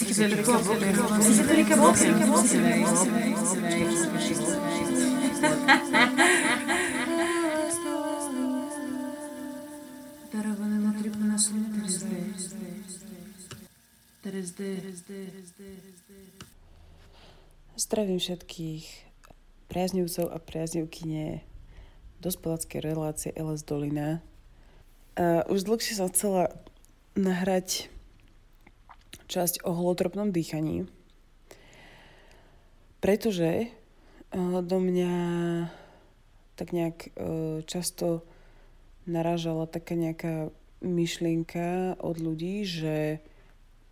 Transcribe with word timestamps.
Tribuna 0.00 0.32
Zdravím 17.76 18.16
všetkých 18.16 18.84
priaznivcov 19.68 20.26
a 20.32 20.38
priaznivkyne 20.40 21.44
dospeláckej 22.24 22.80
relácie 22.80 23.36
LS 23.36 23.68
Dolina. 23.68 24.24
Uh, 25.20 25.44
už 25.52 25.68
dlhšie 25.68 26.00
som 26.00 26.08
chcela 26.08 26.48
nahrať 27.12 27.92
časť 29.30 29.62
o 29.62 29.70
holotropnom 29.70 30.34
dýchaní, 30.34 30.90
pretože 32.98 33.70
uh, 33.70 34.58
do 34.60 34.82
mňa 34.82 35.14
tak 36.58 36.74
nejak 36.74 36.98
uh, 37.14 37.62
často 37.64 38.26
narážala 39.06 39.70
taká 39.70 39.94
nejaká 39.94 40.50
myšlienka 40.82 41.96
od 42.02 42.16
ľudí, 42.18 42.66
že 42.66 43.22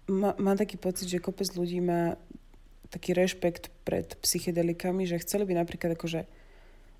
má, 0.08 0.34
má 0.40 0.56
taký 0.56 0.80
pocit, 0.80 1.06
že 1.06 1.22
kopec 1.22 1.48
ľudí 1.54 1.78
má 1.84 2.16
taký 2.88 3.12
rešpekt 3.12 3.68
pred 3.84 4.16
psychedelikami, 4.24 5.04
že 5.04 5.20
chceli 5.20 5.44
by 5.44 5.54
napríklad 5.60 5.96
akože 5.96 6.24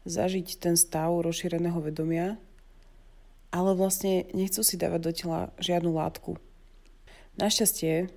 zažiť 0.04 0.60
ten 0.60 0.76
stav 0.76 1.12
rozšíreného 1.16 1.80
vedomia, 1.80 2.36
ale 3.48 3.72
vlastne 3.72 4.28
nechcú 4.36 4.60
si 4.60 4.76
dávať 4.76 5.00
do 5.00 5.12
tela 5.12 5.40
žiadnu 5.56 5.92
látku. 5.92 6.36
Našťastie 7.40 8.12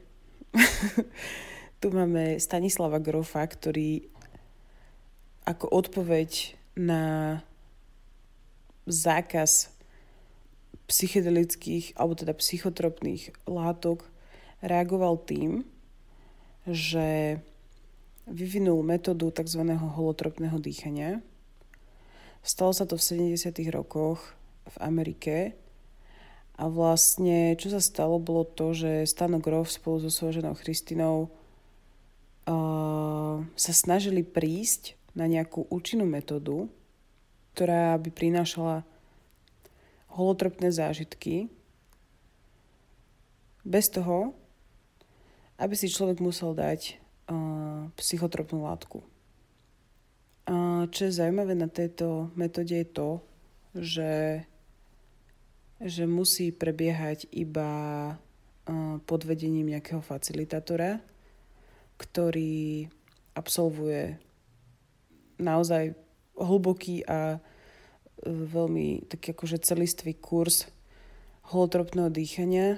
tu 1.81 1.87
máme 1.91 2.39
Stanislava 2.39 2.99
Grofa, 2.99 3.43
ktorý 3.47 4.05
ako 5.47 5.65
odpoveď 5.71 6.55
na 6.77 7.03
zákaz 8.85 9.71
psychedelických 10.85 11.95
alebo 11.95 12.13
teda 12.19 12.35
psychotropných 12.35 13.47
látok 13.47 14.05
reagoval 14.59 15.17
tým, 15.23 15.63
že 16.67 17.39
vyvinul 18.29 18.83
metódu 18.85 19.33
tzv. 19.33 19.65
holotropného 19.73 20.59
dýchania, 20.61 21.23
Stalo 22.41 22.73
sa 22.73 22.89
to 22.89 22.97
v 22.97 23.37
70. 23.37 23.53
rokoch 23.69 24.33
v 24.65 24.75
Amerike 24.81 25.53
a 26.61 26.69
vlastne 26.69 27.57
čo 27.57 27.73
sa 27.73 27.81
stalo 27.81 28.21
bolo 28.21 28.45
to, 28.45 28.77
že 28.77 29.09
Stano 29.09 29.41
Grof 29.41 29.73
spolu 29.73 29.97
so 30.05 30.13
svojou 30.13 30.45
ženou 30.45 30.53
Christinou 30.53 31.33
uh, 32.45 33.41
sa 33.57 33.73
snažili 33.73 34.21
prísť 34.21 34.93
na 35.17 35.25
nejakú 35.25 35.65
účinnú 35.73 36.05
metódu, 36.05 36.69
ktorá 37.57 37.97
by 37.97 38.13
prinášala 38.13 38.85
holotropné 40.13 40.69
zážitky 40.69 41.49
bez 43.65 43.89
toho, 43.89 44.37
aby 45.57 45.73
si 45.73 45.89
človek 45.89 46.21
musel 46.21 46.53
dať 46.53 47.01
uh, 47.25 47.89
psychotropnú 47.97 48.69
látku. 48.69 49.01
Čo 50.91 51.01
je 51.07 51.15
zaujímavé 51.15 51.53
na 51.55 51.69
tejto 51.71 52.33
metóde 52.35 52.75
je 52.75 52.87
to, 52.89 53.09
že, 53.77 54.43
že 55.81 56.05
musí 56.05 56.53
prebiehať 56.53 57.25
iba 57.33 57.69
pod 59.05 59.21
vedením 59.25 59.73
nejakého 59.73 59.99
facilitátora, 59.99 61.01
ktorý 61.97 62.87
absolvuje 63.33 64.17
naozaj 65.41 65.97
hlboký 66.37 67.05
a 67.05 67.37
e, 67.37 67.39
veľmi 68.29 69.09
taký 69.09 69.33
akože 69.33 69.61
celistvý 69.65 70.13
kurz 70.17 70.69
holotropného 71.49 72.13
dýchania 72.13 72.77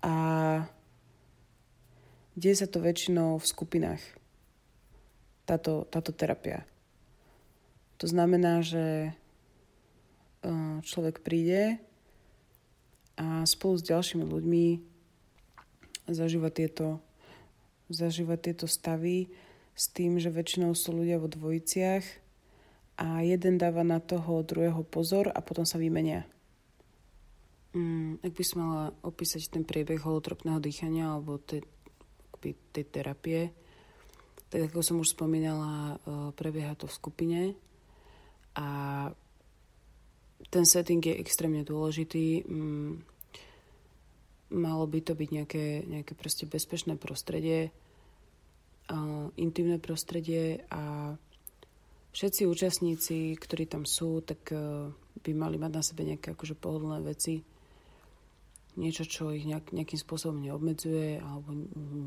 a 0.00 0.16
deje 2.38 2.54
sa 2.64 2.66
to 2.70 2.80
väčšinou 2.80 3.36
v 3.36 3.44
skupinách 3.44 4.02
táto, 5.44 5.84
táto 5.90 6.14
terapia. 6.14 6.64
To 8.00 8.06
znamená, 8.08 8.62
že 8.64 9.10
e, 9.10 9.19
človek 10.84 11.20
príde 11.20 11.76
a 13.20 13.44
spolu 13.44 13.76
s 13.76 13.84
ďalšími 13.84 14.24
ľuďmi 14.24 14.66
zažíva 16.08 16.48
tieto, 16.48 17.04
zažíva 17.92 18.40
tieto 18.40 18.64
stavy 18.64 19.28
s 19.76 19.92
tým, 19.92 20.16
že 20.16 20.32
väčšinou 20.32 20.72
sú 20.72 20.96
ľudia 20.96 21.20
vo 21.20 21.28
dvojiciach 21.28 22.04
a 23.00 23.24
jeden 23.24 23.56
dáva 23.56 23.80
na 23.80 24.00
toho 24.00 24.44
druhého 24.44 24.84
pozor 24.84 25.32
a 25.32 25.40
potom 25.40 25.64
sa 25.64 25.80
vymenia. 25.80 26.28
Mm, 27.70 28.18
ak 28.20 28.32
by 28.34 28.44
som 28.44 28.58
mala 28.60 28.84
opísať 29.06 29.46
ten 29.46 29.62
priebeh 29.62 30.02
holotropného 30.02 30.58
dýchania 30.58 31.14
alebo 31.14 31.38
tej, 31.38 31.62
tej 32.74 32.84
terapie, 32.90 33.54
tak 34.50 34.68
ako 34.68 34.82
som 34.82 34.98
už 34.98 35.14
spomínala, 35.14 35.94
e, 36.02 36.34
prebieha 36.34 36.74
to 36.74 36.90
v 36.90 36.96
skupine 36.98 37.40
a 38.58 38.68
ten 40.48 40.64
setting 40.64 41.04
je 41.04 41.20
extrémne 41.20 41.60
dôležitý. 41.60 42.48
Mm, 42.48 43.04
malo 44.50 44.84
by 44.88 44.98
to 45.04 45.12
byť 45.14 45.28
nejaké, 45.30 45.64
nejaké 45.86 46.12
proste 46.16 46.48
bezpečné 46.48 46.96
prostredie, 46.96 47.70
intimné 49.38 49.78
prostredie 49.78 50.66
a 50.70 51.14
všetci 52.10 52.46
účastníci, 52.46 53.38
ktorí 53.38 53.70
tam 53.70 53.86
sú, 53.86 54.18
tak 54.18 54.50
e, 54.50 54.90
by 55.22 55.30
mali 55.30 55.62
mať 55.62 55.70
na 55.70 55.82
sebe 55.82 56.02
nejaké 56.02 56.34
akože 56.34 56.58
pohodlné 56.58 56.98
veci, 57.06 57.38
niečo, 58.74 59.06
čo 59.06 59.30
ich 59.30 59.46
nejak, 59.46 59.70
nejakým 59.70 60.00
spôsobom 60.00 60.42
neobmedzuje 60.42 61.22
alebo 61.22 61.54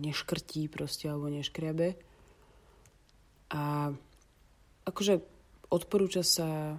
neškrtí 0.04 0.68
proste 0.68 1.08
alebo 1.08 1.32
neškriabe. 1.32 1.96
A 3.54 3.94
akože 4.84 5.24
odporúča 5.72 6.26
sa 6.26 6.76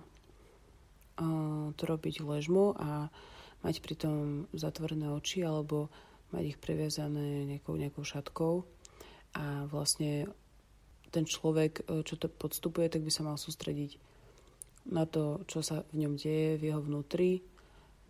to 1.75 1.83
robiť 1.87 2.27
ležmo 2.27 2.75
a 2.75 3.09
mať 3.63 3.81
pritom 3.81 4.47
zatvorené 4.53 5.09
oči 5.09 5.47
alebo 5.47 5.89
mať 6.35 6.55
ich 6.55 6.59
previazané 6.59 7.47
nejakou, 7.47 7.79
nejakou 7.79 8.03
šatkou 8.03 8.67
a 9.35 9.67
vlastne 9.71 10.29
ten 11.15 11.23
človek, 11.23 11.87
čo 12.03 12.15
to 12.19 12.27
podstupuje, 12.27 12.91
tak 12.91 13.07
by 13.07 13.11
sa 13.15 13.23
mal 13.23 13.39
sústrediť 13.39 14.03
na 14.91 15.07
to, 15.07 15.47
čo 15.47 15.63
sa 15.63 15.87
v 15.95 16.05
ňom 16.05 16.19
deje, 16.19 16.59
v 16.59 16.75
jeho 16.75 16.83
vnútri, 16.83 17.47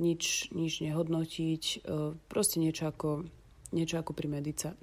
nič, 0.01 0.51
nič 0.51 0.81
nehodnotiť, 0.83 1.87
proste 2.27 2.59
niečo 2.59 2.91
ako, 2.91 3.29
niečo 3.77 4.01
ako 4.01 4.17
pri 4.17 4.27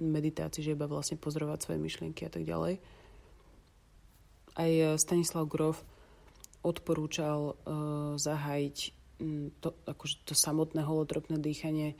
meditácii, 0.00 0.62
že 0.64 0.72
iba 0.72 0.88
vlastne 0.88 1.20
pozorovať 1.20 1.58
svoje 1.66 1.78
myšlienky 1.82 2.24
a 2.24 2.32
tak 2.32 2.46
ďalej. 2.48 2.80
Aj 4.52 4.68
e, 4.68 5.00
Stanislav 5.00 5.48
Grof 5.48 5.80
odporúčal 6.62 7.54
uh, 7.54 8.14
zahájiť 8.18 8.76
to, 9.62 9.70
akože 9.86 10.26
to 10.26 10.34
samotné 10.34 10.82
holotropné 10.82 11.38
dýchanie 11.38 11.94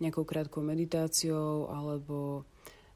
nejakou 0.00 0.24
krátkou 0.24 0.64
meditáciou 0.64 1.68
alebo 1.68 2.48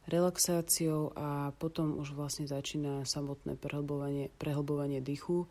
relaxáciou 0.08 1.12
a 1.12 1.52
potom 1.60 1.98
už 1.98 2.14
vlastne 2.14 2.48
začína 2.48 3.04
samotné 3.04 3.58
prehlbovanie, 3.58 4.30
prehlbovanie 4.38 5.02
dýchu. 5.02 5.44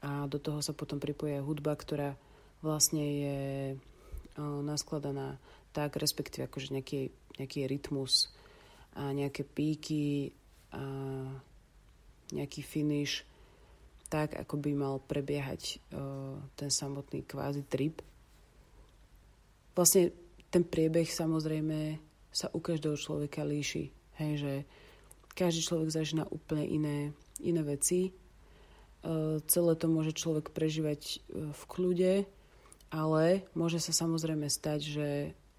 A 0.00 0.24
do 0.26 0.40
toho 0.40 0.64
sa 0.64 0.72
potom 0.72 0.96
pripojí 0.96 1.36
aj 1.38 1.44
hudba, 1.44 1.76
ktorá 1.76 2.16
vlastne 2.64 3.04
je 3.04 3.40
uh, 3.76 4.60
naskladaná 4.64 5.36
tak, 5.70 6.00
respektíve 6.00 6.50
akože 6.50 6.74
nejaký, 6.74 7.14
nejaký 7.38 7.68
rytmus 7.70 8.32
a 8.96 9.14
nejaké 9.14 9.46
píky 9.46 10.34
a 10.74 10.82
nejaký 12.34 12.62
finish 12.62 13.22
tak, 14.10 14.34
ako 14.34 14.58
by 14.58 14.70
mal 14.74 14.94
prebiehať 14.98 15.78
uh, 15.94 16.36
ten 16.58 16.68
samotný 16.68 17.22
kvázi 17.22 17.62
trip. 17.70 18.02
Vlastne 19.78 20.10
ten 20.50 20.66
priebeh 20.66 21.06
samozrejme 21.06 22.02
sa 22.34 22.50
u 22.50 22.58
každého 22.58 22.98
človeka 22.98 23.46
líši. 23.46 23.94
Hej, 24.18 24.32
že 24.42 24.52
každý 25.38 25.62
človek 25.62 25.94
zažíva 25.94 26.26
úplne 26.28 26.66
iné, 26.66 26.98
iné 27.38 27.62
veci. 27.62 28.10
Uh, 29.00 29.38
celé 29.46 29.78
to 29.78 29.86
môže 29.86 30.18
človek 30.18 30.50
prežívať 30.50 31.22
uh, 31.30 31.54
v 31.54 31.62
kľude, 31.70 32.14
ale 32.90 33.46
môže 33.54 33.78
sa 33.78 33.94
samozrejme 33.94 34.50
stať, 34.50 34.80
že 34.82 35.08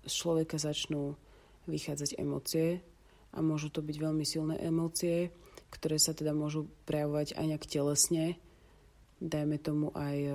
z 0.03 0.13
človeka 0.13 0.59
začnú 0.59 1.15
vychádzať 1.71 2.19
emócie 2.19 2.83
a 3.31 3.39
môžu 3.39 3.71
to 3.71 3.79
byť 3.79 3.95
veľmi 3.95 4.25
silné 4.27 4.59
emócie, 4.59 5.31
ktoré 5.71 5.97
sa 5.97 6.11
teda 6.11 6.35
môžu 6.35 6.67
prejavovať 6.85 7.39
aj 7.39 7.45
nejak 7.47 7.65
telesne, 7.65 8.35
dajme 9.23 9.57
tomu 9.57 9.95
aj 9.95 10.17
e, 10.19 10.31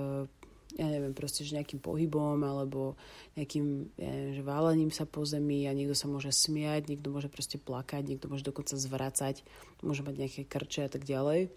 ja 0.75 0.87
neviem, 0.91 1.15
proste, 1.15 1.47
že 1.47 1.55
nejakým 1.55 1.79
pohybom 1.79 2.43
alebo 2.43 2.99
nejakým, 3.39 3.95
ja 3.95 4.09
neviem, 4.11 4.35
že 4.35 4.43
válením 4.43 4.91
sa 4.91 5.07
po 5.07 5.23
zemi 5.23 5.63
a 5.65 5.71
niekto 5.71 5.95
sa 5.95 6.11
môže 6.11 6.29
smiať, 6.29 6.91
niekto 6.91 7.07
môže 7.07 7.31
proste 7.31 7.55
plakať, 7.55 8.03
niekto 8.03 8.27
môže 8.27 8.43
dokonca 8.43 8.75
zvracať, 8.75 9.47
môže 9.81 10.03
mať 10.03 10.15
nejaké 10.19 10.41
krče 10.43 10.85
a 10.85 10.91
tak 10.91 11.07
ďalej. 11.07 11.49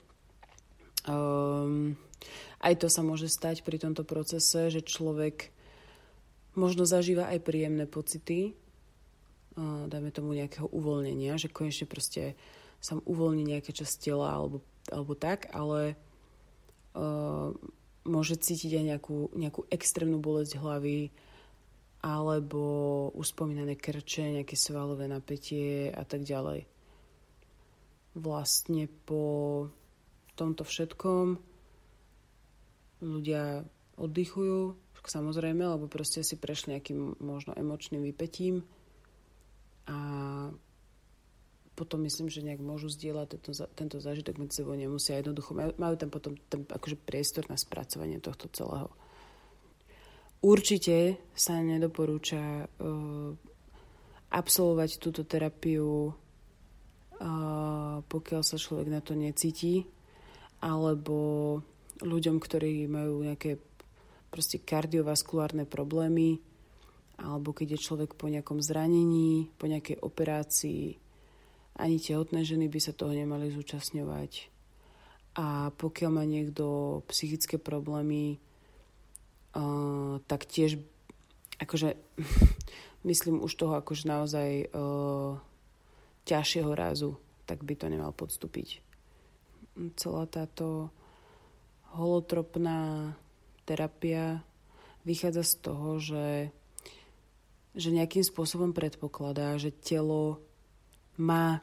Um, 1.09 1.97
aj 2.61 2.77
to 2.81 2.93
sa 2.93 3.01
môže 3.01 3.33
stať 3.33 3.65
pri 3.65 3.81
tomto 3.81 4.05
procese, 4.05 4.69
že 4.69 4.85
človek 4.85 5.51
možno 6.55 6.85
zažíva 6.85 7.29
aj 7.33 7.45
príjemné 7.45 7.85
pocity, 7.89 8.53
uh, 9.57 9.89
dajme 9.91 10.13
tomu 10.13 10.37
nejakého 10.37 10.69
uvoľnenia, 10.69 11.41
že 11.41 11.53
konečne 11.53 11.89
proste 11.89 12.39
sa 12.81 12.97
uvoľní 12.97 13.45
nejaká 13.45 13.71
časť 13.77 13.95
tela 14.01 14.33
alebo, 14.33 14.65
alebo 14.89 15.13
tak, 15.13 15.53
ale 15.53 15.95
uh, 16.97 17.53
môže 18.09 18.41
cítiť 18.41 18.81
aj 18.81 18.85
nejakú, 18.97 19.19
nejakú 19.37 19.69
extrémnu 19.69 20.19
bolesť 20.19 20.57
hlavy 20.57 21.13
alebo 22.01 22.65
uspomínané 23.13 23.77
krče, 23.77 24.41
nejaké 24.41 24.57
svalové 24.57 25.05
napätie 25.05 25.93
a 25.93 26.01
tak 26.09 26.25
ďalej. 26.25 26.65
Vlastne 28.17 28.89
po 29.05 29.69
tomto 30.33 30.65
všetkom 30.65 31.37
ľudia 33.05 33.69
oddychujú, 34.01 34.73
samozrejme, 35.05 35.61
lebo 35.65 35.89
proste 35.89 36.25
si 36.25 36.41
prešli 36.41 36.77
nejakým 36.77 37.21
možno 37.21 37.53
emočným 37.57 38.05
vypetím 38.05 38.65
a 39.89 39.99
potom 41.81 42.05
myslím, 42.05 42.29
že 42.29 42.45
nejak 42.45 42.61
môžu 42.61 42.93
zdieľať 42.93 43.41
tento, 43.41 43.53
tento 43.73 43.97
zážitok 43.97 44.37
medzi 44.37 44.61
sebou, 44.61 44.77
nemusia 44.77 45.17
jednoducho, 45.17 45.57
majú, 45.57 45.73
majú 45.81 45.95
tam 45.97 46.13
potom 46.13 46.37
ten 46.53 46.69
akože 46.69 47.01
priestor 47.01 47.49
na 47.49 47.57
spracovanie 47.57 48.21
tohto 48.21 48.53
celého. 48.53 48.93
Určite 50.45 51.17
sa 51.33 51.57
nedoporúča 51.57 52.69
uh, 52.69 53.33
absolvovať 54.29 54.91
túto 55.01 55.25
terapiu, 55.25 56.13
uh, 56.13 58.05
pokiaľ 58.05 58.43
sa 58.45 58.61
človek 58.61 58.93
na 58.93 59.01
to 59.01 59.17
necíti, 59.17 59.89
alebo 60.61 61.57
ľuďom, 62.05 62.37
ktorí 62.37 62.85
majú 62.93 63.25
nejaké 63.25 63.57
proste 64.29 64.61
kardiovaskulárne 64.61 65.65
problémy, 65.65 66.45
alebo 67.21 67.53
keď 67.53 67.77
je 67.77 67.85
človek 67.85 68.17
po 68.17 68.29
nejakom 68.29 68.65
zranení, 68.65 69.53
po 69.61 69.69
nejakej 69.69 70.01
operácii, 70.01 71.10
ani 71.77 71.97
tehotné 72.01 72.43
ženy 72.43 72.67
by 72.67 72.81
sa 72.83 72.97
toho 72.97 73.13
nemali 73.15 73.53
zúčastňovať. 73.53 74.51
A 75.39 75.71
pokiaľ 75.75 76.11
má 76.11 76.25
niekto 76.27 77.01
psychické 77.11 77.57
problémy, 77.61 78.43
uh, 79.55 80.19
tak 80.27 80.49
tiež 80.51 80.83
akože 81.63 81.95
myslím 83.09 83.43
už 83.45 83.53
toho 83.55 83.79
akože 83.79 84.05
naozaj 84.11 84.73
uh, 84.75 85.39
ťažšieho 86.27 86.73
rázu, 86.75 87.15
tak 87.47 87.63
by 87.63 87.79
to 87.79 87.87
nemal 87.87 88.11
podstúpiť 88.11 88.91
celá 89.97 90.29
táto 90.29 90.93
holotropná 91.97 93.13
terapia 93.65 94.43
vychádza 95.07 95.43
z 95.47 95.55
toho, 95.63 95.89
že, 95.99 96.29
že 97.75 97.89
nejakým 97.95 98.23
spôsobom 98.23 98.77
predpokladá, 98.77 99.57
že 99.57 99.73
telo 99.73 100.43
má 101.21 101.61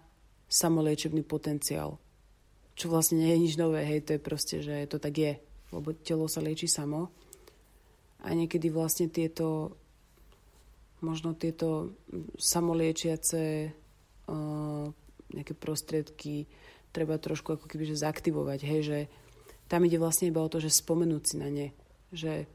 samoliečebný 0.48 1.25
potenciál. 1.25 1.98
Čo 2.77 2.94
vlastne 2.94 3.19
nie 3.25 3.33
je 3.33 3.44
nič 3.44 3.54
nové, 3.57 3.81
hej, 3.83 4.06
to 4.06 4.15
je 4.15 4.21
proste, 4.21 4.56
že 4.62 4.86
to 4.86 5.01
tak 5.01 5.18
je, 5.18 5.33
lebo 5.74 5.98
telo 5.98 6.30
sa 6.30 6.39
lieči 6.39 6.69
samo. 6.69 7.09
A 8.21 8.31
niekedy 8.38 8.69
vlastne 8.69 9.09
tieto, 9.09 9.75
možno 11.01 11.33
tieto 11.33 11.98
samoliečiace 12.38 13.74
uh, 14.30 14.86
nejaké 15.33 15.54
prostriedky 15.57 16.48
treba 16.95 17.19
trošku 17.19 17.60
ako 17.60 17.65
keby 17.68 17.94
zaktivovať, 17.94 18.60
hej, 18.63 18.81
že 18.86 19.00
tam 19.68 19.83
ide 19.83 20.00
vlastne 20.00 20.31
iba 20.31 20.39
o 20.39 20.50
to, 20.50 20.63
že 20.63 20.71
spomenúť 20.71 21.24
si 21.27 21.36
na 21.36 21.50
ne, 21.51 21.75
že 22.15 22.48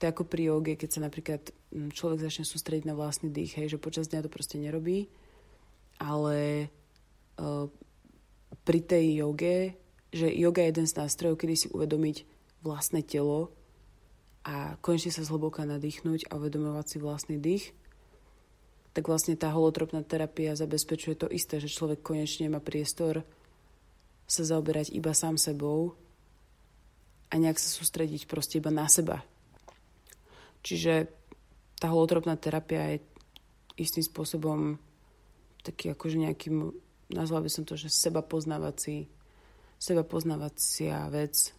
to 0.00 0.08
je 0.08 0.10
ako 0.10 0.24
pri 0.26 0.50
joge, 0.50 0.74
keď 0.74 0.90
sa 0.90 1.00
napríklad 1.04 1.42
mm, 1.70 1.92
človek 1.92 2.24
začne 2.24 2.48
sústrediť 2.48 2.84
na 2.88 2.96
vlastný 2.96 3.30
dých, 3.30 3.60
hej, 3.60 3.76
že 3.76 3.82
počas 3.82 4.08
dňa 4.08 4.26
to 4.26 4.32
proste 4.32 4.56
nerobí, 4.58 5.06
ale 6.04 6.68
uh, 7.40 7.64
pri 8.68 8.80
tej 8.84 9.24
joge, 9.24 9.80
že 10.12 10.28
yoga 10.28 10.60
je 10.60 10.70
jeden 10.76 10.86
z 10.86 10.96
nástrojov, 11.00 11.40
kedy 11.40 11.54
si 11.56 11.66
uvedomiť 11.72 12.28
vlastné 12.60 13.00
telo 13.00 13.56
a 14.44 14.76
konečne 14.84 15.16
sa 15.16 15.24
zhlboka 15.24 15.64
nadýchnuť 15.64 16.28
a 16.28 16.36
uvedomovať 16.36 16.86
si 16.86 16.96
vlastný 17.00 17.36
dých, 17.40 17.72
tak 18.92 19.08
vlastne 19.08 19.34
tá 19.34 19.50
holotropná 19.50 20.04
terapia 20.04 20.54
zabezpečuje 20.54 21.18
to 21.18 21.26
isté, 21.32 21.58
že 21.58 21.72
človek 21.72 22.04
konečne 22.04 22.52
má 22.52 22.60
priestor 22.60 23.24
sa 24.28 24.42
zaoberať 24.44 24.92
iba 24.94 25.10
sám 25.16 25.40
sebou 25.40 25.96
a 27.32 27.34
nejak 27.34 27.58
sa 27.58 27.68
sústrediť 27.68 28.30
proste 28.30 28.62
iba 28.62 28.70
na 28.70 28.86
seba. 28.86 29.24
Čiže 30.64 31.10
tá 31.80 31.90
holotropná 31.90 32.38
terapia 32.38 32.96
je 32.96 33.04
istým 33.76 34.06
spôsobom 34.06 34.78
taký 35.64 35.96
akože 35.96 36.20
nejaký, 36.28 36.52
nazval 37.08 37.40
by 37.40 37.50
som 37.50 37.64
to, 37.64 37.80
že 37.80 37.88
seba 37.88 38.20
poznávací, 38.20 39.08
seba 39.80 40.04
poznávacia 40.04 41.08
vec, 41.08 41.56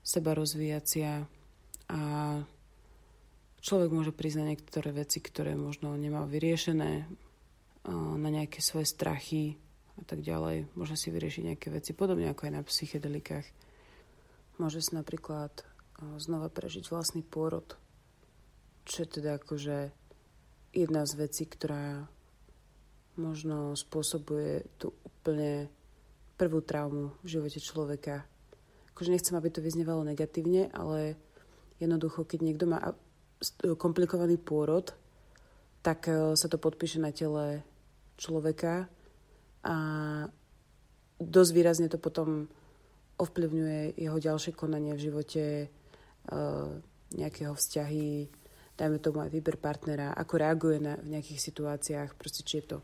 seba 0.00 0.32
rozvíjacia 0.32 1.28
a 1.92 2.00
človek 3.60 3.90
môže 3.92 4.16
priznať 4.16 4.46
niektoré 4.56 4.90
veci, 4.96 5.20
ktoré 5.20 5.52
možno 5.54 5.92
nemá 5.94 6.24
vyriešené 6.24 7.04
na 7.92 8.28
nejaké 8.32 8.64
svoje 8.64 8.88
strachy, 8.88 9.60
a 9.94 10.02
tak 10.02 10.26
ďalej. 10.26 10.66
Môže 10.74 10.98
si 10.98 11.14
vyriešiť 11.14 11.42
nejaké 11.54 11.68
veci, 11.70 11.94
podobne 11.94 12.26
ako 12.30 12.50
aj 12.50 12.52
na 12.58 12.62
psychedelikách. 12.66 13.46
Môže 14.58 14.82
si 14.82 14.94
napríklad 14.94 15.62
znova 16.18 16.50
prežiť 16.50 16.90
vlastný 16.90 17.22
pôrod, 17.22 17.78
čo 18.82 19.06
je 19.06 19.08
teda 19.20 19.38
akože 19.38 19.94
jedna 20.74 21.06
z 21.06 21.12
vecí, 21.14 21.46
ktorá 21.46 22.10
možno 23.16 23.76
spôsobuje 23.78 24.66
tú 24.78 24.92
úplne 25.04 25.70
prvú 26.34 26.60
traumu 26.60 27.14
v 27.22 27.28
živote 27.38 27.62
človeka. 27.62 28.26
Akože 28.94 29.14
nechcem, 29.14 29.34
aby 29.38 29.50
to 29.50 29.62
vyznevalo 29.62 30.02
negatívne, 30.02 30.70
ale 30.74 31.18
jednoducho, 31.78 32.26
keď 32.26 32.38
niekto 32.42 32.64
má 32.66 32.94
komplikovaný 33.78 34.38
pôrod, 34.38 34.94
tak 35.84 36.08
e, 36.08 36.32
sa 36.38 36.46
to 36.48 36.56
podpíše 36.56 36.96
na 36.96 37.12
tele 37.12 37.60
človeka 38.16 38.88
a 39.66 39.76
dosť 41.18 41.50
výrazne 41.54 41.88
to 41.90 41.98
potom 41.98 42.46
ovplyvňuje 43.18 43.98
jeho 43.98 44.18
ďalšie 44.18 44.52
konanie 44.58 44.90
v 44.98 45.04
živote, 45.06 45.44
uh, 46.30 46.68
nejakého 47.14 47.54
vzťahy, 47.54 48.26
dajme 48.74 48.98
tomu 48.98 49.22
aj 49.22 49.30
výber 49.30 49.56
partnera, 49.56 50.12
ako 50.18 50.34
reaguje 50.34 50.82
na, 50.82 50.98
v 50.98 51.14
nejakých 51.14 51.40
situáciách, 51.40 52.18
proste 52.18 52.42
či 52.42 52.60
je 52.60 52.74
to 52.74 52.78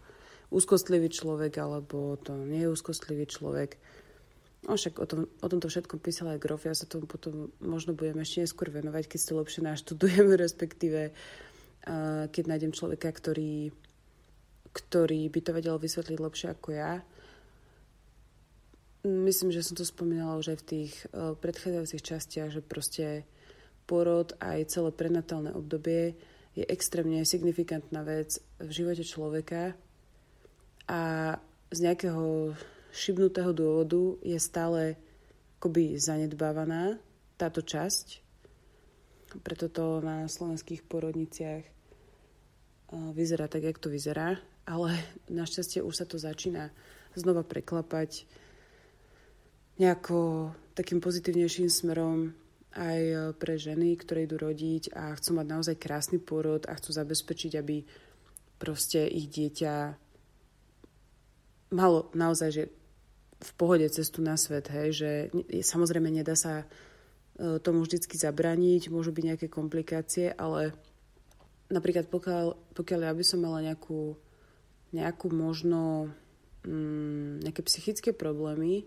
úzkostlivý 0.51 1.09
človek, 1.11 1.63
alebo 1.63 2.19
to 2.19 2.35
nie 2.35 2.67
je 2.67 2.73
úzkostlivý 2.75 3.27
človek. 3.27 3.79
No 4.67 4.77
však 4.77 5.01
o, 5.01 5.07
tom, 5.09 5.21
o 5.41 5.49
tomto 5.49 5.73
všetkom 5.73 5.99
písala 6.05 6.37
aj 6.37 6.43
Grof, 6.43 6.69
ja 6.69 6.77
sa 6.77 6.85
tomu 6.85 7.09
potom 7.09 7.49
možno 7.65 7.97
budem 7.97 8.21
ešte 8.21 8.45
neskôr 8.45 8.69
venovať, 8.69 9.09
keď 9.09 9.21
si 9.23 9.31
lepšie 9.33 9.61
naštudujem, 9.65 10.27
respektíve 10.45 11.17
keď 12.29 12.45
nájdem 12.45 12.77
človeka, 12.77 13.09
ktorý 13.09 13.73
ktorý 14.71 15.27
by 15.27 15.41
to 15.43 15.51
vedel 15.51 15.77
vysvetliť 15.83 16.19
lepšie 16.19 16.49
ako 16.55 16.69
ja. 16.75 17.03
Myslím, 19.03 19.51
že 19.51 19.65
som 19.65 19.75
to 19.75 19.83
spomínala 19.83 20.39
už 20.39 20.55
aj 20.55 20.59
v 20.61 20.69
tých 20.69 20.93
uh, 21.11 21.35
predchádzajúcich 21.35 22.05
častiach, 22.05 22.51
že 22.53 22.61
proste 22.63 23.25
porod 23.89 24.37
aj 24.39 24.71
celé 24.71 24.95
prenatálne 24.95 25.51
obdobie 25.57 26.15
je 26.55 26.65
extrémne 26.69 27.25
signifikantná 27.25 28.05
vec 28.05 28.39
v 28.61 28.71
živote 28.71 29.03
človeka 29.03 29.75
a 30.91 31.01
z 31.71 31.79
nejakého 31.87 32.51
šibnutého 32.91 33.55
dôvodu 33.55 34.19
je 34.27 34.35
stále 34.43 34.99
akoby 35.63 35.95
zanedbávaná 36.03 36.99
táto 37.39 37.63
časť. 37.63 38.27
Preto 39.47 39.71
to 39.71 40.03
na 40.03 40.27
slovenských 40.27 40.83
porodniciach 40.83 41.63
vyzerá 43.15 43.47
tak, 43.47 43.71
jak 43.71 43.79
to 43.79 43.87
vyzerá 43.87 44.43
ale 44.71 44.95
našťastie 45.43 45.83
už 45.83 45.95
sa 45.95 46.07
to 46.07 46.17
začína 46.17 46.71
znova 47.19 47.43
preklapať 47.43 48.25
nejako 49.83 50.53
takým 50.79 51.03
pozitívnejším 51.03 51.67
smerom 51.67 52.31
aj 52.71 53.35
pre 53.43 53.59
ženy, 53.59 53.99
ktoré 53.99 54.31
idú 54.31 54.39
rodiť 54.39 54.95
a 54.95 55.11
chcú 55.19 55.43
mať 55.43 55.47
naozaj 55.51 55.77
krásny 55.83 56.23
pôrod 56.23 56.63
a 56.71 56.79
chcú 56.79 56.95
zabezpečiť, 56.95 57.59
aby 57.59 57.83
proste 58.63 59.11
ich 59.11 59.27
dieťa 59.27 59.99
malo 61.71 62.11
naozaj, 62.13 62.51
že 62.51 62.65
v 63.41 63.53
pohode 63.57 63.89
cestu 63.89 64.21
na 64.21 64.37
svet, 64.37 64.69
hej, 64.69 64.89
že 64.93 65.11
samozrejme 65.65 66.13
nedá 66.13 66.37
sa 66.37 66.69
tomu 67.41 67.89
vždycky 67.89 68.21
zabraniť, 68.21 68.93
môžu 68.93 69.17
byť 69.17 69.25
nejaké 69.25 69.47
komplikácie, 69.49 70.29
ale 70.37 70.77
napríklad 71.73 72.13
pokiaľ, 72.13 72.77
pokiaľ 72.77 73.01
ja 73.09 73.13
by 73.17 73.25
som 73.25 73.41
mala 73.41 73.65
nejakú, 73.65 74.13
nejakú 74.93 75.27
možno 75.33 76.13
mm, 76.69 77.41
nejaké 77.49 77.65
psychické 77.65 78.11
problémy, 78.13 78.85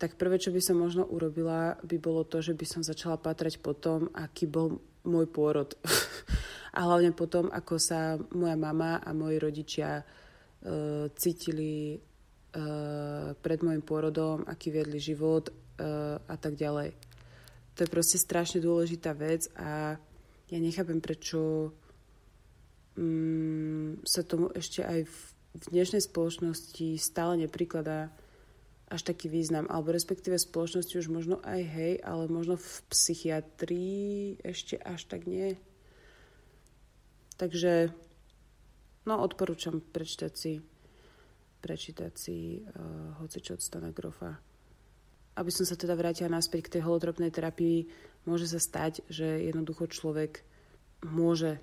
tak 0.00 0.16
prvé, 0.16 0.40
čo 0.40 0.50
by 0.50 0.60
som 0.64 0.80
možno 0.80 1.06
urobila, 1.06 1.78
by 1.84 1.96
bolo 2.00 2.24
to, 2.26 2.42
že 2.42 2.56
by 2.56 2.66
som 2.66 2.82
začala 2.82 3.20
patrať 3.20 3.60
po 3.62 3.76
tom, 3.76 4.10
aký 4.16 4.48
bol 4.48 4.80
môj 5.04 5.28
pôrod. 5.28 5.76
a 6.76 6.78
hlavne 6.88 7.14
potom, 7.14 7.52
ako 7.52 7.78
sa 7.78 8.18
moja 8.34 8.56
mama 8.58 8.98
a 8.98 9.12
moji 9.14 9.36
rodičia 9.38 10.02
cítili 11.20 12.00
uh, 12.00 13.36
pred 13.36 13.60
môjim 13.60 13.84
pôrodom, 13.84 14.48
aký 14.48 14.72
viedli 14.72 14.96
život 14.96 15.52
uh, 15.52 16.16
a 16.24 16.36
tak 16.40 16.56
ďalej. 16.56 16.96
To 17.74 17.78
je 17.84 17.90
proste 17.90 18.16
strašne 18.16 18.62
dôležitá 18.64 19.12
vec 19.12 19.50
a 19.58 20.00
ja 20.48 20.58
nechápem, 20.62 21.02
prečo 21.02 21.72
um, 22.94 23.98
sa 24.06 24.22
tomu 24.22 24.48
ešte 24.54 24.86
aj 24.86 25.04
v, 25.04 25.16
v 25.58 25.64
dnešnej 25.74 26.02
spoločnosti 26.04 26.96
stále 26.96 27.44
neprikladá 27.44 28.14
až 28.86 29.10
taký 29.10 29.26
význam, 29.32 29.66
alebo 29.66 29.90
respektíve 29.90 30.38
spoločnosti 30.38 30.94
už 31.00 31.08
možno 31.10 31.36
aj 31.42 31.60
hej, 31.66 31.92
ale 32.04 32.30
možno 32.30 32.54
v 32.60 32.70
psychiatrii 32.92 34.38
ešte 34.44 34.78
až 34.78 35.08
tak 35.10 35.26
nie. 35.26 35.58
Takže, 37.34 37.90
no 39.04 39.20
odporúčam 39.20 39.80
prečítať 39.80 40.32
si, 40.32 40.60
prečítať 41.60 42.12
si 42.16 42.60
uh, 42.60 43.20
hocičo 43.20 43.56
od 43.56 43.62
Stana 43.62 43.90
Grofa. 43.92 44.36
Aby 45.34 45.50
som 45.50 45.66
sa 45.66 45.74
teda 45.74 45.98
vrátila 45.98 46.30
naspäť 46.30 46.68
k 46.68 46.72
tej 46.78 46.82
holotropnej 46.86 47.32
terapii, 47.34 47.90
môže 48.24 48.46
sa 48.48 48.60
stať, 48.62 49.02
že 49.10 49.48
jednoducho 49.50 49.90
človek 49.90 50.46
môže 51.04 51.58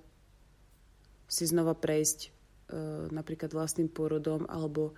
si 1.31 1.48
znova 1.48 1.74
prejsť 1.74 2.19
uh, 2.27 3.07
napríklad 3.10 3.53
vlastným 3.53 3.89
pôrodom 3.89 4.45
alebo 4.45 4.93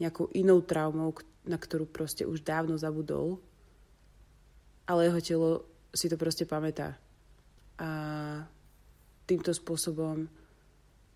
nejakou 0.00 0.32
inou 0.34 0.64
traumou, 0.64 1.14
na 1.46 1.58
ktorú 1.58 1.86
proste 1.86 2.26
už 2.26 2.42
dávno 2.42 2.78
zabudol, 2.78 3.38
ale 4.86 5.10
jeho 5.10 5.20
telo 5.20 5.50
si 5.92 6.08
to 6.08 6.16
proste 6.16 6.48
pamätá. 6.48 6.96
A 7.78 7.88
týmto 9.26 9.54
spôsobom 9.54 10.26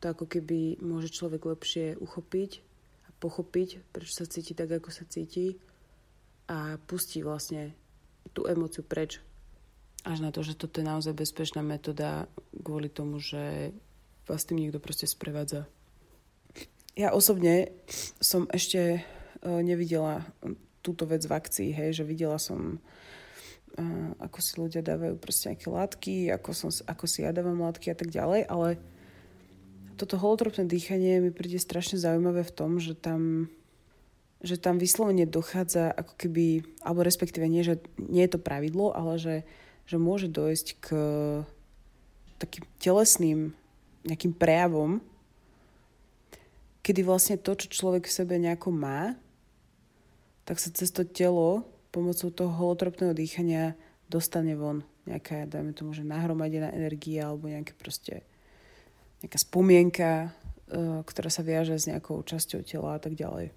to 0.07 0.15
ako 0.15 0.27
keby 0.31 0.79
môže 0.79 1.11
človek 1.11 1.43
lepšie 1.43 1.99
uchopiť 1.99 2.63
a 3.07 3.09
pochopiť, 3.19 3.83
prečo 3.91 4.23
sa 4.23 4.31
cíti 4.31 4.55
tak, 4.55 4.71
ako 4.71 4.95
sa 4.95 5.03
cíti 5.03 5.59
a 6.47 6.79
pustí 6.87 7.27
vlastne 7.27 7.75
tú 8.31 8.47
emociu 8.47 8.87
preč. 8.87 9.19
Až 10.07 10.23
na 10.23 10.31
to, 10.31 10.47
že 10.47 10.55
toto 10.55 10.79
je 10.79 10.87
naozaj 10.87 11.19
bezpečná 11.19 11.67
metóda 11.67 12.31
kvôli 12.55 12.87
tomu, 12.87 13.19
že 13.19 13.75
vás 14.31 14.47
tým 14.47 14.63
niekto 14.63 14.79
proste 14.79 15.11
sprevádza. 15.11 15.67
Ja 16.95 17.11
osobne 17.11 17.75
som 18.23 18.47
ešte 18.55 19.03
E, 19.47 19.63
nevidela 19.63 20.27
túto 20.83 21.07
vec 21.07 21.23
v 21.27 21.33
akcii, 21.35 21.71
hej, 21.71 22.03
že 22.03 22.05
videla 22.07 22.39
som 22.41 22.83
e, 23.79 23.85
ako 24.19 24.39
si 24.43 24.53
ľudia 24.59 24.83
dávajú 24.83 25.15
proste 25.23 25.53
nejaké 25.53 25.69
látky, 25.71 26.15
ako, 26.35 26.51
som, 26.51 26.71
ako 26.87 27.05
si 27.07 27.23
ja 27.23 27.31
dávam 27.31 27.63
látky 27.63 27.95
a 27.95 27.97
tak 27.99 28.11
ďalej, 28.11 28.49
ale 28.51 28.81
toto 29.97 30.21
holotropné 30.21 30.69
dýchanie 30.69 31.25
mi 31.25 31.31
príde 31.33 31.57
strašne 31.57 31.97
zaujímavé 31.97 32.45
v 32.45 32.55
tom, 32.55 32.79
že 32.79 32.93
tam 32.93 33.49
že 34.45 34.61
tam 34.61 34.76
vyslovene 34.76 35.25
dochádza 35.25 35.91
ako 35.97 36.12
keby, 36.21 36.62
alebo 36.85 37.03
respektíve 37.03 37.49
nie, 37.49 37.65
že 37.65 37.81
nie 37.97 38.21
je 38.29 38.37
to 38.37 38.41
pravidlo, 38.41 38.93
ale 38.93 39.17
že, 39.17 39.37
že 39.88 39.97
môže 39.97 40.29
dojsť 40.29 40.67
k 40.76 40.87
takým 42.37 42.69
telesným 42.76 43.57
nejakým 44.05 44.37
prejavom, 44.37 45.00
kedy 46.85 47.00
vlastne 47.03 47.41
to, 47.41 47.57
čo 47.59 47.73
človek 47.73 48.07
v 48.07 48.17
sebe 48.23 48.37
nejako 48.37 48.71
má, 48.71 49.17
tak 50.47 50.62
sa 50.62 50.71
cez 50.71 50.95
to 50.95 51.03
telo 51.03 51.67
pomocou 51.91 52.31
toho 52.31 52.53
holotropného 52.53 53.17
dýchania 53.17 53.75
dostane 54.07 54.55
von 54.55 54.87
nejaká, 55.07 55.47
dajme 55.50 55.73
tomu, 55.75 55.95
že 55.95 56.07
nahromadená 56.07 56.71
energia 56.75 57.31
alebo 57.31 57.50
nejaké 57.50 57.75
proste 57.75 58.23
nejaká 59.26 59.42
spomienka, 59.42 60.11
e, 60.71 61.02
ktorá 61.02 61.26
sa 61.35 61.42
viaže 61.42 61.75
s 61.75 61.90
nejakou 61.90 62.23
časťou 62.23 62.62
tela 62.62 62.95
a 62.95 63.00
tak 63.02 63.18
ďalej. 63.18 63.50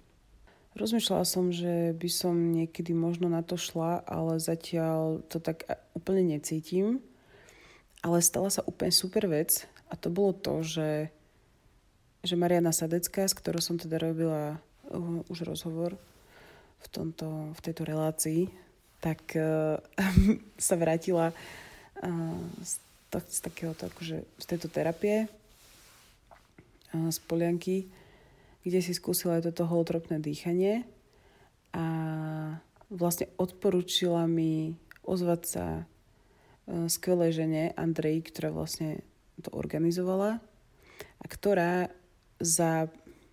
Rozmýšľala 0.74 1.22
som, 1.22 1.54
že 1.54 1.94
by 1.94 2.08
som 2.10 2.34
niekedy 2.34 2.90
možno 2.90 3.30
na 3.30 3.46
to 3.46 3.54
šla, 3.54 4.02
ale 4.02 4.42
zatiaľ 4.42 5.22
to 5.30 5.38
tak 5.38 5.66
úplne 5.94 6.34
necítim. 6.34 6.98
Ale 8.02 8.18
stala 8.18 8.50
sa 8.50 8.66
úplne 8.66 8.90
super 8.90 9.30
vec 9.30 9.70
a 9.90 9.94
to 9.94 10.10
bolo 10.10 10.34
to, 10.34 10.62
že, 10.66 10.90
že 12.26 12.34
Mariana 12.34 12.74
Sadecká, 12.74 13.26
s 13.26 13.34
ktorou 13.34 13.62
som 13.62 13.78
teda 13.78 13.98
robila 13.98 14.56
uh, 14.90 15.20
už 15.30 15.46
rozhovor, 15.46 15.98
v, 16.80 16.86
tomto, 16.88 17.52
v 17.52 17.60
tejto 17.60 17.82
relácii, 17.84 18.48
tak 19.04 19.20
uh, 19.36 19.76
sa 20.56 20.74
vrátila 20.80 21.34
uh, 21.34 22.40
z, 22.62 22.80
to, 23.12 23.20
z 23.20 23.38
takéhoto, 23.44 23.90
akože 23.90 24.16
z 24.24 24.44
tejto 24.48 24.72
terapie 24.72 25.28
z 26.92 27.18
Polianky, 27.26 27.86
kde 28.66 28.80
si 28.82 28.92
skúsila 28.92 29.38
aj 29.38 29.52
toto 29.52 29.64
holotropné 29.68 30.20
dýchanie 30.20 30.84
a 31.70 31.86
vlastne 32.90 33.30
odporúčila 33.38 34.26
mi 34.26 34.74
ozvať 35.06 35.42
sa 35.46 35.66
uh, 35.82 36.86
skvelej 36.90 37.40
žene 37.40 37.62
Andrej, 37.78 38.26
ktorá 38.30 38.50
vlastne 38.50 39.06
to 39.40 39.48
organizovala 39.54 40.42
a 41.22 41.24
ktorá 41.24 41.88
za 42.42 42.90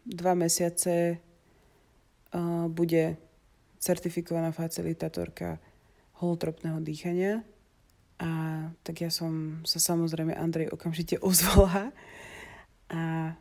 dva 0.08 0.34
mesiace 0.38 1.18
uh, 1.18 2.70
bude 2.72 3.18
certifikovaná 3.82 4.56
facilitátorka 4.56 5.60
holotropného 6.22 6.80
dýchania. 6.82 7.44
A 8.18 8.30
tak 8.82 9.06
ja 9.06 9.14
som 9.14 9.62
sa 9.62 9.78
samozrejme 9.78 10.34
Andrej 10.34 10.74
okamžite 10.74 11.22
ozvala 11.26 11.92
a 12.88 13.34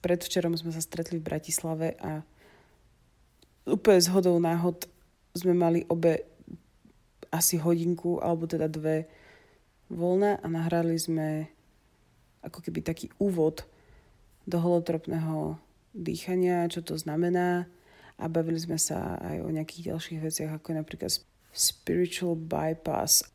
predvčerom 0.00 0.54
sme 0.56 0.72
sa 0.72 0.84
stretli 0.84 1.18
v 1.18 1.26
Bratislave 1.26 1.96
a 2.00 2.20
úplne 3.68 4.00
z 4.00 4.08
hodou 4.12 4.36
náhod 4.36 4.84
sme 5.32 5.54
mali 5.54 5.86
obe 5.88 6.26
asi 7.30 7.56
hodinku 7.56 8.18
alebo 8.18 8.50
teda 8.50 8.66
dve 8.66 9.06
voľna 9.90 10.38
a 10.42 10.46
nahrali 10.50 10.98
sme 10.98 11.46
ako 12.42 12.58
keby 12.64 12.80
taký 12.82 13.06
úvod 13.20 13.66
do 14.48 14.58
holotropného 14.58 15.60
dýchania, 15.92 16.70
čo 16.70 16.80
to 16.80 16.96
znamená, 16.96 17.68
a 18.20 18.24
bavili 18.28 18.58
sme 18.60 18.76
sa 18.76 19.16
aj 19.20 19.36
o 19.44 19.48
nejakých 19.48 19.94
ďalších 19.94 20.20
veciach, 20.20 20.50
ako 20.60 20.76
napríklad 20.76 21.12
spiritual 21.50 22.36
bypass. 22.36 23.26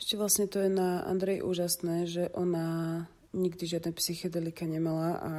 Ešte 0.00 0.14
vlastne 0.18 0.46
to 0.50 0.58
je 0.58 0.70
na 0.72 1.06
Andrej 1.06 1.46
úžasné, 1.46 2.08
že 2.10 2.24
ona 2.34 3.06
nikdy 3.34 3.66
žiadne 3.66 3.90
psychedelika 3.98 4.64
nemala 4.64 5.10
a 5.18 5.34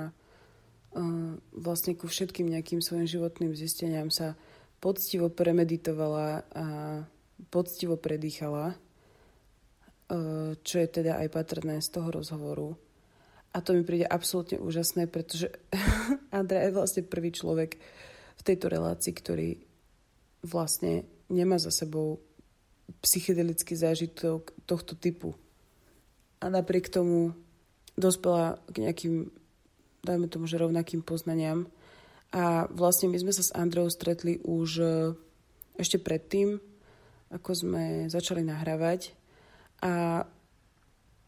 vlastne 1.52 1.96
ku 1.96 2.08
všetkým 2.08 2.48
nejakým 2.48 2.80
svojim 2.80 3.08
životným 3.08 3.52
zisteniam 3.56 4.08
sa 4.08 4.36
poctivo 4.80 5.28
premeditovala 5.28 6.48
a 6.56 6.66
poctivo 7.52 8.00
predýchala, 8.00 8.76
uh, 8.76 10.56
čo 10.64 10.76
je 10.80 10.88
teda 10.88 11.20
aj 11.20 11.28
patrné 11.36 11.84
z 11.84 12.00
toho 12.00 12.16
rozhovoru. 12.16 12.80
A 13.52 13.60
to 13.60 13.76
mi 13.76 13.84
príde 13.84 14.08
absolútne 14.08 14.60
úžasné, 14.60 15.12
pretože 15.12 15.52
Andrej 16.36 16.72
je 16.72 16.76
vlastne 16.76 17.04
prvý 17.04 17.32
človek, 17.36 17.76
v 18.36 18.42
tejto 18.44 18.68
relácii, 18.68 19.14
ktorý 19.16 19.50
vlastne 20.44 21.08
nemá 21.32 21.58
za 21.58 21.72
sebou 21.72 22.22
psychedelický 23.02 23.74
zážitok 23.74 24.54
tohto 24.68 24.94
typu. 24.94 25.34
A 26.44 26.52
napriek 26.52 26.92
tomu 26.92 27.34
dospela 27.96 28.60
k 28.72 28.86
nejakým, 28.86 29.32
dajme 30.04 30.28
tomu, 30.28 30.46
že 30.48 30.60
rovnakým 30.60 31.02
poznaniam. 31.02 31.68
A 32.36 32.68
vlastne 32.68 33.08
my 33.08 33.18
sme 33.20 33.32
sa 33.32 33.44
s 33.44 33.56
Andreou 33.56 33.88
stretli 33.88 34.44
už 34.44 34.70
e, 34.80 34.86
ešte 35.80 36.00
predtým, 36.00 36.60
ako 37.32 37.52
sme 37.56 37.84
začali 38.12 38.44
nahrávať. 38.44 39.16
A 39.80 40.24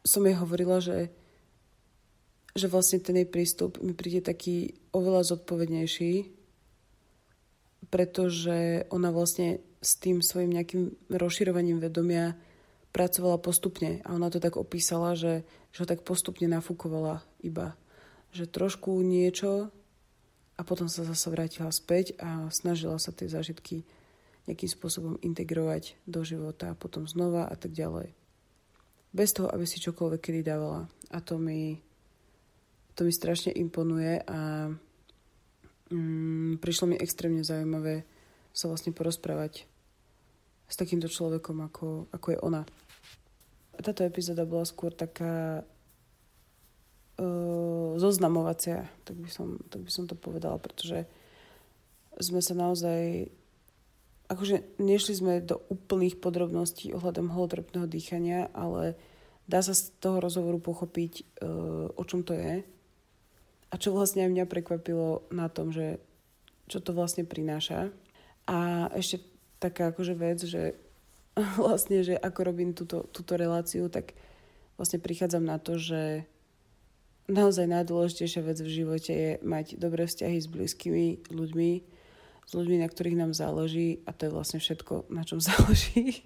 som 0.03 0.23
jej 0.23 0.35
hovorila, 0.35 0.79
že, 0.83 1.11
že 2.55 2.67
vlastne 2.71 2.99
ten 2.99 3.19
jej 3.19 3.27
prístup 3.27 3.79
mi 3.79 3.95
príde 3.95 4.23
taký 4.23 4.75
oveľa 4.91 5.35
zodpovednejší, 5.35 6.31
pretože 7.87 8.87
ona 8.91 9.11
vlastne 9.15 9.63
s 9.79 9.95
tým 9.99 10.19
svojim 10.19 10.51
nejakým 10.51 11.11
rozširovaním 11.11 11.79
vedomia 11.79 12.35
pracovala 12.91 13.37
postupne 13.37 14.01
a 14.03 14.15
ona 14.15 14.33
to 14.33 14.41
tak 14.41 14.57
opísala, 14.57 15.13
že, 15.13 15.45
že 15.77 15.85
tak 15.85 16.01
postupne 16.01 16.49
nafúkovala 16.49 17.21
iba. 17.45 17.77
Že 18.33 18.49
trošku 18.49 18.97
niečo 19.05 19.69
a 20.57 20.61
potom 20.65 20.89
sa 20.89 21.05
zase 21.05 21.29
vrátila 21.29 21.69
späť 21.69 22.17
a 22.17 22.49
snažila 22.49 22.97
sa 22.97 23.13
tie 23.13 23.29
zážitky 23.29 23.85
nejakým 24.49 24.73
spôsobom 24.73 25.21
integrovať 25.21 25.93
do 26.09 26.25
života 26.25 26.73
a 26.73 26.79
potom 26.79 27.05
znova 27.05 27.45
a 27.45 27.53
tak 27.53 27.77
ďalej. 27.77 28.09
Bez 29.13 29.37
toho, 29.37 29.53
aby 29.53 29.69
si 29.69 29.77
čokoľvek 29.77 30.17
kedy 30.17 30.41
dávala. 30.41 30.89
A 31.13 31.21
to 31.21 31.37
mi, 31.37 31.77
to 32.97 33.05
mi 33.05 33.13
strašne 33.13 33.53
imponuje 33.53 34.17
a 34.25 34.73
mm, 35.93 36.57
prišlo 36.57 36.89
mi 36.89 36.95
extrémne 36.97 37.45
zaujímavé 37.45 38.01
sa 38.49 38.65
vlastne 38.65 38.97
porozprávať 38.97 39.69
s 40.67 40.75
takýmto 40.75 41.05
človekom, 41.05 41.69
ako, 41.69 42.09
ako 42.09 42.27
je 42.33 42.39
ona. 42.41 42.65
Táto 43.77 44.01
epizóda 44.03 44.43
bola 44.43 44.65
skôr 44.65 44.91
taká 44.91 45.61
uh, 47.21 47.89
zoznamovacia, 47.97 48.89
tak 49.05 49.15
by, 49.17 49.29
som, 49.29 49.61
tak 49.69 49.85
by 49.85 49.91
som 49.93 50.05
to 50.09 50.17
povedala, 50.17 50.57
pretože 50.57 51.05
sme 52.17 52.41
sa 52.41 52.57
naozaj 52.57 53.29
akože 54.27 54.75
nešli 54.83 55.13
sme 55.15 55.33
do 55.39 55.63
úplných 55.71 56.19
podrobností 56.19 56.91
ohľadom 56.91 57.31
holotropného 57.31 57.87
dýchania, 57.87 58.51
ale 58.51 58.99
dá 59.47 59.63
sa 59.63 59.71
z 59.71 59.95
toho 60.03 60.19
rozhovoru 60.19 60.59
pochopiť, 60.59 61.23
uh, 61.41 61.87
o 61.95 62.03
čom 62.03 62.27
to 62.27 62.35
je. 62.35 62.65
A 63.67 63.75
čo 63.75 63.91
vlastne 63.91 64.27
mňa 64.27 64.47
prekvapilo 64.47 65.27
na 65.31 65.47
tom, 65.51 65.71
že 65.71 65.99
čo 66.67 66.83
to 66.83 66.91
vlastne 66.91 67.23
prináša. 67.23 67.91
A 68.47 68.87
ešte 68.95 69.23
taká 69.59 69.91
akože 69.91 70.13
vec, 70.15 70.39
že 70.43 70.75
vlastne, 71.61 72.01
že 72.01 72.17
ako 72.17 72.39
robím 72.43 72.71
túto, 72.73 73.05
túto 73.09 73.37
reláciu, 73.37 73.87
tak 73.87 74.17
vlastne 74.77 75.01
prichádzam 75.01 75.43
na 75.45 75.57
to, 75.61 75.77
že 75.77 76.25
naozaj 77.27 77.67
najdôležitejšia 77.67 78.41
vec 78.41 78.57
v 78.63 78.71
živote 78.71 79.11
je 79.11 79.31
mať 79.43 79.75
dobré 79.75 80.07
vzťahy 80.07 80.37
s 80.39 80.47
blízkymi 80.47 81.27
ľuďmi, 81.29 81.71
s 82.47 82.51
ľuďmi, 82.55 82.77
na 82.79 82.87
ktorých 82.87 83.19
nám 83.19 83.35
záleží 83.35 83.99
a 84.07 84.15
to 84.15 84.27
je 84.27 84.35
vlastne 84.35 84.59
všetko, 84.63 85.11
na 85.11 85.27
čom 85.27 85.43
záleží. 85.49 86.23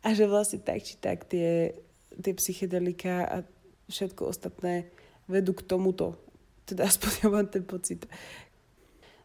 a 0.00 0.08
že 0.16 0.24
vlastne 0.24 0.64
tak 0.64 0.80
či 0.82 0.96
tak 0.96 1.28
tie, 1.28 1.76
tie 2.16 2.32
psychedelika 2.34 3.28
a 3.28 3.36
všetko 3.92 4.32
ostatné 4.32 4.88
vedú 5.28 5.52
k 5.52 5.66
tomuto. 5.66 6.16
Teda 6.64 6.86
aspoň 6.90 7.10
ja 7.20 7.28
mám 7.28 7.46
ten 7.48 7.64
pocit, 7.64 8.08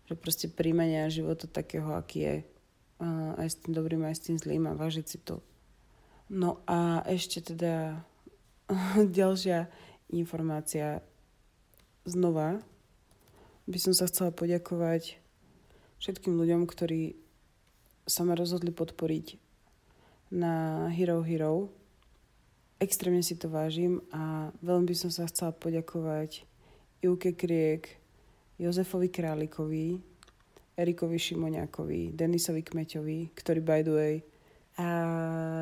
že 0.04 0.14
proste 0.20 0.52
príjmania 0.52 1.08
života 1.08 1.48
takého, 1.48 1.96
aký 1.96 2.20
je. 2.20 2.36
Aj 3.36 3.48
s 3.48 3.60
tým 3.60 3.76
dobrým, 3.76 4.08
aj 4.08 4.16
s 4.16 4.24
tým 4.32 4.38
zlým 4.40 4.64
a 4.72 4.78
vážiť 4.78 5.06
si 5.06 5.18
to. 5.20 5.44
No 6.32 6.64
a 6.64 7.04
ešte 7.04 7.44
teda 7.44 8.00
ďalšia 9.20 9.68
informácia. 10.16 11.04
Znova 12.04 12.60
by 13.64 13.80
som 13.80 13.96
sa 13.96 14.08
chcela 14.12 14.36
poďakovať 14.36 15.20
všetkým 16.04 16.36
ľuďom, 16.36 16.68
ktorí 16.68 17.16
sa 18.04 18.28
ma 18.28 18.36
rozhodli 18.36 18.76
podporiť 18.76 19.40
na 20.36 20.88
Hero 20.92 21.24
Hero. 21.24 21.72
Extrémne 22.84 23.24
si 23.24 23.40
to 23.40 23.48
vážim 23.48 24.04
a 24.12 24.52
veľmi 24.60 24.92
by 24.92 24.96
som 24.98 25.12
sa 25.14 25.24
chcela 25.32 25.56
poďakovať 25.56 26.44
Ivke 27.00 27.32
Kriek, 27.40 28.04
Jozefovi 28.60 29.08
Králikovi, 29.08 30.04
Erikovi 30.74 31.22
Šimoniakovi, 31.22 32.18
Denisovi 32.18 32.66
Kmeťovi, 32.66 33.34
ktorý 33.38 33.62
by 33.62 33.82
the 33.86 33.94
way, 33.94 34.16
a 34.74 34.88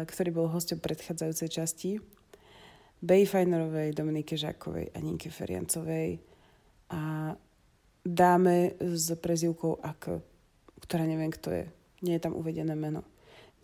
ktorý 0.07 0.29
bol 0.31 0.47
hostom 0.47 0.79
predchádzajúcej 0.79 1.49
časti, 1.51 1.91
Bej 3.01 3.27
Fajnerovej, 3.27 3.97
Dominike 3.97 4.37
Žákovej 4.37 4.93
a 4.93 4.97
Ninke 5.01 5.33
Feriancovej 5.33 6.21
a 6.93 7.33
dáme 8.05 8.77
s 8.77 9.11
prezivkou 9.17 9.81
AK, 9.81 10.21
ktorá 10.85 11.03
neviem, 11.09 11.33
kto 11.33 11.49
je. 11.49 11.65
Nie 12.05 12.21
je 12.21 12.23
tam 12.29 12.37
uvedené 12.37 12.77
meno. 12.77 13.01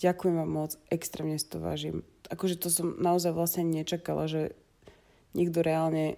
Ďakujem 0.02 0.36
vám 0.42 0.52
moc, 0.52 0.72
extrémne 0.90 1.38
si 1.38 1.48
to 1.50 1.62
vážim. 1.62 2.06
Akože 2.34 2.58
to 2.58 2.70
som 2.70 2.98
naozaj 2.98 3.34
vlastne 3.34 3.66
nečakala, 3.66 4.30
že 4.30 4.58
niekto 5.38 5.62
reálne 5.62 6.18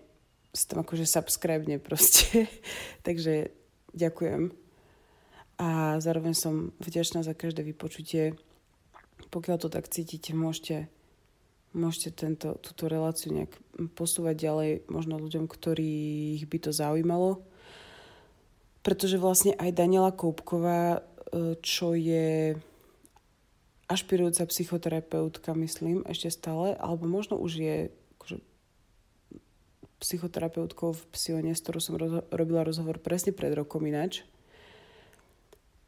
si 0.55 0.65
tam 0.65 0.81
akože 0.81 1.05
subscribe 1.05 1.63
proste. 1.79 2.47
Takže 3.07 3.51
ďakujem. 3.93 4.68
A 5.59 5.99
zároveň 5.99 6.31
som 6.31 6.71
vďačná 6.79 7.19
za 7.19 7.35
každé 7.35 7.67
vypočutie. 7.67 8.39
Pokiaľ 9.27 9.57
to 9.59 9.67
tak 9.67 9.91
cítite, 9.91 10.31
môžete, 10.31 10.87
môžete 11.75 12.15
tento, 12.15 12.55
túto 12.63 12.87
reláciu 12.87 13.35
nejak 13.35 13.51
posúvať 13.99 14.39
ďalej 14.39 14.71
možno 14.87 15.19
ľuďom, 15.19 15.51
ktorých 15.51 16.47
by 16.47 16.57
to 16.63 16.71
zaujímalo. 16.71 17.43
Pretože 18.79 19.19
vlastne 19.19 19.51
aj 19.59 19.75
Daniela 19.75 20.15
Koupková, 20.15 21.03
e, 21.03 21.59
čo 21.59 21.91
je 21.91 22.55
ašpirujúca 23.91 24.47
psychoterapeutka, 24.47 25.51
myslím, 25.59 26.07
ešte 26.07 26.31
stále, 26.31 26.71
alebo 26.79 27.03
možno 27.03 27.35
už 27.35 27.51
je 27.59 27.77
psychoterapeutkou 29.99 30.95
v 30.95 31.03
Psione, 31.11 31.51
s 31.51 31.59
ktorou 31.59 31.81
som 31.83 31.99
roz- 31.99 32.23
robila 32.31 32.63
rozhovor 32.63 33.03
presne 33.03 33.35
pred 33.35 33.51
rokom 33.51 33.83
ináč, 33.83 34.23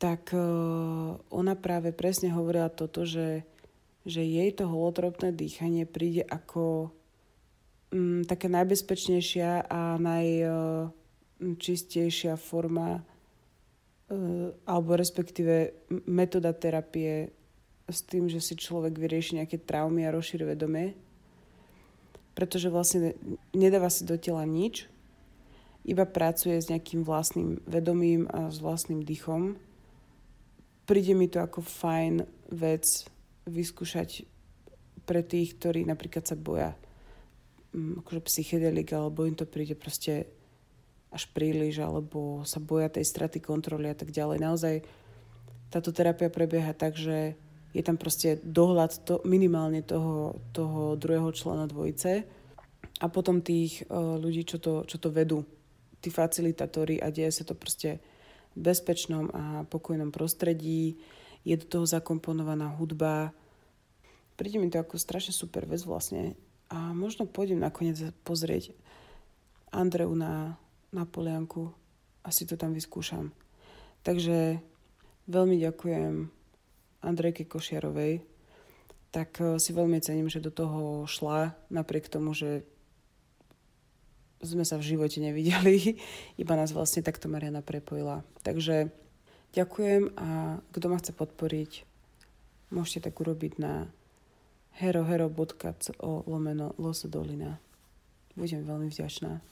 tak 0.02 0.34
uh, 0.34 1.14
ona 1.30 1.54
práve 1.54 1.94
presne 1.94 2.34
hovorila 2.34 2.74
toto, 2.74 3.06
že, 3.06 3.46
že 4.02 4.26
jej 4.26 4.50
to 4.50 4.66
holotropné 4.66 5.30
dýchanie 5.30 5.86
príde 5.86 6.26
ako 6.26 6.90
um, 7.94 8.26
taká 8.26 8.50
najbezpečnejšia 8.50 9.70
a 9.70 10.02
najčistejšia 10.02 12.34
uh, 12.34 12.42
forma 12.42 12.98
uh, 12.98 14.50
alebo 14.66 14.98
respektíve 14.98 15.86
metóda 16.10 16.50
terapie 16.58 17.30
s 17.86 18.02
tým, 18.02 18.26
že 18.26 18.42
si 18.42 18.58
človek 18.58 18.98
vyrieši 18.98 19.38
nejaké 19.38 19.62
traumy 19.62 20.10
a 20.10 20.12
rozšíri 20.18 20.50
vedomie 20.50 20.98
pretože 22.32 22.72
vlastne 22.72 23.12
nedáva 23.52 23.92
si 23.92 24.08
do 24.08 24.16
tela 24.16 24.48
nič, 24.48 24.88
iba 25.84 26.06
pracuje 26.06 26.62
s 26.62 26.70
nejakým 26.70 27.04
vlastným 27.04 27.60
vedomím 27.66 28.30
a 28.30 28.54
s 28.54 28.62
vlastným 28.62 29.02
dýchom. 29.02 29.58
Príde 30.92 31.16
mi 31.16 31.32
to 31.32 31.40
ako 31.40 31.64
fajn 31.64 32.28
vec 32.52 32.84
vyskúšať 33.48 34.28
pre 35.08 35.24
tých, 35.24 35.56
ktorí 35.56 35.88
napríklad 35.88 36.28
sa 36.28 36.36
boja 36.36 36.76
mm, 37.72 38.04
akože 38.04 38.20
psychedelik, 38.28 38.92
alebo 38.92 39.24
im 39.24 39.32
to 39.32 39.48
príde 39.48 39.80
proste 39.80 40.28
až 41.08 41.32
príliš, 41.32 41.80
alebo 41.80 42.44
sa 42.44 42.60
boja 42.60 42.92
tej 42.92 43.08
straty 43.08 43.40
kontroly 43.40 43.88
a 43.88 43.96
tak 43.96 44.12
ďalej. 44.12 44.44
Naozaj 44.44 44.76
táto 45.72 45.96
terapia 45.96 46.28
prebieha 46.28 46.76
tak, 46.76 47.00
že 47.00 47.40
je 47.72 47.82
tam 47.88 47.96
proste 47.96 48.44
dohľad 48.44 49.08
to, 49.08 49.24
minimálne 49.24 49.88
toho, 49.88 50.44
toho 50.52 51.00
druhého 51.00 51.32
člena 51.32 51.72
dvojice 51.72 52.28
a 53.00 53.08
potom 53.08 53.40
tých 53.40 53.88
uh, 53.88 54.20
ľudí, 54.20 54.44
čo 54.44 54.60
to, 54.60 54.84
čo 54.84 55.00
to 55.00 55.08
vedú, 55.08 55.48
tí 56.04 56.12
facilitátori 56.12 57.00
a 57.00 57.08
deje 57.16 57.32
sa 57.32 57.48
to 57.48 57.56
proste 57.56 58.04
bezpečnom 58.56 59.32
a 59.32 59.44
pokojnom 59.68 60.12
prostredí, 60.12 61.00
je 61.42 61.56
do 61.58 61.66
toho 61.66 61.86
zakomponovaná 61.90 62.70
hudba. 62.78 63.34
Príde 64.38 64.62
mi 64.62 64.70
to 64.70 64.78
ako 64.78 65.02
strašne 65.02 65.34
super 65.34 65.66
vec 65.66 65.82
vlastne 65.82 66.38
a 66.72 66.96
možno 66.96 67.28
pôjdem 67.28 67.60
nakoniec 67.60 68.00
pozrieť 68.24 68.72
Andreu 69.76 70.16
na, 70.16 70.56
na 70.96 71.04
Polianku 71.04 71.74
a 72.24 72.30
si 72.32 72.48
to 72.48 72.56
tam 72.56 72.72
vyskúšam. 72.72 73.34
Takže 74.02 74.62
veľmi 75.28 75.58
ďakujem 75.60 76.32
Andrejke 77.02 77.44
Košiarovej, 77.50 78.24
tak 79.12 79.38
eh, 79.44 79.60
si 79.60 79.76
veľmi 79.76 80.00
cením, 80.00 80.32
že 80.32 80.44
do 80.44 80.50
toho 80.50 81.06
šla, 81.06 81.54
napriek 81.68 82.08
tomu, 82.08 82.32
že 82.32 82.64
sme 84.42 84.66
sa 84.66 84.78
v 84.78 84.94
živote 84.94 85.22
nevideli, 85.22 85.98
iba 86.42 86.54
nás 86.58 86.74
vlastne 86.74 87.06
takto 87.06 87.30
Mariana 87.30 87.62
prepojila. 87.62 88.26
Takže 88.42 88.90
ďakujem 89.54 90.18
a 90.18 90.60
kto 90.74 90.86
ma 90.90 90.98
chce 90.98 91.14
podporiť, 91.14 91.72
môžete 92.74 93.10
tak 93.10 93.16
urobiť 93.22 93.62
na 93.62 93.88
herohero.co 94.82 96.10
lomeno 96.26 96.74
losodolina. 96.80 97.60
Budem 98.34 98.64
veľmi 98.64 98.88
vďačná. 98.88 99.44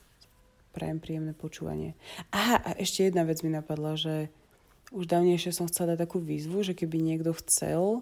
Prajem 0.71 1.02
príjemné 1.02 1.34
počúvanie. 1.36 1.97
Aha, 2.32 2.62
a 2.62 2.69
ešte 2.78 3.10
jedna 3.10 3.25
vec 3.25 3.41
mi 3.41 3.52
napadla, 3.52 3.99
že 3.99 4.32
už 4.95 5.06
dávnejšie 5.06 5.54
som 5.54 5.67
chcela 5.67 5.93
dať 5.93 6.08
takú 6.08 6.17
výzvu, 6.21 6.65
že 6.65 6.78
keby 6.78 6.97
niekto 7.02 7.36
chcel 7.41 8.02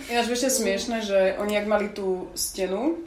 Ináč 0.07 0.27
ešte 0.31 0.49
smiešne, 0.51 1.03
že 1.03 1.35
oni 1.39 1.55
ak 1.55 1.67
mali 1.67 1.91
tú 1.91 2.31
stenu, 2.35 2.99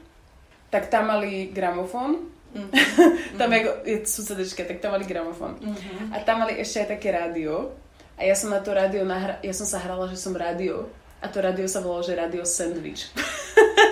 tak 0.68 0.88
tam 0.88 1.08
mali 1.08 1.52
gramofón, 1.52 2.20
Mm-hmm. 2.54 3.34
tam 3.34 3.50
je, 3.50 3.60
je 3.82 3.96
susedečka, 4.06 4.62
tak 4.62 4.78
tam 4.78 4.94
mali 4.94 5.02
gramofón. 5.02 5.58
Mm-hmm. 5.58 6.14
A 6.14 6.22
tam 6.22 6.38
mali 6.38 6.54
ešte 6.54 6.86
aj 6.86 6.88
také 6.94 7.10
rádio. 7.10 7.74
A 8.14 8.22
ja 8.22 8.38
som 8.38 8.54
na 8.54 8.62
to 8.62 8.70
rádio 8.70 9.02
nahra- 9.02 9.42
ja 9.42 9.50
som 9.50 9.66
sa 9.66 9.82
hrala, 9.82 10.06
že 10.06 10.14
som 10.14 10.30
rádio. 10.30 10.86
A 11.18 11.26
to 11.26 11.42
rádio 11.42 11.66
sa 11.66 11.82
volalo, 11.82 12.06
že 12.06 12.14
rádio 12.14 12.46
sandwich. 12.46 13.10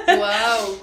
wow. 0.06 0.78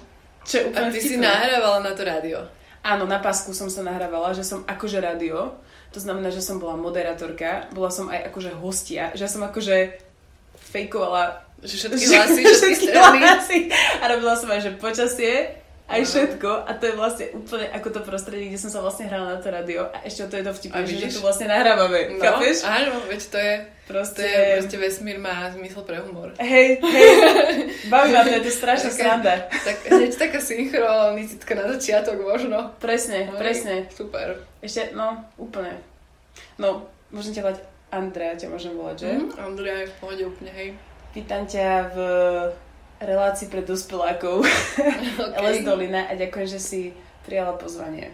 Čo 0.45 0.55
je 0.55 0.63
úplne 0.71 0.89
A 0.89 0.93
ty 0.93 0.99
vtipné. 0.99 1.09
si 1.09 1.15
nahrávala 1.19 1.79
na 1.83 1.91
to 1.95 2.01
rádio? 2.03 2.39
Áno, 2.79 3.03
na 3.03 3.19
pasku 3.19 3.51
som 3.51 3.67
sa 3.67 3.83
nahrávala, 3.83 4.31
že 4.31 4.47
som 4.47 4.63
akože 4.63 5.03
rádio. 5.03 5.51
To 5.91 5.99
znamená, 5.99 6.31
že 6.31 6.39
som 6.39 6.61
bola 6.61 6.79
moderátorka, 6.79 7.67
bola 7.75 7.91
som 7.91 8.07
aj 8.07 8.31
akože 8.31 8.51
hostia, 8.55 9.11
že 9.17 9.27
som 9.27 9.43
akože 9.43 9.99
fejkovala 10.71 11.49
že 11.59 11.75
všetky 11.75 12.05
hlasy, 12.07 12.41
všetky 12.47 12.87
strany. 12.95 13.67
A 13.99 14.03
robila 14.07 14.31
som 14.39 14.47
aj, 14.47 14.63
že 14.63 14.71
počasie, 14.79 15.58
aj 15.89 16.01
všetko 16.05 16.69
a 16.69 16.71
to 16.77 16.83
je 16.85 16.93
vlastne 16.93 17.25
úplne 17.33 17.65
ako 17.73 17.87
to 17.89 17.99
prostredie, 18.05 18.53
kde 18.53 18.61
som 18.61 18.69
sa 18.69 18.79
vlastne 18.85 19.09
hrala 19.09 19.35
na 19.35 19.37
to 19.41 19.49
radio 19.49 19.89
a 19.89 20.05
ešte 20.05 20.29
to 20.29 20.37
je 20.37 20.45
to 20.45 20.53
vtipné, 20.53 20.85
že 20.85 21.17
tu 21.17 21.21
vlastne 21.25 21.49
nahrávame, 21.49 22.13
no, 22.13 22.21
chápeš? 22.21 22.61
áno, 22.61 23.01
veď 23.09 23.21
to 23.25 23.37
je 23.41 23.53
proste... 23.89 24.21
To 24.21 24.29
je, 24.29 24.45
proste 24.61 24.77
vesmír 24.77 25.17
má 25.17 25.49
zmysel 25.49 25.81
pre 25.81 25.97
humor. 25.97 26.29
Hej, 26.37 26.77
hej, 26.77 27.09
baví 27.91 28.13
ma 28.13 28.21
to, 28.21 28.37
je 28.37 28.45
to 28.45 28.53
strašná 28.53 28.93
sranda. 28.93 29.49
Tak 29.49 29.89
hneď 29.89 30.13
taká 30.13 30.37
synchronicitka 30.37 31.57
na 31.57 31.65
začiatok 31.73 32.21
možno. 32.21 32.69
Presne, 32.77 33.33
hej, 33.33 33.37
presne. 33.41 33.75
Super. 33.89 34.45
Ešte, 34.61 34.93
no, 34.93 35.25
úplne. 35.41 35.81
No, 36.61 36.85
môžem 37.09 37.33
ťa 37.33 37.41
volať 37.49 37.59
Andrea, 37.89 38.37
ťa 38.37 38.47
môžem 38.53 38.77
volať, 38.77 38.97
že? 39.01 39.11
Mm, 39.17 39.29
Andrea 39.41 39.77
je 39.81 39.89
v 39.89 39.95
pohode 39.97 40.23
úplne, 40.29 40.51
hej. 40.53 40.69
Vítam 41.17 41.49
ťa 41.49 41.89
v 41.89 41.97
relácii 42.99 43.47
pre 43.47 43.63
dospelákov 43.63 44.43
okay. 44.45 45.39
LS 45.39 45.63
Dolina 45.63 46.07
a 46.07 46.13
ďakujem, 46.15 46.47
že 46.47 46.59
si 46.59 46.81
prijala 47.23 47.55
pozvanie. 47.55 48.11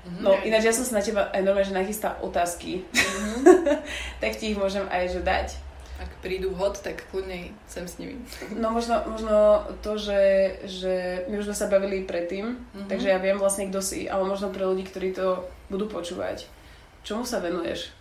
Mm-hmm. 0.00 0.22
No 0.24 0.32
ináč 0.44 0.64
ja 0.68 0.72
som 0.72 0.84
sa 0.84 1.00
na 1.00 1.04
teba 1.04 1.28
aj 1.28 1.44
normálne, 1.44 1.68
že 1.68 1.76
nachystal 1.76 2.16
otázky, 2.24 2.84
mm-hmm. 2.88 3.44
tak 4.22 4.32
ti 4.40 4.52
ich 4.52 4.58
môžem 4.60 4.84
aj 4.88 5.04
že 5.12 5.20
dať. 5.20 5.48
Ak 6.00 6.08
prídu 6.24 6.56
hod, 6.56 6.80
tak 6.80 7.04
kľudne 7.12 7.52
sem 7.68 7.84
s 7.84 8.00
nimi. 8.00 8.16
No 8.56 8.72
možno, 8.72 9.04
možno 9.04 9.68
to, 9.84 10.00
že, 10.00 10.56
že 10.64 10.94
my 11.28 11.36
už 11.36 11.52
sme 11.52 11.56
sa 11.60 11.68
bavili 11.68 12.08
predtým, 12.08 12.56
mm-hmm. 12.56 12.88
takže 12.88 13.12
ja 13.12 13.20
viem 13.20 13.36
vlastne, 13.36 13.68
kto 13.68 13.84
si, 13.84 14.08
ale 14.08 14.24
možno 14.24 14.48
pre 14.48 14.64
ľudí, 14.64 14.88
ktorí 14.88 15.12
to 15.12 15.44
budú 15.68 15.92
počúvať. 15.92 16.48
Čomu 17.04 17.28
sa 17.28 17.44
venuješ? 17.44 17.92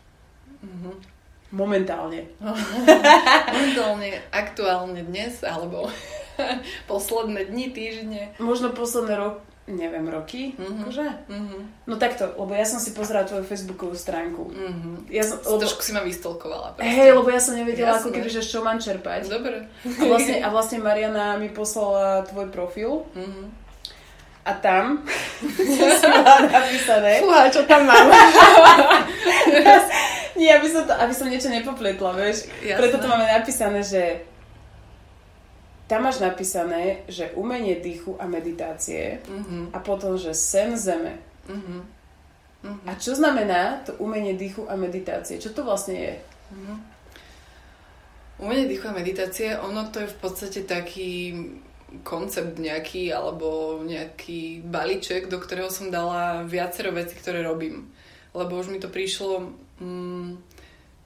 Mm-hmm. 0.64 1.19
Momentálne. 1.50 2.30
Momentálne, 3.54 4.22
aktuálne 4.30 5.02
dnes, 5.02 5.42
alebo 5.42 5.90
posledné 6.92 7.50
dni, 7.50 7.74
týždne. 7.74 8.22
Možno 8.38 8.70
posledné 8.70 9.18
rok, 9.18 9.42
neviem, 9.66 10.06
roky, 10.06 10.54
mm-hmm. 10.54 10.82
akože? 10.86 11.08
Mm-hmm. 11.26 11.62
No 11.90 11.98
takto, 11.98 12.30
lebo 12.38 12.54
ja 12.54 12.66
som 12.66 12.78
si 12.78 12.94
pozerala 12.94 13.26
tvoju 13.26 13.46
facebookovú 13.46 13.98
stránku. 13.98 14.50
Mm-hmm. 14.54 14.94
Ja 15.10 15.26
som, 15.26 15.42
lebo... 15.42 15.62
Trošku 15.66 15.82
si 15.82 15.92
ma 15.94 16.06
vystolkovala. 16.06 16.78
Hej, 16.82 17.18
lebo 17.18 17.30
ja 17.34 17.42
som 17.42 17.58
nevedela, 17.58 17.98
Jasne. 17.98 18.02
ako 18.06 18.10
keby, 18.14 18.30
že 18.30 18.42
čo 18.46 18.62
mám 18.62 18.78
čerpať. 18.78 19.26
Dobre. 19.26 19.66
A 19.86 20.04
vlastne, 20.06 20.36
a 20.46 20.48
vlastne 20.54 20.78
Mariana 20.82 21.42
mi 21.42 21.50
poslala 21.50 22.30
tvoj 22.30 22.54
profil. 22.54 23.10
Mm-hmm. 23.18 23.59
A 24.50 24.58
tam 24.58 25.06
som 26.02 26.10
mala 26.10 26.50
napísané. 26.50 27.22
Fúha, 27.22 27.46
čo 27.54 27.70
tam 27.70 27.86
mám? 27.86 28.10
Nie, 30.40 30.58
aby 30.58 30.68
som, 30.72 30.88
to, 30.90 30.94
aby 30.96 31.14
som 31.14 31.28
niečo 31.28 31.52
nepopletla, 31.52 32.16
vieš. 32.16 32.48
Jasné. 32.64 32.80
Preto 32.80 32.98
to 32.98 33.12
máme 33.12 33.28
napísané, 33.28 33.84
že 33.84 34.24
tam 35.86 36.08
máš 36.08 36.24
napísané, 36.24 37.04
že 37.12 37.30
umenie 37.36 37.76
dýchu 37.78 38.16
a 38.18 38.26
meditácie 38.26 39.20
mm-hmm. 39.26 39.76
a 39.76 39.78
potom, 39.84 40.16
že 40.16 40.32
sen 40.32 40.80
zeme. 40.80 41.20
Mm-hmm. 41.50 41.82
Mm-hmm. 42.64 42.88
A 42.88 42.92
čo 42.96 43.20
znamená 43.20 43.84
to 43.84 44.00
umenie 44.00 44.34
dýchu 44.34 44.64
a 44.70 44.80
meditácie? 44.80 45.44
Čo 45.44 45.52
to 45.52 45.68
vlastne 45.68 45.98
je? 45.98 46.14
Mm-hmm. 46.56 46.78
Umenie 48.40 48.66
dýchu 48.72 48.88
a 48.88 48.96
meditácie, 48.96 49.60
ono 49.60 49.92
to 49.92 50.06
je 50.06 50.08
v 50.08 50.18
podstate 50.24 50.64
taký 50.64 51.36
koncept 52.06 52.62
nejaký 52.62 53.10
alebo 53.10 53.80
nejaký 53.82 54.62
balíček, 54.66 55.28
do 55.28 55.42
ktorého 55.42 55.74
som 55.74 55.90
dala 55.90 56.46
viacero 56.46 56.94
veci, 56.94 57.18
ktoré 57.18 57.42
robím. 57.42 57.90
Lebo 58.34 58.62
už 58.62 58.70
mi 58.70 58.78
to 58.78 58.90
prišlo 58.90 59.50
mm, 59.82 60.30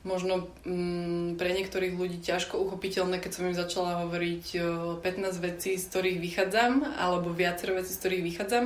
možno 0.04 0.52
mm, 0.67 1.39
pre 1.39 1.56
niektorých 1.56 1.96
ľudí 1.96 2.19
ťažko 2.19 2.60
uchopiteľné, 2.60 3.24
keď 3.24 3.32
som 3.32 3.48
im 3.48 3.56
začala 3.56 4.04
hovoriť 4.04 4.46
o 4.60 4.69
15 5.00 5.39
vecí, 5.39 5.80
z 5.80 5.88
ktorých 5.88 6.19
vychádzam, 6.19 6.84
alebo 7.00 7.32
viacero 7.32 7.80
vecí, 7.80 7.96
z 7.96 8.00
ktorých 8.04 8.24
vychádzam, 8.28 8.65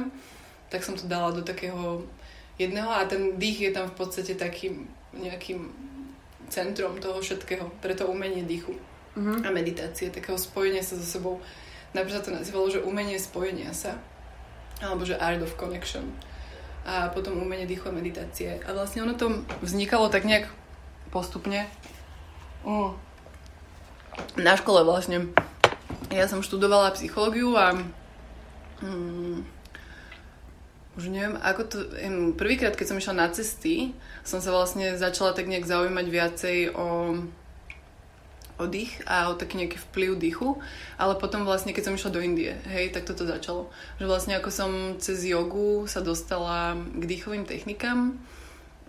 tak 0.74 0.82
som 0.82 0.98
to 0.98 1.06
dala 1.06 1.32
do 1.32 1.46
takého 1.46 2.02
jedného 2.58 2.90
a 2.90 3.06
ten 3.06 3.38
dých 3.38 3.70
je 3.70 3.72
tam 3.72 3.86
v 3.94 3.96
podstate 3.96 4.34
takým 4.34 4.90
nejakým 5.14 5.70
centrom 6.50 6.98
toho 6.98 7.22
všetkého, 7.22 7.70
pre 7.80 7.94
to 7.94 8.10
umenie 8.10 8.42
dýchu 8.42 8.74
uh-huh. 8.74 9.46
a 9.46 9.50
meditácie, 9.54 10.10
takého 10.10 10.38
spojenia 10.42 10.82
sa 10.82 10.98
so 10.98 11.06
sebou. 11.06 11.38
Napríklad 11.96 12.24
to 12.24 12.36
nazývalo, 12.36 12.68
že 12.72 12.84
umenie 12.84 13.20
spojenia 13.20 13.72
sa, 13.72 14.00
alebo 14.84 15.08
že 15.08 15.20
art 15.20 15.42
of 15.44 15.56
connection 15.56 16.08
a 16.88 17.12
potom 17.12 17.36
umenie 17.44 17.68
dýchu 17.68 17.92
a 17.92 17.96
meditácie. 17.96 18.64
A 18.64 18.72
vlastne 18.72 19.04
ono 19.04 19.20
to 19.20 19.44
vznikalo 19.60 20.08
tak 20.08 20.24
nejak 20.24 20.48
postupne. 21.12 21.68
Mm. 22.64 22.96
Na 24.40 24.56
škole 24.56 24.88
vlastne. 24.88 25.28
Ja 26.08 26.32
som 26.32 26.40
študovala 26.40 26.96
psychológiu 26.96 27.60
a 27.60 27.76
mm, 28.80 29.44
už 30.96 31.12
neviem, 31.12 31.36
ako 31.44 31.62
to... 31.68 31.78
Prvýkrát, 32.40 32.80
keď 32.80 32.88
som 32.88 32.98
išla 32.98 33.20
na 33.20 33.28
cesty, 33.36 33.92
som 34.24 34.40
sa 34.40 34.56
vlastne 34.56 34.96
začala 34.96 35.36
tak 35.36 35.52
nejak 35.52 35.68
zaujímať 35.68 36.08
viacej 36.08 36.58
o 36.72 37.20
o 38.58 38.66
dých 38.66 39.06
a 39.06 39.30
o 39.30 39.38
taký 39.38 39.62
nejaký 39.62 39.78
vplyv 39.90 40.12
dýchu, 40.18 40.50
ale 40.98 41.14
potom 41.22 41.46
vlastne, 41.46 41.72
keď 41.72 41.84
som 41.90 41.96
išla 41.98 42.14
do 42.14 42.22
Indie, 42.22 42.58
hej, 42.66 42.90
tak 42.90 43.06
toto 43.06 43.24
začalo. 43.24 43.70
Že 44.02 44.06
vlastne 44.10 44.34
ako 44.38 44.50
som 44.50 44.72
cez 44.98 45.22
jogu 45.26 45.86
sa 45.86 46.02
dostala 46.02 46.74
k 46.74 47.04
dýchovým 47.06 47.46
technikám 47.46 48.18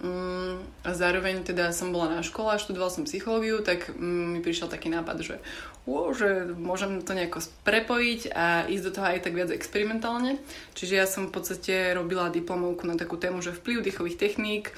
um, 0.01 0.57
a 0.85 0.91
zároveň 0.97 1.45
teda 1.45 1.71
som 1.77 1.93
bola 1.93 2.19
na 2.19 2.25
škole 2.25 2.49
a 2.49 2.61
študovala 2.61 2.89
som 2.89 3.05
psychológiu, 3.05 3.61
tak 3.61 3.93
um, 3.93 4.37
mi 4.37 4.41
prišiel 4.41 4.73
taký 4.73 4.89
nápad, 4.89 5.21
že, 5.21 5.37
wow, 5.85 6.17
že 6.17 6.49
môžem 6.57 7.05
to 7.05 7.13
nejako 7.13 7.45
prepojiť 7.69 8.33
a 8.33 8.65
ísť 8.67 8.85
do 8.89 8.95
toho 8.97 9.07
aj 9.07 9.21
tak 9.21 9.37
viac 9.37 9.53
experimentálne. 9.53 10.41
Čiže 10.73 10.95
ja 10.97 11.05
som 11.05 11.29
v 11.29 11.35
podstate 11.37 11.93
robila 11.93 12.33
diplomovku 12.33 12.89
na 12.89 12.97
takú 12.97 13.21
tému, 13.21 13.45
že 13.45 13.53
vplyv 13.53 13.85
dýchových 13.85 14.17
techník 14.17 14.73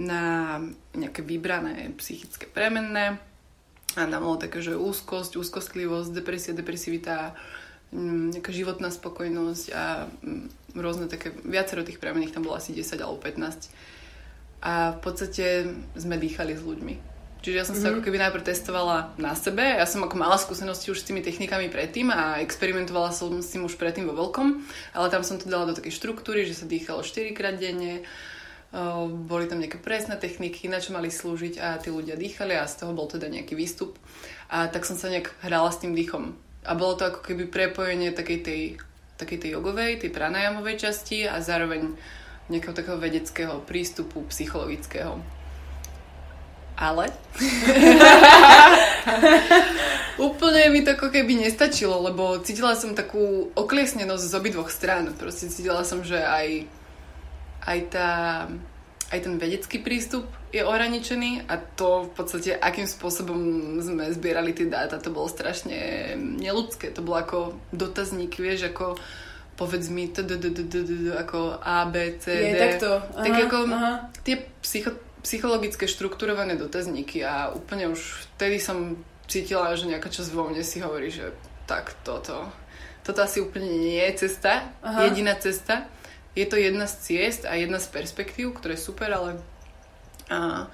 na 0.00 0.56
nejaké 0.96 1.20
vybrané 1.20 1.92
psychické 2.00 2.48
premenné 2.48 3.20
a 3.98 4.06
tam 4.06 4.22
bolo 4.22 4.38
také, 4.38 4.62
že 4.62 4.78
úzkosť, 4.78 5.34
úzkostlivosť, 5.34 6.14
depresia, 6.14 6.54
depresivita, 6.54 7.34
mm, 7.90 8.38
nejaká 8.38 8.50
životná 8.54 8.90
spokojnosť 8.94 9.64
a 9.74 10.06
mm, 10.06 10.78
rôzne 10.78 11.10
také, 11.10 11.34
viacero 11.42 11.82
tých 11.82 11.98
premených, 11.98 12.30
tam 12.30 12.46
bolo 12.46 12.54
asi 12.54 12.70
10 12.70 13.02
alebo 13.02 13.18
15. 13.18 13.70
A 14.62 14.94
v 14.94 14.98
podstate 15.02 15.74
sme 15.98 16.20
dýchali 16.20 16.54
s 16.54 16.62
ľuďmi. 16.62 16.94
Čiže 17.40 17.56
ja 17.56 17.64
som 17.64 17.72
mm-hmm. 17.72 17.82
sa 17.82 17.88
mhm. 17.88 17.94
ako 17.96 18.04
keby 18.04 18.18
najprv 18.20 18.44
testovala 18.44 18.96
na 19.16 19.32
sebe. 19.32 19.64
Ja 19.64 19.88
som 19.88 20.04
ako 20.04 20.16
mala 20.20 20.36
skúsenosti 20.36 20.92
už 20.92 21.00
s 21.00 21.08
tými 21.08 21.24
technikami 21.24 21.72
predtým 21.72 22.12
a 22.12 22.36
experimentovala 22.44 23.16
som 23.16 23.32
s 23.40 23.48
tým 23.56 23.64
už 23.64 23.80
predtým 23.80 24.04
vo 24.04 24.14
veľkom, 24.14 24.60
ale 24.92 25.06
tam 25.08 25.24
som 25.24 25.40
to 25.40 25.48
dala 25.48 25.64
do 25.64 25.74
takej 25.74 25.96
štruktúry, 25.96 26.44
že 26.44 26.60
sa 26.60 26.68
dýchalo 26.68 27.00
4 27.00 27.32
krát 27.32 27.56
denne, 27.56 28.04
boli 29.10 29.50
tam 29.50 29.58
nejaké 29.58 29.82
presné 29.82 30.14
techniky, 30.14 30.70
na 30.70 30.78
čo 30.78 30.94
mali 30.94 31.10
slúžiť 31.10 31.58
a 31.58 31.74
tí 31.82 31.90
ľudia 31.90 32.14
dýchali 32.14 32.54
a 32.54 32.70
z 32.70 32.86
toho 32.86 32.94
bol 32.94 33.10
teda 33.10 33.26
nejaký 33.26 33.58
výstup. 33.58 33.98
A 34.46 34.70
tak 34.70 34.86
som 34.86 34.94
sa 34.94 35.10
nejak 35.10 35.34
hrala 35.42 35.74
s 35.74 35.82
tým 35.82 35.90
dýchom. 35.90 36.38
A 36.62 36.78
bolo 36.78 36.94
to 36.94 37.10
ako 37.10 37.26
keby 37.26 37.50
prepojenie 37.50 38.14
takej 38.14 38.38
tej, 38.46 38.62
takej 39.18 39.38
tej 39.42 39.50
jogovej, 39.58 39.98
tej 39.98 40.14
pranajamovej 40.14 40.86
časti 40.86 41.26
a 41.26 41.42
zároveň 41.42 41.98
nejakého 42.50 42.74
takého 42.74 42.98
vedeckého 42.98 43.62
prístupu, 43.66 44.22
psychologického. 44.30 45.18
Ale 46.80 47.12
úplne 50.26 50.72
mi 50.72 50.80
to 50.80 50.96
ako 50.96 51.12
keby 51.12 51.42
nestačilo, 51.42 52.00
lebo 52.00 52.40
cítila 52.40 52.72
som 52.72 52.96
takú 52.96 53.52
okliesnenosť 53.52 54.24
z 54.30 54.36
obidvoch 54.38 54.72
strán. 54.72 55.12
Proste 55.12 55.52
cítila 55.52 55.84
som, 55.84 56.00
že 56.00 56.22
aj 56.22 56.64
aj 57.66 57.78
tá 57.92 58.08
aj 59.10 59.26
ten 59.26 59.34
vedecký 59.42 59.82
prístup 59.82 60.30
je 60.54 60.62
ohraničený 60.62 61.50
a 61.50 61.58
to 61.58 62.06
v 62.06 62.10
podstate, 62.14 62.54
akým 62.54 62.86
spôsobom 62.86 63.38
sme 63.82 64.06
zbierali 64.14 64.54
tie 64.54 64.70
dáta, 64.70 65.02
to 65.02 65.10
bolo 65.10 65.26
strašne 65.26 66.14
neludské. 66.14 66.94
To 66.94 67.02
bolo 67.02 67.18
ako 67.18 67.38
dotazník, 67.74 68.38
vieš, 68.38 68.70
ako 68.70 68.94
povedz 69.58 69.90
mi 69.90 70.08
ako 70.08 71.58
A, 71.58 71.90
B, 71.90 72.16
C, 72.22 72.24
D. 72.32 72.54
Je 72.54 72.56
takto. 72.56 72.90
Aha, 73.02 73.22
tak 73.26 73.34
ako 73.50 73.58
aha. 73.68 73.92
tie 74.22 74.46
psycho, 74.62 74.94
psychologické 75.26 75.84
štrukturované 75.90 76.54
dotazníky 76.54 77.20
a 77.26 77.50
úplne 77.50 77.90
už 77.90 78.30
vtedy 78.38 78.62
som 78.62 78.94
cítila, 79.26 79.74
že 79.74 79.90
nejaká 79.90 80.08
časť 80.08 80.30
vo 80.32 80.48
mne 80.48 80.62
si 80.62 80.80
hovorí, 80.80 81.10
že 81.10 81.34
tak 81.66 81.98
toto, 82.06 82.46
toto 83.02 83.20
asi 83.20 83.42
úplne 83.42 83.68
nie 83.68 84.00
je 84.14 84.26
cesta, 84.26 84.70
aha. 84.86 85.10
jediná 85.10 85.34
cesta 85.34 85.90
je 86.38 86.46
to 86.46 86.56
jedna 86.56 86.86
z 86.86 86.94
ciest 87.02 87.42
a 87.42 87.58
jedna 87.58 87.82
z 87.82 87.90
perspektív, 87.90 88.54
ktoré 88.54 88.78
je 88.78 88.86
super, 88.86 89.10
ale 89.10 89.42
a, 90.30 90.70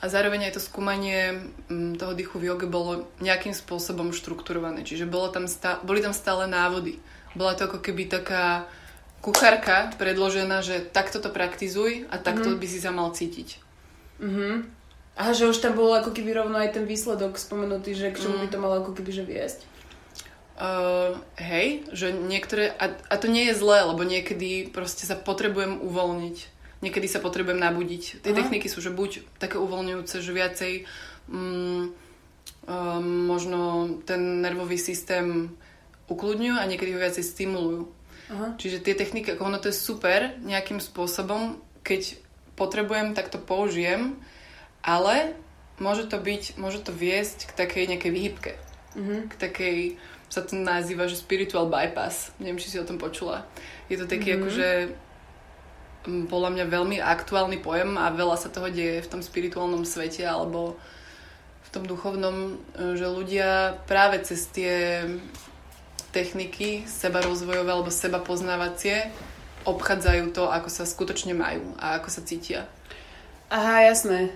a 0.00 0.04
zároveň 0.08 0.48
aj 0.48 0.56
to 0.56 0.62
skúmanie 0.64 1.44
m, 1.68 1.92
toho 1.94 2.16
dýchu 2.16 2.40
v 2.40 2.48
joge 2.48 2.66
bolo 2.66 3.06
nejakým 3.20 3.52
spôsobom 3.52 4.16
štrukturované. 4.16 4.82
Čiže 4.82 5.04
bolo 5.04 5.28
tam 5.28 5.44
stá, 5.44 5.76
boli 5.84 6.00
tam 6.00 6.16
stále 6.16 6.48
návody. 6.48 6.96
Bola 7.36 7.52
to 7.52 7.68
ako 7.68 7.84
keby 7.84 8.08
taká 8.08 8.64
kuchárka 9.22 9.92
predložená, 10.00 10.64
že 10.64 10.82
takto 10.82 11.22
to 11.22 11.30
praktizuj 11.30 12.08
a 12.10 12.18
takto 12.18 12.52
mm. 12.52 12.58
by 12.58 12.66
si 12.66 12.78
sa 12.82 12.90
mal 12.90 13.12
cítiť. 13.14 13.60
Mm-hmm. 14.18 14.54
A 15.12 15.36
že 15.36 15.44
už 15.44 15.60
tam 15.60 15.76
bol 15.76 15.92
ako 15.92 16.16
keby 16.16 16.32
rovno 16.32 16.56
aj 16.56 16.80
ten 16.80 16.84
výsledok 16.88 17.36
spomenutý, 17.36 17.92
že 17.92 18.10
k 18.10 18.18
čomu 18.18 18.40
mm. 18.40 18.42
by 18.42 18.48
to 18.48 18.58
malo 18.58 18.74
ako 18.80 18.96
keby 18.96 19.12
že 19.12 19.24
viesť? 19.28 19.60
Uh, 20.52 21.16
hej, 21.40 21.88
že 21.96 22.12
niektoré, 22.12 22.76
a, 22.76 22.92
a 22.92 23.14
to 23.16 23.26
nie 23.26 23.48
je 23.48 23.56
zlé, 23.56 23.88
lebo 23.88 24.04
niekedy 24.04 24.68
proste 24.68 25.08
sa 25.08 25.16
potrebujem 25.16 25.80
uvoľniť. 25.80 26.36
Niekedy 26.84 27.06
sa 27.08 27.24
potrebujem 27.24 27.56
nabudiť. 27.56 28.20
Tie 28.20 28.32
Aha. 28.34 28.38
techniky 28.42 28.68
sú, 28.68 28.84
že 28.84 28.92
buď 28.92 29.24
také 29.40 29.56
uvoľňujúce, 29.56 30.20
že 30.20 30.32
viacej 30.34 30.72
um, 31.32 31.94
um, 32.68 33.06
možno 33.26 33.88
ten 34.04 34.44
nervový 34.44 34.76
systém 34.76 35.56
ukludňujú 36.12 36.58
a 36.58 36.68
niekedy 36.68 36.92
ho 36.92 37.00
viacej 37.00 37.24
stimulujú. 37.24 37.88
Aha. 38.28 38.54
Čiže 38.60 38.84
tie 38.84 38.94
techniky, 38.98 39.32
ako 39.32 39.48
ono 39.48 39.58
to 39.58 39.72
je 39.72 39.76
super 39.76 40.36
nejakým 40.44 40.84
spôsobom, 40.84 41.58
keď 41.80 42.20
potrebujem, 42.54 43.16
tak 43.16 43.32
to 43.32 43.40
použijem, 43.40 44.20
ale 44.84 45.32
môže 45.80 46.06
to 46.06 46.20
byť, 46.20 46.60
môže 46.60 46.84
to 46.84 46.92
viesť 46.92 47.50
k 47.50 47.52
takej 47.56 47.84
nejakej 47.94 48.12
výhybke. 48.12 48.52
Uh-huh. 48.92 49.24
K 49.26 49.34
takej 49.40 49.76
sa 50.32 50.40
to 50.40 50.56
nazýva, 50.56 51.04
že 51.12 51.20
spiritual 51.20 51.68
bypass. 51.68 52.32
Neviem, 52.40 52.56
či 52.56 52.72
si 52.72 52.80
o 52.80 52.88
tom 52.88 52.96
počula. 52.96 53.44
Je 53.92 54.00
to 54.00 54.08
taký 54.08 54.32
mm-hmm. 54.32 54.40
akože 54.40 54.68
podľa 56.32 56.50
mňa 56.56 56.64
veľmi 56.72 56.98
aktuálny 57.04 57.60
pojem 57.60 58.00
a 58.00 58.08
veľa 58.08 58.40
sa 58.40 58.48
toho 58.48 58.72
deje 58.72 59.04
v 59.04 59.10
tom 59.12 59.20
spirituálnom 59.20 59.84
svete 59.84 60.24
alebo 60.24 60.80
v 61.62 61.68
tom 61.68 61.84
duchovnom, 61.84 62.56
že 62.96 63.06
ľudia 63.06 63.76
práve 63.84 64.24
cez 64.24 64.48
tie 64.48 65.04
techniky 66.16 66.88
seba 66.88 67.20
rozvojové 67.20 67.68
alebo 67.68 67.92
seba 67.92 68.18
poznávacie 68.18 69.12
obchádzajú 69.62 70.34
to, 70.34 70.50
ako 70.50 70.68
sa 70.72 70.88
skutočne 70.88 71.36
majú 71.36 71.76
a 71.76 72.00
ako 72.00 72.08
sa 72.08 72.24
cítia. 72.26 72.66
Aha, 73.52 73.84
jasné. 73.84 74.32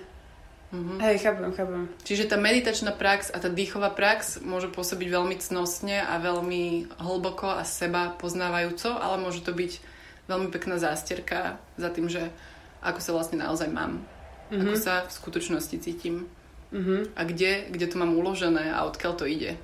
Mm-hmm. 0.67 0.99
Hej, 0.99 1.23
chápem, 1.23 1.47
chápem. 1.55 1.87
Čiže 2.03 2.27
tá 2.27 2.35
meditačná 2.35 2.91
prax 2.91 3.31
a 3.31 3.39
tá 3.39 3.47
dýchová 3.47 3.87
prax 3.87 4.43
môže 4.43 4.67
pôsobiť 4.67 5.07
veľmi 5.07 5.39
cnostne 5.39 6.03
a 6.03 6.19
veľmi 6.19 6.91
hlboko 6.99 7.47
a 7.47 7.63
seba 7.63 8.11
poznávajúco, 8.19 8.91
ale 8.91 9.15
môže 9.15 9.47
to 9.47 9.55
byť 9.55 9.79
veľmi 10.27 10.51
pekná 10.51 10.75
zástierka 10.75 11.55
za 11.79 11.87
tým, 11.87 12.11
že 12.11 12.35
ako 12.83 12.99
sa 12.99 13.11
vlastne 13.15 13.39
naozaj 13.39 13.71
mám. 13.71 14.03
Mm-hmm. 14.51 14.59
Ako 14.59 14.73
sa 14.75 14.93
v 15.07 15.11
skutočnosti 15.15 15.77
cítim. 15.79 16.27
Mm-hmm. 16.75 17.15
A 17.15 17.21
kde, 17.23 17.71
kde 17.71 17.87
to 17.87 17.95
mám 17.95 18.11
uložené 18.11 18.67
a 18.67 18.83
odkiaľ 18.83 19.13
to 19.15 19.23
ide. 19.23 19.55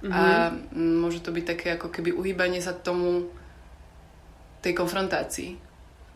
Mm-hmm. 0.00 0.12
A 0.12 0.20
môže 0.72 1.20
to 1.20 1.36
byť 1.36 1.44
také 1.44 1.76
ako 1.76 1.92
keby 1.92 2.16
uhýbanie 2.16 2.64
sa 2.64 2.72
tomu 2.72 3.28
tej 4.64 4.72
konfrontácii. 4.72 5.60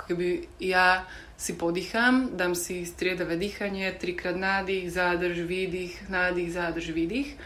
Ako 0.01 0.17
keby 0.17 0.49
ja 0.65 1.05
si 1.35 1.53
podýcham, 1.59 2.37
dám 2.38 2.55
si 2.55 2.87
striedavé 2.87 3.37
dýchanie, 3.37 3.90
trikrát 3.99 4.38
nádych, 4.38 4.92
zádrž, 4.92 5.42
výdych, 5.44 6.09
nádych, 6.09 6.53
zádrž, 6.55 6.94
výdych. 6.94 7.37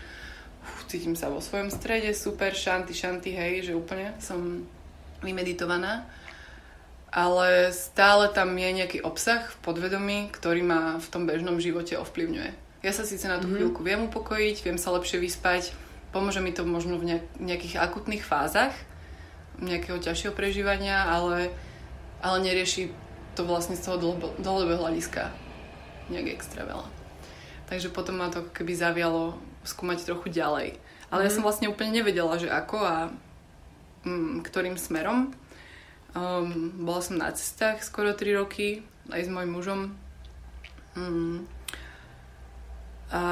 Uf, 0.63 0.85
cítim 0.87 1.17
sa 1.17 1.33
vo 1.33 1.41
svojom 1.41 1.73
strede, 1.73 2.13
super, 2.13 2.53
šanty, 2.53 2.93
šanty, 2.93 3.33
hej, 3.33 3.73
že 3.73 3.79
úplne 3.79 4.13
som 4.21 4.69
vymeditovaná. 5.25 6.05
Ale 7.09 7.73
stále 7.73 8.29
tam 8.37 8.53
je 8.53 8.85
nejaký 8.85 9.01
obsah 9.01 9.49
v 9.49 9.57
podvedomí, 9.65 10.29
ktorý 10.29 10.61
ma 10.61 11.01
v 11.01 11.09
tom 11.09 11.25
bežnom 11.25 11.57
živote 11.57 11.97
ovplyvňuje. 11.97 12.85
Ja 12.85 12.93
sa 12.93 13.09
síce 13.09 13.25
na 13.25 13.41
tú 13.41 13.49
mm-hmm. 13.49 13.57
chvíľku 13.57 13.81
viem 13.81 14.05
upokojiť, 14.13 14.57
viem 14.69 14.79
sa 14.79 14.93
lepšie 14.93 15.17
vyspať, 15.17 15.73
pomôže 16.13 16.45
mi 16.45 16.53
to 16.53 16.69
možno 16.69 17.01
v 17.01 17.17
nejakých 17.41 17.81
akutných 17.81 18.23
fázach 18.23 18.77
nejakého 19.59 19.99
ťažšieho 19.99 20.35
prežívania, 20.35 21.07
ale, 21.07 21.51
ale 22.23 22.37
nerieši 22.43 22.91
to 23.39 23.47
vlastne 23.47 23.79
z 23.79 23.87
toho 23.87 24.03
dlhodobého 24.43 24.83
hľadiska 24.83 25.31
nejak 26.11 26.35
extra 26.35 26.67
veľa. 26.67 26.91
Takže 27.71 27.95
potom 27.95 28.19
ma 28.19 28.35
to 28.35 28.43
keby 28.51 28.75
zavialo 28.75 29.39
skúmať 29.63 30.03
trochu 30.03 30.35
ďalej. 30.35 30.75
Ale 31.15 31.21
mm. 31.23 31.25
ja 31.25 31.31
mhm. 31.31 31.37
som 31.39 31.47
vlastne 31.47 31.71
úplne 31.71 31.95
nevedela, 31.95 32.35
že 32.35 32.51
ako 32.51 32.77
a 32.83 32.97
mm, 34.03 34.43
ktorým 34.43 34.75
smerom. 34.75 35.31
Um, 36.19 36.75
bola 36.83 36.99
som 36.99 37.21
na 37.21 37.31
cestách 37.31 37.87
skoro 37.87 38.11
3 38.11 38.43
roky, 38.43 38.83
aj 39.13 39.29
s 39.29 39.31
mojim 39.31 39.55
mužom. 39.55 39.81
Um, 40.99 41.47
a 43.13 43.23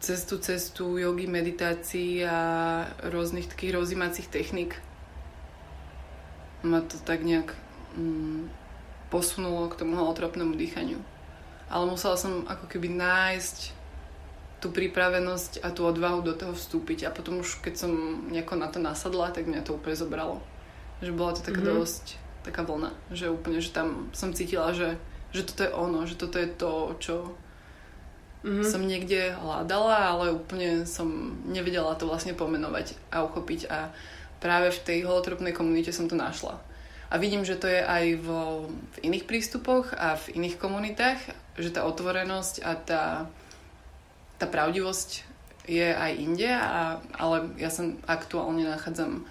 cestu, 0.00 0.40
cestu 0.40 0.96
jogy, 0.96 1.28
meditácií 1.28 2.24
a 2.24 2.38
rôznych 3.04 3.46
takých 3.46 3.76
rozímacích 3.76 4.26
techník 4.26 4.74
ma 6.64 6.80
to 6.80 6.96
tak 7.00 7.24
nejak 7.24 7.56
um, 7.96 8.48
posunulo 9.10 9.66
k 9.68 9.78
tomu 9.82 9.98
holotropnému 9.98 10.54
dýchaniu. 10.54 11.02
Ale 11.70 11.84
musela 11.86 12.14
som 12.14 12.46
ako 12.46 12.66
keby 12.66 12.90
nájsť 12.94 13.78
tú 14.60 14.68
pripravenosť 14.70 15.64
a 15.64 15.72
tú 15.72 15.88
odvahu 15.88 16.20
do 16.20 16.36
toho 16.36 16.52
vstúpiť. 16.52 17.08
A 17.08 17.14
potom 17.14 17.40
už 17.40 17.64
keď 17.64 17.74
som 17.86 17.92
nejako 18.30 18.54
na 18.60 18.68
to 18.68 18.78
nasadla, 18.78 19.34
tak 19.34 19.48
mňa 19.48 19.66
to 19.66 19.74
úplne 19.74 19.96
zobralo. 19.96 20.36
Že 21.00 21.16
bola 21.16 21.32
to 21.34 21.42
taká 21.42 21.62
mm-hmm. 21.64 21.80
dosť 21.80 22.04
taká 22.44 22.64
vlna. 22.64 22.92
Že 23.12 23.36
úplne, 23.36 23.58
že 23.60 23.72
tam 23.72 24.08
som 24.12 24.32
cítila, 24.32 24.72
že, 24.76 24.96
že 25.32 25.44
toto 25.44 25.60
je 25.64 25.72
ono, 25.72 26.04
že 26.04 26.16
toto 26.16 26.36
je 26.36 26.48
to, 26.48 26.72
čo 27.00 27.14
mm-hmm. 28.44 28.64
som 28.64 28.82
niekde 28.84 29.32
hľadala, 29.36 30.12
ale 30.12 30.36
úplne 30.36 30.84
som 30.84 31.40
nevedela 31.48 31.96
to 31.96 32.08
vlastne 32.08 32.36
pomenovať 32.36 32.96
a 33.12 33.24
uchopiť. 33.24 33.60
A 33.72 33.92
práve 34.40 34.72
v 34.72 34.82
tej 34.84 34.98
holotropnej 35.08 35.56
komunite 35.56 35.92
som 35.92 36.08
to 36.08 36.16
našla. 36.16 36.60
A 37.10 37.18
vidím, 37.18 37.42
že 37.42 37.58
to 37.58 37.66
je 37.66 37.82
aj 37.82 38.22
vo, 38.22 38.70
v 38.70 39.10
iných 39.10 39.26
prístupoch 39.26 39.90
a 39.98 40.14
v 40.14 40.38
iných 40.38 40.62
komunitách, 40.62 41.18
že 41.58 41.74
tá 41.74 41.82
otvorenosť 41.82 42.62
a 42.62 42.72
tá, 42.78 43.04
tá 44.38 44.46
pravdivosť 44.46 45.26
je 45.66 45.90
aj 45.90 46.12
inde, 46.14 46.46
a, 46.46 47.02
ale 47.18 47.50
ja 47.58 47.66
sa 47.66 47.90
aktuálne 48.06 48.62
nachádzam 48.62 49.26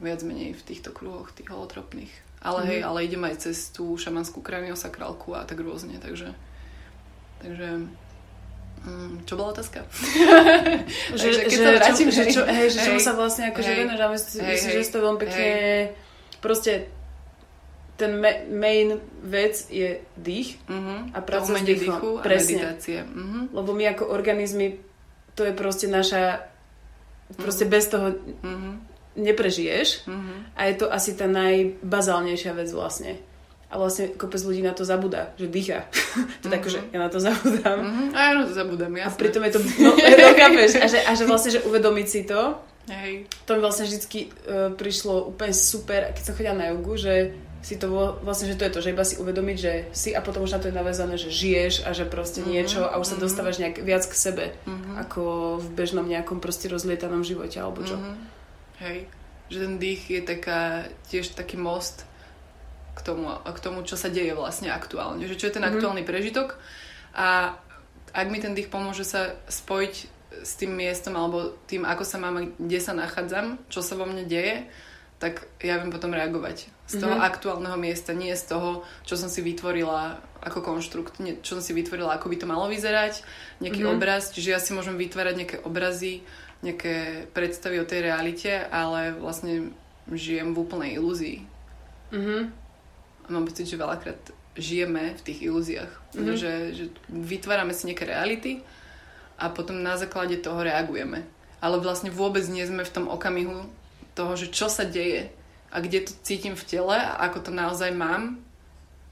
viac 0.00 0.24
menej 0.24 0.56
v 0.56 0.64
týchto 0.64 0.96
kruhoch, 0.96 1.28
tých 1.36 1.52
holotropných. 1.52 2.10
Ale 2.40 2.64
mm. 2.64 2.68
hej, 2.72 2.80
ale 2.88 3.04
idem 3.04 3.22
aj 3.28 3.36
cez 3.52 3.68
tú 3.68 3.92
šamanskú 4.00 4.40
kraniosakrálku 4.40 5.36
a 5.36 5.44
tak 5.44 5.60
rôzne, 5.60 6.00
takže... 6.00 6.32
Takže... 7.44 7.84
Mm, 8.84 9.24
čo 9.28 9.36
bola 9.36 9.52
otázka? 9.52 9.84
že, 9.92 10.24
takže 11.20 11.40
keď 11.52 11.56
že, 11.56 11.60
sa 11.60 11.72
vrátim, 11.72 12.08
čo, 12.08 12.16
že, 12.16 12.24
čo, 12.32 12.42
hej, 12.48 12.68
že 12.72 12.78
hej, 12.80 12.86
čomu 12.88 13.00
sa 13.00 13.12
vlastne 13.12 13.52
akože 13.52 13.70
venuješ, 13.76 14.00
myslím, 14.40 14.72
že 14.72 14.88
to 14.88 15.04
veľmi 15.04 15.20
pekne 15.20 15.44
hej 15.44 16.03
proste 16.40 16.88
ten 17.96 18.20
me- 18.20 18.42
main 18.50 18.98
vec 19.22 19.70
je 19.70 20.02
dých 20.18 20.58
uh-huh. 20.66 21.14
a 21.14 21.18
práca 21.22 21.54
s 21.54 21.62
dýchom. 21.62 22.18
a 22.18 22.22
Presne. 22.26 22.58
meditácie. 22.58 22.98
Uh-huh. 23.06 23.46
Lebo 23.54 23.70
my 23.70 23.84
ako 23.94 24.10
organizmy, 24.10 24.82
to 25.38 25.46
je 25.46 25.54
proste 25.54 25.86
naša... 25.86 26.42
Proste 27.38 27.64
uh-huh. 27.64 27.74
bez 27.74 27.84
toho 27.86 28.06
uh-huh. 28.18 28.74
neprežiješ. 29.14 30.10
Uh-huh. 30.10 30.36
A 30.58 30.66
je 30.70 30.74
to 30.74 30.90
asi 30.90 31.14
tá 31.14 31.30
najbazálnejšia 31.30 32.52
vec 32.58 32.68
vlastne. 32.74 33.14
A 33.70 33.78
vlastne 33.78 34.10
kopec 34.14 34.42
ľudí 34.42 34.62
na 34.62 34.74
to 34.74 34.82
zabúda, 34.86 35.34
že 35.38 35.46
dýcha. 35.46 35.86
to 36.42 36.50
uh-huh. 36.50 36.66
že 36.66 36.82
ja 36.90 36.98
na 36.98 37.10
to 37.10 37.22
zabudám. 37.22 37.78
Uh-huh. 37.78 38.08
A 38.10 38.18
ja 38.18 38.30
na 38.42 38.44
to 38.50 38.54
zabudám, 38.58 38.90
jasne. 38.90 39.14
A 39.14 39.18
pritom 39.22 39.42
je 39.46 39.52
to... 39.54 39.60
No, 39.86 39.94
chápeš. 40.42 40.82
A 40.82 40.86
že, 40.90 40.98
a 40.98 41.10
že 41.14 41.24
vlastne, 41.30 41.54
že 41.54 41.62
uvedomiť 41.62 42.06
si 42.10 42.26
to 42.26 42.58
Hej. 42.84 43.24
To 43.48 43.56
mi 43.56 43.60
vlastne 43.64 43.88
vždy 43.88 44.04
uh, 44.04 44.28
prišlo 44.76 45.32
úplne 45.32 45.56
super, 45.56 46.12
keď 46.12 46.22
som 46.22 46.36
chodila 46.36 46.56
na 46.56 46.68
jogu, 46.72 47.00
že 47.00 47.32
si 47.64 47.80
to 47.80 47.88
vlastne, 48.20 48.52
že 48.52 48.60
to 48.60 48.68
je 48.68 48.74
to, 48.76 48.80
že 48.84 48.92
iba 48.92 49.04
si 49.08 49.16
uvedomiť, 49.16 49.56
že 49.56 49.72
si 49.96 50.12
a 50.12 50.20
potom 50.20 50.44
už 50.44 50.52
na 50.52 50.60
to 50.60 50.68
je 50.68 50.76
navezané, 50.76 51.16
že 51.16 51.32
žiješ 51.32 51.88
a 51.88 51.96
že 51.96 52.04
proste 52.04 52.44
mm-hmm. 52.44 52.52
niečo 52.60 52.84
a 52.84 53.00
už 53.00 53.08
sa 53.08 53.16
mm-hmm. 53.16 53.24
dostávaš 53.24 53.56
nejak 53.56 53.80
viac 53.80 54.04
k 54.04 54.12
sebe, 54.12 54.44
mm-hmm. 54.68 55.00
ako 55.00 55.22
v 55.64 55.66
bežnom 55.72 56.04
nejakom 56.04 56.44
proste 56.44 56.68
rozlietanom 56.68 57.24
živote 57.24 57.56
alebo 57.56 57.80
čo. 57.80 57.96
Mm-hmm. 57.96 58.16
Hej, 58.84 59.08
že 59.48 59.58
ten 59.64 59.74
dých 59.80 60.02
je 60.12 60.20
taká, 60.20 60.92
tiež 61.08 61.32
taký 61.32 61.56
most 61.56 62.04
k 62.92 63.00
tomu, 63.00 63.32
k 63.32 63.58
tomu, 63.64 63.80
čo 63.88 63.96
sa 63.96 64.12
deje 64.12 64.36
vlastne 64.36 64.68
aktuálne. 64.68 65.24
Že 65.24 65.40
čo 65.40 65.48
je 65.48 65.56
ten 65.56 65.64
mm-hmm. 65.64 65.80
aktuálny 65.80 66.04
prežitok 66.04 66.60
a 67.16 67.56
ak 68.12 68.26
mi 68.28 68.44
ten 68.44 68.52
dých 68.52 68.68
pomôže 68.68 69.08
sa 69.08 69.40
spojiť 69.48 70.13
s 70.42 70.58
tým 70.58 70.74
miestom 70.74 71.14
alebo 71.14 71.54
tým, 71.68 71.86
ako 71.86 72.02
sa 72.02 72.18
mám, 72.18 72.56
kde 72.58 72.80
sa 72.80 72.96
nachádzam, 72.96 73.62
čo 73.70 73.84
sa 73.84 73.94
vo 73.94 74.08
mne 74.08 74.26
deje, 74.26 74.66
tak 75.22 75.46
ja 75.62 75.78
viem 75.78 75.94
potom 75.94 76.10
reagovať 76.10 76.68
z 76.84 77.00
toho 77.00 77.16
mm-hmm. 77.16 77.30
aktuálneho 77.32 77.76
miesta, 77.80 78.12
nie 78.12 78.34
z 78.36 78.44
toho, 78.44 78.84
čo 79.08 79.16
som 79.16 79.32
si 79.32 79.40
vytvorila 79.40 80.20
ako 80.44 80.60
konštrukt, 80.60 81.16
nie, 81.16 81.40
čo 81.40 81.56
som 81.56 81.64
si 81.64 81.72
vytvorila, 81.72 82.12
ako 82.18 82.28
by 82.28 82.36
to 82.36 82.50
malo 82.50 82.68
vyzerať, 82.68 83.24
nejaký 83.64 83.86
mm-hmm. 83.86 83.96
obraz, 83.96 84.28
čiže 84.34 84.52
ja 84.52 84.60
si 84.60 84.76
môžem 84.76 85.00
vytvárať 85.00 85.34
nejaké 85.40 85.56
obrazy, 85.64 86.20
nejaké 86.60 87.24
predstavy 87.32 87.80
o 87.80 87.88
tej 87.88 88.04
realite, 88.04 88.52
ale 88.68 89.16
vlastne 89.16 89.72
žijem 90.12 90.52
v 90.52 90.60
úplnej 90.60 91.00
ilúzii. 91.00 91.40
Mm-hmm. 92.12 92.42
A 93.24 93.28
mám 93.32 93.48
pocit, 93.48 93.64
že 93.64 93.80
veľakrát 93.80 94.20
žijeme 94.60 95.16
v 95.16 95.24
tých 95.24 95.40
ilúziách. 95.40 95.92
Mm-hmm. 96.12 96.36
Že, 96.36 96.52
že 96.76 96.84
vytvárame 97.08 97.72
si 97.72 97.88
nejaké 97.88 98.04
reality 98.04 98.60
a 99.38 99.50
potom 99.50 99.82
na 99.82 99.98
základe 99.98 100.38
toho 100.38 100.62
reagujeme. 100.62 101.26
Ale 101.58 101.80
vlastne 101.80 102.12
vôbec 102.12 102.44
nie 102.46 102.64
sme 102.68 102.84
v 102.84 102.94
tom 102.94 103.06
okamihu 103.08 103.66
toho, 104.14 104.32
že 104.38 104.52
čo 104.52 104.70
sa 104.70 104.86
deje 104.86 105.32
a 105.74 105.76
kde 105.82 106.06
to 106.06 106.12
cítim 106.22 106.54
v 106.54 106.66
tele 106.66 106.94
a 106.94 107.18
ako 107.26 107.48
to 107.48 107.50
naozaj 107.50 107.90
mám. 107.90 108.38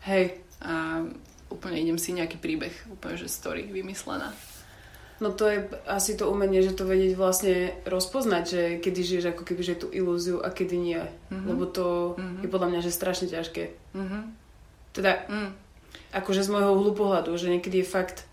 Hej. 0.06 0.38
A 0.62 1.02
úplne 1.50 1.82
idem 1.82 1.98
si 1.98 2.14
nejaký 2.14 2.38
príbeh, 2.38 2.72
úplne 2.86 3.18
že 3.18 3.26
story 3.26 3.66
vymyslená. 3.66 4.30
No 5.22 5.30
to 5.30 5.46
je 5.46 5.70
asi 5.86 6.18
to 6.18 6.26
umenie, 6.26 6.66
že 6.66 6.74
to 6.74 6.82
vedieť 6.82 7.14
vlastne 7.14 7.70
rozpoznať, 7.86 8.44
že 8.46 8.62
kedy 8.82 9.00
žiješ 9.06 9.26
ako 9.30 9.42
keby 9.46 9.62
že 9.62 9.78
tú 9.78 9.86
ilúziu 9.94 10.42
a 10.42 10.50
kedy 10.50 10.76
nie. 10.78 10.98
Mm-hmm. 10.98 11.46
Lebo 11.46 11.64
to 11.70 12.18
mm-hmm. 12.18 12.42
je 12.42 12.48
podľa 12.50 12.68
mňa 12.74 12.80
že 12.82 12.90
strašne 12.90 13.30
ťažké. 13.30 13.70
Mm-hmm. 13.94 14.22
Teda, 14.92 15.24
mm. 15.30 15.50
akože 16.10 16.42
z 16.42 16.52
môjho 16.52 16.74
uhlu 16.74 16.92
pohľadu, 16.92 17.32
že 17.38 17.54
niekedy 17.54 17.80
je 17.80 17.86
fakt 17.86 18.26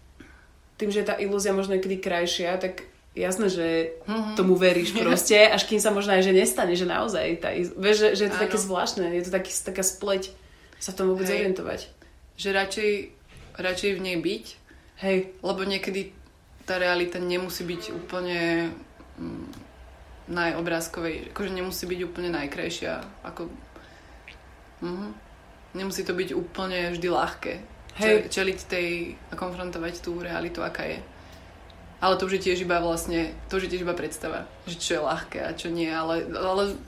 tým, 0.80 0.90
že 0.96 1.04
tá 1.04 1.20
ilúzia 1.20 1.52
možno 1.52 1.76
niekedy 1.76 2.00
krajšia, 2.00 2.56
tak 2.56 2.88
jasné, 3.12 3.52
že 3.52 3.68
mm-hmm. 4.08 4.36
tomu 4.40 4.56
veríš 4.56 4.96
proste, 5.04 5.36
až 5.36 5.68
kým 5.68 5.84
sa 5.84 5.92
možno 5.92 6.16
aj 6.16 6.24
že 6.24 6.32
nestane, 6.32 6.74
že 6.80 6.88
naozaj 6.88 7.28
tá, 7.44 7.52
vieš, 7.54 7.98
že, 8.00 8.10
že 8.16 8.24
je 8.26 8.32
to 8.32 8.40
Áno. 8.40 8.46
také 8.48 8.58
zvláštne, 8.58 9.04
je 9.12 9.26
to 9.28 9.32
taký, 9.36 9.52
taká 9.52 9.84
spleť 9.84 10.32
sa 10.80 10.96
v 10.96 10.98
tom 11.04 11.08
vôbec 11.12 11.28
Hej. 11.28 11.44
orientovať. 11.44 11.80
Že 12.40 12.50
radšej, 12.56 12.92
radšej 13.60 13.92
v 14.00 14.02
nej 14.02 14.18
byť, 14.18 14.46
Hej. 15.04 15.18
lebo 15.44 15.62
niekedy 15.68 16.16
tá 16.64 16.80
realita 16.80 17.20
nemusí 17.20 17.68
byť 17.68 17.84
úplne 17.92 18.72
mm, 19.20 19.48
najobrázkovej, 20.32 21.36
akože 21.36 21.52
nemusí 21.52 21.84
byť 21.84 22.00
úplne 22.08 22.30
najkrajšia, 22.32 23.26
ako... 23.28 23.52
Mm-hmm. 24.80 25.12
Nemusí 25.70 26.02
to 26.02 26.18
byť 26.18 26.34
úplne 26.34 26.98
vždy 26.98 27.08
ľahké. 27.14 27.54
Hej. 28.00 28.32
Čeliť 28.32 28.60
tej 28.66 28.88
a 29.30 29.36
konfrontovať 29.36 30.00
tú 30.00 30.16
realitu, 30.24 30.64
aká 30.64 30.88
je. 30.88 31.00
Ale 32.00 32.16
to 32.16 32.32
už 32.32 32.40
je 32.40 32.44
tiež 32.52 32.64
iba 32.64 32.80
vlastne, 32.80 33.36
to 33.52 33.60
už 33.60 33.68
je 33.68 33.72
tiež 33.76 33.84
iba 33.84 33.92
predstava, 33.92 34.48
že 34.64 34.80
čo 34.80 34.92
je 34.96 35.02
ľahké 35.04 35.40
a 35.44 35.52
čo 35.52 35.68
nie, 35.68 35.92
ale, 35.92 36.32
ale 36.32 36.80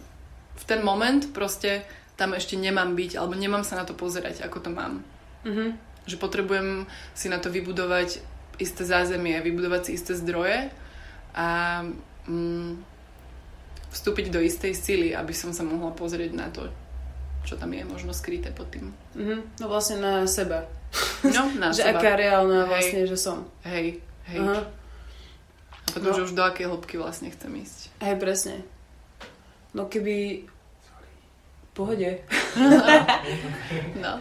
v 0.55 0.63
ten 0.63 0.79
moment 0.79 1.19
proste 1.35 1.83
tam 2.15 2.31
ešte 2.31 2.55
nemám 2.55 2.95
byť, 2.95 3.19
alebo 3.19 3.35
nemám 3.35 3.67
sa 3.67 3.75
na 3.75 3.83
to 3.83 3.91
pozerať, 3.91 4.39
ako 4.47 4.63
to 4.63 4.69
mám. 4.71 5.03
Mm-hmm. 5.43 5.69
Že 6.07 6.15
potrebujem 6.15 6.87
si 7.11 7.27
na 7.27 7.43
to 7.43 7.51
vybudovať 7.51 8.23
isté 8.61 8.87
zázemie, 8.87 9.35
vybudovať 9.43 9.89
si 9.89 9.91
isté 9.99 10.15
zdroje 10.15 10.71
a 11.35 11.81
mm, 12.29 12.71
vstúpiť 13.91 14.31
do 14.31 14.39
istej 14.39 14.71
sily, 14.71 15.09
aby 15.11 15.35
som 15.35 15.51
sa 15.51 15.67
mohla 15.67 15.91
pozrieť 15.91 16.31
na 16.31 16.47
to, 16.47 16.71
čo 17.45 17.57
tam 17.57 17.73
je 17.73 17.83
možno 17.85 18.13
skryté 18.13 18.53
pod 18.53 18.69
tým. 18.69 18.93
Mm-hmm. 19.17 19.39
No 19.61 19.65
vlastne 19.67 19.97
na 19.99 20.25
seba. 20.29 20.69
No, 21.25 21.49
na 21.57 21.71
že 21.75 21.83
seba. 21.87 21.99
aká 21.99 22.13
reálna 22.17 22.65
hej. 22.65 22.69
vlastne, 22.69 23.01
že 23.09 23.17
som. 23.17 23.37
Hej, 23.65 24.01
hej. 24.29 24.39
Uh-huh. 24.39 24.63
A 25.71 25.87
potom, 25.91 26.11
no. 26.13 26.17
že 26.17 26.25
už 26.29 26.37
do 26.37 26.43
akej 26.45 26.69
hĺbky 26.69 26.95
vlastne 27.01 27.33
chcem 27.33 27.51
ísť. 27.57 27.91
Hej, 27.99 28.15
presne. 28.21 28.55
No 29.73 29.87
keby... 29.87 30.47
Pohode. 31.71 32.19
no. 34.03 34.13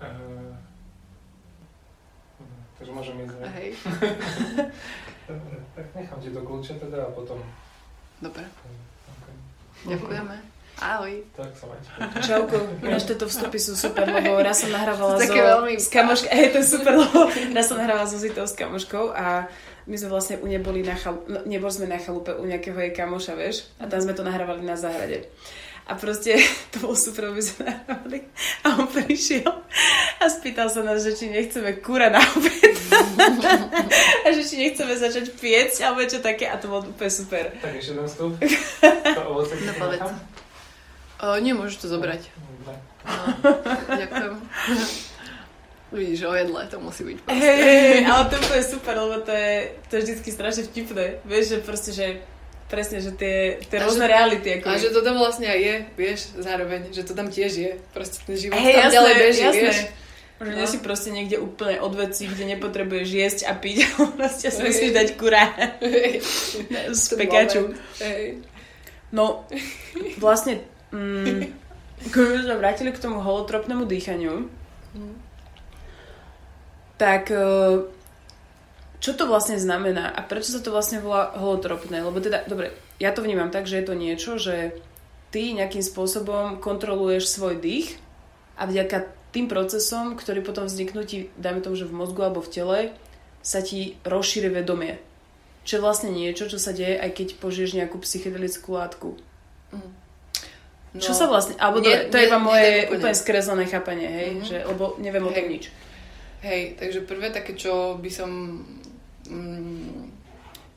Uh, 0.00 0.56
takže 2.80 2.92
môžem 2.96 3.16
ísť. 3.28 3.36
Hej. 3.60 3.68
Dobre, 5.28 5.56
tak 5.74 5.86
nechám 5.92 6.18
ti 6.22 6.30
do 6.32 6.40
kľúče 6.40 6.80
teda 6.80 7.04
a 7.04 7.10
potom... 7.12 7.36
Dobre. 8.22 8.46
Okay. 8.46 9.34
Ďakujeme. 9.92 10.55
Ahoj. 10.76 11.24
Tak 11.32 11.56
sa 11.56 11.64
majte. 11.72 11.88
Čauko. 12.20 12.56
Ináč 12.84 13.08
tieto 13.08 13.24
vstupy 13.24 13.56
sú 13.56 13.72
super, 13.72 14.04
lebo 14.04 14.36
raz 14.44 14.60
som 14.60 14.68
nahrávala 14.68 15.16
so, 15.16 15.32
veľmi... 15.32 15.80
s 15.80 15.88
kamoškou. 15.88 16.28
Hej, 16.28 16.46
to 16.52 16.58
je 16.60 16.68
super, 16.68 17.00
lebo 17.00 17.32
raz 17.32 17.64
som 17.64 17.80
nahrávala 17.80 18.04
so 18.04 18.20
Zitou 18.20 18.44
s 18.44 18.52
kamoškou 18.52 19.16
a 19.16 19.48
my 19.88 19.96
sme 19.96 20.12
vlastne 20.12 20.36
u 20.42 20.46
nej 20.50 20.60
boli 20.60 20.84
na 20.84 20.92
chalupe, 20.92 21.32
no, 21.32 21.40
neboli 21.48 21.72
sme 21.72 21.88
na 21.88 21.96
chalupe 21.96 22.36
u 22.36 22.44
nejakého 22.44 22.76
jej 22.76 22.92
kamoša, 22.92 23.32
vieš, 23.38 23.72
a 23.80 23.88
tam 23.88 24.04
sme 24.04 24.12
to 24.12 24.20
nahrávali 24.20 24.66
na 24.68 24.76
záhrade. 24.76 25.32
A 25.86 25.94
proste 25.94 26.36
to 26.76 26.84
bolo 26.84 26.92
super, 26.92 27.32
aby 27.32 27.40
sme 27.40 27.72
nahrávali. 27.72 28.18
A 28.68 28.76
on 28.76 28.90
prišiel 28.90 29.48
a 30.20 30.24
spýtal 30.28 30.68
sa 30.68 30.84
nás, 30.84 31.00
že 31.00 31.16
či 31.16 31.32
nechceme 31.32 31.80
kúra 31.80 32.12
na 32.12 32.20
obed. 32.20 32.76
a 34.24 34.28
že 34.28 34.42
či 34.44 34.60
nechceme 34.60 34.92
začať 34.92 35.32
piecť, 35.40 35.88
alebo 35.88 36.04
čo 36.04 36.18
také. 36.20 36.50
A 36.50 36.60
to 36.60 36.68
bolo 36.68 36.84
úplne 36.90 37.12
super. 37.14 37.54
Tak 37.62 37.72
ešte 37.78 37.94
jeden 37.94 38.04
vstup. 38.10 38.34
To 39.14 39.22
ovoce, 39.30 39.54
no 39.62 39.72
povedz. 39.78 40.35
O, 41.16 41.36
nie, 41.40 41.56
môžeš 41.56 41.84
to 41.84 41.86
zobrať. 41.88 42.28
No, 43.06 43.22
ďakujem. 43.88 44.34
Vidíš, 45.92 46.20
o 46.26 46.34
jedle 46.34 46.66
to 46.66 46.76
musí 46.82 47.06
byť 47.06 47.18
proste. 47.22 47.40
Hey, 47.40 48.02
ale 48.02 48.26
to 48.26 48.36
je 48.42 48.64
super, 48.66 48.94
lebo 48.98 49.22
to 49.22 49.30
je, 49.30 49.70
to 49.86 49.92
je 49.96 50.00
vždycky 50.02 50.28
strašne 50.34 50.62
vtipné. 50.66 51.22
Vieš, 51.22 51.44
že 51.46 51.58
proste, 51.62 51.90
že 51.94 52.06
presne, 52.66 52.98
že 52.98 53.14
tie, 53.14 53.62
tie 53.62 53.78
rôzne 53.78 54.04
že, 54.04 54.12
reality. 54.12 54.48
Ako 54.58 54.66
a 54.66 54.74
je. 54.76 54.90
že 54.90 54.90
to 54.90 55.00
tam 55.06 55.16
vlastne 55.16 55.46
aj 55.46 55.60
je, 55.62 55.74
vieš, 55.94 56.20
zároveň, 56.42 56.90
že 56.90 57.06
to 57.06 57.14
tam 57.14 57.30
tiež 57.30 57.52
je. 57.54 57.70
Proste 57.94 58.18
ten 58.26 58.34
život 58.34 58.58
hey, 58.58 58.74
tam 58.74 58.82
jasné, 58.90 58.96
ďalej 58.98 59.14
beží, 59.14 59.42
jasné. 59.42 59.62
vieš. 59.62 59.78
Že 60.36 60.50
no. 60.52 60.56
nie 60.60 60.66
si 60.68 60.78
proste 60.84 61.10
niekde 61.14 61.36
úplne 61.40 61.80
od 61.80 61.92
veci, 61.96 62.28
kde 62.28 62.44
nepotrebuješ 62.58 63.08
jesť 63.08 63.40
a 63.48 63.52
piť, 63.56 63.76
ale 63.96 64.06
proste 64.18 64.52
si 64.52 64.60
musíš 64.60 64.90
dať 64.92 65.08
kurá 65.14 65.54
z 66.98 67.02
pekáču. 67.16 67.72
No, 69.14 69.46
vlastne, 70.18 70.66
mm, 70.92 71.42
keď 72.12 72.42
sme 72.44 72.56
vrátili 72.60 72.90
k 72.92 73.02
tomu 73.02 73.22
holotropnému 73.24 73.88
dýchaniu, 73.88 74.46
mm 74.94 75.26
tak 76.96 77.28
e, 77.28 77.36
čo 78.98 79.10
to 79.12 79.28
vlastne 79.28 79.60
znamená 79.60 80.08
a 80.08 80.24
prečo 80.24 80.56
sa 80.56 80.64
to 80.64 80.72
vlastne 80.72 81.04
volá 81.04 81.36
holotropné? 81.36 82.00
Lebo 82.00 82.18
teda, 82.18 82.48
dobre, 82.48 82.72
ja 82.96 83.12
to 83.12 83.20
vnímam 83.20 83.52
tak, 83.52 83.68
že 83.68 83.80
je 83.80 83.86
to 83.86 83.94
niečo, 83.94 84.40
že 84.40 84.76
ty 85.30 85.52
nejakým 85.52 85.84
spôsobom 85.84 86.58
kontroluješ 86.58 87.28
svoj 87.28 87.60
dých 87.60 88.00
a 88.56 88.64
vďaka 88.64 89.12
tým 89.36 89.52
procesom, 89.52 90.16
ktorý 90.16 90.40
potom 90.40 90.64
vzniknú 90.64 91.04
ti, 91.04 91.28
dajme 91.36 91.60
tomu, 91.60 91.76
že 91.76 91.84
v 91.84 91.92
mozgu 91.92 92.24
alebo 92.24 92.40
v 92.40 92.52
tele, 92.52 92.80
sa 93.44 93.60
ti 93.60 94.00
rozšíri 94.02 94.48
vedomie. 94.48 94.96
Čo 95.68 95.78
je 95.78 95.84
vlastne 95.84 96.10
niečo, 96.10 96.48
čo 96.48 96.56
sa 96.56 96.72
deje, 96.72 96.96
aj 96.96 97.10
keď 97.12 97.28
požiješ 97.36 97.76
nejakú 97.76 98.00
psychedelickú 98.00 98.72
látku. 98.72 99.08
Mm. 99.76 99.92
No, 100.96 101.02
čo 101.04 101.12
sa 101.12 101.28
vlastne... 101.28 101.54
Alebo 101.60 101.84
nie, 101.84 102.08
to, 102.08 102.16
to 102.16 102.16
je 102.16 102.28
iba 102.28 102.40
moje 102.40 102.88
úplne 102.88 103.12
skreslené 103.12 103.68
chápanie, 103.68 104.08
hej? 104.08 104.28
Mm-hmm. 104.32 104.48
Že, 104.48 104.56
lebo 104.72 104.84
neviem 104.96 105.24
hej. 105.24 105.30
o 105.30 105.36
tom 105.36 105.46
nič. 105.52 105.64
Hej, 106.40 106.62
takže 106.80 107.00
prvé 107.04 107.28
také, 107.28 107.52
čo 107.52 108.00
by 108.00 108.10
som... 108.10 108.30
Mm, 109.28 110.08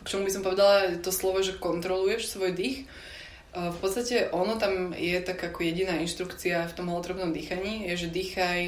k 0.03 0.05
čomu 0.07 0.27
by 0.27 0.31
som 0.31 0.43
povedala, 0.43 0.95
je 0.95 0.99
to 1.03 1.11
slovo, 1.11 1.43
že 1.43 1.59
kontroluješ 1.59 2.31
svoj 2.31 2.55
dých. 2.55 2.87
V 3.49 3.77
podstate 3.81 4.29
ono 4.31 4.61
tam 4.61 4.93
je 4.93 5.17
tak 5.25 5.41
ako 5.41 5.65
jediná 5.65 5.97
inštrukcia 5.99 6.69
v 6.69 6.75
tom 6.77 6.87
holotropnom 6.87 7.33
dýchaní, 7.33 7.89
je, 7.91 8.05
že 8.05 8.13
dýchaj 8.13 8.61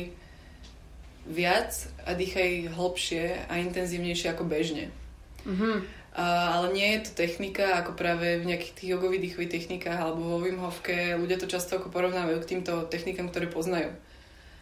viac 1.30 1.72
a 2.04 2.18
dýchaj 2.18 2.74
hlbšie 2.74 3.46
a 3.48 3.62
intenzívnejšie 3.62 4.34
ako 4.34 4.44
bežne. 4.44 4.90
Mm-hmm. 5.46 6.01
Ale 6.12 6.76
nie 6.76 7.00
je 7.00 7.08
to 7.08 7.24
technika, 7.24 7.80
ako 7.80 7.96
práve 7.96 8.44
v 8.44 8.48
nejakých 8.48 8.76
tých 8.76 8.90
jogových 8.96 9.32
dýchových 9.32 9.54
technikách 9.56 9.96
alebo 9.96 10.36
vo 10.36 10.44
Wim 10.44 10.60
Hofke. 10.60 11.16
Ľudia 11.16 11.40
to 11.40 11.48
často 11.48 11.80
ako 11.80 11.88
porovnávajú 11.88 12.40
k 12.44 12.50
týmto 12.58 12.84
technikám, 12.92 13.32
ktoré 13.32 13.48
poznajú 13.48 13.96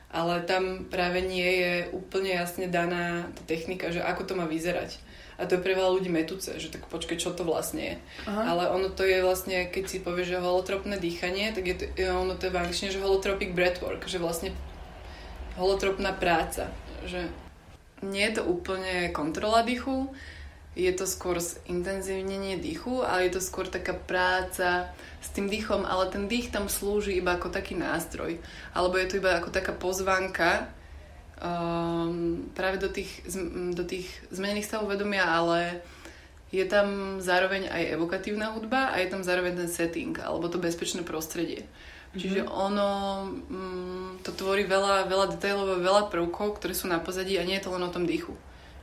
ale 0.10 0.42
tam 0.42 0.90
práve 0.90 1.22
nie 1.22 1.46
je 1.62 1.74
úplne 1.94 2.34
jasne 2.34 2.66
daná 2.66 3.30
tá 3.38 3.42
technika, 3.46 3.94
že 3.94 4.02
ako 4.02 4.26
to 4.26 4.34
má 4.34 4.50
vyzerať. 4.50 4.98
A 5.40 5.48
to 5.48 5.56
je 5.56 5.64
pre 5.64 5.78
veľa 5.78 5.96
ľudí 5.96 6.12
metúce, 6.12 6.52
že 6.60 6.68
tak 6.68 6.90
počkej, 6.92 7.16
čo 7.16 7.32
to 7.32 7.48
vlastne 7.48 7.80
je. 7.80 7.96
Aha. 8.28 8.44
Ale 8.44 8.64
ono 8.74 8.92
to 8.92 9.08
je 9.08 9.24
vlastne, 9.24 9.70
keď 9.72 9.86
si 9.88 10.04
povie, 10.04 10.28
že 10.28 10.42
holotropné 10.42 11.00
dýchanie, 11.00 11.56
tak 11.56 11.64
je 11.64 11.76
to, 11.80 11.86
ono 12.12 12.36
to 12.36 12.50
je 12.50 12.54
v 12.54 12.60
angličtine, 12.60 12.92
že 12.92 13.00
holotropic 13.00 13.56
breathwork, 13.56 14.04
že 14.10 14.20
vlastne 14.20 14.52
holotropná 15.56 16.12
práca. 16.18 16.74
Že 17.08 17.30
nie 18.04 18.26
je 18.28 18.42
to 18.42 18.44
úplne 18.50 19.14
kontrola 19.16 19.64
dýchu, 19.64 20.12
je 20.78 20.92
to 20.94 21.10
skôr 21.10 21.42
intenzívnenie 21.66 22.62
dýchu, 22.62 23.02
ale 23.02 23.28
je 23.28 23.38
to 23.38 23.42
skôr 23.42 23.66
taká 23.66 23.98
práca 23.98 24.94
s 25.20 25.30
tým 25.34 25.50
dýchom, 25.50 25.84
ale 25.84 26.14
ten 26.14 26.30
dých 26.30 26.54
tam 26.54 26.70
slúži 26.70 27.18
iba 27.18 27.36
ako 27.36 27.50
taký 27.50 27.74
nástroj. 27.74 28.38
Alebo 28.72 28.96
je 29.02 29.08
to 29.10 29.18
iba 29.18 29.36
ako 29.42 29.50
taká 29.50 29.74
pozvánka 29.74 30.70
um, 31.42 32.48
práve 32.54 32.78
do 32.78 32.88
tých, 32.88 33.10
do 33.74 33.84
tých 33.84 34.08
zmenených 34.30 34.68
stavov 34.70 34.94
vedomia, 34.94 35.26
ale 35.26 35.82
je 36.50 36.66
tam 36.66 37.18
zároveň 37.22 37.70
aj 37.70 37.84
evokatívna 37.98 38.54
hudba 38.54 38.90
a 38.94 39.02
je 39.02 39.10
tam 39.10 39.22
zároveň 39.22 39.66
ten 39.66 39.70
setting, 39.70 40.18
alebo 40.22 40.50
to 40.50 40.62
bezpečné 40.62 41.06
prostredie. 41.06 41.66
Mm-hmm. 41.66 42.18
Čiže 42.18 42.42
ono 42.50 42.90
mm, 43.30 44.26
to 44.26 44.34
tvorí 44.34 44.66
veľa, 44.66 45.06
veľa 45.06 45.38
detailov, 45.38 45.78
veľa 45.78 46.10
prvkov, 46.10 46.58
ktoré 46.58 46.74
sú 46.74 46.90
na 46.90 46.98
pozadí 46.98 47.38
a 47.38 47.46
nie 47.46 47.58
je 47.62 47.70
to 47.70 47.74
len 47.74 47.86
o 47.86 47.94
tom 47.94 48.10
dýchu. 48.10 48.34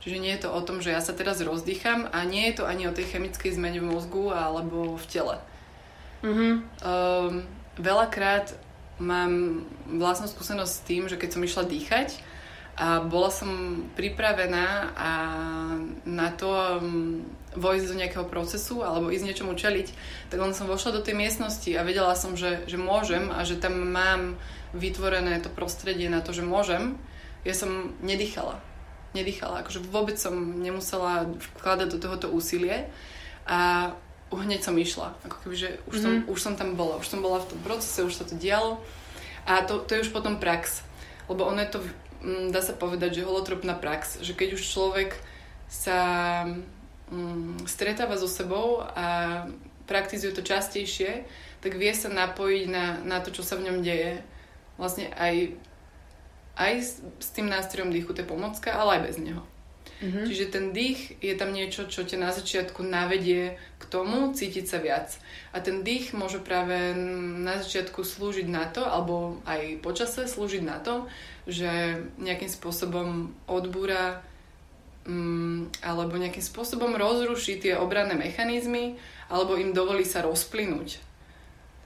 Čiže 0.07 0.23
nie 0.23 0.31
je 0.39 0.47
to 0.47 0.55
o 0.55 0.63
tom, 0.63 0.79
že 0.79 0.95
ja 0.95 1.03
sa 1.03 1.11
teraz 1.11 1.43
rozdýcham 1.43 2.07
a 2.15 2.23
nie 2.23 2.47
je 2.47 2.63
to 2.63 2.63
ani 2.63 2.87
o 2.87 2.95
tej 2.95 3.11
chemickej 3.11 3.59
zmene 3.59 3.83
v 3.83 3.91
mozgu 3.91 4.31
alebo 4.31 4.95
v 4.95 5.05
tele. 5.11 5.35
Mm-hmm. 6.23 6.53
Um, 6.79 7.43
veľakrát 7.75 8.55
mám 9.03 9.67
vlastnú 9.91 10.31
skúsenosť 10.31 10.71
s 10.71 10.85
tým, 10.87 11.03
že 11.11 11.19
keď 11.19 11.35
som 11.35 11.43
išla 11.43 11.67
dýchať 11.67 12.23
a 12.79 13.03
bola 13.03 13.27
som 13.27 13.83
pripravená 13.99 14.95
a 14.95 15.11
na 16.07 16.31
to 16.31 16.55
um, 16.55 17.27
vojsť 17.59 17.85
do 17.91 17.99
nejakého 17.99 18.25
procesu 18.31 18.87
alebo 18.87 19.11
ísť 19.11 19.27
niečomu 19.27 19.59
čeliť, 19.59 19.91
tak 20.31 20.39
len 20.39 20.55
som 20.55 20.71
vošla 20.71 20.95
do 20.95 21.03
tej 21.03 21.19
miestnosti 21.19 21.67
a 21.75 21.83
vedela 21.83 22.15
som, 22.15 22.39
že, 22.39 22.63
že 22.63 22.79
môžem 22.79 23.27
a 23.27 23.43
že 23.43 23.59
tam 23.59 23.75
mám 23.91 24.39
vytvorené 24.71 25.43
to 25.43 25.51
prostredie 25.51 26.07
na 26.07 26.23
to, 26.23 26.31
že 26.31 26.47
môžem. 26.47 26.95
Ja 27.43 27.51
som 27.51 27.91
nedýchala 27.99 28.63
nedýchala. 29.17 29.65
Akože 29.65 29.81
vôbec 29.81 30.21
som 30.21 30.33
nemusela 30.61 31.25
vkladať 31.57 31.87
do 31.93 31.97
tohoto 31.97 32.27
úsilie 32.29 32.85
a 33.49 33.91
hneď 34.29 34.61
som 34.61 34.75
išla. 34.75 35.15
Ako 35.23 35.47
keby, 35.47 35.55
že 35.55 35.69
už, 35.87 35.97
mm-hmm. 35.97 36.03
som, 36.03 36.11
mhm. 36.11 36.25
už 36.27 36.39
som 36.39 36.53
tam 36.59 36.69
bola. 36.75 36.99
Už 36.99 37.07
som 37.07 37.23
bola 37.23 37.41
v 37.41 37.49
tom 37.55 37.59
procese, 37.63 38.03
už 38.03 38.13
sa 38.13 38.25
to 38.27 38.35
dialo. 38.35 38.77
A 39.47 39.63
to, 39.63 39.79
to 39.87 39.95
je 39.95 40.03
už 40.05 40.11
potom 40.11 40.37
prax. 40.37 40.83
Lebo 41.31 41.47
ono 41.47 41.63
je 41.63 41.71
to, 41.71 41.79
mm, 42.23 42.51
dá 42.51 42.59
sa 42.59 42.75
povedať, 42.75 43.21
že 43.21 43.27
holotropná 43.27 43.79
prax. 43.79 44.19
Že 44.19 44.33
keď 44.35 44.49
už 44.59 44.63
človek 44.67 45.15
sa 45.71 45.99
um, 47.11 47.55
stretáva 47.63 48.19
so 48.19 48.27
sebou 48.27 48.83
a 48.83 49.47
praktizuje 49.87 50.35
to 50.35 50.43
častejšie, 50.43 51.23
tak 51.63 51.79
vie 51.79 51.91
sa 51.95 52.11
napojiť 52.11 52.65
na, 52.67 52.99
na 53.07 53.17
to, 53.23 53.31
čo 53.31 53.43
sa 53.43 53.55
v 53.55 53.71
ňom 53.71 53.79
deje. 53.79 54.19
Vlastne 54.75 55.09
aj 55.15 55.55
aj 56.57 56.73
s, 56.81 56.91
s 57.21 57.29
tým 57.31 57.47
nástrojom 57.47 57.93
dýchu, 57.93 58.11
to 58.11 58.25
je 58.25 58.27
pomocka, 58.27 58.73
ale 58.73 58.99
aj 58.99 59.01
bez 59.07 59.17
neho. 59.21 59.45
Mm-hmm. 59.97 60.25
Čiže 60.29 60.45
ten 60.53 60.65
dých 60.77 61.17
je 61.25 61.33
tam 61.33 61.49
niečo, 61.49 61.89
čo 61.89 62.05
ťa 62.05 62.21
na 62.21 62.29
začiatku 62.29 62.85
navedie 62.85 63.57
k 63.81 63.83
tomu 63.89 64.29
cítiť 64.29 64.65
sa 64.69 64.77
viac. 64.77 65.17
A 65.53 65.57
ten 65.57 65.81
dých 65.81 66.13
môže 66.13 66.37
práve 66.37 66.93
na 67.41 67.57
začiatku 67.57 68.05
slúžiť 68.05 68.45
na 68.45 68.69
to, 68.69 68.85
alebo 68.85 69.41
aj 69.49 69.81
počase 69.81 70.29
slúžiť 70.29 70.61
na 70.61 70.77
to, 70.77 71.09
že 71.49 71.97
nejakým 72.21 72.51
spôsobom 72.51 73.33
odbúra 73.49 74.21
um, 75.09 75.65
alebo 75.81 76.13
nejakým 76.21 76.45
spôsobom 76.45 76.93
rozruší 76.93 77.57
tie 77.57 77.73
obranné 77.73 78.13
mechanizmy, 78.13 79.01
alebo 79.33 79.57
im 79.57 79.73
dovolí 79.73 80.05
sa 80.05 80.21
rozplynúť. 80.21 81.01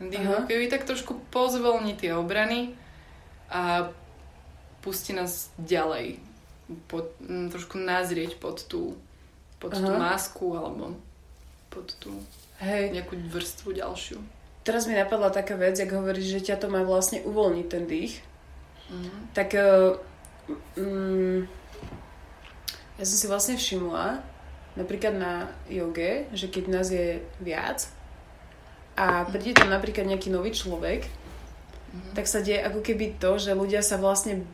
Ten 0.04 0.12
dých 0.12 0.26
keby 0.52 0.68
tak 0.68 0.84
trošku 0.84 1.16
pozvolní 1.32 1.96
tie 1.96 2.18
obrany 2.18 2.76
a 3.48 3.94
pustí 4.82 5.14
nás 5.14 5.54
ďalej, 5.62 6.18
pod, 6.90 7.14
m, 7.22 7.48
mm, 7.48 7.48
trošku 7.54 7.78
nazrieť 7.78 8.38
pod 8.42 8.66
tú, 8.66 8.98
pod 9.62 9.78
tú 9.78 9.92
masku 9.94 10.58
alebo 10.58 10.98
pod 11.72 11.94
tú 12.02 12.12
Hej. 12.60 12.92
nejakú 12.92 13.16
vrstvu 13.32 13.78
ďalšiu. 13.78 14.20
Teraz 14.62 14.86
mi 14.86 14.94
napadla 14.94 15.34
taká 15.34 15.58
vec, 15.58 15.74
jak 15.80 15.90
hovoríš, 15.90 16.38
že 16.38 16.54
ťa 16.54 16.62
to 16.62 16.68
má 16.70 16.86
vlastne 16.86 17.26
uvoľniť 17.26 17.68
ten 17.70 17.84
dých. 17.90 18.22
Mm. 18.94 19.22
Tak 19.34 19.50
um, 20.78 21.50
ja 23.02 23.04
som 23.08 23.18
si 23.18 23.26
vlastne 23.26 23.58
všimla, 23.58 24.22
napríklad 24.78 25.18
na 25.18 25.34
joge, 25.66 26.30
že 26.36 26.46
keď 26.52 26.64
nás 26.70 26.88
je 26.94 27.24
viac 27.42 27.90
a 28.94 29.26
príde 29.26 29.58
tam 29.58 29.74
napríklad 29.74 30.06
nejaký 30.06 30.30
nový 30.30 30.54
človek, 30.54 31.10
mm. 31.10 32.14
tak 32.14 32.30
sa 32.30 32.46
deje 32.46 32.62
ako 32.62 32.86
keby 32.86 33.18
to, 33.18 33.42
že 33.42 33.58
ľudia 33.58 33.82
sa 33.82 33.98
vlastne 33.98 34.46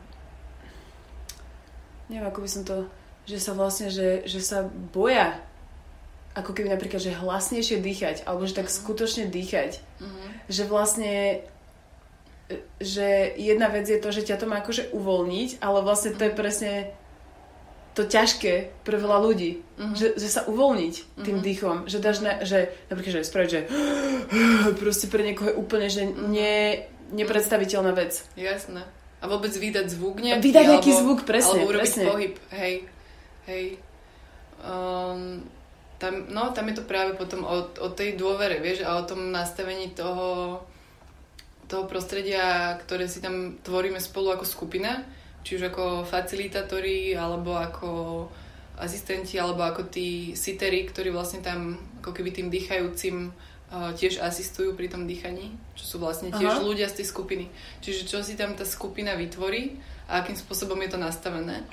neviem, 2.08 2.28
ako 2.28 2.40
by 2.44 2.48
som 2.50 2.62
to, 2.64 2.76
že 3.28 3.38
sa 3.40 3.52
vlastne, 3.52 3.92
že, 3.92 4.24
že 4.24 4.40
sa 4.40 4.64
boja 4.68 5.36
ako 6.36 6.54
keby 6.54 6.70
napríklad, 6.70 7.02
že 7.02 7.18
hlasnejšie 7.18 7.82
dýchať, 7.82 8.16
alebo 8.24 8.46
že 8.46 8.54
tak 8.54 8.70
mhm. 8.70 8.74
skutočne 8.74 9.24
dýchať. 9.26 9.82
Mm-hmm. 9.98 10.28
Že 10.48 10.62
vlastne 10.70 11.14
že 12.80 13.36
jedna 13.36 13.68
vec 13.68 13.84
je 13.84 14.00
to, 14.00 14.08
že 14.08 14.24
ťa 14.24 14.40
to 14.40 14.48
má 14.48 14.64
akože 14.64 14.96
uvoľniť, 14.96 15.60
ale 15.60 15.84
vlastne 15.84 16.16
to 16.16 16.24
je 16.24 16.32
mhm. 16.32 16.38
presne 16.38 16.72
to 17.92 18.06
ťažké 18.06 18.70
pre 18.86 18.94
veľa 18.94 19.18
ľudí. 19.26 19.58
Mm-hmm. 19.58 19.96
Že, 19.98 20.06
že 20.22 20.28
sa 20.30 20.46
uvoľniť 20.46 20.94
tým 21.18 21.42
mm-hmm. 21.42 21.42
dýchom. 21.42 21.76
Že 21.90 21.98
dáš 21.98 22.18
na, 22.22 22.32
že 22.46 22.70
napríklad, 22.88 23.20
že 23.20 23.26
spraviť, 23.26 23.50
že 23.50 23.60
proste 24.80 25.10
pre 25.10 25.26
niekoho 25.26 25.50
je 25.50 25.58
úplne, 25.58 25.90
že 25.90 26.06
ne, 26.06 26.86
nepredstaviteľná 27.10 27.90
vec. 27.98 28.22
Jasné. 28.38 28.86
A 29.18 29.24
vôbec 29.26 29.50
vydať 29.50 29.86
zvuk 29.90 30.22
nejaký. 30.22 30.44
Vydať 30.46 30.64
nejaký 30.78 30.92
alebo, 30.94 31.02
zvuk, 31.02 31.20
presne. 31.26 31.58
Alebo 31.58 31.70
urobiť 31.74 31.90
presne. 31.90 32.04
pohyb, 32.06 32.34
hej. 32.54 32.74
Hej. 33.48 33.64
Um, 34.62 35.42
tam, 35.98 36.30
no, 36.30 36.54
tam 36.54 36.70
je 36.70 36.74
to 36.78 36.84
práve 36.86 37.18
potom 37.18 37.42
o, 37.42 37.66
o 37.82 37.88
tej 37.90 38.14
dôvere, 38.14 38.62
vieš, 38.62 38.86
a 38.86 39.02
o 39.02 39.06
tom 39.06 39.34
nastavení 39.34 39.90
toho, 39.98 40.62
toho 41.66 41.84
prostredia, 41.90 42.78
ktoré 42.86 43.10
si 43.10 43.18
tam 43.18 43.58
tvoríme 43.66 43.98
spolu 43.98 44.38
ako 44.38 44.46
skupina, 44.46 45.02
či 45.42 45.58
už 45.58 45.74
ako 45.74 46.06
facilitátori, 46.06 47.18
alebo 47.18 47.58
ako 47.58 47.90
asistenti, 48.78 49.42
alebo 49.42 49.66
ako 49.66 49.90
tí 49.90 50.38
sitery, 50.38 50.86
ktorí 50.86 51.10
vlastne 51.10 51.42
tam 51.42 51.74
ako 51.98 52.14
keby 52.14 52.30
tým 52.30 52.48
dýchajúcim 52.48 53.34
tiež 53.68 54.24
asistujú 54.24 54.72
pri 54.72 54.88
tom 54.88 55.04
dýchaní, 55.04 55.52
čo 55.76 55.84
sú 55.84 55.96
vlastne 56.00 56.32
tiež 56.32 56.60
Aha. 56.60 56.64
ľudia 56.64 56.88
z 56.88 57.04
tej 57.04 57.06
skupiny. 57.12 57.46
Čiže 57.84 58.08
čo 58.08 58.18
si 58.24 58.32
tam 58.32 58.56
tá 58.56 58.64
skupina 58.64 59.12
vytvorí 59.12 59.76
a 60.08 60.24
akým 60.24 60.36
spôsobom 60.40 60.80
je 60.80 60.90
to 60.96 60.98
nastavené, 60.98 61.68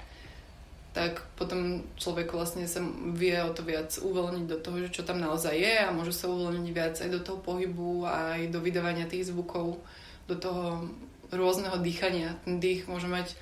tak 0.91 1.23
potom 1.35 1.83
človek 1.99 2.31
vlastne 2.31 2.67
sa 2.67 2.83
vie 3.15 3.35
o 3.43 3.51
to 3.51 3.63
viac 3.67 3.91
uvoľniť 3.99 4.45
do 4.47 4.57
toho, 4.59 4.77
čo 4.91 5.03
tam 5.03 5.19
naozaj 5.19 5.55
je 5.55 5.75
a 5.75 5.91
môže 5.91 6.15
sa 6.15 6.31
uvoľniť 6.31 6.71
viac 6.71 6.95
aj 6.99 7.09
do 7.11 7.19
toho 7.23 7.39
pohybu, 7.39 8.07
aj 8.07 8.51
do 8.51 8.59
vydávania 8.59 9.07
tých 9.07 9.31
zvukov, 9.31 9.79
do 10.27 10.35
toho 10.35 10.87
rôzneho 11.31 11.79
dýchania. 11.79 12.39
Ten 12.47 12.63
dých 12.63 12.87
môže 12.87 13.07
mať 13.07 13.35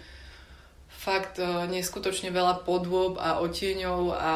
fakt 1.03 1.35
uh, 1.43 1.67
neskutočne 1.67 2.31
veľa 2.31 2.63
podôb 2.63 3.19
a 3.19 3.43
otieňov 3.43 4.01
a 4.15 4.31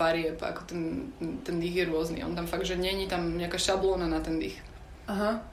farieb, 0.00 0.40
ako 0.40 0.60
ten, 0.64 1.12
ten 1.44 1.60
dých 1.60 1.84
je 1.84 1.90
rôzny. 1.92 2.24
On 2.24 2.32
tam 2.32 2.48
fakt, 2.48 2.64
že 2.64 2.80
není 2.80 3.04
tam 3.04 3.36
nejaká 3.36 3.60
šablóna 3.60 4.08
na 4.08 4.24
ten 4.24 4.40
dých. 4.40 4.56
Aha. 5.04 5.44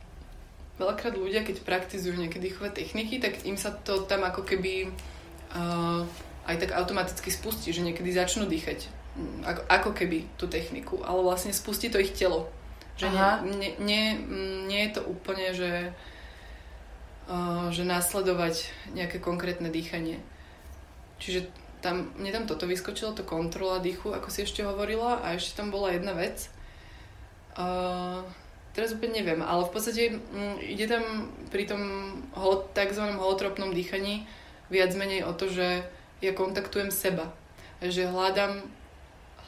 Veľakrát 0.80 1.20
ľudia, 1.20 1.44
keď 1.44 1.68
praktizujú 1.68 2.16
nejaké 2.16 2.40
dýchové 2.40 2.72
techniky, 2.72 3.20
tak 3.20 3.44
im 3.44 3.60
sa 3.60 3.76
to 3.76 4.08
tam 4.08 4.24
ako 4.24 4.48
keby 4.48 4.88
uh, 5.52 6.08
aj 6.48 6.56
tak 6.64 6.80
automaticky 6.80 7.28
spustí, 7.28 7.76
že 7.76 7.84
niekedy 7.84 8.16
začnú 8.16 8.48
dýchať 8.48 8.88
mm, 9.20 9.40
ako, 9.44 9.62
ako 9.68 9.90
keby 9.92 10.32
tú 10.40 10.48
techniku, 10.48 11.04
ale 11.04 11.28
vlastne 11.28 11.52
spustí 11.52 11.92
to 11.92 12.00
ich 12.00 12.16
telo. 12.16 12.48
Že 12.96 13.12
Aha. 13.12 13.44
nie, 13.44 13.56
nie, 13.60 13.72
nie, 13.84 14.06
nie 14.72 14.82
je 14.88 14.92
to 14.96 15.02
úplne, 15.12 15.52
že 15.52 15.92
že 17.72 17.88
nasledovať 17.88 18.68
nejaké 18.92 19.24
konkrétne 19.24 19.72
dýchanie. 19.72 20.20
Čiže 21.22 21.48
tam, 21.80 22.12
mne 22.20 22.32
tam 22.32 22.46
toto 22.46 22.68
vyskočilo, 22.68 23.16
to 23.16 23.26
kontrola 23.26 23.82
dýchu, 23.82 24.14
ako 24.14 24.28
si 24.30 24.46
ešte 24.46 24.62
hovorila, 24.62 25.24
a 25.24 25.34
ešte 25.36 25.58
tam 25.58 25.74
bola 25.74 25.96
jedna 25.96 26.14
vec. 26.14 26.52
Uh, 27.58 28.24
teraz 28.72 28.96
úplne 28.96 29.20
neviem, 29.24 29.42
ale 29.44 29.68
v 29.68 29.72
podstate 29.74 30.04
um, 30.16 30.56
ide 30.62 30.88
tam 30.88 31.32
pri 31.52 31.68
tom 31.68 31.82
hol, 32.38 32.68
tzv. 32.72 33.04
holotropnom 33.18 33.76
dýchaní 33.76 34.30
viac 34.72 34.94
menej 34.96 35.28
o 35.28 35.36
to, 35.36 35.52
že 35.52 35.84
ja 36.24 36.32
kontaktujem 36.32 36.94
seba. 36.94 37.34
Že 37.82 38.14
hľadám, 38.14 38.62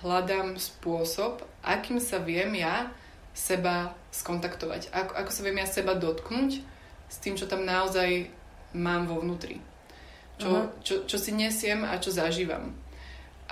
hľadám 0.01 0.57
spôsob, 0.57 1.45
akým 1.61 2.01
sa 2.01 2.17
viem 2.17 2.49
ja 2.57 2.89
seba 3.37 3.93
skontaktovať. 4.09 4.89
Ako, 4.89 5.11
ako 5.15 5.31
sa 5.31 5.41
viem 5.45 5.57
ja 5.61 5.67
seba 5.69 5.93
dotknúť 5.93 6.72
s 7.13 7.21
tým, 7.21 7.37
čo 7.37 7.45
tam 7.45 7.61
naozaj 7.61 8.25
mám 8.73 9.05
vo 9.05 9.21
vnútri. 9.21 9.61
Čo, 10.41 10.49
uh-huh. 10.49 10.81
čo, 10.81 11.05
čo 11.05 11.17
si 11.21 11.29
nesiem 11.29 11.85
a 11.85 12.01
čo 12.01 12.09
zažívam. 12.09 12.73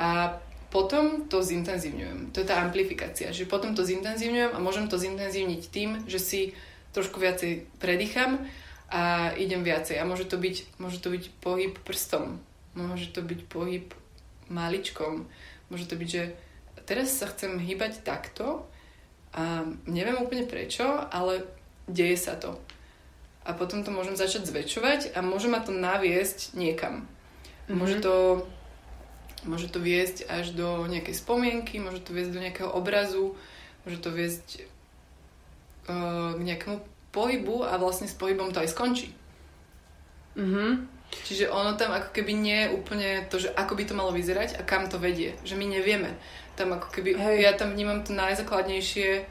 A 0.01 0.41
potom 0.74 1.30
to 1.30 1.45
zintenzívňujem. 1.45 2.34
To 2.34 2.41
je 2.41 2.49
tá 2.49 2.57
amplifikácia. 2.66 3.30
Že 3.30 3.45
potom 3.45 3.78
to 3.78 3.86
zintenzívňujem 3.86 4.57
a 4.57 4.64
môžem 4.64 4.89
to 4.89 4.97
zintenzívniť 4.97 5.62
tým, 5.70 5.89
že 6.09 6.18
si 6.18 6.41
trošku 6.95 7.22
viacej 7.22 7.70
predýcham 7.78 8.41
a 8.89 9.36
idem 9.38 9.62
viacej. 9.62 10.01
A 10.01 10.09
môže 10.09 10.26
to 10.26 10.41
byť, 10.41 10.82
môže 10.82 10.97
to 11.03 11.14
byť 11.14 11.24
pohyb 11.38 11.78
prstom. 11.86 12.41
Môže 12.74 13.14
to 13.14 13.22
byť 13.22 13.45
pohyb 13.45 13.93
maličkom. 14.49 15.30
Môže 15.70 15.86
to 15.86 15.99
byť, 15.99 16.09
že 16.09 16.24
teraz 16.89 17.14
sa 17.14 17.30
chcem 17.30 17.62
hýbať 17.62 18.01
takto 18.01 18.66
a 19.32 19.64
neviem 19.88 20.20
úplne 20.20 20.43
prečo, 20.43 20.84
ale 20.88 21.45
deje 21.88 22.18
sa 22.20 22.36
to. 22.36 22.59
A 23.42 23.58
potom 23.58 23.82
to 23.82 23.89
môžem 23.89 24.14
začať 24.14 24.46
zväčšovať 24.46 25.18
a 25.18 25.26
môže 25.26 25.50
ma 25.50 25.60
to 25.64 25.74
naviesť 25.74 26.54
niekam. 26.54 27.10
Mm-hmm. 27.66 27.78
Môže 27.78 27.98
to 28.02 28.46
Môže 29.42 29.74
to 29.74 29.82
viesť 29.82 30.30
až 30.30 30.54
do 30.54 30.86
nejakej 30.86 31.18
spomienky, 31.18 31.82
môže 31.82 32.06
to 32.06 32.14
viesť 32.14 32.32
do 32.38 32.44
nejakého 32.46 32.70
obrazu, 32.70 33.34
môže 33.82 33.98
to 33.98 34.14
viesť 34.14 34.70
uh, 35.89 36.38
k 36.38 36.42
nejakému 36.46 36.78
pohybu 37.10 37.66
a 37.66 37.82
vlastne 37.82 38.06
s 38.06 38.14
pohybom 38.14 38.54
to 38.54 38.62
aj 38.62 38.70
skončí. 38.70 39.10
Mm-hmm. 40.38 40.72
Čiže 41.26 41.52
ono 41.52 41.76
tam 41.76 41.92
ako 41.92 42.14
keby 42.14 42.32
nie 42.38 42.58
je 42.64 42.74
úplne 42.78 43.10
to, 43.28 43.42
že 43.42 43.52
ako 43.52 43.76
by 43.76 43.84
to 43.84 43.98
malo 43.98 44.14
vyzerať 44.14 44.56
a 44.56 44.64
kam 44.64 44.88
to 44.88 45.02
vedie. 45.02 45.36
Že 45.44 45.60
my 45.60 45.66
nevieme. 45.68 46.14
Tam 46.56 46.72
ako 46.72 46.88
keby, 46.94 47.18
Hej. 47.18 47.38
ja 47.42 47.52
tam 47.58 47.74
vnímam 47.74 48.06
to 48.06 48.14
najzákladnejšie, 48.14 49.26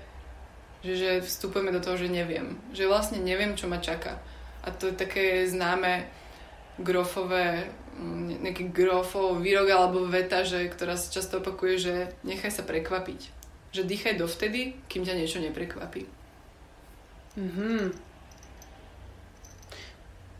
že, 0.80 0.94
že 0.96 1.10
vstupujeme 1.20 1.72
do 1.72 1.80
toho, 1.80 1.96
že 2.00 2.08
neviem. 2.08 2.56
Že 2.72 2.90
vlastne 2.90 3.18
neviem, 3.20 3.56
čo 3.56 3.68
ma 3.68 3.80
čaká. 3.80 4.20
A 4.64 4.72
to 4.72 4.92
je 4.92 4.94
také 4.96 5.44
známe 5.48 6.08
grofové 6.80 7.68
Mm, 8.00 8.46
nejaký 8.46 8.72
grofov 8.72 9.44
výrok 9.44 9.68
alebo 9.68 10.08
veta, 10.08 10.40
že, 10.40 10.64
ktorá 10.72 10.96
sa 10.96 11.12
často 11.12 11.44
opakuje, 11.44 11.74
že 11.76 11.94
nechaj 12.24 12.48
sa 12.48 12.64
prekvapiť. 12.64 13.20
Že 13.76 13.82
dýchaj 13.84 14.14
dovtedy, 14.16 14.78
kým 14.88 15.04
ťa 15.04 15.18
niečo 15.20 15.42
neprekvapí. 15.44 16.08
Mm-hmm. 17.36 17.82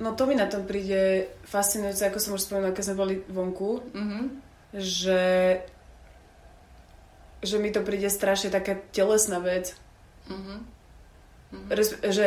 No 0.01 0.17
to 0.17 0.25
mi 0.25 0.33
na 0.39 0.49
tom 0.49 0.65
príde 0.65 1.29
fascinujúce, 1.45 2.09
ako 2.09 2.19
som 2.23 2.33
už 2.33 2.49
spomenula, 2.49 2.73
keď 2.73 2.85
sme 2.89 2.97
boli 2.97 3.15
vonku, 3.29 3.85
mm-hmm. 3.93 4.25
že 4.81 5.23
že 7.41 7.57
mi 7.57 7.73
to 7.73 7.81
príde 7.81 8.09
strašne 8.13 8.53
taká 8.53 8.77
telesná 8.93 9.41
vec. 9.41 9.73
Mm-hmm. 10.31 10.59
Mm-hmm. 11.51 11.69
Že, 12.07 12.27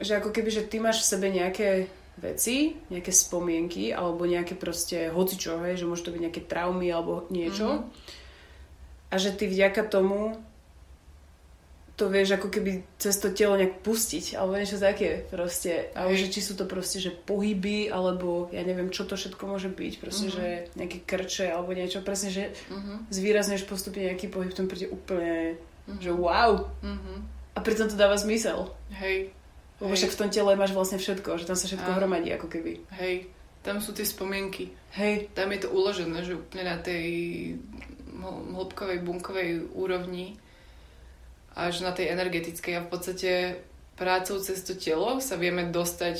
že 0.00 0.12
ako 0.16 0.30
keby, 0.32 0.50
že 0.50 0.64
ty 0.64 0.80
máš 0.80 1.04
v 1.04 1.10
sebe 1.12 1.28
nejaké 1.28 1.92
veci, 2.16 2.78
nejaké 2.88 3.10
spomienky 3.10 3.90
alebo 3.90 4.24
nejaké 4.24 4.54
proste 4.56 5.10
hocičo, 5.10 5.60
hej, 5.66 5.82
že 5.82 5.88
môže 5.88 6.06
to 6.06 6.14
byť 6.14 6.22
nejaké 6.22 6.42
traumy 6.46 6.88
alebo 6.88 7.28
niečo. 7.28 7.84
Mm-hmm. 7.84 9.12
A 9.12 9.14
že 9.20 9.30
ty 9.36 9.46
vďaka 9.46 9.86
tomu 9.86 10.34
to 11.94 12.10
vieš 12.10 12.34
ako 12.34 12.50
keby 12.50 12.82
cez 12.98 13.14
to 13.22 13.30
telo 13.30 13.54
nejak 13.54 13.78
pustiť 13.86 14.34
alebo 14.34 14.58
niečo 14.58 14.82
také 14.82 15.22
proste. 15.30 15.94
A 15.94 16.10
že 16.10 16.26
či 16.26 16.42
sú 16.42 16.58
to 16.58 16.66
proste, 16.66 16.98
že 16.98 17.14
pohyby 17.14 17.86
alebo 17.86 18.50
ja 18.50 18.66
neviem, 18.66 18.90
čo 18.90 19.06
to 19.06 19.14
všetko 19.14 19.46
môže 19.46 19.70
byť. 19.70 19.92
Proste, 20.02 20.26
mm-hmm. 20.26 20.38
že 20.42 20.74
nejaké 20.74 20.98
krče 21.06 21.46
alebo 21.54 21.70
niečo. 21.70 22.02
Presne, 22.02 22.34
že 22.34 22.50
mm-hmm. 22.50 23.14
zvýrazneš 23.14 23.70
postupne 23.70 24.10
nejaký 24.10 24.26
pohyb, 24.26 24.50
tom 24.50 24.66
príde 24.66 24.90
úplne, 24.90 25.54
mm-hmm. 25.86 26.00
že 26.00 26.10
wow. 26.12 26.68
Mm-hmm. 26.82 27.18
A 27.54 27.58
pritom 27.62 27.86
to 27.86 27.96
dáva 27.96 28.18
zmysel. 28.18 28.72
Hej. 28.90 29.30
Lebo 29.82 29.94
však 29.94 30.14
v 30.14 30.20
tom 30.24 30.30
tele 30.30 30.54
máš 30.54 30.72
vlastne 30.72 30.98
všetko, 31.02 31.38
že 31.38 31.46
tam 31.46 31.58
sa 31.58 31.66
všetko 31.66 31.90
a... 31.90 31.96
hromadí 31.98 32.30
ako 32.32 32.46
keby. 32.46 32.82
Hej, 32.94 33.28
tam 33.66 33.82
sú 33.82 33.90
tie 33.92 34.06
spomienky. 34.06 34.70
Hej. 34.94 35.34
Tam 35.34 35.50
je 35.50 35.66
to 35.66 35.68
uložené, 35.74 36.22
že 36.22 36.38
úplne 36.38 36.64
na 36.68 36.78
tej 36.78 37.04
hĺbkovej, 38.24 39.02
bunkovej 39.02 39.50
úrovni 39.74 40.38
až 41.54 41.86
na 41.86 41.94
tej 41.94 42.10
energetickej 42.10 42.74
a 42.78 42.84
v 42.86 42.90
podstate 42.90 43.30
prácou 43.94 44.42
cez 44.42 44.62
to 44.66 44.74
telo 44.74 45.22
sa 45.22 45.38
vieme 45.38 45.70
dostať 45.70 46.16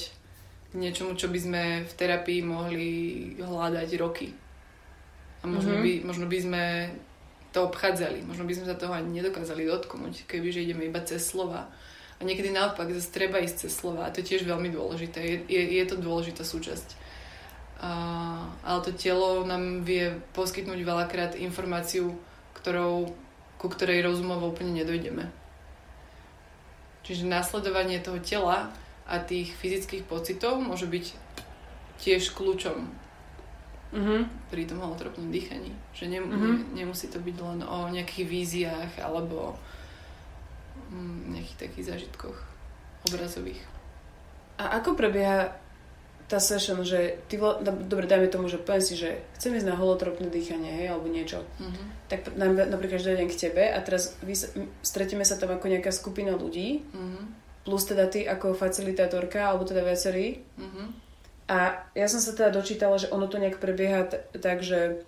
k 0.70 0.72
niečomu, 0.74 1.14
čo 1.18 1.30
by 1.30 1.38
sme 1.38 1.62
v 1.86 1.92
terapii 1.94 2.40
mohli 2.42 2.90
hľadať 3.38 3.90
roky. 3.98 4.30
A 5.42 5.44
možno, 5.46 5.78
mm-hmm. 5.78 5.86
by, 5.86 5.92
možno 6.06 6.26
by 6.26 6.38
sme 6.40 6.64
to 7.55 7.70
obchádzali, 7.70 8.26
možno 8.26 8.50
by 8.50 8.52
sme 8.59 8.66
sa 8.66 8.74
toho 8.74 8.90
ani 8.90 9.22
nedokázali 9.22 9.62
dotknúť, 9.62 10.26
kebyže 10.26 10.66
ideme 10.66 10.90
iba 10.90 10.98
cez 11.07 11.22
slova 11.22 11.70
a 12.18 12.20
niekedy 12.26 12.50
naopak, 12.50 12.90
zase 12.90 13.14
treba 13.14 13.38
ísť 13.38 13.66
cez 13.66 13.72
slova 13.78 14.07
a 14.07 14.11
to 14.11 14.22
je 14.22 14.34
tiež 14.34 14.42
veľmi 14.42 14.74
dôležité. 14.74 15.18
Je, 15.22 15.36
je, 15.46 15.62
je 15.78 15.84
to 15.86 16.02
dôležitá 16.02 16.42
súčasť. 16.42 16.98
A, 17.78 17.90
ale 18.66 18.80
to 18.82 18.90
telo 18.94 19.46
nám 19.46 19.86
vie 19.86 20.14
poskytnúť 20.34 20.80
veľakrát 20.82 21.32
informáciu, 21.38 22.18
ktorou, 22.59 23.14
ku 23.59 23.66
ktorej 23.70 24.02
rozumovo 24.02 24.50
úplne 24.50 24.74
nedojdeme. 24.82 25.30
Čiže 27.07 27.28
následovanie 27.28 28.00
toho 28.00 28.18
tela 28.22 28.72
a 29.05 29.14
tých 29.20 29.52
fyzických 29.59 30.09
pocitov 30.09 30.59
môže 30.59 30.88
byť 30.88 31.07
tiež 32.00 32.32
kľúčom 32.32 32.88
mm-hmm. 33.92 34.20
pri 34.48 34.62
tom 34.64 34.80
holotropnom 34.80 35.28
dýchaní. 35.28 35.84
Že 35.95 36.05
ne, 36.11 36.18
mm-hmm. 36.20 36.74
ne, 36.74 36.84
nemusí 36.84 37.07
to 37.07 37.22
byť 37.22 37.36
len 37.38 37.61
o 37.62 37.88
nejakých 37.90 38.26
víziách 38.26 38.92
alebo 38.99 39.55
Mm, 40.95 41.34
nejakých 41.34 41.59
takých 41.59 41.86
zážitkoch 41.90 42.38
obrazových. 43.11 43.59
A 44.61 44.78
ako 44.78 44.95
prebieha 44.95 45.59
tá 46.30 46.40
session, 46.40 46.80
že 46.86 47.20
ty, 47.28 47.36
dobre, 47.84 48.09
dajme 48.09 48.32
tomu, 48.32 48.49
že 48.49 48.62
poviem 48.62 48.80
si, 48.80 48.97
že 48.97 49.20
chcem 49.36 49.59
ísť 49.59 49.68
na 49.68 49.76
holotropné 49.76 50.32
dýchanie, 50.32 50.72
hej, 50.72 50.95
alebo 50.95 51.11
niečo. 51.11 51.45
Mm-hmm. 51.61 51.86
Tak 52.09 52.20
napríklad, 52.70 53.01
že 53.03 53.12
idem 53.12 53.28
k 53.28 53.40
tebe 53.51 53.64
a 53.68 53.78
teraz 53.84 54.16
vy, 54.24 54.32
stretíme 54.80 55.26
sa 55.26 55.36
tam 55.36 55.53
ako 55.53 55.68
nejaká 55.68 55.92
skupina 55.92 56.32
ľudí, 56.32 56.80
mm-hmm. 56.80 57.24
plus 57.68 57.84
teda 57.84 58.09
ty 58.09 58.24
ako 58.24 58.57
facilitátorka, 58.57 59.53
alebo 59.53 59.68
teda 59.68 59.84
viacerí. 59.84 60.40
Mm-hmm. 60.57 60.86
A 61.45 61.84
ja 61.92 62.07
som 62.09 62.24
sa 62.24 62.32
teda 62.32 62.57
dočítala, 62.57 62.97
že 62.97 63.12
ono 63.12 63.28
to 63.28 63.36
nejak 63.36 63.61
prebieha 63.61 64.09
t- 64.09 64.22
tak, 64.40 64.64
že, 64.64 65.05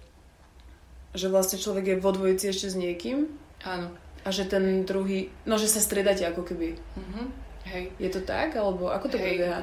že 1.16 1.32
vlastne 1.32 1.56
človek 1.56 1.96
je 1.96 2.02
vo 2.02 2.12
dvojici 2.12 2.52
ešte 2.52 2.68
s 2.68 2.76
niekým. 2.76 3.26
Áno. 3.64 3.88
A 4.22 4.28
že 4.28 4.44
ten 4.44 4.84
druhý, 4.84 5.32
no 5.48 5.56
že 5.56 5.66
sa 5.66 5.80
stredáte 5.80 6.28
ako 6.28 6.44
keby. 6.44 6.76
Mm-hmm. 6.76 7.26
Hej. 7.66 7.84
Je 7.98 8.10
to 8.12 8.20
tak? 8.22 8.54
Alebo 8.54 8.92
ako 8.92 9.10
to 9.10 9.18
Hej. 9.18 9.24
prebieha? 9.24 9.60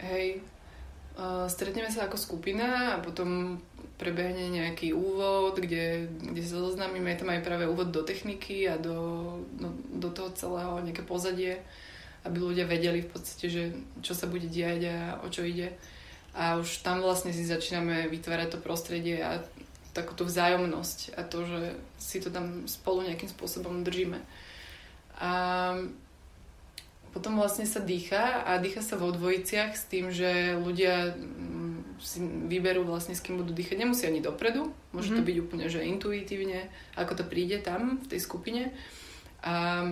Hej. 0.00 0.26
Uh, 1.16 1.48
stretneme 1.48 1.88
sa 1.88 2.04
ako 2.08 2.20
skupina 2.20 2.96
a 2.96 3.00
potom 3.00 3.60
prebehne 3.96 4.52
nejaký 4.52 4.92
úvod, 4.92 5.56
kde, 5.56 6.12
kde 6.12 6.42
sa 6.44 6.60
zoznámime. 6.60 7.12
Je 7.12 7.20
tam 7.24 7.32
aj 7.32 7.40
práve 7.40 7.64
úvod 7.64 7.88
do 7.88 8.04
techniky 8.04 8.68
a 8.68 8.76
do, 8.76 9.40
do, 9.56 9.72
do 9.96 10.08
toho 10.12 10.28
celého 10.36 10.84
nejaké 10.84 11.00
pozadie, 11.00 11.64
aby 12.28 12.36
ľudia 12.36 12.68
vedeli 12.68 13.00
v 13.00 13.08
podstate, 13.08 13.48
že 13.48 13.62
čo 14.04 14.12
sa 14.12 14.28
bude 14.28 14.44
diať 14.52 14.92
a 14.92 14.96
o 15.24 15.32
čo 15.32 15.48
ide. 15.48 15.72
A 16.36 16.60
už 16.60 16.84
tam 16.84 17.00
vlastne 17.00 17.32
si 17.32 17.48
začíname 17.48 18.12
vytvárať 18.12 18.52
to 18.52 18.58
prostredie 18.60 19.24
a 19.24 19.40
takúto 19.96 20.28
vzájomnosť 20.28 21.16
a 21.16 21.24
to, 21.24 21.48
že 21.48 21.62
si 21.96 22.20
to 22.20 22.28
tam 22.28 22.68
spolu 22.68 23.08
nejakým 23.08 23.32
spôsobom 23.32 23.80
držíme. 23.80 24.20
A 25.16 25.30
potom 27.16 27.40
vlastne 27.40 27.64
sa 27.64 27.80
dýcha 27.80 28.44
a 28.44 28.60
dýcha 28.60 28.84
sa 28.84 29.00
vo 29.00 29.08
dvojiciach 29.08 29.72
s 29.72 29.88
tým, 29.88 30.12
že 30.12 30.52
ľudia 30.60 31.16
mm, 31.16 31.96
si 31.96 32.20
vyberú 32.20 32.84
vlastne 32.84 33.16
s 33.16 33.24
kým 33.24 33.40
budú 33.40 33.56
dýchať. 33.56 33.80
Nemusí 33.80 34.04
ani 34.04 34.20
dopredu, 34.20 34.68
môže 34.92 35.08
mm-hmm. 35.08 35.16
to 35.16 35.22
mhm. 35.24 35.28
byť 35.32 35.36
úplne 35.40 35.66
že 35.72 35.88
intuitívne, 35.88 36.60
ako 36.92 37.12
to 37.16 37.24
príde 37.24 37.64
tam 37.64 37.96
v 38.04 38.06
tej 38.12 38.20
skupine. 38.20 38.62
A 39.40 39.88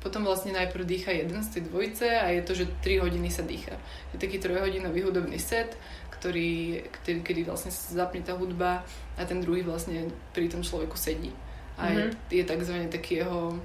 potom 0.00 0.24
vlastne 0.24 0.56
najprv 0.56 0.82
dýcha 0.82 1.12
jeden 1.12 1.44
z 1.44 1.48
tej 1.54 1.62
dvojice 1.68 2.06
a 2.08 2.32
je 2.32 2.42
to, 2.42 2.52
že 2.56 2.72
3 2.82 3.04
hodiny 3.04 3.28
sa 3.28 3.44
dýcha. 3.44 3.76
Je 4.10 4.18
taký 4.18 4.40
trojhodinový 4.40 5.04
hudobný 5.04 5.36
set, 5.36 5.76
ktorý, 6.20 6.84
ktorý, 7.00 7.24
kedy 7.24 7.40
vlastne 7.48 7.72
sa 7.72 8.04
zapne 8.04 8.20
tá 8.20 8.36
hudba 8.36 8.84
a 9.16 9.24
ten 9.24 9.40
druhý 9.40 9.64
vlastne 9.64 10.12
pri 10.36 10.52
tom 10.52 10.60
človeku 10.60 10.94
sedí. 10.94 11.32
A 11.80 11.88
mm-hmm. 11.88 12.28
je, 12.28 12.36
je 12.36 12.44
takzvaný 12.44 12.86
taký 12.92 13.24
jeho 13.24 13.56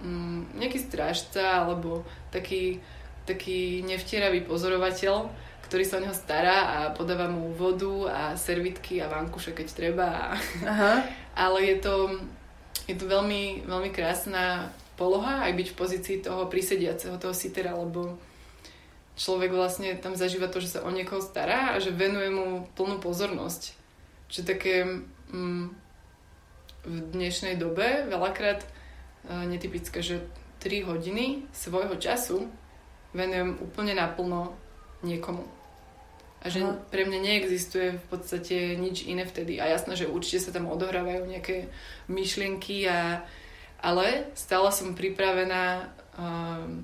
mm, 0.00 0.56
nejaký 0.56 0.80
strážca 0.80 1.68
alebo 1.68 2.08
taký, 2.32 2.80
taký 3.28 3.84
nevtieravý 3.84 4.48
pozorovateľ, 4.48 5.28
ktorý 5.68 5.84
sa 5.84 6.00
o 6.00 6.04
neho 6.08 6.16
stará 6.16 6.56
a 6.72 6.76
podáva 6.96 7.28
mu 7.28 7.52
vodu 7.52 8.08
a 8.08 8.20
servitky 8.32 9.04
a 9.04 9.12
vankuše, 9.12 9.52
keď 9.52 9.68
treba. 9.76 10.08
Aha. 10.72 11.04
Ale 11.36 11.58
je 11.68 11.76
to, 11.84 12.16
je 12.88 12.96
to 12.96 13.04
veľmi, 13.04 13.68
veľmi 13.68 13.92
krásna 13.92 14.72
poloha 14.96 15.48
aj 15.48 15.52
byť 15.52 15.68
v 15.72 15.78
pozícii 15.78 16.16
toho 16.24 16.48
prisediaceho, 16.48 17.20
toho 17.20 17.32
sitera, 17.32 17.76
lebo 17.76 18.16
človek 19.16 19.52
vlastne 19.52 19.92
tam 20.00 20.16
zažíva 20.16 20.48
to, 20.48 20.60
že 20.60 20.78
sa 20.78 20.84
o 20.84 20.90
niekoho 20.90 21.20
stará 21.20 21.76
a 21.76 21.80
že 21.80 21.92
venuje 21.92 22.32
mu 22.32 22.64
plnú 22.76 22.98
pozornosť. 22.98 23.76
Čiže 24.32 24.48
také 24.48 24.74
mm, 25.28 25.66
v 26.88 26.96
dnešnej 27.12 27.60
dobe 27.60 28.08
veľakrát 28.08 28.64
uh, 28.64 29.44
netypické, 29.44 30.00
že 30.00 30.24
3 30.64 30.88
hodiny 30.88 31.44
svojho 31.52 31.98
času 31.98 32.48
venujem 33.12 33.60
úplne 33.60 33.92
naplno 33.92 34.56
niekomu. 35.04 35.44
A 36.42 36.50
že 36.50 36.64
Aha. 36.66 36.74
pre 36.90 37.06
mňa 37.06 37.18
neexistuje 37.22 38.02
v 38.02 38.04
podstate 38.10 38.74
nič 38.74 39.06
iné 39.06 39.22
vtedy. 39.22 39.62
A 39.62 39.70
jasné, 39.70 39.94
že 39.94 40.10
určite 40.10 40.42
sa 40.42 40.50
tam 40.50 40.66
odohrávajú 40.66 41.30
nejaké 41.30 41.70
myšlienky, 42.10 42.82
a, 42.90 43.22
ale 43.78 44.32
stále 44.34 44.74
som 44.74 44.98
pripravená 44.98 45.86
uh, 46.18 46.82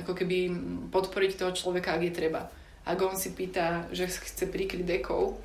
ako 0.00 0.12
keby 0.12 0.52
podporiť 0.92 1.40
toho 1.40 1.52
človeka, 1.52 1.96
ak 1.96 2.02
je 2.06 2.12
treba. 2.12 2.48
Ak 2.86 2.98
on 3.02 3.18
si 3.18 3.34
pýta, 3.34 3.90
že 3.90 4.06
chce 4.06 4.46
prikryť 4.46 4.86
dekou, 4.86 5.40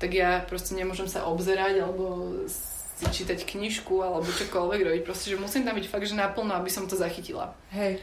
tak 0.00 0.16
ja 0.16 0.44
proste 0.44 0.76
nemôžem 0.76 1.08
sa 1.08 1.28
obzerať 1.28 1.84
alebo 1.84 2.32
si 2.48 3.04
čítať 3.04 3.44
knižku 3.44 4.00
alebo 4.00 4.24
čokoľvek 4.24 4.80
robiť. 4.80 5.02
Proste, 5.04 5.32
že 5.32 5.40
musím 5.40 5.68
tam 5.68 5.76
byť 5.76 5.86
fakt, 5.88 6.08
že 6.08 6.16
naplno, 6.16 6.56
aby 6.56 6.72
som 6.72 6.88
to 6.88 6.96
zachytila. 6.96 7.52
Hej. 7.72 8.00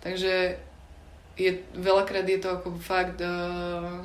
Takže 0.00 0.56
je, 1.36 1.50
veľakrát 1.76 2.24
je 2.24 2.40
to 2.40 2.48
ako 2.56 2.76
fakt 2.80 3.20
uh, 3.20 4.00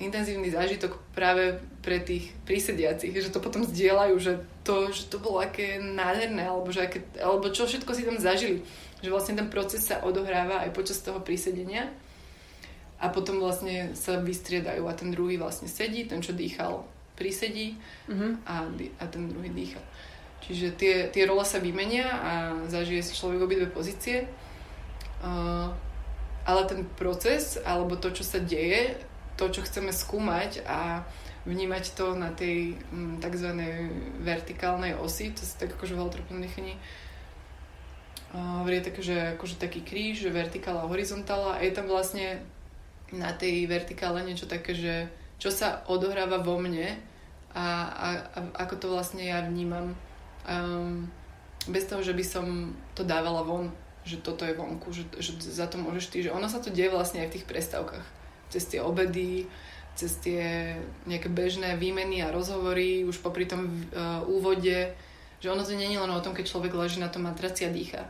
intenzívny 0.00 0.52
zážitok 0.52 1.00
práve 1.12 1.58
pre 1.82 2.00
tých 2.00 2.32
prísediacich, 2.44 3.12
že 3.12 3.32
to 3.32 3.42
potom 3.42 3.66
zdieľajú, 3.66 4.14
že 4.20 4.32
to, 4.62 4.92
že 4.92 5.08
to 5.10 5.18
bolo 5.18 5.40
aké 5.40 5.80
nádherné, 5.80 6.44
alebo, 6.46 6.68
že 6.70 6.86
aké, 6.86 7.00
alebo 7.18 7.50
čo 7.50 7.66
všetko 7.66 7.90
si 7.96 8.06
tam 8.06 8.20
zažili. 8.20 8.62
Že 8.98 9.14
vlastne 9.14 9.34
ten 9.38 9.46
proces 9.46 9.86
sa 9.86 10.02
odohráva 10.02 10.66
aj 10.66 10.74
počas 10.74 10.98
toho 10.98 11.22
prísedenia 11.22 11.86
a 12.98 13.06
potom 13.14 13.38
vlastne 13.38 13.94
sa 13.94 14.18
vystriedajú 14.18 14.82
a 14.90 14.92
ten 14.94 15.14
druhý 15.14 15.38
vlastne 15.38 15.70
sedí, 15.70 16.02
ten, 16.10 16.18
čo 16.18 16.34
dýchal, 16.34 16.82
prisedí 17.14 17.78
uh-huh. 18.10 18.42
a, 18.42 18.66
a 18.98 19.04
ten 19.06 19.30
druhý 19.30 19.54
dýcha. 19.54 19.78
Čiže 20.42 20.66
tie, 20.74 20.94
tie 21.10 21.22
role 21.26 21.46
sa 21.46 21.62
vymenia 21.62 22.06
a 22.10 22.32
zažije 22.66 23.02
si 23.06 23.14
človek 23.14 23.42
obidve 23.42 23.66
pozície. 23.70 24.26
Uh, 25.22 25.70
ale 26.46 26.62
ten 26.66 26.86
proces, 26.98 27.58
alebo 27.62 27.98
to, 27.98 28.14
čo 28.14 28.22
sa 28.22 28.38
deje, 28.38 28.98
to, 29.34 29.50
čo 29.50 29.66
chceme 29.66 29.94
skúmať 29.94 30.66
a 30.66 31.06
vnímať 31.46 31.84
to 31.94 32.18
na 32.18 32.34
tej 32.34 32.78
m, 32.90 33.18
tzv. 33.18 33.50
vertikálnej 34.22 34.94
osi, 34.98 35.34
to 35.34 35.42
sa 35.42 35.66
tak 35.66 35.74
akože 35.74 35.94
v 35.94 36.00
holotropnom 36.02 36.38
dýchaní 36.42 36.74
uh, 36.74 37.07
je 38.34 38.86
také, 38.86 39.00
že 39.00 39.16
akože 39.34 39.56
taký 39.56 39.80
kríž, 39.82 40.28
že 40.28 40.30
vertikála 40.30 40.84
a 40.84 40.90
horizontála 40.90 41.58
a 41.58 41.64
je 41.64 41.72
tam 41.72 41.88
vlastne 41.88 42.44
na 43.08 43.32
tej 43.32 43.64
vertikále 43.64 44.20
niečo 44.20 44.44
také, 44.44 44.76
že 44.76 45.08
čo 45.40 45.48
sa 45.48 45.80
odohráva 45.88 46.44
vo 46.44 46.60
mne 46.60 46.98
a, 47.56 47.66
a, 47.88 48.08
a 48.36 48.38
ako 48.68 48.74
to 48.76 48.86
vlastne 48.92 49.24
ja 49.24 49.40
vnímam. 49.40 49.96
Um, 50.44 51.08
bez 51.68 51.88
toho, 51.88 52.04
že 52.04 52.12
by 52.12 52.24
som 52.24 52.76
to 52.92 53.04
dávala 53.04 53.44
von, 53.44 53.72
že 54.04 54.20
toto 54.20 54.44
je 54.44 54.56
vonku, 54.56 54.92
že, 54.92 55.08
že 55.20 55.36
za 55.40 55.68
to 55.68 55.80
môžeš 55.80 56.06
ty, 56.12 56.18
že 56.24 56.32
ono 56.32 56.48
sa 56.48 56.60
to 56.60 56.72
deje 56.72 56.92
vlastne 56.92 57.24
aj 57.24 57.28
v 57.32 57.34
tých 57.40 57.48
prestávkach. 57.48 58.04
Cez 58.48 58.64
tie 58.68 58.80
obedy, 58.80 59.48
cez 59.96 60.16
tie 60.20 60.76
nejaké 61.04 61.28
bežné 61.28 61.76
výmeny 61.76 62.24
a 62.24 62.32
rozhovory, 62.32 63.04
už 63.04 63.20
popri 63.20 63.44
tom 63.44 63.88
uh, 63.92 64.24
úvode, 64.24 64.92
že 65.38 65.48
ono 65.52 65.64
to 65.64 65.76
nie 65.76 65.92
je 65.92 66.00
len 66.00 66.12
o 66.12 66.24
tom, 66.24 66.32
keď 66.32 66.48
človek 66.48 66.72
leží 66.76 67.00
na 67.00 67.12
tom 67.12 67.28
matraci 67.28 67.68
a 67.68 67.70
dýcha. 67.72 68.08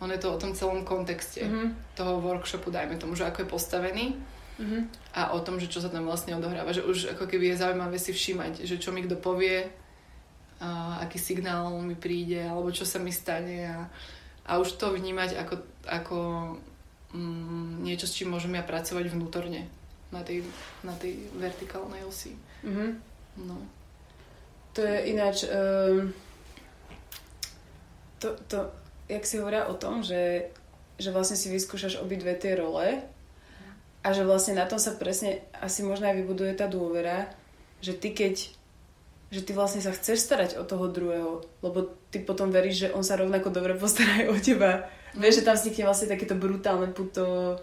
Ono 0.00 0.12
je 0.12 0.20
to 0.20 0.28
o 0.28 0.40
tom 0.40 0.52
celom 0.52 0.84
kontexte 0.84 1.40
mm-hmm. 1.40 1.96
toho 1.96 2.20
workshopu, 2.20 2.68
dajme 2.68 3.00
tomu, 3.00 3.16
že 3.16 3.24
ako 3.24 3.42
je 3.44 3.48
postavený 3.48 4.06
mm-hmm. 4.60 4.82
a 5.16 5.32
o 5.32 5.40
tom, 5.40 5.56
že 5.56 5.72
čo 5.72 5.80
sa 5.80 5.88
tam 5.88 6.04
vlastne 6.04 6.36
odohráva. 6.36 6.76
Že 6.76 6.84
už 6.84 6.98
ako 7.16 7.24
keby 7.24 7.52
je 7.52 7.60
zaujímavé 7.64 7.96
si 7.96 8.12
všímať, 8.12 8.68
že 8.68 8.76
čo 8.76 8.92
mi 8.92 9.00
kto 9.08 9.16
povie, 9.16 9.64
a 10.56 11.00
aký 11.04 11.20
signál 11.20 11.68
mi 11.84 11.96
príde, 11.96 12.40
alebo 12.40 12.72
čo 12.72 12.88
sa 12.88 12.96
mi 12.96 13.12
stane 13.12 13.68
a, 13.68 13.88
a 14.48 14.56
už 14.56 14.80
to 14.80 14.88
vnímať 14.88 15.36
ako, 15.36 15.54
ako 15.84 16.18
mm, 17.12 17.84
niečo, 17.84 18.08
s 18.08 18.16
čím 18.16 18.32
môžem 18.32 18.56
ja 18.56 18.64
pracovať 18.64 19.12
vnútorne 19.12 19.68
na 20.08 20.24
tej, 20.24 20.44
na 20.80 20.96
tej 20.96 21.28
vertikálnej 21.36 22.04
osi. 22.08 22.32
Mm-hmm. 22.64 22.90
No. 23.44 23.56
To 24.76 24.80
je 24.80 24.96
ináč... 25.12 25.44
Um, 25.48 26.12
to, 28.16 28.32
to, 28.48 28.64
jak 29.06 29.24
si 29.26 29.38
hovoria 29.38 29.70
o 29.70 29.74
tom, 29.78 30.02
že, 30.02 30.50
že 30.98 31.14
vlastne 31.14 31.38
si 31.38 31.50
vyskúšaš 31.50 32.02
obidve 32.02 32.34
tie 32.34 32.58
role 32.58 33.02
a 34.02 34.08
že 34.14 34.22
vlastne 34.22 34.54
na 34.58 34.66
tom 34.66 34.78
sa 34.78 34.94
presne 34.94 35.42
asi 35.58 35.82
možno 35.82 36.06
aj 36.10 36.18
vybuduje 36.22 36.52
tá 36.54 36.70
dôvera, 36.70 37.30
že 37.82 37.94
ty 37.94 38.14
keď 38.14 38.56
že 39.26 39.42
ty 39.42 39.52
vlastne 39.58 39.82
sa 39.82 39.90
chceš 39.90 40.22
starať 40.22 40.54
o 40.54 40.62
toho 40.62 40.86
druhého, 40.86 41.42
lebo 41.58 41.98
ty 42.14 42.22
potom 42.22 42.54
veríš, 42.54 42.86
že 42.86 42.92
on 42.94 43.02
sa 43.02 43.18
rovnako 43.18 43.50
dobre 43.50 43.74
postará 43.74 44.22
aj 44.22 44.26
o 44.30 44.36
teba. 44.38 44.86
Mm. 45.18 45.20
Vieš, 45.26 45.42
že 45.42 45.46
tam 45.50 45.56
vznikne 45.58 45.84
vlastne 45.90 46.06
takéto 46.14 46.38
brutálne 46.38 46.88
puto. 46.94 47.58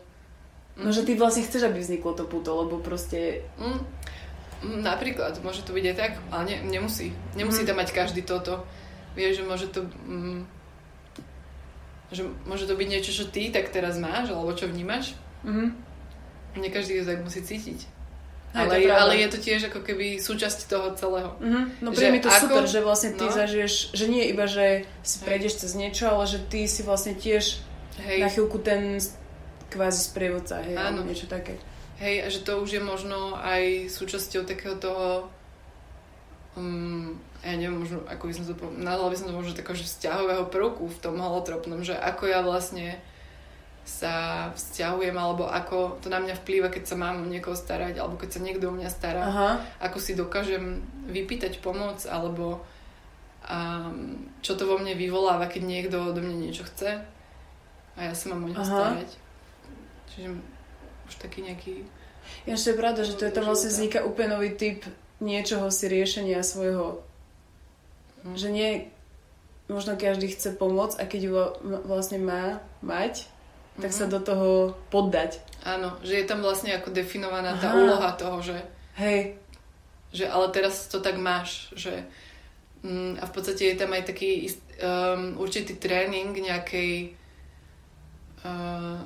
No, 0.75 0.89
že 0.91 1.07
ty 1.07 1.15
vlastne 1.15 1.45
chceš, 1.47 1.69
aby 1.69 1.79
vzniklo 1.79 2.17
to 2.19 2.27
puto, 2.27 2.51
lebo 2.51 2.83
proste... 2.83 3.47
Mm. 3.55 3.79
Napríklad, 4.83 5.39
môže 5.43 5.63
to 5.63 5.75
byť 5.75 5.85
aj 5.91 5.95
tak, 5.95 6.11
ale 6.31 6.43
ne, 6.51 6.55
nemusí. 6.67 7.11
Nemusí 7.35 7.63
mm. 7.63 7.67
tam 7.67 7.77
mať 7.79 7.89
každý 7.95 8.27
toto. 8.27 8.63
Vieš, 9.15 9.39
že 9.39 9.47
môže 9.47 9.67
to... 9.71 9.87
Mm, 10.03 10.43
že 12.13 12.23
môže 12.45 12.69
to 12.69 12.77
byť 12.77 12.87
niečo, 12.87 13.11
čo 13.11 13.25
ty 13.27 13.49
tak 13.49 13.73
teraz 13.73 13.97
máš, 13.97 14.31
alebo 14.31 14.53
čo 14.53 14.69
vnímaš. 14.69 15.17
Mm 15.43 15.93
nie 16.59 16.69
každý 16.69 17.01
to 17.01 17.05
tak 17.09 17.23
musí 17.23 17.41
cítiť. 17.41 17.79
Ale, 18.53 18.85
je, 18.85 18.91
ale 18.93 19.17
je 19.17 19.27
to 19.33 19.41
tiež 19.41 19.73
ako 19.73 19.81
keby 19.81 20.21
súčasť 20.21 20.69
toho 20.69 20.93
celého. 20.93 21.33
Mm-hmm. 21.41 21.65
No 21.81 21.89
príde 21.89 22.13
mi 22.13 22.21
to 22.21 22.29
ako... 22.29 22.45
super, 22.45 22.63
že 22.69 22.85
vlastne 22.85 23.17
ty 23.17 23.25
no. 23.25 23.33
zažiješ, 23.33 23.97
že 23.97 24.05
nie 24.05 24.29
iba, 24.29 24.45
že 24.45 24.85
si 25.01 25.25
prejdeš 25.25 25.65
cez 25.65 25.73
niečo, 25.73 26.05
ale 26.05 26.29
že 26.29 26.37
ty 26.37 26.69
si 26.69 26.85
vlastne 26.85 27.17
tiež 27.17 27.57
hej. 28.05 28.21
na 28.21 28.29
chvíľku 28.29 28.61
ten 28.61 29.01
kvázi 29.73 30.05
sprievodca, 30.05 30.61
hej, 30.61 30.77
Áno. 30.77 31.01
alebo 31.01 31.09
niečo 31.09 31.25
také. 31.25 31.57
Hej, 31.97 32.15
a 32.21 32.27
že 32.29 32.45
to 32.45 32.61
už 32.61 32.77
je 32.77 32.81
možno 32.85 33.33
aj 33.41 33.89
súčasťou 33.89 34.45
takého 34.45 34.77
toho 34.77 35.33
um, 36.53 37.17
ja 37.43 37.59
neviem, 37.59 37.75
možno, 37.75 37.99
ako 38.07 38.23
by 38.31 38.33
som 38.33 38.45
to 38.47 38.55
nazvala 38.79 39.11
by 39.11 39.17
som 39.19 39.27
to 39.27 39.35
možno 39.35 39.51
takého, 39.51 39.75
vzťahového 39.75 40.45
prvku 40.47 40.87
v 40.87 41.01
tom 41.03 41.19
holotropnom, 41.19 41.83
že 41.83 41.91
ako 41.93 42.23
ja 42.31 42.39
vlastne 42.39 43.03
sa 43.83 44.47
vzťahujem, 44.55 45.11
alebo 45.11 45.43
ako 45.43 45.99
to 45.99 46.07
na 46.07 46.23
mňa 46.23 46.39
vplýva, 46.39 46.71
keď 46.71 46.83
sa 46.87 46.95
mám 46.95 47.19
o 47.19 47.27
niekoho 47.27 47.51
starať, 47.51 47.99
alebo 47.99 48.15
keď 48.15 48.29
sa 48.31 48.39
niekto 48.39 48.71
o 48.71 48.75
mňa 48.79 48.87
stará, 48.87 49.23
Aha. 49.27 49.51
ako 49.83 49.97
si 49.99 50.15
dokážem 50.15 50.79
vypýtať 51.11 51.59
pomoc, 51.59 51.99
alebo 52.07 52.63
um, 53.43 54.31
čo 54.39 54.55
to 54.55 54.63
vo 54.63 54.79
mne 54.79 54.95
vyvoláva, 54.95 55.51
keď 55.51 55.61
niekto 55.67 55.99
odo 55.99 56.23
mňa 56.23 56.37
niečo 56.47 56.63
chce 56.63 57.03
a 57.93 57.99
ja 57.99 58.13
sa 58.15 58.25
mám 58.31 58.47
o 58.47 58.49
neho 58.49 58.63
starať. 58.63 59.11
Čiže 60.15 60.27
už 61.11 61.13
taký 61.19 61.43
nejaký... 61.43 61.83
Ja 62.47 62.55
je 62.55 62.79
pravda, 62.79 63.03
že 63.03 63.19
to 63.19 63.27
je 63.27 63.35
tam 63.35 63.43
vlastne 63.43 63.67
vzniká 63.67 64.07
úplne 64.07 64.39
nový 64.39 64.55
typ 64.55 64.87
niečoho 65.19 65.67
si 65.71 65.91
riešenia 65.91 66.39
svojho. 66.43 67.03
Hmm. 68.23 68.35
Že 68.35 68.47
nie 68.51 68.69
možno 69.71 69.95
každý 69.95 70.31
chce 70.31 70.55
pomôcť 70.55 70.99
a 70.99 71.03
keď 71.07 71.21
ju 71.23 71.33
vlastne 71.87 72.19
má 72.19 72.59
mať, 72.83 73.27
tak 73.79 73.89
mm-hmm. 73.89 74.05
sa 74.05 74.11
do 74.11 74.19
toho 74.19 74.77
poddať. 74.91 75.39
Áno, 75.63 75.95
že 76.03 76.19
je 76.19 76.25
tam 76.27 76.43
vlastne 76.43 76.75
ako 76.75 76.91
definovaná 76.91 77.55
tá 77.57 77.71
Aha. 77.73 77.79
úloha 77.79 78.11
toho, 78.13 78.43
že... 78.43 78.57
Hej. 78.99 79.39
Že 80.13 80.29
ale 80.29 80.45
teraz 80.53 80.91
to 80.91 80.99
tak 80.99 81.17
máš, 81.17 81.71
že... 81.73 82.03
Mm, 82.83 83.17
a 83.17 83.23
v 83.25 83.33
podstate 83.33 83.71
je 83.71 83.79
tam 83.79 83.95
aj 83.95 84.03
taký 84.03 84.51
um, 84.77 85.39
určitý 85.39 85.79
tréning 85.79 86.35
nejakej... 86.35 87.15
Uh, 88.43 88.99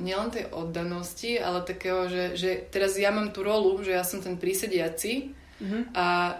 nielen 0.00 0.32
tej 0.32 0.48
oddanosti, 0.50 1.36
ale 1.36 1.60
takého, 1.62 2.08
že, 2.08 2.32
že 2.32 2.50
teraz 2.72 2.96
ja 2.96 3.12
mám 3.12 3.30
tú 3.36 3.44
rolu, 3.44 3.84
že 3.84 3.92
ja 3.92 4.00
som 4.00 4.24
ten 4.24 4.40
prísediaci 4.40 5.36
mm-hmm. 5.60 5.82
a 5.92 6.36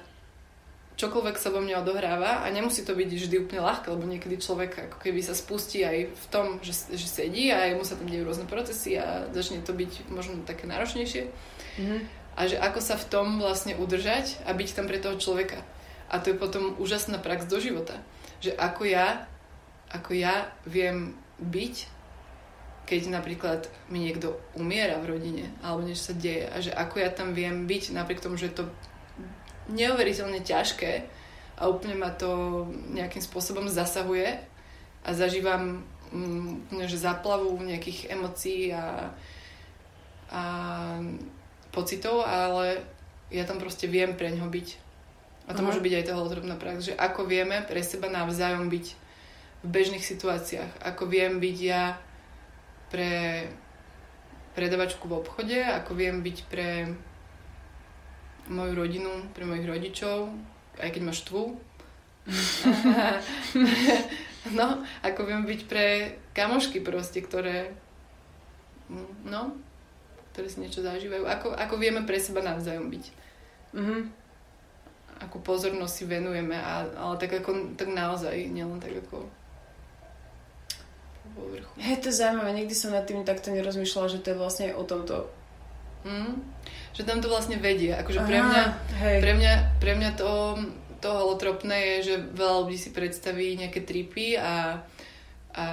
čokoľvek 1.00 1.40
sa 1.40 1.48
vo 1.48 1.64
mne 1.64 1.80
odohráva 1.80 2.44
a 2.44 2.46
nemusí 2.52 2.84
to 2.84 2.92
byť 2.92 3.08
vždy 3.08 3.36
úplne 3.40 3.64
ľahké, 3.64 3.88
lebo 3.88 4.04
niekedy 4.04 4.36
človek 4.36 4.92
ako 4.92 4.98
keby 5.00 5.24
sa 5.24 5.32
spustí 5.32 5.80
aj 5.80 6.12
v 6.12 6.26
tom, 6.28 6.60
že, 6.60 6.92
že 6.92 7.08
sedí 7.08 7.48
a 7.48 7.72
mu 7.72 7.80
sa 7.88 7.96
tam 7.96 8.04
dejú 8.04 8.28
rôzne 8.28 8.44
procesy 8.44 9.00
a 9.00 9.24
začne 9.32 9.64
to 9.64 9.72
byť 9.72 10.12
možno 10.12 10.44
také 10.44 10.68
náročnejšie. 10.68 11.32
Mm-hmm. 11.80 12.00
A 12.36 12.40
že 12.44 12.60
ako 12.60 12.80
sa 12.84 13.00
v 13.00 13.08
tom 13.08 13.40
vlastne 13.40 13.72
udržať 13.80 14.44
a 14.44 14.52
byť 14.52 14.68
tam 14.76 14.84
pre 14.84 15.00
toho 15.00 15.16
človeka. 15.16 15.64
A 16.12 16.20
to 16.20 16.34
je 16.34 16.36
potom 16.36 16.76
úžasná 16.76 17.16
prax 17.16 17.48
do 17.48 17.56
života. 17.56 17.96
Že 18.44 18.60
ako 18.60 18.82
ja, 18.84 19.24
ako 19.88 20.10
ja 20.12 20.52
viem 20.68 21.16
byť, 21.40 21.74
keď 22.84 23.02
napríklad 23.08 23.70
mi 23.88 24.04
niekto 24.04 24.36
umiera 24.58 24.98
v 24.98 25.16
rodine 25.16 25.46
alebo 25.62 25.86
niečo 25.86 26.10
sa 26.10 26.14
deje 26.18 26.50
a 26.50 26.58
že 26.58 26.74
ako 26.74 26.98
ja 26.98 27.10
tam 27.14 27.32
viem 27.32 27.64
byť 27.70 27.94
napriek 27.94 28.18
tomu, 28.18 28.34
že 28.34 28.50
je 28.50 28.58
to 28.60 28.64
neuveriteľne 29.70 30.42
ťažké 30.42 30.92
a 31.60 31.68
úplne 31.68 31.96
ma 31.96 32.10
to 32.10 32.64
nejakým 32.92 33.20
spôsobom 33.20 33.68
zasahuje 33.68 34.40
a 35.04 35.08
zažívam 35.12 35.84
mm, 36.12 36.82
že 36.88 37.00
zaplavu 37.00 37.56
nejakých 37.60 38.12
emócií 38.12 38.72
a, 38.72 39.12
a 40.32 40.42
pocitov, 41.70 42.26
ale 42.26 42.82
ja 43.30 43.46
tam 43.46 43.62
proste 43.62 43.86
viem 43.86 44.18
pre 44.18 44.34
ňo 44.34 44.50
byť. 44.50 44.68
A 45.48 45.54
to 45.54 45.62
Aha. 45.62 45.66
môže 45.70 45.82
byť 45.82 45.94
aj 45.98 46.04
toho 46.06 46.18
holotropná 46.22 46.54
prax, 46.58 46.92
že 46.92 46.94
ako 46.98 47.26
vieme 47.26 47.62
pre 47.66 47.82
seba 47.82 48.06
navzájom 48.10 48.70
byť 48.70 48.86
v 49.60 49.68
bežných 49.68 50.04
situáciách. 50.04 50.82
Ako 50.94 51.10
viem 51.10 51.42
byť 51.42 51.56
ja 51.58 51.98
pre 52.90 53.46
predavačku 54.54 55.06
v 55.06 55.18
obchode, 55.20 55.58
ako 55.62 55.94
viem 55.94 56.22
byť 56.26 56.38
pre 56.50 56.94
moju 58.50 58.74
rodinu, 58.74 59.30
pre 59.32 59.46
mojich 59.46 59.64
rodičov, 59.64 60.34
aj 60.82 60.90
keď 60.90 61.02
ma 61.06 61.14
štvú. 61.14 61.56
no, 64.58 64.84
ako 65.00 65.20
viem 65.24 65.46
byť 65.46 65.60
pre 65.70 66.18
kamošky 66.36 66.84
proste, 66.84 67.24
ktoré 67.24 67.72
no, 69.24 69.54
ktoré 70.34 70.46
si 70.50 70.62
niečo 70.62 70.82
zažívajú. 70.82 71.24
Ako, 71.26 71.54
ako 71.54 71.74
vieme 71.78 72.02
pre 72.02 72.18
seba 72.18 72.42
navzájom 72.42 72.90
byť. 72.90 73.04
Mm-hmm. 73.70 74.02
akú 75.20 75.38
pozornosť 75.46 75.94
si 75.94 76.04
venujeme, 76.10 76.58
a, 76.58 76.90
ale 76.90 77.14
tak 77.22 77.38
ako, 77.38 77.78
tak 77.78 77.86
naozaj, 77.86 78.34
nielen 78.50 78.82
tak 78.82 78.98
ako 79.06 79.30
po 81.22 81.28
povrchu. 81.38 81.70
Hej, 81.78 82.02
to 82.02 82.10
je 82.10 82.18
zaujímavé, 82.18 82.50
nikdy 82.56 82.74
som 82.74 82.90
nad 82.90 83.06
tým 83.06 83.22
takto 83.22 83.54
nerozmýšľala, 83.54 84.10
že 84.10 84.22
to 84.24 84.34
je 84.34 84.40
vlastne 84.40 84.66
o 84.74 84.82
tomto. 84.82 85.30
Mm, 86.02 86.40
že 86.92 87.02
tam 87.06 87.22
to 87.22 87.30
vlastne 87.30 87.56
vedie. 87.56 87.94
Akože 87.94 88.22
pre 88.26 88.38
mňa, 88.42 88.62
hej. 89.00 89.18
pre 89.22 89.32
mňa, 89.36 89.52
pre 89.78 89.92
mňa 89.94 90.10
to, 90.18 90.30
to 90.98 91.08
holotropné 91.08 91.78
je, 91.78 91.96
že 92.12 92.14
veľa 92.34 92.56
ľudí 92.66 92.78
si 92.78 92.90
predstaví 92.90 93.56
nejaké 93.56 93.82
tripy 93.86 94.38
a, 94.38 94.82
a 95.54 95.66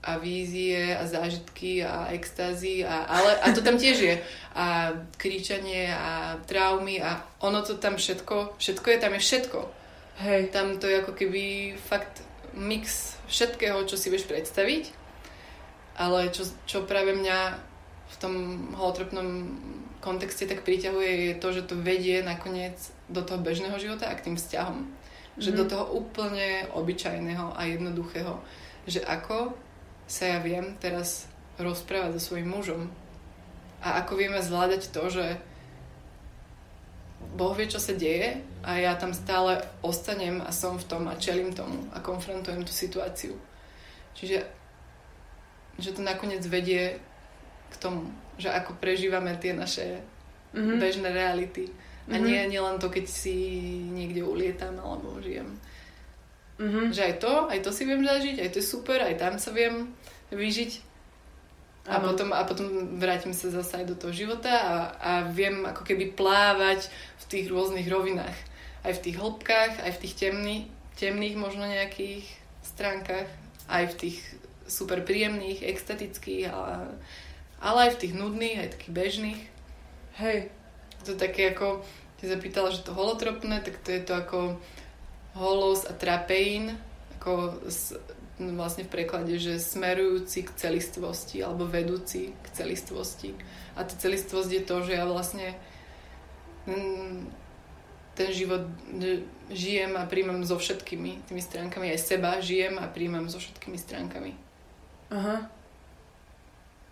a 0.00 0.16
vízie 0.16 0.96
a 0.96 1.04
zážitky 1.04 1.84
a 1.84 2.08
extázy 2.08 2.80
a, 2.84 3.04
ale, 3.04 3.36
a 3.36 3.52
to 3.52 3.60
tam 3.60 3.76
tiež 3.76 3.98
je 4.00 4.16
a 4.56 4.96
kričanie 5.20 5.92
a 5.92 6.40
traumy 6.48 7.04
a 7.04 7.20
ono 7.44 7.60
to 7.60 7.76
tam 7.76 8.00
všetko, 8.00 8.56
všetko 8.56 8.86
je, 8.90 8.98
tam 8.98 9.12
je 9.12 9.20
všetko. 9.20 9.60
Hej. 10.20 10.52
Tam 10.52 10.80
to 10.80 10.88
je 10.88 11.00
ako 11.04 11.12
keby 11.12 11.76
fakt 11.76 12.24
mix 12.56 13.16
všetkého, 13.28 13.84
čo 13.84 14.00
si 14.00 14.08
vieš 14.08 14.24
predstaviť, 14.24 14.88
ale 16.00 16.32
čo, 16.32 16.48
čo 16.64 16.88
práve 16.88 17.12
mňa 17.12 17.38
v 18.10 18.16
tom 18.16 18.34
holotropnom 18.74 19.28
kontexte 20.00 20.48
tak 20.48 20.64
priťahuje 20.64 21.10
je 21.30 21.34
to, 21.36 21.48
že 21.52 21.62
to 21.68 21.76
vedie 21.76 22.24
nakoniec 22.24 22.76
do 23.12 23.20
toho 23.20 23.40
bežného 23.40 23.76
života 23.76 24.08
a 24.08 24.16
k 24.16 24.32
tým 24.32 24.36
vzťahom. 24.36 24.88
Že 25.36 25.50
mm. 25.52 25.56
do 25.56 25.64
toho 25.68 25.84
úplne 25.96 26.66
obyčajného 26.72 27.54
a 27.54 27.60
jednoduchého. 27.68 28.40
Že 28.88 29.04
ako 29.04 29.54
sa 30.10 30.36
ja 30.36 30.38
viem 30.42 30.74
teraz 30.82 31.30
rozprávať 31.60 32.18
so 32.18 32.32
svojím 32.32 32.50
mužom 32.50 32.82
a 33.80 34.04
ako 34.04 34.16
vieme 34.16 34.40
zvládať 34.40 34.92
to, 34.92 35.08
že 35.08 35.26
Boh 37.36 37.52
vie, 37.52 37.68
čo 37.68 37.78
sa 37.78 37.92
deje 37.92 38.40
a 38.64 38.80
ja 38.80 38.96
tam 38.96 39.12
stále 39.12 39.60
ostanem 39.84 40.40
a 40.40 40.50
som 40.52 40.80
v 40.80 40.88
tom 40.88 41.04
a 41.06 41.20
čelím 41.20 41.52
tomu 41.52 41.88
a 41.92 42.00
konfrontujem 42.00 42.64
tú 42.64 42.72
situáciu. 42.72 43.36
Čiže 44.16 44.44
že 45.80 45.96
to 45.96 46.04
nakoniec 46.04 46.44
vedie 46.44 47.00
k 47.72 47.74
tomu, 47.80 48.12
že 48.40 48.48
ako 48.48 48.80
prežívame 48.80 49.36
tie 49.36 49.52
naše 49.52 50.00
mm-hmm. 50.56 50.78
bežné 50.80 51.08
reality. 51.12 51.68
A 52.10 52.16
mm-hmm. 52.16 52.24
nie, 52.24 52.40
nie 52.56 52.60
len 52.60 52.80
to, 52.80 52.88
keď 52.88 53.06
si 53.06 53.36
niekde 53.92 54.24
ulietam 54.24 54.74
alebo 54.80 55.20
žijem. 55.22 55.60
Mm-hmm. 56.58 56.86
Že 56.90 57.02
aj 57.04 57.14
to, 57.20 57.32
aj 57.48 57.58
to 57.62 57.70
si 57.70 57.82
viem 57.84 58.02
zažiť, 58.02 58.36
aj 58.40 58.50
to 58.52 58.58
je 58.58 58.66
super, 58.66 58.98
aj 59.00 59.14
tam 59.20 59.34
sa 59.36 59.52
viem 59.52 59.92
vyžiť. 60.32 60.90
A 61.88 61.96
potom, 61.96 62.28
a 62.36 62.44
potom 62.44 63.00
vrátim 63.00 63.32
sa 63.32 63.48
zase 63.48 63.82
aj 63.82 63.86
do 63.88 63.96
toho 63.96 64.12
života 64.12 64.52
a, 64.52 64.74
a 65.00 65.12
viem 65.32 65.64
ako 65.64 65.80
keby 65.80 66.12
plávať 66.12 66.92
v 66.92 67.24
tých 67.24 67.46
rôznych 67.48 67.88
rovinách. 67.88 68.36
Aj 68.84 68.92
v 68.92 69.00
tých 69.00 69.16
hĺbkach, 69.16 69.80
aj 69.80 69.92
v 69.96 70.00
tých 70.04 70.14
temných, 70.20 70.64
temných 71.00 71.40
možno 71.40 71.64
nejakých 71.64 72.28
stránkach, 72.60 73.28
aj 73.72 73.84
v 73.90 73.94
tých 73.96 74.18
super 74.68 75.00
príjemných, 75.02 75.64
extatických, 75.64 76.52
ale, 76.52 76.94
ale 77.60 77.88
aj 77.88 77.90
v 77.96 78.00
tých 78.00 78.14
nudných, 78.16 78.56
aj 78.58 78.72
takých 78.74 78.94
bežných. 78.96 79.42
Hej. 80.18 80.38
To 81.04 81.16
také 81.16 81.52
ako, 81.52 81.84
si 82.20 82.28
zapýtala, 82.28 82.72
že 82.72 82.84
to 82.84 82.92
holotropné, 82.92 83.60
tak 83.64 83.80
to 83.80 83.92
je 83.92 84.02
to 84.04 84.12
ako 84.16 84.38
holos 85.36 85.84
a 85.88 85.92
trapein, 85.96 86.76
ako 87.20 87.60
vlastne 88.56 88.88
v 88.88 88.92
preklade, 88.92 89.36
že 89.36 89.60
smerujúci 89.60 90.48
k 90.48 90.50
celistvosti 90.56 91.44
alebo 91.44 91.68
vedúci 91.68 92.32
k 92.32 92.46
celistvosti. 92.56 93.36
A 93.76 93.84
tá 93.84 93.92
celistvosť 93.92 94.50
je 94.50 94.62
to, 94.64 94.76
že 94.84 94.92
ja 94.96 95.04
vlastne 95.04 95.52
mm, 96.64 97.28
ten 98.16 98.28
život 98.32 98.64
žijem 99.52 99.92
a 99.96 100.08
príjmam 100.08 100.40
so 100.44 100.56
všetkými 100.56 101.28
tými 101.28 101.42
stránkami. 101.44 101.92
Aj 101.92 102.00
seba 102.00 102.40
žijem 102.40 102.80
a 102.80 102.88
príjmam 102.88 103.28
so 103.28 103.36
všetkými 103.36 103.76
stránkami. 103.76 104.32
Aha. 105.12 105.59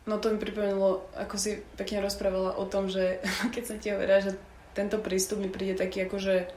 No 0.09 0.16
to 0.16 0.32
mi 0.32 0.40
pripomenulo, 0.40 1.04
ako 1.12 1.36
si 1.36 1.61
pekne 1.76 2.00
rozprávala 2.00 2.56
o 2.56 2.64
tom, 2.64 2.88
že 2.88 3.20
keď 3.54 3.64
sa 3.68 3.76
ti 3.76 3.92
hovorá, 3.92 4.24
že 4.24 4.40
tento 4.72 4.96
prístup 4.96 5.44
mi 5.44 5.52
príde 5.52 5.76
taký 5.76 6.09
akože 6.09 6.48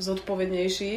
zodpovednejší, 0.00 0.92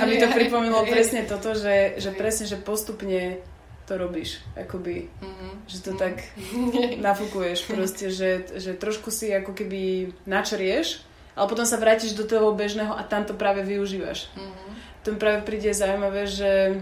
aby 0.00 0.14
to 0.16 0.28
pripomínalo 0.40 0.88
presne 0.88 1.28
toto, 1.28 1.52
že, 1.52 2.00
že 2.00 2.10
presne, 2.16 2.48
že 2.48 2.56
postupne 2.56 3.44
to 3.84 4.00
robíš, 4.00 4.40
akoby, 4.56 5.12
mm-hmm. 5.12 5.52
že 5.68 5.78
to 5.84 5.92
tak 5.92 6.24
nafúkuješ 7.04 7.68
proste, 7.68 8.08
že, 8.08 8.48
že 8.56 8.72
trošku 8.72 9.12
si 9.12 9.28
ako 9.28 9.52
keby 9.52 10.12
načrieš, 10.24 11.04
ale 11.36 11.50
potom 11.52 11.68
sa 11.68 11.76
vrátiš 11.76 12.16
do 12.16 12.24
toho 12.24 12.56
bežného 12.56 12.96
a 12.96 13.04
tam 13.04 13.28
to 13.28 13.36
práve 13.36 13.60
využívaš. 13.60 14.32
Mm-hmm. 14.32 14.70
To 15.04 15.06
mi 15.12 15.18
práve 15.20 15.44
príde 15.44 15.68
zaujímavé, 15.76 16.24
že, 16.24 16.80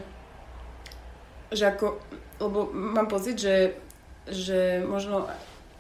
že 1.51 1.75
ako, 1.75 1.99
lebo 2.43 2.69
mám 2.75 3.07
pocit, 3.07 3.39
že, 3.39 3.79
že 4.27 4.83
možno, 4.83 5.31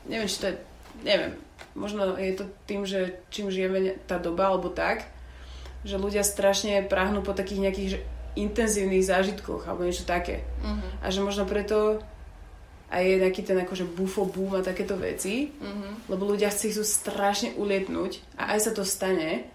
neviem, 0.07 0.31
či 0.31 0.39
to 0.39 0.47
je, 0.51 0.55
neviem, 1.03 1.35
možno 1.75 2.15
je 2.15 2.33
to 2.39 2.45
tým, 2.69 2.87
že 2.87 3.19
čím 3.35 3.51
žijeme 3.51 3.99
tá 4.07 4.23
doba, 4.23 4.53
alebo 4.53 4.71
tak, 4.71 5.11
že 5.83 5.99
ľudia 5.99 6.23
strašne 6.23 6.87
prahnú 6.87 7.27
po 7.27 7.35
takých 7.35 7.63
nejakých 7.69 7.89
že, 7.91 7.99
intenzívnych 8.33 9.05
zážitkoch 9.05 9.69
alebo 9.69 9.85
niečo 9.85 10.09
také. 10.09 10.47
Uh-huh. 10.65 11.05
A 11.05 11.13
že 11.13 11.21
možno 11.21 11.45
preto 11.45 12.01
aj 12.93 13.03
je 13.05 13.17
nejaký 13.25 13.43
ten 13.45 13.57
akože 13.61 13.89
bufo 13.89 14.25
boom 14.29 14.57
a 14.57 14.65
takéto 14.65 14.97
veci, 14.97 15.53
uh-huh. 15.53 16.13
lebo 16.13 16.29
ľudia 16.29 16.53
chcú 16.53 16.85
strašne 16.85 17.57
ulietnúť 17.57 18.21
a 18.37 18.57
aj 18.57 18.69
sa 18.69 18.73
to 18.73 18.85
stane, 18.85 19.49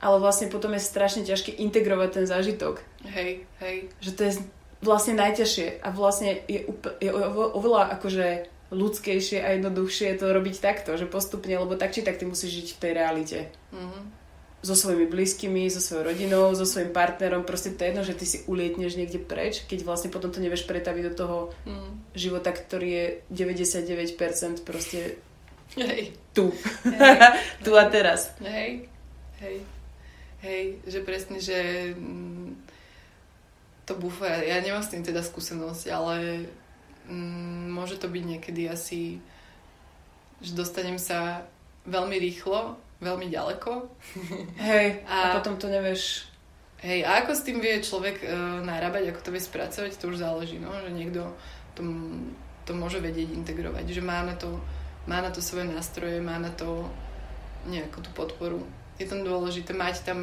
ale 0.00 0.16
vlastne 0.18 0.50
potom 0.50 0.74
je 0.74 0.82
strašne 0.82 1.22
ťažké 1.26 1.58
integrovať 1.58 2.08
ten 2.22 2.26
zážitok. 2.26 2.82
Hej, 3.04 3.46
hej. 3.62 3.76
Že 4.00 4.10
to 4.14 4.20
je 4.26 4.32
vlastne 4.80 5.16
najťažšie 5.16 5.84
a 5.84 5.88
vlastne 5.92 6.40
je, 6.48 6.64
úpl- 6.64 6.96
je 7.00 7.10
oveľa 7.56 8.00
akože 8.00 8.28
ľudskejšie 8.70 9.42
a 9.42 9.58
jednoduchšie 9.58 10.14
to 10.16 10.30
robiť 10.30 10.56
takto, 10.62 10.94
že 10.94 11.10
postupne, 11.10 11.52
lebo 11.58 11.74
tak 11.74 11.90
či 11.90 12.06
tak 12.06 12.16
ty 12.16 12.24
musíš 12.24 12.62
žiť 12.62 12.68
v 12.74 12.80
tej 12.80 12.92
realite. 12.94 13.38
Uh-huh 13.74 14.20
so 14.62 14.76
svojimi 14.76 15.06
blízkymi, 15.06 15.70
so 15.72 15.80
svojou 15.80 16.12
rodinou, 16.12 16.52
so 16.52 16.68
svojím 16.68 16.92
partnerom, 16.92 17.48
proste 17.48 17.72
to 17.72 17.84
je 17.84 17.88
jedno, 17.88 18.02
že 18.04 18.14
ty 18.14 18.24
si 18.28 18.44
ulietneš 18.44 18.96
niekde 18.96 19.16
preč, 19.16 19.64
keď 19.64 19.88
vlastne 19.88 20.12
potom 20.12 20.28
to 20.28 20.40
nevieš 20.40 20.68
pretaviť 20.68 21.04
do 21.08 21.14
toho 21.16 21.38
mm. 21.64 22.12
života, 22.12 22.52
ktorý 22.52 22.88
je 22.92 23.06
99% 23.32 24.60
proste 24.60 25.16
Hej. 25.80 26.12
tu. 26.36 26.52
Hej. 26.84 27.16
tu 27.64 27.72
a 27.72 27.84
teraz. 27.88 28.36
Hej. 28.44 28.84
Hej. 29.40 29.56
Hej, 30.40 30.64
že 30.88 31.00
presne, 31.04 31.36
že 31.40 31.92
mm, 31.96 32.69
to 33.90 33.98
bufo, 33.98 34.22
ja, 34.22 34.62
nemám 34.62 34.86
s 34.86 34.94
tým 34.94 35.02
teda 35.02 35.26
skúsenosť, 35.26 35.90
ale 35.90 36.46
mm, 37.10 37.74
môže 37.74 37.98
to 37.98 38.06
byť 38.06 38.24
niekedy 38.24 38.70
asi, 38.70 39.18
že 40.38 40.54
dostanem 40.54 40.96
sa 40.96 41.42
veľmi 41.90 42.14
rýchlo 42.22 42.78
veľmi 43.00 43.32
ďaleko. 43.32 43.70
Hej, 44.68 45.02
a, 45.08 45.34
a 45.34 45.40
potom 45.40 45.56
to 45.56 45.66
nevieš... 45.66 46.28
Hej, 46.80 47.04
a 47.04 47.20
ako 47.24 47.32
s 47.36 47.44
tým 47.44 47.60
vie 47.60 47.84
človek 47.84 48.24
uh, 48.24 48.64
narábať, 48.64 49.12
ako 49.12 49.20
to 49.20 49.30
vie 49.36 49.42
spracovať, 49.42 50.00
to 50.00 50.08
už 50.08 50.24
záleží, 50.24 50.56
no, 50.56 50.72
že 50.80 50.88
niekto 50.88 51.28
to, 51.76 51.84
to 52.64 52.72
môže 52.72 53.04
vedieť 53.04 53.36
integrovať, 53.36 53.84
že 53.84 54.00
má 54.00 54.24
na 54.24 54.32
to, 54.32 54.56
má 55.04 55.20
na 55.20 55.28
to 55.28 55.44
svoje 55.44 55.68
nástroje, 55.68 56.24
má 56.24 56.40
na 56.40 56.48
to 56.48 56.88
nejakú 57.68 58.00
tú 58.00 58.08
podporu. 58.16 58.64
Je 58.96 59.04
tam 59.04 59.20
dôležité 59.20 59.76
mať 59.76 60.08
tam 60.08 60.20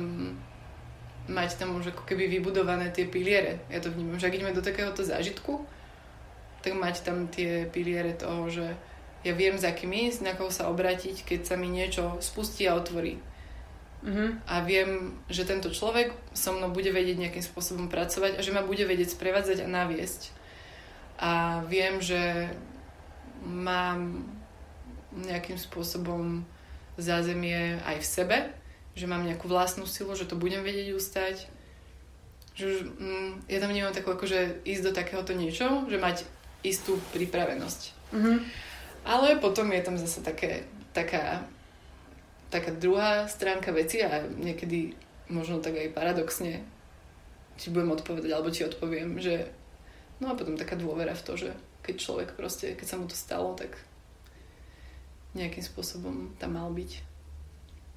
mať 1.27 1.59
tam 1.59 1.75
už 1.75 1.91
ako 1.91 2.03
keby 2.07 2.27
vybudované 2.27 2.91
tie 2.91 3.07
piliere. 3.07 3.59
Ja 3.67 3.83
to 3.83 3.91
vnímam, 3.91 4.19
že 4.19 4.27
ak 4.27 4.35
ideme 4.35 4.55
do 4.55 4.63
takéhoto 4.63 5.03
zážitku, 5.03 5.63
tak 6.63 6.73
mať 6.75 7.03
tam 7.03 7.27
tie 7.27 7.67
piliere 7.69 8.15
toho, 8.15 8.47
že 8.47 8.75
ja 9.27 9.33
viem, 9.35 9.59
za 9.59 9.75
kým 9.75 9.91
ísť, 9.91 10.23
na 10.23 10.33
koho 10.33 10.47
sa 10.47 10.71
obrátiť, 10.71 11.27
keď 11.27 11.39
sa 11.43 11.55
mi 11.59 11.67
niečo 11.67 12.15
spustí 12.23 12.63
a 12.65 12.79
otvorí. 12.79 13.19
Mm-hmm. 14.05 14.29
A 14.45 14.55
viem, 14.63 15.19
že 15.27 15.43
tento 15.43 15.73
človek 15.73 16.13
so 16.31 16.53
mnou 16.53 16.69
bude 16.71 16.93
vedieť 16.93 17.17
nejakým 17.17 17.43
spôsobom 17.43 17.89
pracovať 17.89 18.37
a 18.37 18.45
že 18.45 18.53
ma 18.53 18.61
bude 18.63 18.85
vedieť 18.85 19.17
sprevádzať 19.17 19.65
a 19.65 19.67
naviesť. 19.67 20.21
A 21.17 21.31
viem, 21.65 21.97
že 21.97 22.53
mám 23.41 24.21
nejakým 25.17 25.57
spôsobom 25.57 26.45
zázemie 27.01 27.81
aj 27.83 27.97
v 27.99 28.05
sebe, 28.05 28.37
že 28.97 29.05
mám 29.05 29.21
nejakú 29.21 29.45
vlastnú 29.45 29.85
silu, 29.85 30.17
že 30.17 30.25
to 30.25 30.33
budem 30.33 30.65
vedieť 30.65 30.97
ustať. 30.97 31.35
Že 32.57 32.65
už, 32.65 32.79
mm, 32.97 33.29
ja 33.45 33.61
tam 33.61 33.69
nemám 33.69 33.93
takú 33.93 34.09
akože 34.17 34.65
ísť 34.65 34.83
do 34.89 34.91
takéhoto 34.97 35.37
niečo, 35.37 35.85
že 35.85 36.01
mať 36.01 36.25
istú 36.65 36.97
pripravenosť. 37.13 37.81
Mm-hmm. 38.17 38.37
Ale 39.05 39.37
potom 39.37 39.69
je 39.69 39.85
tam 39.85 39.95
zase 40.01 40.25
také, 40.25 40.65
taká, 40.97 41.45
taká 42.49 42.73
druhá 42.73 43.29
stránka 43.29 43.69
veci 43.69 44.01
a 44.01 44.25
niekedy 44.25 44.97
možno 45.29 45.61
tak 45.61 45.77
aj 45.77 45.93
paradoxne 45.93 46.65
či 47.57 47.73
budem 47.73 47.93
odpovedať, 47.93 48.29
alebo 48.33 48.53
ti 48.53 48.61
odpoviem, 48.65 49.17
že 49.17 49.49
no 50.21 50.33
a 50.33 50.37
potom 50.37 50.57
taká 50.57 50.77
dôvera 50.77 51.17
v 51.17 51.25
to, 51.25 51.33
že 51.37 51.49
keď 51.81 51.95
človek 51.97 52.29
proste, 52.37 52.77
keď 52.77 52.87
sa 52.87 52.97
mu 53.01 53.09
to 53.09 53.17
stalo, 53.17 53.57
tak 53.57 53.77
nejakým 55.33 55.65
spôsobom 55.65 56.37
tam 56.37 56.57
mal 56.57 56.69
byť. 56.69 57.16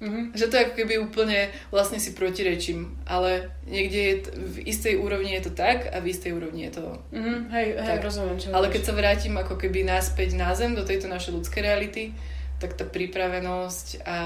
Mm-hmm. 0.01 0.33
Že 0.33 0.45
to 0.49 0.55
ako 0.57 0.73
keby 0.81 0.93
úplne 0.97 1.53
vlastne 1.69 2.01
si 2.01 2.17
protirečím, 2.17 2.97
ale 3.05 3.53
niekde 3.69 4.01
je 4.01 4.15
t- 4.25 4.31
v 4.33 4.55
istej 4.65 4.97
úrovni 4.97 5.37
je 5.37 5.45
to 5.45 5.51
tak 5.53 5.93
a 5.93 6.01
v 6.01 6.09
istej 6.09 6.33
úrovni 6.33 6.65
je 6.65 6.81
to 6.81 6.85
mm-hmm. 7.13 7.53
Hej, 7.53 7.67
hej, 7.77 7.85
tak. 7.85 8.01
rozumiem. 8.01 8.37
Čo 8.41 8.49
ale 8.49 8.73
keď 8.73 8.81
sa 8.81 8.97
vrátim 8.97 9.37
ako 9.37 9.61
keby 9.61 9.85
naspäť 9.85 10.33
na 10.33 10.49
zem 10.57 10.73
do 10.73 10.81
tejto 10.81 11.05
našej 11.05 11.37
ľudskej 11.37 11.61
reality, 11.61 12.17
tak 12.57 12.73
tá 12.73 12.85
pripravenosť 12.89 14.01
a 14.01 14.17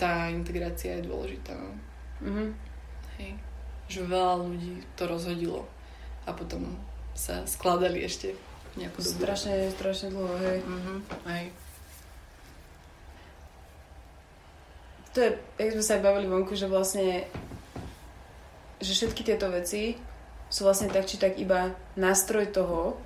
tá 0.00 0.32
integrácia 0.32 0.96
je 0.96 1.08
dôležitá. 1.12 1.52
No. 1.52 1.76
Mm-hmm. 2.24 2.48
Hej. 3.20 3.32
Že 3.92 4.00
veľa 4.08 4.34
ľudí 4.48 4.80
to 4.96 5.04
rozhodilo 5.04 5.68
a 6.24 6.32
potom 6.32 6.80
sa 7.12 7.44
skladali 7.44 8.00
ešte 8.00 8.32
nejakú 8.80 9.04
dobu. 9.04 9.28
Strašne, 9.28 9.68
strašne 9.76 10.08
dlho, 10.08 10.36
hej. 10.40 10.58
Mm-hmm. 10.64 10.98
Hej. 11.28 11.44
To 15.12 15.18
je, 15.20 15.30
jak 15.60 15.72
sme 15.76 15.84
sa 15.84 15.92
aj 16.00 16.04
bavili 16.08 16.26
vonku, 16.26 16.56
že 16.56 16.70
vlastne 16.70 17.28
že 18.82 18.92
všetky 18.98 19.22
tieto 19.22 19.46
veci 19.52 19.94
sú 20.50 20.66
vlastne 20.66 20.90
tak 20.90 21.06
či 21.06 21.16
tak 21.16 21.38
iba 21.38 21.72
nástroj 21.94 22.50
toho, 22.50 22.98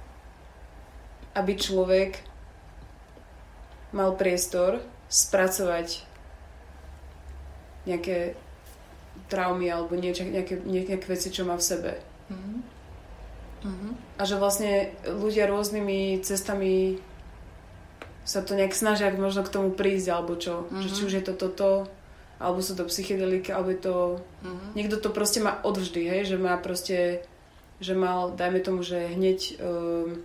aby 1.37 1.53
človek 1.53 2.19
mal 3.93 4.17
priestor 4.17 4.81
spracovať 5.07 6.03
nejaké 7.87 8.35
traumy 9.31 9.71
alebo 9.71 9.95
niečo, 9.95 10.27
nejaké, 10.27 10.59
nejaké 10.65 11.07
veci, 11.07 11.31
čo 11.31 11.47
má 11.47 11.55
v 11.55 11.65
sebe. 11.65 11.93
Mm-hmm. 12.33 12.59
Mm-hmm. 13.67 13.93
A 14.19 14.23
že 14.27 14.37
vlastne 14.41 14.91
ľudia 15.07 15.47
rôznymi 15.47 16.21
cestami 16.27 16.99
sa 18.27 18.43
to 18.43 18.59
nejak 18.59 18.75
snažia 18.75 19.15
možno 19.15 19.47
k 19.47 19.55
tomu 19.55 19.71
prísť, 19.71 20.09
alebo 20.11 20.35
čo. 20.35 20.67
Mm-hmm. 20.67 20.83
Že 20.83 20.89
či 20.91 21.01
už 21.07 21.13
je 21.15 21.25
to 21.25 21.35
toto, 21.39 21.87
alebo 22.37 22.61
sú 22.61 22.77
to 22.77 22.85
psychedelika, 22.89 23.57
alebo 23.57 23.73
je 23.73 23.81
to... 23.81 23.97
Mm-hmm. 24.45 24.71
Niekto 24.77 24.97
to 25.01 25.09
proste 25.09 25.41
má 25.41 25.57
odvždy, 25.65 26.03
hej, 26.05 26.23
že 26.29 26.37
má 26.37 26.57
proste, 26.61 27.25
že 27.81 27.97
mal, 27.97 28.37
dajme 28.37 28.61
tomu, 28.61 28.85
že 28.85 29.17
hneď 29.17 29.57
um, 29.57 30.21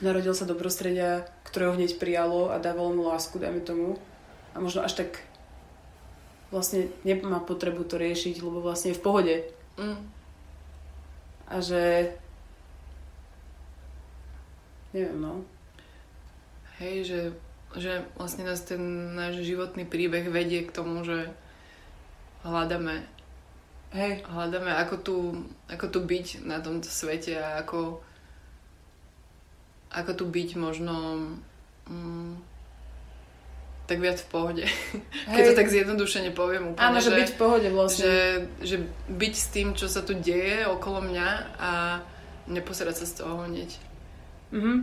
narodil 0.00 0.32
sa 0.32 0.48
do 0.48 0.56
prostredia, 0.56 1.28
ktoré 1.44 1.68
ho 1.68 1.76
hneď 1.76 2.00
prijalo 2.00 2.48
a 2.48 2.56
dávalo 2.56 2.96
mu 2.96 3.02
lásku, 3.06 3.36
dajme 3.36 3.60
tomu. 3.60 4.00
A 4.56 4.62
možno 4.62 4.82
až 4.82 5.04
tak 5.04 5.20
vlastne 6.48 6.88
nemá 7.02 7.42
potrebu 7.42 7.84
to 7.84 8.00
riešiť, 8.00 8.40
lebo 8.40 8.64
vlastne 8.64 8.94
je 8.94 8.98
v 8.98 9.04
pohode. 9.04 9.34
Mm. 9.76 10.00
A 11.50 11.54
že... 11.60 12.14
Neviem, 14.94 15.18
no. 15.18 15.42
Hej, 16.78 16.94
že, 17.04 17.20
že 17.74 18.06
vlastne 18.14 18.46
nás 18.46 18.62
ten 18.62 19.14
náš 19.14 19.42
životný 19.42 19.86
príbeh 19.86 20.30
vedie 20.30 20.62
k 20.62 20.74
tomu, 20.74 21.02
že 21.02 21.30
hľadáme 22.46 23.02
Hej. 23.94 24.26
hľadáme 24.26 24.74
ako 24.74 24.96
tu, 24.98 25.16
ako 25.70 25.86
tu 25.86 25.98
byť 26.02 26.42
na 26.42 26.58
tomto 26.58 26.90
svete 26.90 27.38
a 27.38 27.62
ako 27.62 28.02
ako 29.94 30.12
tu 30.18 30.24
byť 30.26 30.50
možno 30.58 30.94
mm, 31.86 32.34
tak 33.86 34.00
viac 34.00 34.18
v 34.18 34.28
pohode. 34.32 34.64
Hej. 34.66 35.34
Keď 35.38 35.42
to 35.46 35.54
tak 35.54 35.68
zjednodušene 35.70 36.30
poviem 36.34 36.74
úplne. 36.74 36.82
Áno, 36.82 36.98
že, 36.98 37.14
že 37.14 37.18
byť 37.22 37.30
v 37.30 37.38
pohode 37.38 37.68
vlastne. 37.70 38.02
Že, 38.02 38.18
že 38.64 38.76
byť 39.12 39.34
s 39.38 39.46
tým, 39.54 39.68
čo 39.78 39.86
sa 39.86 40.02
tu 40.02 40.18
deje 40.18 40.66
okolo 40.66 41.04
mňa 41.04 41.28
a 41.60 41.70
neposerať 42.50 43.04
sa 43.04 43.06
z 43.06 43.14
toho 43.22 43.46
hneď. 43.46 43.70
Mm-hmm. 44.50 44.76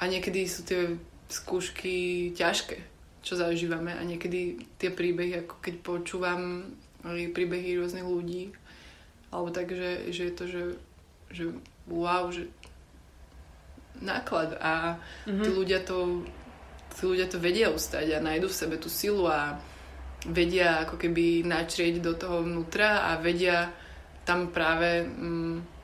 A 0.00 0.02
niekedy 0.08 0.48
sú 0.48 0.64
tie 0.64 0.96
skúšky 1.30 2.30
ťažké, 2.34 2.82
čo 3.22 3.38
zažívame 3.38 3.94
a 3.94 4.02
niekedy 4.02 4.66
tie 4.76 4.90
príbehy, 4.90 5.46
ako 5.46 5.54
keď 5.62 5.74
počúvam 5.80 6.74
príbehy 7.06 7.78
rôznych 7.78 8.04
ľudí, 8.04 8.52
alebo 9.30 9.48
tak, 9.54 9.72
že, 9.72 10.10
že 10.10 10.22
je 10.28 10.34
to, 10.34 10.44
že, 10.50 10.62
že 11.30 11.44
wow, 11.86 12.28
že 12.28 12.50
náklad 14.00 14.58
a 14.58 14.98
mm-hmm. 15.24 15.44
tí 15.44 15.50
ľudia 15.52 15.80
to 15.84 16.24
tí 16.90 17.06
ľudia 17.06 17.30
to 17.30 17.38
vedia 17.38 17.70
ustať 17.70 18.18
a 18.18 18.24
nájdu 18.24 18.50
v 18.50 18.58
sebe 18.58 18.76
tú 18.80 18.90
silu 18.90 19.28
a 19.30 19.54
vedia 20.26 20.84
ako 20.84 20.98
keby 20.98 21.46
načrieť 21.46 22.02
do 22.02 22.12
toho 22.18 22.42
vnútra 22.42 23.08
a 23.08 23.16
vedia 23.22 23.70
tam 24.26 24.50
práve 24.50 25.06
mm, 25.06 25.79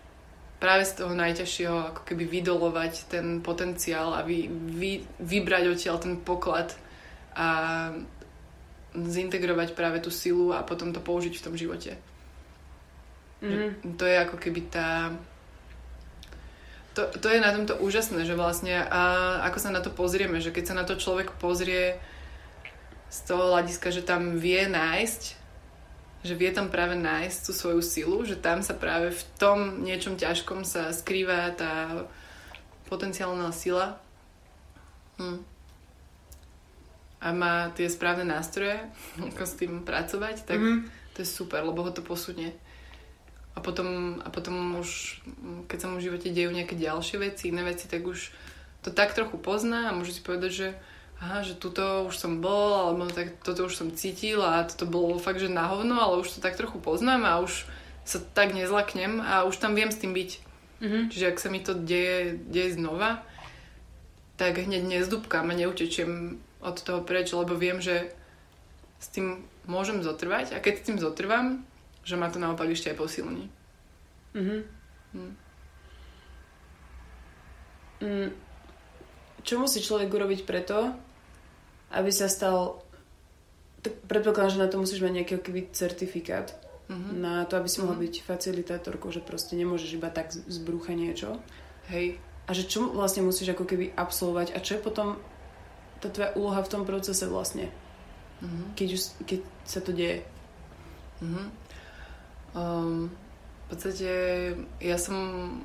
práve 0.57 0.89
z 0.89 1.05
toho 1.05 1.13
najťažšieho 1.13 1.93
ako 1.93 2.03
keby 2.09 2.25
vydolovať 2.25 3.13
ten 3.13 3.45
potenciál 3.45 4.17
a 4.17 4.25
vy, 4.25 4.49
vy, 4.51 5.05
vybrať 5.21 5.65
odtiaľ 5.69 5.97
ten 6.01 6.15
poklad 6.17 6.73
a 7.37 7.49
zintegrovať 8.97 9.77
práve 9.77 10.01
tú 10.01 10.09
silu 10.09 10.57
a 10.57 10.65
potom 10.65 10.97
to 10.97 11.05
použiť 11.05 11.37
v 11.37 11.45
tom 11.45 11.55
živote. 11.55 12.01
Mm-hmm. 13.45 14.01
To 14.01 14.05
je 14.09 14.17
ako 14.17 14.37
keby 14.41 14.61
tá 14.73 15.13
to, 16.97 17.05
to 17.21 17.29
je 17.29 17.45
na 17.45 17.53
tomto 17.53 17.77
úžasné, 17.77 18.25
že 18.25 18.33
vlastne 18.33 18.73
a 18.73 19.03
ako 19.45 19.59
sa 19.61 19.69
na 19.69 19.85
to 19.85 19.93
pozrieme, 19.93 20.41
že 20.41 20.49
keď 20.49 20.73
sa 20.73 20.79
na 20.81 20.89
to 20.89 20.97
človek 20.97 21.37
pozrie 21.37 22.01
z 23.13 23.19
toho 23.29 23.53
hľadiska, 23.53 23.93
že 23.93 24.01
tam 24.01 24.41
vie 24.41 24.65
nájsť, 24.65 25.23
že 26.27 26.35
vie 26.35 26.51
tam 26.51 26.67
práve 26.67 26.99
nájsť 26.99 27.39
tú 27.47 27.53
svoju 27.55 27.81
silu, 27.81 28.19
že 28.27 28.35
tam 28.35 28.61
sa 28.61 28.75
práve 28.75 29.15
v 29.15 29.23
tom 29.39 29.87
niečom 29.87 30.19
ťažkom 30.19 30.67
sa 30.67 30.91
skrýva 30.91 31.55
tá 31.55 32.05
potenciálna 32.91 33.55
sila. 33.55 34.03
Hm. 35.23 35.41
A 37.23 37.27
má 37.33 37.71
tie 37.73 37.87
správne 37.87 38.27
nástroje, 38.27 38.83
ako 39.33 39.43
s 39.47 39.55
tým 39.55 39.87
pracovať, 39.87 40.43
tak 40.43 40.59
mm-hmm. 40.59 41.15
to 41.15 41.19
je 41.23 41.29
super, 41.29 41.63
lebo 41.63 41.87
ho 41.87 41.91
to 41.95 42.03
posunie. 42.03 42.51
A 43.57 43.65
potom, 43.65 44.21
a 44.21 44.29
potom 44.29 44.77
už, 44.83 45.23
keď 45.65 45.79
sa 45.81 45.89
mu 45.89 45.97
v 45.97 46.13
živote 46.13 46.29
dejú 46.29 46.53
nejaké 46.53 46.77
ďalšie 46.77 47.17
veci, 47.17 47.49
iné 47.49 47.65
veci, 47.65 47.89
tak 47.89 48.05
už 48.05 48.29
to 48.85 48.93
tak 48.93 49.17
trochu 49.17 49.41
pozná 49.41 49.89
a 49.89 49.97
môže 49.97 50.13
si 50.13 50.21
povedať, 50.21 50.53
že 50.53 50.69
aha, 51.21 51.41
že 51.41 51.57
tuto 51.57 52.05
už 52.05 52.15
som 52.17 52.45
bol, 52.45 52.93
alebo 52.93 53.09
tak 53.09 53.41
toto 53.41 53.67
už 53.67 53.75
som 53.75 53.89
cítil 53.93 54.45
a 54.45 54.69
toto 54.69 54.85
bolo 54.85 55.17
fakt, 55.17 55.41
že 55.41 55.49
na 55.49 55.69
hovno, 55.73 55.97
ale 55.97 56.21
už 56.21 56.37
to 56.37 56.39
tak 56.45 56.61
trochu 56.61 56.77
poznám 56.77 57.25
a 57.25 57.41
už 57.41 57.65
sa 58.07 58.21
tak 58.21 58.53
nezlaknem 58.53 59.19
a 59.25 59.49
už 59.49 59.57
tam 59.57 59.75
viem 59.75 59.91
s 59.91 59.99
tým 59.99 60.13
byť. 60.13 60.31
Mm-hmm. 60.77 61.03
Čiže 61.09 61.29
ak 61.33 61.41
sa 61.41 61.49
mi 61.49 61.61
to 61.65 61.73
deje, 61.73 62.37
deje 62.37 62.77
znova, 62.77 63.25
tak 64.37 64.61
hneď 64.61 64.85
nezdúbkam 64.85 65.49
a 65.49 65.57
neutečiem 65.57 66.37
od 66.61 66.77
toho 66.77 67.01
preč, 67.01 67.33
lebo 67.33 67.57
viem, 67.57 67.81
že 67.81 68.13
s 69.01 69.09
tým 69.09 69.41
môžem 69.65 70.05
zotrvať 70.05 70.53
a 70.53 70.61
keď 70.61 70.75
s 70.77 70.87
tým 70.87 70.99
zotrvám, 71.01 71.65
že 72.05 72.21
ma 72.21 72.29
to 72.29 72.39
naopak 72.39 72.69
ešte 72.69 72.93
aj 72.93 73.01
posilní. 73.01 73.45
Mm-hmm. 74.37 74.61
Mm. 75.17 75.35
Mm. 77.97 78.31
Čo 79.43 79.63
musí 79.63 79.81
človek 79.81 80.13
urobiť 80.13 80.45
preto, 80.45 80.93
aby 81.97 82.13
sa 82.13 82.29
stal... 82.29 82.85
Tak 83.81 84.05
predpokladám, 84.11 84.53
že 84.59 84.63
na 84.63 84.69
to 84.69 84.83
musíš 84.83 85.01
mať 85.01 85.13
nejaký 85.23 85.35
keby 85.41 85.71
certifikát. 85.73 86.53
Mm-hmm. 86.87 87.13
Na 87.19 87.43
to, 87.47 87.59
aby 87.59 87.67
si 87.67 87.83
mohla 87.83 87.99
mm-hmm. 87.99 88.23
byť 88.23 88.27
facilitátorkou, 88.27 89.11
že 89.11 89.25
proste 89.25 89.59
nemôžeš 89.59 89.99
iba 89.99 90.11
tak 90.11 90.31
z 90.31 90.59
brucha 90.63 90.95
niečo. 90.95 91.39
Hej. 91.91 92.19
A 92.47 92.55
že 92.55 92.67
čo 92.67 92.87
vlastne 92.95 93.27
musíš 93.27 93.55
ako 93.55 93.67
keby 93.67 93.91
absolvovať 93.99 94.55
a 94.55 94.63
čo 94.63 94.79
je 94.79 94.85
potom 94.87 95.19
tá 95.99 96.13
tvoja 96.13 96.31
úloha 96.39 96.63
v 96.63 96.71
tom 96.71 96.83
procese 96.87 97.27
vlastne? 97.27 97.71
Mm-hmm. 98.43 98.67
Keď, 98.79 98.89
už, 98.93 99.03
keď 99.27 99.41
sa 99.67 99.81
to 99.83 99.91
deje. 99.91 100.23
Mm-hmm. 101.23 101.47
Um, 102.55 103.11
v 103.67 103.75
podstate 103.75 104.11
ja 104.79 104.95
som, 104.95 105.19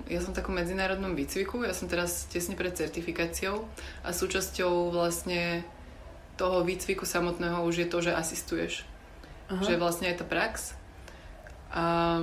ja 0.09 0.25
som 0.25 0.33
v 0.33 0.39
takom 0.41 0.57
medzinárodnom 0.57 1.13
výcviku, 1.13 1.61
ja 1.61 1.73
som 1.77 1.85
teraz 1.85 2.25
tesne 2.33 2.57
pred 2.57 2.73
certifikáciou 2.73 3.69
a 4.01 4.09
súčasťou 4.09 4.89
vlastne 4.89 5.61
toho 6.41 6.65
výcviku 6.65 7.05
samotného 7.05 7.61
už 7.61 7.85
je 7.85 7.87
to, 7.87 8.01
že 8.01 8.17
asistuješ. 8.17 8.81
Aha. 9.53 9.61
Že 9.61 9.77
vlastne 9.77 10.09
je 10.09 10.17
tá 10.17 10.25
prax. 10.25 10.73
A 11.69 12.17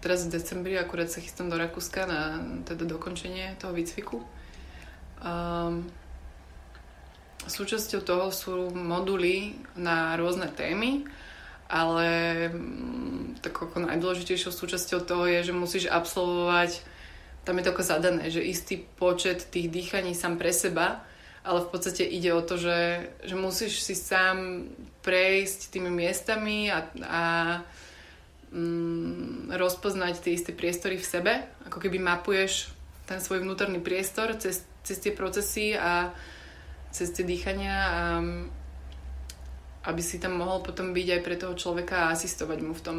teraz 0.00 0.24
v 0.24 0.32
decembri 0.32 0.80
akurát 0.80 1.12
sa 1.12 1.20
chystám 1.20 1.52
do 1.52 1.60
Rakúska 1.60 2.08
na 2.08 2.40
teda 2.64 2.88
dokončenie 2.88 3.60
toho 3.60 3.76
výcviku. 3.76 4.24
Um, 5.20 5.84
súčasťou 7.44 8.00
toho 8.00 8.32
sú 8.32 8.72
moduly 8.72 9.60
na 9.76 10.16
rôzne 10.16 10.48
témy 10.48 11.04
ale 11.72 12.08
mm, 12.52 13.40
tak 13.40 13.56
ako 13.56 13.88
najdôležitejšou 13.88 14.52
súčasťou 14.52 15.00
toho 15.08 15.24
je, 15.24 15.48
že 15.48 15.56
musíš 15.56 15.84
absolvovať, 15.88 16.84
tam 17.48 17.56
je 17.56 17.64
to 17.64 17.72
ako 17.72 17.82
zadané, 17.82 18.28
že 18.28 18.44
istý 18.44 18.76
počet 18.76 19.48
tých 19.48 19.72
dýchaní 19.72 20.12
sám 20.12 20.36
pre 20.36 20.52
seba, 20.52 21.00
ale 21.42 21.58
v 21.66 21.68
podstate 21.74 22.06
ide 22.06 22.30
o 22.30 22.42
to, 22.42 22.54
že, 22.54 23.10
že 23.26 23.34
musíš 23.34 23.82
si 23.82 23.98
sám 23.98 24.70
prejsť 25.02 25.74
tými 25.74 25.90
miestami 25.90 26.70
a, 26.70 26.86
a 27.02 27.24
mm, 28.54 29.50
rozpoznať 29.50 30.22
tie 30.22 30.38
isté 30.38 30.54
priestory 30.54 30.94
v 30.98 31.06
sebe, 31.06 31.32
ako 31.66 31.82
keby 31.82 31.98
mapuješ 31.98 32.70
ten 33.10 33.18
svoj 33.18 33.42
vnútorný 33.42 33.82
priestor 33.82 34.38
cez, 34.38 34.62
cez 34.86 34.96
tie 35.02 35.10
procesy 35.10 35.74
a 35.74 36.14
cez 36.94 37.10
tie 37.10 37.26
dýchania 37.26 37.76
a 37.90 38.02
aby 39.82 39.98
si 39.98 40.22
tam 40.22 40.38
mohol 40.38 40.62
potom 40.62 40.94
byť 40.94 41.08
aj 41.10 41.20
pre 41.26 41.34
toho 41.34 41.58
človeka 41.58 42.06
a 42.06 42.14
asistovať 42.14 42.58
mu 42.62 42.70
v 42.70 42.84
tom. 42.86 42.98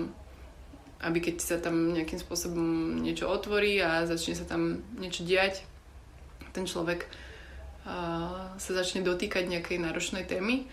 Aby 1.00 1.24
keď 1.24 1.36
sa 1.40 1.58
tam 1.60 1.96
nejakým 1.96 2.20
spôsobom 2.20 3.00
niečo 3.00 3.32
otvorí 3.32 3.80
a 3.80 4.04
začne 4.04 4.36
sa 4.36 4.44
tam 4.44 4.84
niečo 5.00 5.24
diať, 5.24 5.64
ten 6.52 6.68
človek 6.68 7.08
sa 8.58 8.72
začne 8.72 9.04
dotýkať 9.04 9.48
nejakej 9.48 9.78
náročnej 9.84 10.24
témy, 10.24 10.72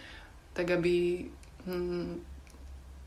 tak 0.54 0.70
aby 0.70 1.26
hm, 1.66 2.22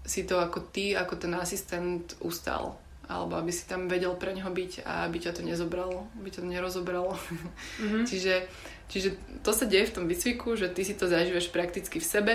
si 0.03 0.27
to 0.27 0.39
ako 0.43 0.59
ty, 0.71 0.91
ako 0.91 1.15
ten 1.15 1.31
asistent 1.39 2.19
ustal 2.19 2.83
alebo 3.03 3.35
aby 3.35 3.51
si 3.51 3.67
tam 3.67 3.91
vedel 3.91 4.15
pre 4.15 4.31
neho 4.31 4.47
byť 4.47 4.87
a 4.87 5.03
aby 5.07 5.19
ťa 5.19 5.35
to 5.35 5.41
nezobralo, 5.43 6.07
aby 6.23 6.31
ťa 6.31 6.39
to 6.39 6.47
nerozobralo. 6.47 7.11
Mm-hmm. 7.11 8.03
čiže, 8.09 8.47
čiže 8.87 9.09
to 9.43 9.51
sa 9.51 9.67
deje 9.67 9.91
v 9.91 9.95
tom 9.99 10.05
výcviku, 10.07 10.55
že 10.55 10.71
ty 10.71 10.87
si 10.87 10.95
to 10.95 11.11
zažívaš 11.11 11.51
prakticky 11.51 11.99
v 11.99 12.07
sebe, 12.07 12.33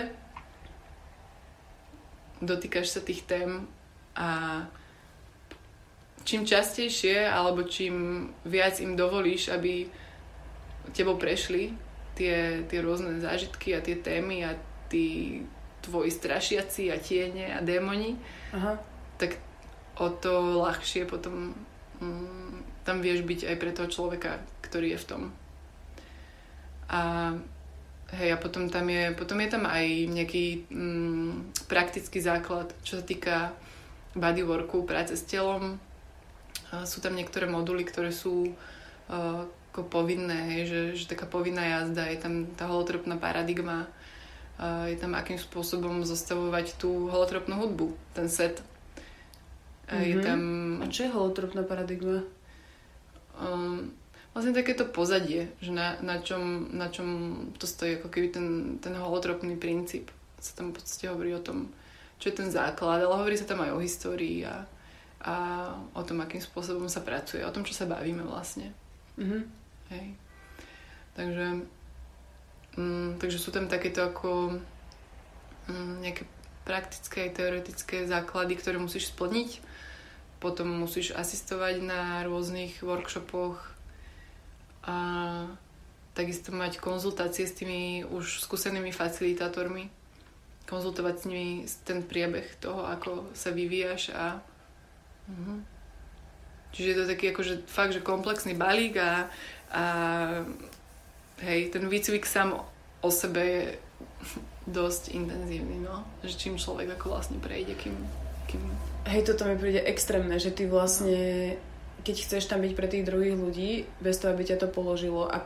dotýkaš 2.45 2.87
sa 2.93 3.01
tých 3.01 3.25
tém 3.25 3.65
a 4.13 4.63
čím 6.29 6.45
častejšie 6.45 7.25
alebo 7.25 7.65
čím 7.65 8.29
viac 8.45 8.77
im 8.85 8.93
dovolíš, 8.93 9.49
aby 9.49 9.89
tebou 10.95 11.17
prešli 11.17 11.75
tie, 12.19 12.67
tie 12.67 12.79
rôzne 12.83 13.23
zážitky 13.23 13.79
a 13.79 13.85
tie 13.85 13.95
témy 13.95 14.43
a 14.43 14.59
tí 14.91 15.39
tvoji 15.85 16.11
strašiaci 16.11 16.91
a 16.91 16.97
tiene 16.99 17.55
a 17.55 17.63
démoni, 17.63 18.19
Aha. 18.51 18.75
tak 19.17 19.39
o 20.03 20.11
to 20.11 20.63
ľahšie 20.67 21.07
potom 21.07 21.55
mm, 22.03 22.83
tam 22.83 22.99
vieš 22.99 23.23
byť 23.23 23.41
aj 23.47 23.57
pre 23.57 23.71
toho 23.71 23.89
človeka, 23.89 24.43
ktorý 24.67 24.99
je 24.99 25.03
v 25.03 25.09
tom. 25.09 25.23
A 26.89 27.01
hej, 28.17 28.31
a 28.33 28.39
potom 28.41 28.67
tam 28.73 28.89
je, 28.89 29.13
potom 29.15 29.39
je 29.39 29.49
tam 29.53 29.69
aj 29.69 29.87
nejaký 30.09 30.67
mm, 30.73 31.33
praktický 31.71 32.19
základ, 32.19 32.73
čo 32.83 32.99
sa 32.99 33.05
týka 33.05 33.53
bodyworku, 34.17 34.89
práce 34.89 35.15
s 35.15 35.23
telom. 35.29 35.79
Sú 36.85 37.01
tam 37.01 37.17
niektoré 37.17 37.49
moduly, 37.49 37.85
ktoré 37.85 38.13
sú 38.13 38.53
uh, 38.53 39.45
ako 39.79 39.87
povinné, 39.87 40.59
hej, 40.59 40.63
že, 40.67 40.81
že 40.99 41.05
taká 41.07 41.31
povinná 41.31 41.63
jazda, 41.63 42.11
je 42.11 42.19
tam 42.19 42.51
tá 42.59 42.67
holotropná 42.67 43.15
paradigma, 43.15 43.87
je 44.91 44.99
tam 44.99 45.15
akým 45.15 45.39
spôsobom 45.39 46.03
zostavovať 46.03 46.83
tú 46.83 47.07
holotropnú 47.07 47.63
hudbu, 47.63 47.95
ten 48.19 48.27
set 48.27 48.59
Mm-hmm. 49.89 50.05
Je 50.05 50.15
mhm. 50.17 50.25
tam... 50.25 50.41
A 50.83 50.87
čo 50.93 51.01
je 51.09 51.15
holotropná 51.17 51.63
paradigma? 51.65 52.21
Um, 53.41 53.89
vlastne 54.37 54.53
takéto 54.53 54.85
pozadie, 54.85 55.49
že 55.65 55.73
na, 55.73 55.97
na, 56.05 56.21
čom, 56.21 56.69
na 56.77 56.93
čom 56.93 57.09
to 57.57 57.65
stojí, 57.65 57.97
ako 57.97 58.13
keby 58.13 58.29
ten, 58.29 58.47
ten 58.85 58.93
holotropný 58.93 59.57
princíp. 59.57 60.13
Sa 60.39 60.55
tam 60.55 60.71
v 60.71 60.79
podstate 60.79 61.09
hovorí 61.09 61.33
o 61.35 61.43
tom, 61.43 61.73
čo 62.21 62.31
je 62.31 62.37
ten 62.37 62.53
základ, 62.53 63.01
ale 63.01 63.17
hovorí 63.17 63.35
sa 63.41 63.49
tam 63.49 63.65
aj 63.65 63.75
o 63.75 63.83
histórii 63.83 64.45
a, 64.45 64.69
a 65.25 65.35
o 65.97 66.03
tom, 66.05 66.21
akým 66.21 66.43
spôsobom 66.43 66.87
sa 66.87 67.01
pracuje, 67.01 67.43
o 67.43 67.55
tom, 67.55 67.65
čo 67.65 67.73
sa 67.73 67.89
bavíme 67.89 68.23
vlastne. 68.23 68.77
Mm-hmm. 69.17 69.43
Hej. 69.89 70.15
Takže, 71.17 71.47
mm, 72.77 73.19
takže 73.19 73.39
sú 73.39 73.51
tam 73.51 73.67
takéto 73.67 74.05
ako 74.05 74.61
mm, 75.69 75.95
nejaké 76.05 76.23
praktické 76.69 77.29
aj 77.29 77.37
teoretické 77.41 77.97
základy, 78.05 78.61
ktoré 78.61 78.77
musíš 78.77 79.11
splniť 79.11 79.65
potom 80.39 80.71
musíš 80.71 81.15
asistovať 81.15 81.83
na 81.83 82.23
rôznych 82.23 82.83
workshopoch 82.83 83.59
a 84.87 84.97
takisto 86.15 86.55
mať 86.55 86.79
konzultácie 86.79 87.47
s 87.47 87.55
tými 87.59 88.07
už 88.07 88.43
skúsenými 88.43 88.95
facilitátormi, 88.95 89.91
konzultovať 90.71 91.15
s 91.19 91.25
nimi 91.27 91.47
ten 91.83 92.03
priebeh 92.07 92.47
toho, 92.63 92.87
ako 92.87 93.35
sa 93.35 93.51
vyvíjaš 93.51 94.15
a 94.15 94.39
uh-huh. 95.31 95.59
čiže 96.75 96.89
je 96.95 96.97
to 96.97 97.11
taký 97.11 97.35
akože 97.35 97.55
fakt, 97.67 97.95
že 97.99 98.03
komplexný 98.03 98.55
balík 98.55 98.99
a, 98.99 99.27
a 99.73 99.85
hej, 101.45 101.69
ten 101.71 101.85
výcvik 101.89 102.25
sám 102.25 102.57
o 103.01 103.11
sebe 103.11 103.41
je 103.41 103.65
dosť 104.69 105.17
intenzívny, 105.17 105.81
no. 105.81 106.05
Že 106.25 106.35
čím 106.37 106.55
človek 106.61 106.97
ako 106.99 107.17
vlastne 107.17 107.39
prejde, 107.41 107.77
kým, 107.77 107.97
kým 108.49 108.63
Hej, 109.09 109.25
toto 109.25 109.49
mi 109.49 109.57
príde 109.57 109.81
extrémne, 109.89 110.37
že 110.37 110.53
ty 110.53 110.69
vlastne, 110.69 111.57
keď 112.05 112.17
chceš 112.29 112.45
tam 112.45 112.61
byť 112.61 112.73
pre 112.77 112.89
tých 112.93 113.09
druhých 113.09 113.41
ľudí, 113.41 113.89
bez 114.05 114.21
toho, 114.21 114.37
aby 114.37 114.45
ťa 114.45 114.61
to 114.61 114.69
položilo 114.69 115.25
a 115.25 115.41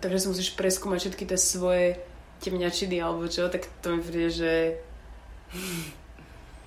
takže 0.00 0.24
si 0.24 0.30
musíš 0.32 0.50
preskúmať 0.56 0.98
všetky 1.04 1.24
tie 1.28 1.38
svoje 1.38 1.86
temňačiny 2.40 2.98
alebo 3.04 3.28
čo, 3.28 3.52
tak 3.52 3.68
to 3.84 3.92
mi 3.92 4.00
príde, 4.00 4.30
že 4.32 4.52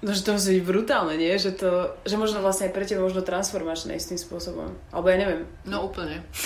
No, 0.04 0.12
že 0.12 0.28
to 0.28 0.36
musí 0.36 0.60
byť 0.60 0.66
brutálne, 0.68 1.16
nie? 1.16 1.32
Že 1.40 1.52
to, 1.56 1.72
že 2.04 2.20
možno 2.20 2.44
vlastne 2.44 2.68
aj 2.68 2.76
pre 2.76 2.84
teba 2.84 3.08
možno 3.08 3.24
transformačné 3.24 3.96
istým 3.96 4.20
spôsobom. 4.20 4.76
Alebo 4.92 5.08
ja 5.08 5.18
neviem. 5.18 5.48
No 5.64 5.88
úplne. 5.88 6.20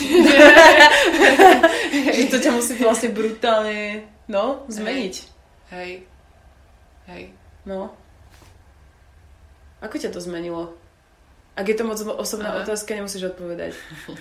že 2.15 2.29
to 2.29 2.37
ťa 2.37 2.53
musí 2.53 2.77
vlastne 2.77 3.09
brutálne, 3.09 4.05
no, 4.29 4.63
zmeniť. 4.69 5.15
Hej. 5.73 6.05
Hej. 7.09 7.23
No. 7.65 7.89
Ako 9.81 9.97
ťa 9.97 10.13
to 10.13 10.21
zmenilo? 10.21 10.77
Ak 11.57 11.67
je 11.67 11.75
to 11.75 11.83
moc 11.83 11.99
osobná 11.99 12.55
Aha. 12.55 12.63
otázka, 12.63 12.95
nemusíš 12.95 13.35
odpovedať. 13.35 13.75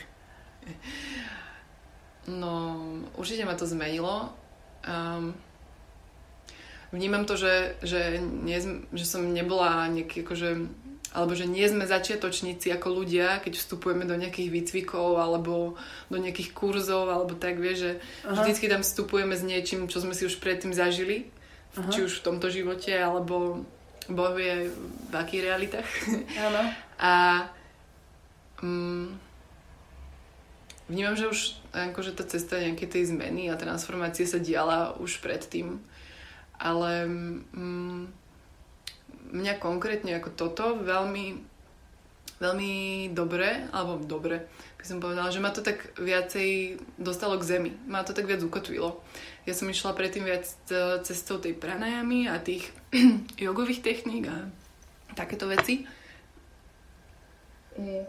No, 2.29 2.77
určite 3.17 3.49
ma 3.49 3.57
to 3.57 3.65
zmenilo. 3.65 4.29
Um, 4.85 5.33
vnímam 6.93 7.25
to, 7.25 7.37
že, 7.37 7.77
že, 7.85 8.21
nie, 8.21 8.59
že 8.93 9.05
som 9.05 9.23
nebola 9.33 9.89
nejaký 9.93 10.25
akože 10.25 10.51
alebo 11.09 11.33
že 11.33 11.49
nie 11.49 11.65
sme 11.65 11.89
začiatočníci 11.89 12.69
ako 12.69 13.01
ľudia, 13.01 13.41
keď 13.41 13.57
vstupujeme 13.57 14.05
do 14.05 14.13
nejakých 14.13 14.53
výcvikov 14.53 15.17
alebo 15.17 15.81
do 16.13 16.17
nejakých 16.21 16.53
kurzov 16.53 17.09
alebo 17.09 17.33
tak, 17.33 17.57
vieš, 17.57 17.79
že 17.81 17.93
Aha. 18.29 18.45
vždycky 18.45 18.69
tam 18.69 18.85
vstupujeme 18.85 19.33
s 19.33 19.41
niečím, 19.41 19.89
čo 19.89 20.05
sme 20.05 20.13
si 20.13 20.29
už 20.29 20.37
predtým 20.37 20.77
zažili, 20.77 21.33
Aha. 21.81 21.89
či 21.89 22.05
už 22.05 22.21
v 22.21 22.25
tomto 22.29 22.53
živote 22.53 22.93
alebo 22.93 23.65
Boh 24.09 24.33
vie 24.37 24.69
v 25.09 25.15
akých 25.17 25.43
realitách. 25.49 25.89
Áno. 26.49 26.63
A 27.01 27.13
mm, 28.61 29.09
vnímam, 30.93 31.17
že 31.17 31.29
už 31.29 31.39
akože 31.73 32.17
tá 32.17 32.25
cesta 32.29 32.61
nejakej 32.61 32.89
tej 32.89 33.03
zmeny 33.13 33.49
a 33.49 33.61
transformácie 33.61 34.29
sa 34.29 34.37
diala 34.37 34.97
už 35.01 35.25
predtým. 35.25 35.81
Ale 36.59 37.07
mm, 37.07 38.03
mňa 39.31 39.55
konkrétne 39.63 40.19
ako 40.19 40.31
toto 40.35 40.65
veľmi 40.79 41.49
veľmi 42.39 42.73
dobre, 43.19 43.67
alebo 43.75 43.99
dobre, 43.99 44.47
by 44.79 44.85
som 44.87 45.03
povedala, 45.03 45.35
že 45.35 45.43
ma 45.43 45.51
to 45.51 45.59
tak 45.59 45.91
viacej 45.99 46.79
dostalo 46.95 47.35
k 47.39 47.59
zemi. 47.59 47.71
Ma 47.91 48.07
to 48.07 48.15
tak 48.15 48.31
viac 48.31 48.39
ukotvilo. 48.39 49.03
Ja 49.43 49.59
som 49.59 49.67
išla 49.67 49.99
predtým 49.99 50.23
viac 50.23 50.47
e, 50.71 51.03
cestou 51.03 51.43
tej 51.43 51.59
pranajamy 51.59 52.31
a 52.31 52.39
tých 52.39 52.71
jogových 53.43 53.83
techník 53.83 54.31
a 54.31 54.47
takéto 55.19 55.51
veci. 55.51 55.83
Mm. 57.75 58.07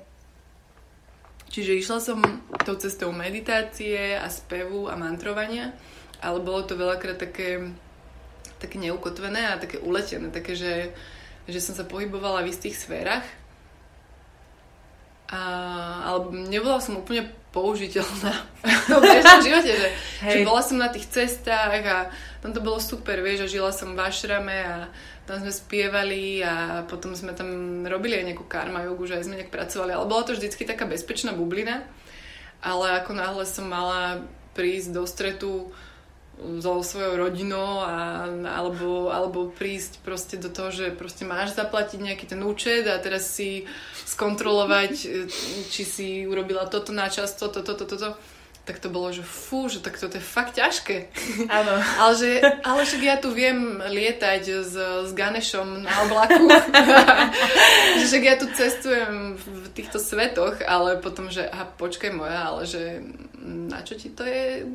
Čiže 1.50 1.82
išla 1.82 1.97
som 1.97 2.22
tou 2.62 2.78
cestou 2.78 3.10
meditácie 3.10 4.14
a 4.14 4.30
spevu 4.30 4.86
a 4.86 4.93
mantrovania, 4.93 5.74
ale 6.22 6.45
bolo 6.45 6.62
to 6.62 6.78
veľakrát 6.78 7.18
také, 7.18 7.74
také 8.60 8.78
neukotvené 8.78 9.55
a 9.55 9.62
také 9.62 9.80
uletené, 9.80 10.30
také, 10.30 10.53
že, 10.53 10.91
že 11.47 11.60
som 11.64 11.74
sa 11.74 11.88
pohybovala 11.88 12.43
v 12.43 12.51
istých 12.51 12.76
sférach. 12.76 13.26
A, 15.30 15.41
ale 16.10 16.49
nebola 16.49 16.82
som 16.82 16.99
úplne 16.99 17.30
použiteľná 17.49 18.34
v 18.62 19.01
bežnom 19.01 19.41
živote, 19.41 19.72
že, 19.74 19.88
že 20.22 20.38
bola 20.45 20.62
som 20.62 20.78
na 20.78 20.89
tých 20.89 21.10
cestách 21.10 21.82
a 21.86 21.97
tam 22.41 22.53
to 22.53 22.62
bolo 22.62 22.78
super, 22.78 23.22
vieš, 23.22 23.45
že 23.45 23.62
žila 23.62 23.74
som 23.74 23.97
v 23.97 24.05
ašrame 24.05 24.57
a 24.66 24.76
tam 25.26 25.41
sme 25.41 25.53
spievali 25.53 26.41
a 26.41 26.86
potom 26.89 27.14
sme 27.14 27.38
tam 27.38 27.82
robili 27.86 28.18
aj 28.18 28.26
nejakú 28.34 28.45
karma 28.49 28.86
jogu, 28.86 29.05
že 29.05 29.22
aj 29.22 29.26
sme 29.30 29.38
nejak 29.38 29.53
pracovali, 29.53 29.93
ale 29.93 30.10
bola 30.10 30.26
to 30.26 30.34
vždycky 30.34 30.66
taká 30.66 30.89
bezpečná 30.89 31.34
bublina, 31.34 31.86
ale 32.62 33.01
ako 33.01 33.14
náhle 33.14 33.45
som 33.45 33.70
mala 33.70 34.26
prísť 34.57 34.89
do 34.93 35.05
stretu 35.05 35.70
so 36.60 36.80
svojou 36.80 37.20
rodinou 37.20 37.84
a, 37.84 38.28
alebo, 38.48 39.12
alebo 39.12 39.52
prísť 39.52 40.00
proste 40.02 40.40
do 40.40 40.48
toho, 40.48 40.72
že 40.72 40.96
proste 40.96 41.28
máš 41.28 41.56
zaplatiť 41.56 42.00
nejaký 42.00 42.26
ten 42.32 42.40
účet 42.40 42.88
a 42.88 42.96
teraz 43.04 43.28
si 43.28 43.68
skontrolovať, 44.08 44.94
či 45.68 45.84
si 45.84 46.08
urobila 46.24 46.66
toto 46.72 46.96
na 46.96 47.12
čas, 47.12 47.36
toto, 47.36 47.60
toto, 47.60 47.84
toto 47.84 48.16
tak 48.70 48.78
to 48.78 48.94
bolo, 48.94 49.10
že 49.10 49.26
fú, 49.26 49.66
že 49.66 49.82
tak 49.82 49.98
toto 49.98 50.14
je 50.14 50.22
fakt 50.22 50.62
ťažké. 50.62 51.10
Áno. 51.50 51.74
ale, 52.06 52.14
že, 52.14 52.38
ale 52.62 52.86
však 52.86 53.02
ja 53.02 53.18
tu 53.18 53.34
viem 53.34 53.82
lietať 53.82 54.44
s, 54.62 54.74
s 55.10 55.12
Ganešom 55.18 55.90
na 55.90 55.94
oblaku. 56.06 56.46
že 57.98 58.06
však 58.06 58.24
ja 58.30 58.36
tu 58.38 58.46
cestujem 58.54 59.42
v 59.42 59.68
týchto 59.74 59.98
svetoch, 59.98 60.62
ale 60.70 61.02
potom, 61.02 61.34
že 61.34 61.50
aha, 61.50 61.66
počkaj 61.82 62.14
moja, 62.14 62.46
ale 62.46 62.70
že 62.70 63.02
na 63.42 63.82
čo 63.82 63.98
ti 63.98 64.14
to 64.14 64.22
je 64.22 64.70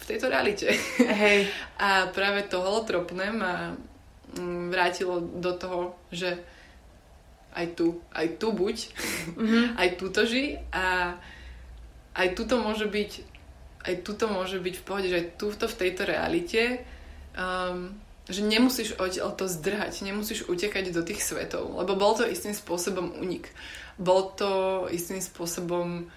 v 0.00 0.04
tejto 0.04 0.26
realite. 0.28 0.68
Hej. 1.00 1.48
A 1.84 2.08
práve 2.12 2.44
to 2.46 2.60
holotropné 2.60 3.32
ma 3.32 3.74
mm, 4.36 4.70
vrátilo 4.72 5.20
do 5.20 5.52
toho, 5.56 5.80
že 6.12 6.36
aj 7.56 7.66
tu, 7.72 8.04
aj 8.12 8.36
tu 8.36 8.52
buď, 8.52 8.76
mm-hmm. 9.36 9.64
aj 9.80 9.88
tu 9.96 10.06
to 10.12 10.22
ži 10.28 10.60
a 10.72 11.16
aj 12.16 12.28
tu 12.36 12.44
to 12.44 12.60
môže 12.60 12.84
byť 12.84 13.12
aj 13.86 14.02
tu 14.02 14.18
to 14.18 14.26
môže 14.26 14.58
byť 14.58 14.74
v 14.82 14.84
pohode, 14.84 15.06
že 15.06 15.14
aj 15.14 15.26
tu 15.38 15.46
to 15.54 15.70
v 15.70 15.78
tejto 15.78 16.02
realite 16.10 16.82
um, 17.38 17.94
že 18.26 18.42
nemusíš 18.42 18.98
odtiaľ 18.98 19.38
to 19.38 19.46
zdrhať, 19.46 20.02
nemusíš 20.02 20.50
utekať 20.50 20.90
do 20.90 21.06
tých 21.06 21.22
svetov, 21.22 21.78
lebo 21.78 21.94
bol 21.94 22.18
to 22.18 22.26
istým 22.26 22.50
spôsobom 22.50 23.14
unik. 23.22 23.46
Bol 24.02 24.34
to 24.34 24.84
istým 24.90 25.22
spôsobom 25.22 26.10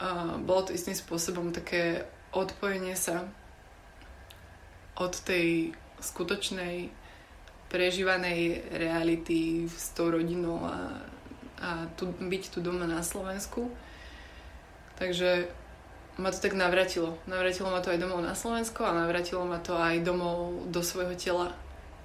uh, 0.00 0.34
bolo 0.40 0.60
to 0.64 0.72
istým 0.72 0.96
spôsobom 0.96 1.52
také 1.52 2.08
odpojenie 2.34 2.98
sa 2.98 3.24
od 4.98 5.14
tej 5.22 5.74
skutočnej 6.02 6.90
prežívanej 7.70 8.70
reality 8.70 9.66
s 9.66 9.90
tou 9.96 10.10
rodinou 10.14 10.62
a, 10.62 11.02
a 11.58 11.70
tu, 11.98 12.10
byť 12.10 12.42
tu 12.54 12.58
doma 12.62 12.86
na 12.86 13.02
Slovensku. 13.02 13.70
Takže 14.94 15.50
ma 16.18 16.30
to 16.30 16.38
tak 16.38 16.54
navratilo. 16.54 17.18
Navratilo 17.26 17.70
ma 17.70 17.82
to 17.82 17.90
aj 17.90 17.98
domov 17.98 18.22
na 18.22 18.38
Slovensko 18.38 18.86
a 18.86 18.94
navratilo 18.94 19.42
ma 19.42 19.58
to 19.58 19.74
aj 19.74 20.06
domov 20.06 20.70
do 20.70 20.78
svojho 20.86 21.18
tela 21.18 21.50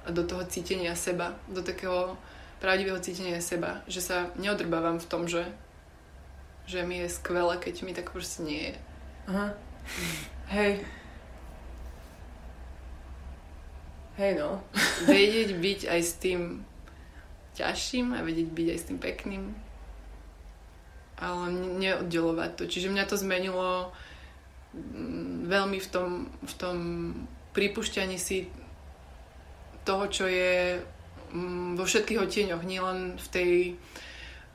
a 0.06 0.10
do 0.10 0.26
toho 0.26 0.42
cítenia 0.50 0.98
seba, 0.98 1.38
do 1.46 1.62
takého 1.62 2.18
pravdivého 2.58 2.98
cítenia 2.98 3.38
seba, 3.38 3.86
že 3.86 4.02
sa 4.02 4.34
neodrbávam 4.42 4.98
v 4.98 5.06
tom, 5.06 5.30
že, 5.30 5.46
že 6.66 6.82
mi 6.82 7.06
je 7.06 7.14
skvelé, 7.14 7.62
keď 7.62 7.76
mi 7.86 7.94
tak 7.94 8.10
proste 8.10 8.42
nie 8.42 8.74
je. 8.74 8.76
Aha. 9.30 9.69
Hej. 10.50 10.82
Hej 14.20 14.32
no. 14.36 14.60
vedieť 15.08 15.56
byť 15.56 15.80
aj 15.88 16.02
s 16.04 16.14
tým 16.20 16.42
ťažším 17.56 18.16
a 18.16 18.26
vedieť 18.26 18.50
byť 18.52 18.68
aj 18.72 18.78
s 18.78 18.88
tým 18.88 19.00
pekným 19.00 19.44
ale 21.20 21.52
neoddelovať 21.52 22.52
to. 22.56 22.64
Čiže 22.66 22.92
mňa 22.92 23.06
to 23.06 23.20
zmenilo 23.20 23.92
mm, 24.72 25.52
veľmi 25.52 25.80
v 25.84 25.88
tom, 25.92 26.12
v 26.32 26.54
tom 26.56 26.78
pripušťaní 27.52 28.16
si 28.16 28.48
toho, 29.84 30.08
čo 30.08 30.26
je 30.32 30.80
mm, 30.80 31.76
vo 31.76 31.84
všetkých 31.84 32.24
odtieňoch, 32.24 32.64
nielen 32.64 33.20
v 33.20 33.28
tej 33.28 33.54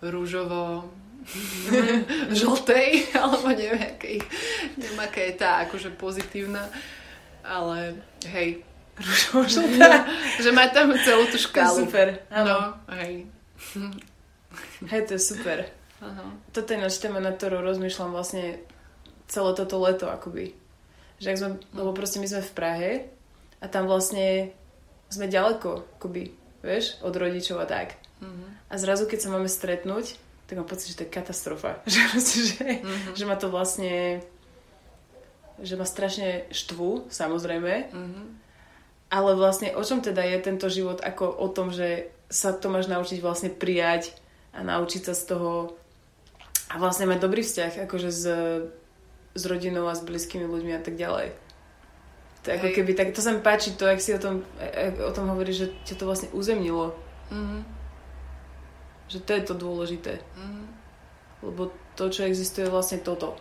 rúžovo 0.01 0.89
žltej, 2.39 3.17
alebo 3.17 3.49
neviem, 3.51 3.81
akej, 3.81 4.19
neviem, 4.77 5.01
aká 5.01 5.21
je 5.25 5.35
tá 5.35 5.51
akože 5.65 5.97
pozitívna, 5.97 6.69
ale 7.41 7.99
hej, 8.29 8.61
rúžovo 9.01 9.49
žltá, 9.49 10.07
že 10.39 10.51
má 10.53 10.69
tam 10.71 10.93
celú 11.03 11.27
tú 11.29 11.39
škálu. 11.41 11.85
super, 11.85 12.23
áno. 12.31 12.47
No, 12.47 12.59
hej. 13.01 13.27
Hej, 14.87 15.01
to 15.11 15.13
je 15.19 15.23
super. 15.23 15.67
Aha. 16.05 16.25
Toto 16.53 16.69
je 16.77 16.79
náš 16.79 17.01
téma, 17.01 17.19
na 17.19 17.33
ktorú 17.33 17.65
rozmýšľam 17.65 18.13
vlastne 18.13 18.61
celé 19.27 19.51
toto 19.57 19.81
leto, 19.81 20.07
akoby. 20.07 20.53
Že 21.19 21.29
ak 21.31 21.39
sme, 21.41 21.49
no. 21.49 21.59
lebo 21.73 21.91
proste 21.97 22.21
my 22.21 22.29
sme 22.29 22.43
v 22.45 22.55
Prahe 22.55 22.93
a 23.59 23.67
tam 23.67 23.89
vlastne 23.89 24.53
sme 25.09 25.31
ďaleko, 25.31 25.99
akoby, 25.99 26.35
vieš, 26.61 27.01
od 27.01 27.15
rodičov 27.17 27.63
a 27.63 27.67
tak. 27.67 27.97
Uh-huh. 28.21 28.49
A 28.69 28.75
zrazu, 28.77 29.09
keď 29.09 29.19
sa 29.25 29.33
máme 29.33 29.49
stretnúť, 29.49 30.21
tak 30.45 30.61
mám 30.61 30.69
pocit, 30.69 30.93
že 30.93 30.97
to 31.01 31.05
je 31.09 31.15
katastrofa. 31.15 31.81
Že, 31.89 32.01
proste, 32.13 32.39
že, 32.45 32.67
uh-huh. 32.85 33.17
že 33.17 33.25
ma 33.25 33.37
to 33.37 33.49
vlastne 33.49 34.21
že 35.55 35.79
ma 35.79 35.87
strašne 35.87 36.51
štvú, 36.51 37.07
samozrejme. 37.15 37.95
Uh-huh. 37.95 38.27
Ale 39.07 39.39
vlastne 39.39 39.71
o 39.79 39.83
čom 39.87 40.03
teda 40.03 40.27
je 40.27 40.39
tento 40.43 40.67
život 40.67 40.99
ako 40.99 41.31
o 41.31 41.47
tom, 41.47 41.71
že 41.71 42.11
sa 42.27 42.51
to 42.51 42.67
máš 42.67 42.91
naučiť 42.91 43.23
vlastne 43.23 43.55
prijať 43.55 44.11
a 44.51 44.67
naučiť 44.67 45.07
sa 45.07 45.15
z 45.15 45.23
toho 45.31 45.79
a 46.73 46.75
vlastne 46.83 47.07
mať 47.07 47.23
dobrý 47.23 47.47
vzťah 47.47 47.87
akože 47.87 48.11
s, 48.11 48.25
s 49.39 49.43
rodinou 49.47 49.87
a 49.87 49.95
s 49.95 50.03
blízkymi 50.03 50.43
ľuďmi 50.43 50.73
a 50.75 50.83
tak 50.83 50.99
ďalej. 50.99 51.31
To 52.45 52.49
ako 52.51 52.69
keby, 52.75 52.93
tak 52.99 53.15
to 53.15 53.23
sa 53.23 53.33
mi 53.33 53.41
páči, 53.41 53.73
to, 53.79 53.89
ak 53.89 54.03
si 54.03 54.13
o 54.13 54.21
tom, 54.21 54.45
o 55.01 55.13
tom 55.15 55.33
hovoríš, 55.33 55.57
že 55.65 55.69
ťa 55.89 55.95
to 55.97 56.05
vlastne 56.05 56.29
uzemnilo. 56.35 56.93
Mm-hmm. 57.33 57.61
Že 59.09 59.19
to 59.25 59.31
je 59.33 59.43
to 59.45 59.55
dôležité. 59.55 60.13
Mm-hmm. 60.21 60.67
Lebo 61.45 61.63
to, 61.95 62.11
čo 62.11 62.25
existuje, 62.25 62.67
je 62.67 62.75
vlastne 62.75 62.99
toto. 63.05 63.37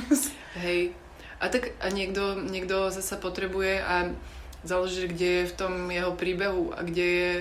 Hej. 0.64 0.96
A 1.42 1.50
tak 1.50 1.74
a 1.82 1.90
niekto, 1.90 2.38
niekto 2.38 2.94
zasa 2.94 3.18
potrebuje 3.18 3.82
a 3.82 4.14
záleží, 4.62 5.10
kde 5.10 5.28
je 5.42 5.50
v 5.50 5.56
tom 5.58 5.72
jeho 5.90 6.14
príbehu 6.14 6.70
a 6.70 6.86
kde 6.86 7.06
je 7.06 7.32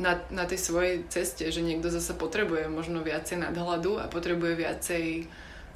na, 0.00 0.16
na 0.32 0.48
tej 0.48 0.58
svojej 0.62 1.04
ceste, 1.12 1.44
že 1.50 1.60
niekto 1.60 1.92
zase 1.92 2.16
potrebuje 2.16 2.70
možno 2.70 3.04
viacej 3.04 3.42
nadhľadu 3.42 4.00
a 4.00 4.08
potrebuje 4.08 4.54
viacej 4.56 5.28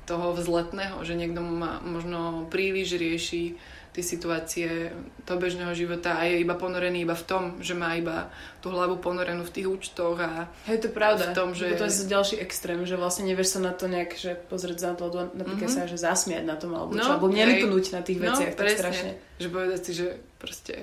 toho 0.06 0.34
vzletného, 0.34 1.02
že 1.06 1.14
niekto 1.14 1.42
má 1.42 1.78
možno 1.82 2.46
príliš 2.50 2.98
rieši 2.98 3.58
tie 3.92 4.00
situácie 4.00 4.88
toho 5.28 5.36
bežného 5.36 5.76
života 5.76 6.16
a 6.16 6.24
je 6.24 6.40
iba 6.40 6.56
ponorený 6.56 7.04
iba 7.04 7.12
v 7.12 7.24
tom, 7.28 7.42
že 7.60 7.76
má 7.76 7.92
iba 7.92 8.32
tú 8.64 8.72
hlavu 8.72 8.96
ponorenú 8.96 9.44
v 9.44 9.52
tých 9.52 9.68
účtoch 9.68 10.16
a 10.16 10.48
Hej, 10.64 10.80
to 10.80 10.86
je 10.88 10.94
pravda. 10.96 11.24
V 11.30 11.36
tom, 11.36 11.52
že... 11.52 11.76
to 11.76 11.84
je 11.84 12.08
ďalší 12.08 12.40
extrém, 12.40 12.80
že 12.88 12.96
vlastne 12.96 13.28
nevieš 13.28 13.56
sa 13.56 13.60
na 13.60 13.76
to 13.76 13.92
nejak, 13.92 14.16
že 14.16 14.32
pozrieť 14.48 14.78
za 14.80 14.90
to, 14.96 15.12
napríklad 15.36 15.68
mm-hmm. 15.68 15.84
sa, 15.84 15.92
že 15.92 16.00
zasmiať 16.00 16.44
na 16.48 16.56
tom, 16.56 16.72
alebo 16.72 16.96
no, 16.96 17.04
čo, 17.04 17.12
alebo 17.12 17.28
nelipnúť 17.28 17.84
na 17.92 18.00
tých 18.00 18.18
no, 18.18 18.32
veciach, 18.32 18.52
no, 18.52 18.56
tak 18.56 18.64
presne. 18.64 18.80
strašne. 18.80 19.10
Že 19.36 19.48
povedať 19.52 19.80
si, 19.84 19.92
že 19.92 20.06
proste 20.40 20.74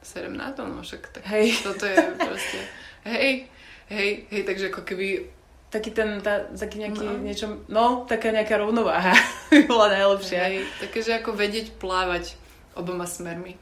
serem 0.00 0.32
na 0.32 0.48
to, 0.56 0.64
no 0.64 0.80
však 0.80 1.12
tak 1.12 1.22
hej. 1.28 1.52
toto 1.60 1.84
je 1.84 1.96
proste, 2.16 2.60
hej, 3.04 3.52
hej, 3.94 4.10
hej, 4.32 4.42
takže 4.48 4.72
ako 4.72 4.80
keby 4.80 5.37
taký 5.68 5.90
ten, 5.92 6.20
tá, 6.24 6.48
taký 6.48 6.80
nejaký 6.80 7.04
no. 7.04 7.20
niečo, 7.20 7.46
no, 7.68 8.08
taká 8.08 8.32
nejaká 8.32 8.56
rovnováha 8.56 9.12
by 9.52 9.62
bola 9.68 9.92
najlepšia. 9.92 10.40
Hej, 10.48 10.56
také, 10.80 10.98
že 11.04 11.20
ako 11.20 11.36
vedieť 11.36 11.76
plávať 11.76 12.36
oboma 12.78 13.04
smermi. 13.04 13.58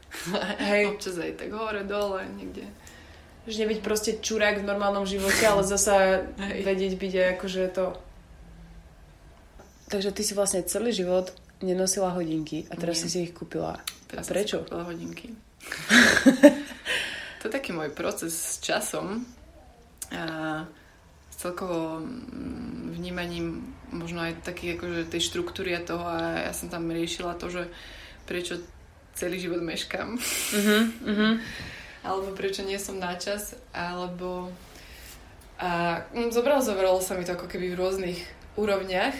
Hej. 0.61 0.87
Občas 0.95 1.19
aj 1.19 1.33
tak 1.35 1.49
hore, 1.51 1.83
dole, 1.83 2.23
niekde. 2.37 2.69
Že 3.47 3.63
nebyť 3.67 3.79
proste 3.79 4.11
čurák 4.19 4.59
v 4.59 4.67
normálnom 4.67 5.07
živote, 5.07 5.43
ale 5.47 5.63
zasa 5.63 6.27
Hej. 6.39 6.63
vedieť 6.63 6.93
byť 6.99 7.13
aj 7.15 7.27
akože 7.39 7.63
to... 7.71 7.85
Takže 9.87 10.11
ty 10.11 10.21
si 10.23 10.35
vlastne 10.35 10.67
celý 10.67 10.91
život 10.91 11.31
nenosila 11.63 12.11
hodinky 12.11 12.67
a 12.67 12.75
teraz 12.75 12.99
Nie. 12.99 13.03
si 13.03 13.07
si 13.07 13.17
ich 13.31 13.33
kúpila. 13.33 13.79
Teraz 14.11 14.27
a 14.27 14.35
prečo? 14.35 14.61
Som 14.61 14.67
kúpila 14.67 14.83
hodinky. 14.83 15.27
to 17.39 17.43
je 17.47 17.51
taký 17.51 17.71
môj 17.71 17.95
proces 17.95 18.35
s 18.35 18.59
časom 18.59 19.23
a 20.11 20.23
celkovo 21.37 22.01
mm, 22.01 22.97
vnímaním 22.97 23.61
možno 23.93 24.25
aj 24.25 24.43
taký 24.43 24.75
akože 24.75 25.07
tej 25.07 25.21
štruktúry 25.21 25.71
a 25.77 25.85
toho 25.85 26.03
a 26.03 26.49
ja 26.49 26.53
som 26.53 26.67
tam 26.67 26.89
riešila 26.89 27.39
to, 27.39 27.47
že 27.47 27.69
prečo 28.27 28.59
celý 29.15 29.39
život 29.39 29.63
meškam. 29.63 30.17
Uh-huh, 30.17 30.83
uh-huh. 31.07 31.33
alebo 32.03 32.35
prečo 32.35 32.65
nie 32.67 32.77
som 32.77 32.99
na 32.99 33.15
čas, 33.15 33.55
alebo 33.71 34.51
a 35.57 36.01
mm, 36.13 36.29
zobralo, 36.29 36.61
zobralo 36.61 37.01
sa 37.01 37.17
mi 37.17 37.25
to 37.25 37.33
ako 37.33 37.49
keby 37.49 37.73
v 37.73 37.79
rôznych 37.79 38.19
úrovniach. 38.59 39.15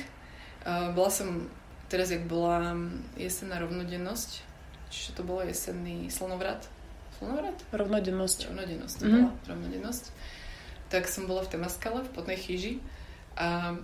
Uh, 0.67 0.93
bola 0.93 1.09
som, 1.09 1.49
teraz 1.89 2.13
jak 2.13 2.29
bola 2.29 2.77
jesenná 3.17 3.57
rovnodennosť, 3.57 4.45
Čiže 4.89 5.19
to 5.19 5.21
bolo 5.27 5.43
jesenný 5.43 6.07
slnovrat. 6.07 6.63
Slnovrat? 7.19 7.57
Rovnodennosť. 7.75 8.39
Rovnodennosť, 8.51 8.95
to 8.95 9.03
mm-hmm. 9.03 9.23
bola 9.27 9.31
rovnodennosť. 9.51 10.05
Tak 10.87 11.07
som 11.07 11.27
bola 11.27 11.43
v 11.43 11.51
Temaskale, 11.57 12.03
v 12.03 12.13
Potnej 12.15 12.39
chýži 12.39 12.79
a 13.37 13.77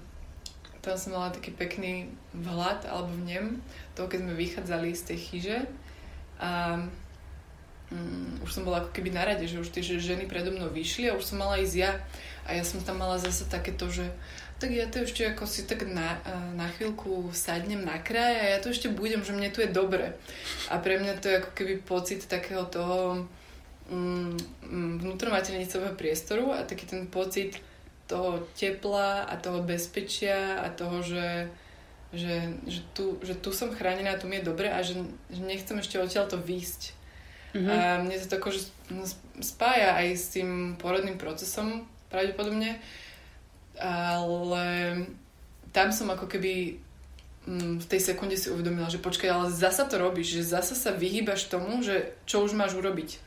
tam 0.83 0.99
som 0.99 1.15
mala 1.15 1.31
taký 1.31 1.55
pekný 1.55 2.11
vhľad, 2.35 2.91
alebo 2.91 3.07
vnem, 3.23 3.63
toho, 3.95 4.11
keď 4.11 4.19
sme 4.19 4.33
vychádzali 4.35 4.89
z 4.91 5.03
tej 5.07 5.19
chyže 5.31 5.57
a 6.43 6.75
um, 6.75 8.35
už 8.43 8.49
som 8.51 8.67
bola 8.67 8.83
ako 8.83 8.91
keby 8.91 9.15
na 9.15 9.23
rade, 9.23 9.47
že 9.47 9.63
už 9.63 9.71
tie 9.71 9.79
ženy 9.79 10.27
predo 10.27 10.51
mnou 10.51 10.67
vyšli 10.67 11.07
a 11.07 11.15
už 11.15 11.23
som 11.23 11.39
mala 11.39 11.61
ísť 11.61 11.75
ja. 11.77 11.91
A 12.43 12.59
ja 12.59 12.63
som 12.67 12.83
tam 12.83 12.99
mala 12.99 13.15
zase 13.15 13.47
takéto, 13.47 13.87
že 13.87 14.03
tak 14.59 14.75
ja 14.75 14.87
to 14.91 15.07
ešte 15.07 15.23
ako 15.23 15.47
si 15.47 15.63
tak 15.63 15.87
na, 15.87 16.19
na 16.55 16.67
chvíľku 16.67 17.31
sadnem 17.31 17.83
na 17.83 17.99
kraj 17.99 18.35
a 18.35 18.45
ja 18.55 18.59
to 18.59 18.75
ešte 18.75 18.91
budem, 18.91 19.23
že 19.23 19.31
mne 19.31 19.51
tu 19.55 19.63
je 19.63 19.71
dobre. 19.71 20.15
A 20.67 20.79
pre 20.83 20.99
mňa 20.99 21.23
to 21.23 21.31
je 21.31 21.39
ako 21.39 21.51
keby 21.55 21.73
pocit 21.83 22.27
takého 22.27 22.67
toho 22.67 23.27
vnútromaternicového 23.89 25.95
priestoru 25.99 26.55
a 26.55 26.63
taký 26.63 26.85
ten 26.87 27.07
pocit 27.07 27.59
toho 28.07 28.47
tepla 28.55 29.23
a 29.27 29.35
toho 29.39 29.63
bezpečia 29.63 30.59
a 30.63 30.69
toho, 30.69 31.01
že, 31.03 31.49
že, 32.11 32.53
že, 32.67 32.81
tu, 32.93 33.19
že 33.23 33.35
tu 33.35 33.51
som 33.55 33.71
chránená, 33.71 34.19
tu 34.19 34.27
mi 34.27 34.35
je 34.39 34.47
dobre 34.47 34.71
a 34.71 34.81
že, 34.83 34.93
že 35.31 35.41
nechcem 35.43 35.79
ešte 35.79 35.99
odtiaľ 35.99 36.27
to 36.27 36.37
výsť. 36.39 36.93
Mm-hmm. 37.53 37.69
A 37.69 38.01
mne 38.01 38.17
to 38.17 38.33
tako, 38.33 38.49
že 38.49 38.65
spája 39.39 39.93
aj 39.97 40.17
s 40.17 40.27
tým 40.33 40.75
porodným 40.81 41.21
procesom 41.21 41.85
pravdepodobne, 42.09 42.81
ale 43.77 44.65
tam 45.73 45.89
som 45.89 46.13
ako 46.13 46.29
keby 46.29 46.77
mm, 47.49 47.81
v 47.81 47.85
tej 47.89 48.01
sekunde 48.13 48.37
si 48.37 48.53
uvedomila, 48.53 48.89
že 48.89 49.01
počkaj, 49.01 49.29
ale 49.29 49.47
zasa 49.49 49.89
to 49.89 49.97
robíš, 49.97 50.41
že 50.41 50.53
zasa 50.53 50.77
sa 50.77 50.93
vyhýbaš 50.93 51.49
tomu, 51.49 51.81
že 51.81 52.13
čo 52.29 52.45
už 52.45 52.53
máš 52.53 52.77
urobiť. 52.77 53.17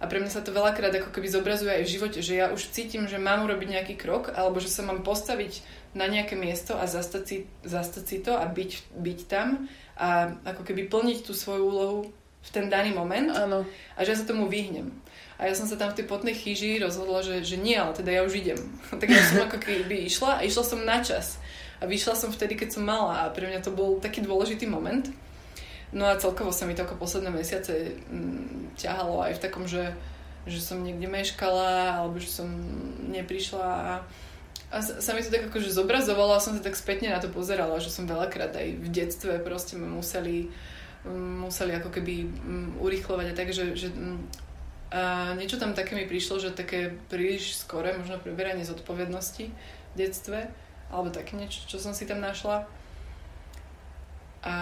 A 0.00 0.08
pre 0.08 0.16
mňa 0.16 0.32
sa 0.32 0.40
to 0.40 0.56
veľakrát 0.56 0.96
ako 0.96 1.12
keby 1.12 1.28
zobrazuje 1.28 1.76
aj 1.76 1.84
v 1.84 1.92
živote, 1.92 2.18
že 2.24 2.40
ja 2.40 2.48
už 2.48 2.72
cítim, 2.72 3.04
že 3.04 3.20
mám 3.20 3.44
urobiť 3.44 3.68
nejaký 3.68 3.94
krok, 4.00 4.32
alebo 4.32 4.56
že 4.56 4.72
sa 4.72 4.80
mám 4.80 5.04
postaviť 5.04 5.60
na 5.92 6.08
nejaké 6.08 6.40
miesto 6.40 6.72
a 6.80 6.88
zastať 6.88 7.22
si, 7.28 7.36
zastať 7.68 8.04
si 8.08 8.16
to 8.24 8.32
a 8.32 8.48
byť, 8.48 8.96
byť 8.96 9.20
tam 9.28 9.68
a 10.00 10.32
ako 10.48 10.64
keby 10.64 10.88
plniť 10.88 11.28
tú 11.28 11.36
svoju 11.36 11.62
úlohu 11.68 12.00
v 12.40 12.48
ten 12.48 12.72
daný 12.72 12.96
moment 12.96 13.28
Áno. 13.36 13.68
a 13.92 13.98
že 14.00 14.16
ja 14.16 14.18
sa 14.18 14.24
tomu 14.24 14.48
vyhnem. 14.48 14.88
A 15.36 15.48
ja 15.48 15.54
som 15.56 15.68
sa 15.68 15.76
tam 15.76 15.92
v 15.92 16.00
tej 16.00 16.06
potnej 16.08 16.36
chyži 16.36 16.80
rozhodla, 16.80 17.20
že, 17.20 17.44
že 17.44 17.60
nie, 17.60 17.76
ale 17.76 17.92
teda 17.92 18.12
ja 18.12 18.22
už 18.24 18.40
idem. 18.40 18.60
tak 19.00 19.08
ja 19.08 19.20
som 19.20 19.44
ako 19.44 19.60
keby 19.60 20.08
išla 20.08 20.40
a 20.40 20.44
išla 20.44 20.64
som 20.64 20.80
na 20.80 21.04
čas. 21.04 21.36
A 21.80 21.88
vyšla 21.88 22.12
som 22.12 22.28
vtedy, 22.28 22.60
keď 22.60 22.76
som 22.76 22.84
mala 22.84 23.24
a 23.24 23.32
pre 23.32 23.48
mňa 23.48 23.64
to 23.64 23.72
bol 23.72 23.96
taký 24.00 24.20
dôležitý 24.20 24.68
moment. 24.68 25.08
No 25.90 26.06
a 26.06 26.18
celkovo 26.18 26.54
sa 26.54 26.70
mi 26.70 26.78
to 26.78 26.86
ako 26.86 27.02
posledné 27.02 27.34
mesiace 27.34 27.98
mm, 28.06 28.78
ťahalo 28.78 29.26
aj 29.26 29.38
v 29.38 29.42
takom, 29.42 29.66
že, 29.66 29.90
že 30.46 30.62
som 30.62 30.78
niekde 30.78 31.10
meškala 31.10 31.98
alebo 31.98 32.22
že 32.22 32.30
som 32.30 32.46
neprišla 33.10 33.66
a, 33.66 33.92
a 34.70 34.76
sa, 34.78 35.10
mi 35.12 35.26
to 35.26 35.34
tak 35.34 35.50
akože 35.50 35.74
zobrazovalo 35.74 36.38
a 36.38 36.42
som 36.42 36.54
sa 36.54 36.62
tak 36.62 36.78
spätne 36.78 37.10
na 37.10 37.18
to 37.18 37.26
pozerala, 37.26 37.82
že 37.82 37.90
som 37.90 38.06
veľakrát 38.06 38.54
aj 38.54 38.68
v 38.78 38.88
detstve 38.88 39.42
proste 39.42 39.74
ma 39.74 39.90
museli 39.90 40.46
museli 41.08 41.72
ako 41.80 41.88
keby 41.88 42.28
urýchlovať 42.76 43.32
a 43.32 43.34
tak, 43.34 43.48
že, 43.56 43.72
že 43.72 43.88
a 44.90 45.32
niečo 45.38 45.56
tam 45.56 45.72
také 45.72 45.94
mi 45.94 46.04
prišlo, 46.04 46.42
že 46.42 46.50
také 46.50 46.90
príliš 47.06 47.62
skore 47.62 47.94
možno 47.94 48.18
preberanie 48.18 48.66
zodpovednosti 48.66 49.46
v 49.48 49.94
detstve, 49.94 50.50
alebo 50.90 51.14
také 51.14 51.38
niečo, 51.38 51.62
čo 51.70 51.78
som 51.78 51.94
si 51.94 52.10
tam 52.10 52.18
našla. 52.18 52.66
A 54.42 54.54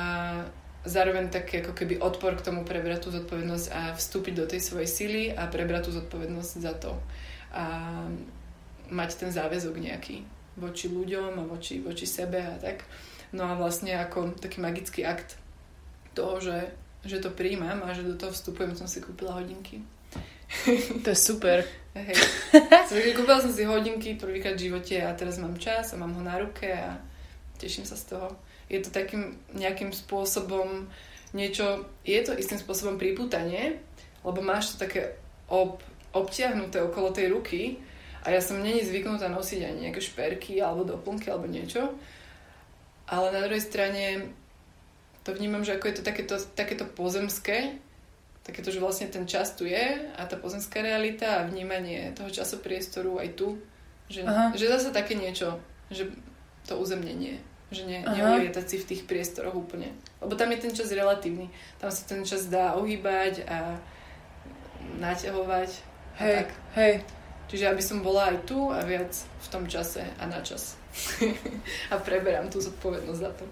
zároveň 0.87 1.31
také 1.33 1.65
ako 1.65 1.75
keby 1.75 1.99
odpor 1.99 2.39
k 2.39 2.45
tomu 2.47 2.63
prebrať 2.63 3.07
tú 3.07 3.09
zodpovednosť 3.11 3.67
a 3.75 3.81
vstúpiť 3.95 4.35
do 4.35 4.47
tej 4.47 4.61
svojej 4.63 4.89
sily 4.89 5.23
a 5.35 5.51
prebrať 5.51 5.91
tú 5.91 5.91
zodpovednosť 5.99 6.53
za 6.63 6.75
to. 6.79 6.95
A 7.51 7.65
mať 8.89 9.11
ten 9.21 9.31
záväzok 9.33 9.75
nejaký 9.79 10.25
voči 10.59 10.91
ľuďom 10.91 11.39
a 11.39 11.45
voči, 11.45 11.79
voči 11.83 12.07
sebe 12.07 12.39
a 12.39 12.59
tak. 12.59 12.85
No 13.31 13.45
a 13.45 13.55
vlastne 13.55 13.95
ako 13.99 14.39
taký 14.41 14.59
magický 14.65 15.05
akt 15.05 15.37
toho, 16.17 16.41
že, 16.41 16.73
že 17.05 17.21
to 17.21 17.31
príjmam 17.31 17.85
a 17.85 17.93
že 17.93 18.07
do 18.07 18.17
toho 18.17 18.33
vstupujem, 18.33 18.75
som 18.75 18.91
si 18.91 18.99
kúpila 19.05 19.39
hodinky. 19.39 19.85
To 21.05 21.13
je 21.13 21.19
super. 21.19 21.61
Hej. 21.93 22.17
Kúpila 23.13 23.37
som 23.37 23.53
si 23.53 23.69
hodinky 23.69 24.17
prvýkrát 24.17 24.57
v 24.57 24.73
živote 24.73 24.97
a 24.97 25.13
teraz 25.13 25.37
mám 25.37 25.61
čas 25.61 25.93
a 25.93 26.01
mám 26.01 26.17
ho 26.17 26.23
na 26.25 26.41
ruke 26.41 26.65
a 26.73 26.97
teším 27.61 27.85
sa 27.85 28.01
z 28.01 28.17
toho. 28.17 28.33
Je 28.69 28.81
to 28.85 28.93
takým 28.93 29.41
nejakým 29.57 29.91
spôsobom 29.93 30.89
niečo, 31.33 31.89
je 32.05 32.21
to 32.25 32.37
istým 32.37 32.61
spôsobom 32.61 32.97
pripútanie, 32.97 33.81
lebo 34.25 34.41
máš 34.41 34.77
to 34.77 34.85
také 34.89 35.17
ob, 35.49 35.81
obtiahnuté 36.13 36.81
okolo 36.81 37.13
tej 37.13 37.33
ruky 37.33 37.81
a 38.25 38.33
ja 38.33 38.41
som 38.41 38.61
není 38.61 38.85
zvyknutá 38.85 39.29
nosiť 39.29 39.61
ani 39.65 39.79
nejaké 39.89 40.01
šperky 40.05 40.61
alebo 40.61 40.85
doplnky 40.85 41.29
alebo 41.33 41.49
niečo. 41.49 41.97
Ale 43.09 43.33
na 43.33 43.41
druhej 43.41 43.65
strane 43.65 44.37
to 45.25 45.33
vnímam, 45.33 45.65
že 45.65 45.77
ako 45.77 45.89
je 45.89 45.97
to 46.01 46.05
takéto, 46.05 46.37
takéto 46.53 46.85
pozemské, 46.85 47.81
takéto, 48.45 48.73
že 48.73 48.81
vlastne 48.81 49.09
ten 49.09 49.25
čas 49.29 49.57
tu 49.57 49.65
je 49.65 50.13
a 50.13 50.21
tá 50.25 50.37
pozemská 50.37 50.81
realita 50.81 51.41
a 51.41 51.49
vnímanie 51.49 52.13
toho 52.17 52.33
času 52.33 52.61
priestoru 52.61 53.21
aj 53.21 53.37
tu, 53.37 53.61
že, 54.09 54.25
že 54.57 54.73
zase 54.73 54.89
také 54.89 55.17
niečo, 55.17 55.61
že 55.93 56.09
to 56.65 56.81
uzemnenie, 56.81 57.41
že 57.69 57.85
ne, 57.85 58.01
neulietať 58.01 58.65
si 58.65 58.77
v 58.81 58.89
tých 58.95 59.03
priestoroch 59.05 59.53
úplne. 59.53 59.93
Lebo 60.25 60.35
tam 60.35 60.49
je 60.53 60.59
ten 60.65 60.73
čas 60.73 60.89
relatívny. 60.89 61.53
Tam 61.77 61.93
sa 61.93 62.03
ten 62.09 62.25
čas 62.25 62.49
dá 62.49 62.77
ohýbať 62.81 63.45
a 63.45 63.77
naťahovať. 64.97 65.71
Hej, 66.19 66.35
a 66.35 66.39
tak. 66.45 66.51
hej. 66.81 66.93
Čiže 67.49 67.65
aby 67.73 67.83
som 67.85 68.05
bola 68.05 68.33
aj 68.33 68.45
tu 68.45 68.69
a 68.69 68.85
viac 68.85 69.13
v 69.17 69.49
tom 69.49 69.65
čase 69.69 70.05
a 70.05 70.25
na 70.29 70.41
čas. 70.41 70.77
a 71.93 71.95
preberám 72.01 72.49
tú 72.49 72.61
zodpovednosť 72.61 73.21
za 73.21 73.31
to. 73.37 73.45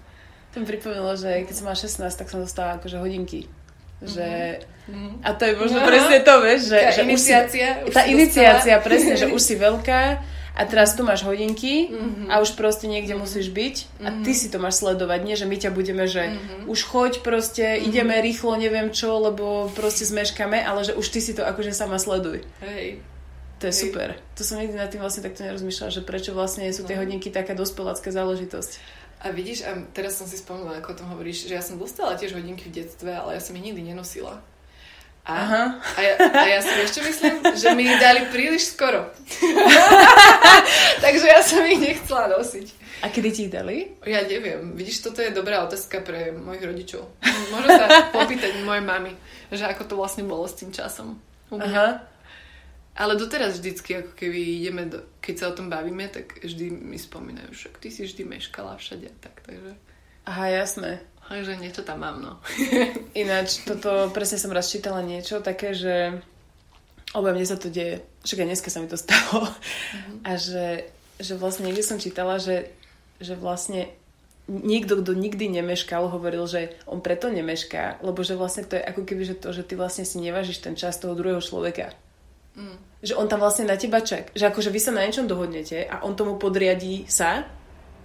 To 0.53 0.55
mi 0.61 0.65
pripomenulo, 0.65 1.13
že 1.13 1.45
keď 1.45 1.53
som 1.53 1.65
mala 1.69 1.77
16, 1.77 2.01
tak 2.17 2.27
som 2.29 2.41
dostala 2.41 2.81
akože 2.81 2.97
hodinky 2.97 3.45
že... 4.01 4.59
Mm-hmm. 4.87 5.25
A 5.25 5.29
to 5.33 5.43
je 5.45 5.53
možno 5.59 5.79
no. 5.83 5.87
presne 5.89 6.17
to, 6.23 6.33
vieš, 6.39 6.61
že, 6.71 6.79
tá 6.79 6.91
že 6.95 7.01
iniciácia, 7.03 7.67
už 7.67 7.75
si, 7.75 7.87
už 7.89 7.93
tá 7.93 8.03
iniciácia, 8.07 8.73
dostala. 8.79 8.87
presne, 8.87 9.13
že 9.19 9.27
už 9.27 9.41
si 9.41 9.55
veľká 9.67 10.01
a 10.57 10.65
teraz 10.65 10.97
tu 10.97 11.05
máš 11.05 11.21
hodinky 11.21 11.93
mm-hmm. 11.93 12.33
a 12.33 12.41
už 12.41 12.57
proste 12.57 12.89
niekde 12.89 13.13
mm-hmm. 13.13 13.29
musíš 13.29 13.47
byť 13.53 13.75
a 14.01 14.09
ty 14.25 14.31
mhm. 14.33 14.39
si 14.41 14.47
to 14.49 14.57
máš 14.57 14.81
sledovať, 14.81 15.19
nie, 15.21 15.37
že 15.37 15.45
my 15.45 15.57
ťa 15.61 15.69
budeme, 15.69 16.09
že 16.09 16.33
mm-hmm. 16.33 16.65
už 16.65 16.79
choď 16.81 17.13
proste, 17.21 17.61
mm-hmm. 17.61 17.87
ideme 17.93 18.15
rýchlo, 18.17 18.57
neviem 18.57 18.89
čo, 18.89 19.21
lebo 19.21 19.69
proste 19.77 20.09
zmeškame, 20.09 20.65
ale 20.65 20.81
že 20.81 20.97
už 20.97 21.05
ty 21.13 21.21
si 21.21 21.37
to 21.37 21.45
akože 21.45 21.77
sama 21.77 22.01
sleduj. 22.01 22.41
Hej. 22.65 23.05
To 23.61 23.69
je 23.69 23.73
Hej. 23.73 23.81
super. 23.89 24.17
To 24.37 24.41
som 24.41 24.57
nikdy 24.57 24.77
nad 24.77 24.89
tým 24.89 25.01
vlastne 25.01 25.25
takto 25.25 25.45
nerozmýšľala, 25.45 25.93
že 25.93 26.01
prečo 26.05 26.33
vlastne 26.33 26.69
sú 26.73 26.85
tie 26.85 26.97
no. 26.97 27.05
hodinky 27.05 27.29
taká 27.29 27.53
dospelácká 27.53 28.09
záležitosť. 28.09 29.05
A 29.17 29.33
vidíš, 29.33 29.65
a 29.65 29.73
teraz 29.97 30.13
som 30.21 30.29
si 30.29 30.37
spomenula, 30.37 30.77
ako 30.77 30.93
o 30.93 30.99
tom 31.01 31.07
hovoríš, 31.09 31.49
že 31.49 31.57
ja 31.57 31.63
som 31.65 31.81
dostala 31.81 32.13
tiež 32.13 32.37
hodinky 32.37 32.69
v 32.69 32.85
detstve, 32.85 33.09
ale 33.09 33.33
ja 33.33 33.41
som 33.41 33.57
ich 33.57 33.65
nikdy 33.65 33.81
nenosila. 33.81 34.45
A, 35.27 35.33
Aha. 35.43 35.63
a, 35.83 35.99
ja, 35.99 36.13
a 36.23 36.45
ja 36.47 36.59
si 36.63 36.71
ešte 36.71 37.03
myslím, 37.03 37.43
že 37.51 37.75
mi 37.75 37.83
ich 37.83 37.99
dali 37.99 38.31
príliš 38.31 38.71
skoro. 38.71 39.11
Takže 41.03 41.25
ja 41.27 41.43
som 41.43 41.67
ich 41.67 41.83
nechcela 41.83 42.31
nosiť. 42.31 42.67
A 43.03 43.11
kedy 43.11 43.29
ti 43.35 43.41
ich 43.45 43.53
dali? 43.53 43.91
Ja 44.07 44.23
neviem. 44.23 44.71
Vidíš, 44.71 45.03
toto 45.03 45.19
je 45.19 45.35
dobrá 45.35 45.67
otázka 45.67 45.99
pre 45.99 46.31
mojich 46.31 46.63
rodičov. 46.63 47.11
Môžem 47.51 47.75
sa 47.75 47.87
popýtať 48.15 48.63
mojej 48.63 48.87
mamy, 48.87 49.11
že 49.51 49.67
ako 49.67 49.83
to 49.83 49.93
vlastne 49.99 50.23
bolo 50.23 50.47
s 50.47 50.63
tým 50.63 50.71
časom. 50.71 51.19
Aha. 51.51 52.07
Ale 52.97 53.13
doteraz 53.19 53.59
vždycky, 53.59 53.99
ako 53.99 54.11
keby 54.15 54.63
ideme, 54.63 54.87
do, 54.87 55.03
keď 55.19 55.35
sa 55.35 55.45
o 55.51 55.57
tom 55.59 55.67
bavíme, 55.67 56.07
tak 56.07 56.39
vždy 56.39 56.71
mi 56.71 56.95
spomínajú, 56.95 57.51
že 57.51 57.67
ty 57.83 57.91
si 57.91 58.07
vždy 58.07 58.25
meškala 58.25 58.79
všade, 58.79 59.11
tak, 59.21 59.43
takže... 59.43 59.75
Aha, 60.25 60.49
jasné. 60.49 61.03
Takže 61.27 61.59
niečo 61.59 61.83
tam 61.83 62.07
mám, 62.07 62.17
no. 62.23 62.33
Ináč, 63.21 63.67
toto 63.67 64.07
presne 64.15 64.39
som 64.39 64.55
raz 64.55 64.71
čítala 64.71 65.03
niečo 65.03 65.43
také, 65.43 65.75
že 65.75 66.23
obe 67.11 67.35
mne 67.35 67.43
sa 67.43 67.59
to 67.59 67.67
deje. 67.67 67.99
Však 68.23 68.43
aj 68.43 68.47
dneska 68.47 68.69
sa 68.71 68.79
mi 68.79 68.87
to 68.87 68.95
stalo. 68.95 69.43
Mm-hmm. 69.43 70.17
A 70.23 70.31
že, 70.39 70.67
že 71.19 71.33
vlastne 71.35 71.67
niekde 71.67 71.83
som 71.83 71.99
čítala, 71.99 72.39
že, 72.39 72.71
že 73.19 73.35
vlastne 73.35 73.91
niekto, 74.47 75.03
kto 75.03 75.11
nikdy 75.11 75.51
nemeškal, 75.59 76.07
hovoril, 76.07 76.47
že 76.47 76.71
on 76.87 77.03
preto 77.03 77.27
nemešká, 77.27 77.99
lebo 77.99 78.23
že 78.23 78.39
vlastne 78.39 78.63
to 78.63 78.79
je 78.79 78.83
ako 78.83 79.03
keby, 79.03 79.23
že 79.27 79.35
to, 79.35 79.51
že 79.51 79.67
ty 79.67 79.75
vlastne 79.75 80.07
si 80.07 80.23
nevážiš 80.23 80.63
ten 80.63 80.79
čas 80.79 80.95
toho 80.95 81.13
druhého 81.13 81.43
človeka. 81.43 81.91
Mm. 82.55 82.79
Že 83.03 83.13
on 83.19 83.27
tam 83.27 83.43
vlastne 83.43 83.67
na 83.67 83.75
teba 83.75 83.99
čak. 83.99 84.31
Že 84.33 84.49
akože 84.49 84.71
vy 84.71 84.79
sa 84.79 84.95
na 84.95 85.03
niečom 85.03 85.27
dohodnete 85.27 85.85
a 85.85 86.01
on 86.07 86.15
tomu 86.15 86.39
podriadí 86.39 87.05
sa 87.11 87.43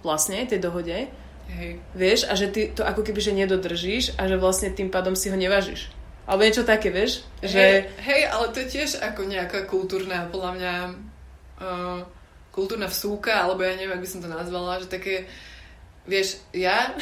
vlastne 0.03 0.43
tej 0.43 0.59
dohode. 0.59 1.07
Hej. 1.49 1.71
Vieš, 1.93 2.21
a 2.29 2.33
že 2.33 2.47
ty 2.49 2.71
to 2.71 2.81
ako 2.81 3.03
keby 3.03 3.19
že 3.19 3.33
nedodržíš 3.35 4.17
a 4.17 4.25
že 4.25 4.39
vlastne 4.39 4.71
tým 4.71 4.89
pádom 4.89 5.13
si 5.13 5.29
ho 5.29 5.37
nevážiš. 5.37 5.91
Alebo 6.23 6.47
niečo 6.47 6.63
také, 6.63 6.87
vieš? 6.87 7.27
Že... 7.43 7.59
Hej, 7.59 7.79
hej, 7.99 8.21
ale 8.31 8.45
to 8.55 8.63
je 8.63 8.67
tiež 8.79 9.03
ako 9.03 9.27
nejaká 9.27 9.67
kultúrna, 9.67 10.31
podľa 10.31 10.51
mňa 10.55 10.73
uh, 11.59 11.99
kultúrna 12.55 12.87
vsúka, 12.87 13.43
alebo 13.43 13.67
ja 13.67 13.75
neviem, 13.75 13.99
ak 13.99 14.03
by 14.03 14.09
som 14.09 14.23
to 14.23 14.31
nazvala, 14.31 14.79
že 14.79 14.87
také 14.87 15.27
Vieš, 16.03 16.43
ja... 16.51 16.91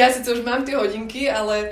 ja 0.00 0.06
síce 0.10 0.26
už 0.26 0.42
mám 0.42 0.66
tie 0.66 0.74
hodinky, 0.74 1.30
ale 1.30 1.70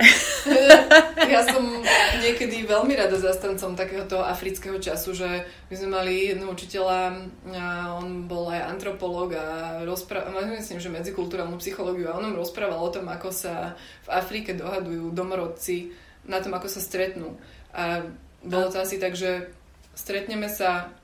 ja 1.27 1.43
som 1.43 1.83
niekedy 2.23 2.63
veľmi 2.63 2.95
rada 2.95 3.19
zastancom 3.19 3.75
takéhoto 3.75 4.23
afrického 4.23 4.79
času, 4.79 5.11
že 5.11 5.27
my 5.67 5.75
sme 5.75 5.89
mali 5.91 6.31
jednu 6.31 6.55
učiteľa, 6.55 7.19
a 7.51 7.99
on 7.99 8.31
bol 8.31 8.47
aj 8.47 8.71
antropolog 8.71 9.35
a 9.35 9.45
rozprával, 9.83 10.39
myslím, 10.55 10.79
že 10.79 10.87
medzikulturálnu 10.87 11.59
psychológiu 11.59 12.07
a 12.07 12.15
on 12.15 12.31
nám 12.31 12.39
rozprával 12.39 12.79
o 12.79 12.93
tom, 12.95 13.11
ako 13.11 13.27
sa 13.35 13.75
v 14.07 14.09
Afrike 14.15 14.55
dohadujú 14.55 15.11
domorodci 15.11 15.91
na 16.31 16.39
tom, 16.39 16.55
ako 16.55 16.71
sa 16.71 16.79
stretnú. 16.79 17.35
A 17.75 18.07
bolo 18.39 18.71
to 18.71 18.79
asi 18.79 18.95
tak, 18.95 19.19
že 19.19 19.51
stretneme 19.99 20.47
sa 20.47 20.95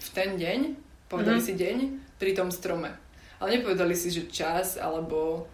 v 0.00 0.08
ten 0.16 0.40
deň, 0.40 0.80
povedali 1.12 1.44
mm-hmm. 1.44 1.52
si 1.52 1.60
deň, 1.60 1.76
pri 2.16 2.32
tom 2.38 2.48
strome. 2.48 3.01
Ale 3.42 3.58
nepovedali 3.58 3.98
si, 3.98 4.14
že 4.14 4.30
čas, 4.30 4.78
alebo 4.78 5.50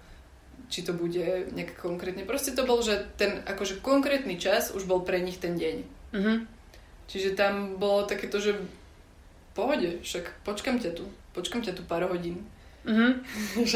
či 0.69 0.85
to 0.85 0.93
bude 0.93 1.49
nejak 1.57 1.81
konkrétne. 1.81 2.29
Proste 2.29 2.53
to 2.53 2.69
bol, 2.69 2.85
že 2.85 3.09
ten 3.17 3.41
akože 3.49 3.81
konkrétny 3.81 4.37
čas 4.37 4.77
už 4.77 4.85
bol 4.85 5.01
pre 5.01 5.25
nich 5.25 5.41
ten 5.41 5.57
deň. 5.57 5.77
Mm-hmm. 6.13 6.37
Čiže 7.09 7.33
tam 7.33 7.81
bolo 7.81 8.05
takéto, 8.05 8.37
že 8.37 8.53
pohode, 9.57 10.05
však 10.05 10.45
počkam 10.45 10.77
ťa 10.77 10.93
tu, 10.93 11.09
počkam 11.33 11.65
ťa 11.65 11.73
tu 11.73 11.83
pár 11.89 12.05
hodín. 12.07 12.45
Mm-hmm. 12.89 13.13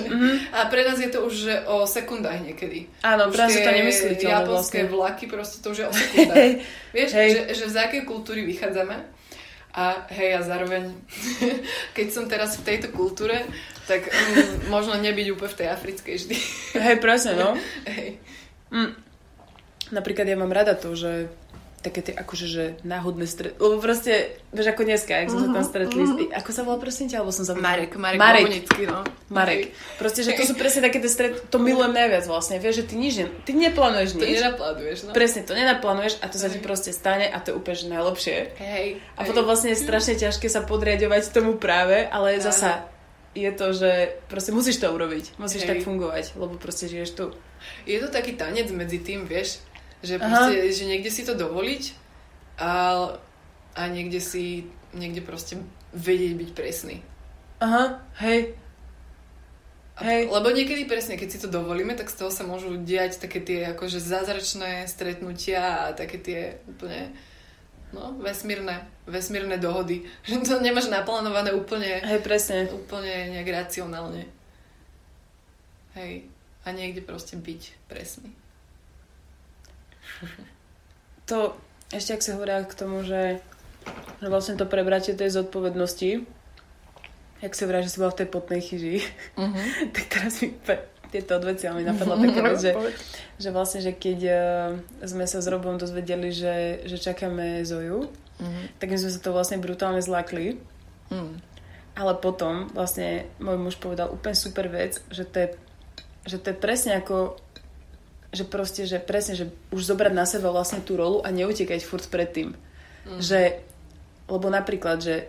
mm-hmm. 0.08 0.34
A 0.56 0.72
pre 0.72 0.88
nás 0.88 0.96
je 0.96 1.12
to 1.12 1.28
už 1.28 1.34
že 1.44 1.54
o 1.68 1.84
sekundách 1.84 2.48
niekedy. 2.48 2.88
Áno, 3.04 3.28
pre 3.28 3.44
nás 3.44 3.52
to 3.52 3.68
nemysliteľné 3.68 4.40
Japonské 4.40 4.88
vlastne. 4.88 4.94
vlaky, 4.94 5.24
proste 5.28 5.60
to 5.60 5.76
už 5.76 5.78
je 5.84 5.86
o 5.90 5.92
sekundách. 6.00 6.64
Vieš, 6.96 7.10
hey. 7.12 7.28
že, 7.28 7.40
že 7.52 7.64
z 7.68 7.76
akej 7.76 8.08
kultúry 8.08 8.40
vychádzame 8.48 9.04
a 9.72 10.04
hej, 10.12 10.36
a 10.36 10.40
zároveň, 10.40 10.96
keď 11.96 12.06
som 12.08 12.24
teraz 12.24 12.56
v 12.60 12.72
tejto 12.72 12.88
kultúre, 12.92 13.44
tak 13.86 14.06
um, 14.06 14.70
možno 14.70 14.94
nebyť 14.98 15.26
úplne 15.34 15.50
v 15.50 15.58
tej 15.58 15.68
africkej 15.70 16.14
vždy. 16.18 16.36
Hej, 16.78 16.96
presne, 17.02 17.34
no. 17.34 17.58
Hej. 17.90 18.18
Mm. 18.70 18.94
Napríklad 19.92 20.24
ja 20.24 20.36
mám 20.38 20.54
rada 20.54 20.72
to, 20.72 20.96
že 20.96 21.28
také 21.82 22.00
tie 22.00 22.14
akože, 22.14 22.46
že 22.46 22.64
náhodné 22.86 23.26
stret... 23.26 23.58
Lebo 23.58 23.82
proste, 23.82 24.38
vieš, 24.54 24.70
ako 24.70 24.86
dneska, 24.86 25.18
jak 25.18 25.34
sme 25.34 25.40
sa 25.42 25.50
tam 25.50 25.66
stretli. 25.66 26.02
Ako 26.30 26.50
sa 26.54 26.62
volá 26.62 26.78
prosím 26.78 27.10
ťa, 27.10 27.20
alebo 27.20 27.34
som 27.34 27.42
sa... 27.42 27.58
Marek, 27.58 27.98
Marek, 27.98 28.22
Marek. 28.22 28.42
Bohunický, 28.46 28.82
no. 28.86 29.02
Marek. 29.34 29.74
Proste, 29.98 30.22
že 30.22 30.38
to 30.38 30.46
sú 30.46 30.54
presne 30.54 30.86
také 30.86 31.02
tie 31.02 31.10
stret... 31.10 31.50
To 31.50 31.58
milujem 31.58 31.90
najviac 31.90 32.24
vlastne. 32.30 32.62
Vieš, 32.62 32.86
že 32.86 32.94
ty 32.94 32.94
nič, 32.94 33.14
ne... 33.18 33.26
ty 33.42 33.50
neplánuješ 33.58 34.14
To 34.14 34.22
nič. 34.22 34.38
nenaplánuješ, 34.38 34.98
no. 35.04 35.10
Presne, 35.10 35.40
to 35.42 35.52
nenaplánuješ 35.58 36.22
a 36.22 36.30
to 36.30 36.38
sa 36.38 36.46
ti 36.46 36.62
Hej. 36.62 36.64
proste 36.64 36.90
stane 36.94 37.26
a 37.26 37.36
to 37.42 37.50
je 37.50 37.54
úplne 37.58 37.98
najlepšie. 37.98 38.36
Hej. 38.62 38.86
A 39.18 39.20
potom 39.26 39.42
vlastne 39.42 39.74
je 39.74 39.82
strašne 39.82 40.14
ťažké 40.14 40.46
sa 40.46 40.62
podriadovať 40.62 41.34
tomu 41.34 41.58
práve, 41.58 42.06
ale 42.06 42.38
Áno. 42.38 42.46
zasa 42.46 42.86
je 43.32 43.50
to, 43.52 43.72
že 43.72 43.90
proste 44.28 44.52
musíš 44.52 44.80
to 44.80 44.92
urobiť. 44.92 45.40
Musíš 45.40 45.64
Hej. 45.64 45.68
tak 45.68 45.78
fungovať, 45.88 46.36
lebo 46.36 46.60
proste 46.60 46.88
žiješ 46.88 47.10
tu. 47.16 47.24
Je 47.88 47.96
to 48.00 48.12
taký 48.12 48.36
tanec 48.36 48.68
medzi 48.72 49.00
tým, 49.00 49.24
vieš, 49.24 49.64
že, 50.04 50.20
Aha. 50.20 50.26
proste, 50.26 50.68
že 50.72 50.84
niekde 50.84 51.10
si 51.10 51.22
to 51.24 51.32
dovoliť 51.32 51.82
a, 52.60 52.72
a 53.78 53.82
niekde 53.88 54.20
si, 54.20 54.68
niekde 54.92 55.24
proste 55.24 55.56
vedieť 55.96 56.32
byť 56.36 56.50
presný. 56.52 56.96
Aha, 57.62 58.02
hej. 58.20 58.58
A, 59.92 60.00
Hej. 60.08 60.32
Lebo 60.32 60.48
niekedy 60.48 60.88
presne, 60.88 61.20
keď 61.20 61.28
si 61.28 61.38
to 61.38 61.52
dovolíme, 61.52 61.92
tak 61.92 62.08
z 62.08 62.16
toho 62.16 62.32
sa 62.32 62.48
môžu 62.48 62.80
diať 62.80 63.20
také 63.20 63.44
tie 63.44 63.76
akože 63.76 64.00
zázračné 64.00 64.88
stretnutia 64.88 65.84
a 65.88 65.92
také 65.92 66.16
tie 66.16 66.40
úplne 66.64 67.12
no, 67.92 68.16
vesmírne, 68.18 68.88
vesmírne 69.04 69.56
dohody. 69.56 70.04
Že 70.28 70.44
to 70.44 70.64
nemáš 70.64 70.88
naplánované 70.88 71.52
úplne, 71.52 72.00
Hej, 72.02 72.20
presne. 72.24 72.68
úplne 72.72 73.36
nejak 73.38 73.48
racionálne. 73.52 74.26
Hej. 75.94 76.26
A 76.62 76.70
niekde 76.72 77.02
proste 77.02 77.36
byť 77.36 77.62
presný. 77.86 78.30
To, 81.30 81.54
ešte 81.94 82.18
ak 82.18 82.20
sa 82.26 82.34
hovorila 82.34 82.66
k 82.66 82.74
tomu, 82.74 83.06
že, 83.06 83.38
že 84.18 84.26
vlastne 84.26 84.58
to 84.58 84.66
prebratie 84.66 85.14
tej 85.14 85.30
zodpovednosti, 85.30 86.26
jak 87.40 87.52
sa 87.54 87.62
hovorila, 87.64 87.86
že 87.86 87.92
si 87.94 88.00
bola 88.02 88.12
v 88.12 88.18
tej 88.20 88.28
potnej 88.28 88.60
chyži, 88.60 89.06
Uh-huh. 89.38 89.54
tak 89.94 90.04
teraz 90.10 90.42
mi 90.42 90.50
tieto 91.12 91.36
odvecia 91.36 91.76
mi 91.76 91.84
napadla 91.92 92.16
taká 92.16 92.40
vec, 92.48 92.58
že, 92.58 92.72
že 93.36 93.48
vlastne, 93.52 93.84
že 93.84 93.92
keď 93.92 94.18
uh, 94.24 94.36
sme 95.04 95.28
sa 95.28 95.44
s 95.44 95.46
Robom 95.46 95.76
dozvedeli, 95.76 96.32
že, 96.32 96.88
že 96.88 96.96
čakáme 96.96 97.60
Zoju, 97.68 98.08
Uh-huh. 98.42 98.66
tak 98.82 98.90
my 98.90 98.98
sme 98.98 99.10
sa 99.14 99.20
to 99.22 99.30
vlastne 99.30 99.62
brutálne 99.62 100.02
zlakli. 100.02 100.58
Mm. 101.14 101.38
Ale 101.94 102.12
potom 102.18 102.72
vlastne 102.74 103.28
môj 103.38 103.60
muž 103.60 103.76
povedal 103.78 104.10
úplne 104.10 104.34
super 104.34 104.66
vec, 104.66 104.98
že 105.12 105.28
to 105.28 105.36
je, 105.44 105.48
že 106.26 106.36
to 106.40 106.46
je 106.50 106.56
presne 106.56 106.98
ako 106.98 107.36
že 108.32 108.48
proste, 108.48 108.88
že 108.88 108.96
presne, 108.96 109.36
že 109.36 109.52
už 109.76 109.92
zobrať 109.92 110.12
na 110.16 110.24
seba 110.24 110.48
vlastne 110.48 110.80
tú 110.80 110.96
rolu 110.96 111.20
a 111.20 111.28
neutekať 111.28 111.84
furt 111.84 112.08
pred 112.08 112.32
tým. 112.32 112.56
Mm. 113.04 113.20
Že, 113.20 113.40
lebo 114.24 114.48
napríklad, 114.48 115.04
že 115.04 115.28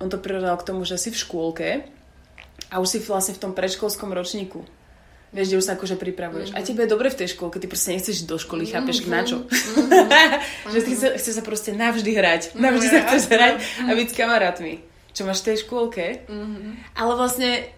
on 0.00 0.08
to 0.08 0.16
prirovnal 0.16 0.56
k 0.56 0.64
tomu, 0.72 0.88
že 0.88 0.96
si 0.96 1.12
v 1.12 1.20
škôlke 1.20 1.84
a 2.72 2.74
už 2.80 2.88
si 2.88 2.98
vlastne 3.04 3.36
v 3.36 3.42
tom 3.44 3.52
predškolskom 3.52 4.16
ročníku. 4.16 4.64
Vieš, 5.28 5.46
kde 5.52 5.58
už 5.60 5.66
sa 5.68 5.76
akože 5.76 6.00
pripravuješ. 6.00 6.56
A 6.56 6.64
tebe 6.64 6.88
je 6.88 6.92
dobre 6.92 7.12
v 7.12 7.18
tej 7.20 7.36
škôlke, 7.36 7.60
ty 7.60 7.68
proste 7.68 7.92
nechceš 7.92 8.24
ísť 8.24 8.28
do 8.32 8.40
školy, 8.40 8.64
chápeš, 8.64 9.04
na 9.04 9.20
čo? 9.28 9.44
že 10.72 10.80
ty 10.80 10.90
chce, 10.96 11.20
chce 11.20 11.30
sa 11.36 11.42
proste 11.44 11.76
navždy 11.76 12.16
hrať. 12.16 12.56
Navždy 12.56 12.86
sa 12.88 13.00
chceš 13.04 13.28
hrať 13.28 13.54
a 13.60 13.90
byť 13.92 14.08
s 14.08 14.14
kamarátmi. 14.16 14.74
Čo 15.12 15.28
máš 15.28 15.44
v 15.44 15.52
tej 15.52 15.56
škôlke. 15.68 16.24
Mhm. 16.32 16.96
Ale 16.96 17.12
vlastne 17.12 17.68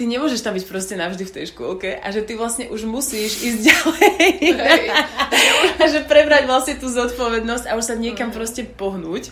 ty 0.00 0.08
nemôžeš 0.08 0.40
tam 0.40 0.56
byť 0.56 0.64
proste 0.64 0.96
navždy 0.96 1.28
v 1.28 1.34
tej 1.36 1.44
škôlke 1.52 1.92
a 2.00 2.06
že 2.08 2.24
ty 2.24 2.32
vlastne 2.32 2.72
už 2.72 2.88
musíš 2.88 3.44
ísť 3.44 3.60
ďalej. 3.68 4.32
A 5.76 5.84
že 5.92 6.08
prebrať 6.08 6.48
vlastne 6.48 6.80
tú 6.80 6.88
zodpovednosť 6.88 7.68
a 7.68 7.76
už 7.76 7.84
sa 7.84 7.94
niekam 8.00 8.32
proste 8.32 8.64
pohnúť. 8.64 9.28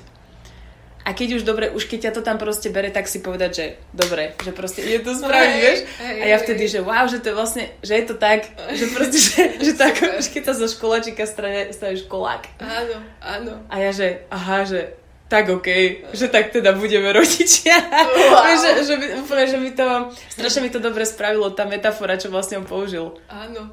A 1.08 1.16
keď 1.16 1.40
už 1.40 1.42
dobre, 1.48 1.72
už 1.72 1.88
keď 1.88 1.98
ťa 2.04 2.12
to 2.12 2.20
tam 2.20 2.36
proste 2.36 2.68
bere, 2.68 2.92
tak 2.92 3.08
si 3.08 3.24
povedať, 3.24 3.50
že 3.56 3.64
dobre, 3.96 4.36
že 4.44 4.52
proste 4.52 4.84
ide 4.84 5.00
to 5.00 5.16
spraviť, 5.16 5.52
Hej, 5.56 5.64
vieš? 5.64 5.78
hej, 6.04 6.16
A 6.20 6.24
ja 6.28 6.36
vtedy, 6.36 6.64
že 6.68 6.84
wow, 6.84 7.08
že 7.08 7.24
to 7.24 7.32
je 7.32 7.36
vlastne, 7.40 7.64
že 7.80 7.96
je 7.96 8.04
to 8.04 8.14
tak, 8.20 8.44
že 8.76 8.84
proste, 8.92 9.16
že, 9.16 9.40
že 9.64 9.72
Super. 9.72 10.20
že 10.20 10.28
keď 10.36 10.42
sa 10.44 10.54
zo 10.60 10.68
školačika 10.68 11.24
stane, 11.24 11.72
stane 11.72 11.96
školák. 11.96 12.60
Áno, 12.60 12.96
áno. 13.24 13.52
A 13.72 13.80
ja, 13.80 13.88
že 13.88 14.28
aha, 14.28 14.68
že 14.68 15.00
tak 15.32 15.48
okej, 15.48 16.12
že 16.12 16.28
tak 16.28 16.52
teda 16.52 16.76
budeme 16.76 17.08
rodičia. 17.16 17.80
Wow. 17.88 18.52
Že, 18.60 18.70
že, 18.84 18.94
by, 19.00 19.06
úplne, 19.24 19.44
že 19.48 19.56
mi 19.56 19.72
to, 19.72 20.12
strašne 20.28 20.60
mi 20.60 20.68
to 20.68 20.80
dobre 20.80 21.08
spravilo, 21.08 21.56
tá 21.56 21.64
metafora, 21.64 22.20
čo 22.20 22.28
vlastne 22.28 22.60
on 22.60 22.68
použil. 22.68 23.16
Áno. 23.32 23.72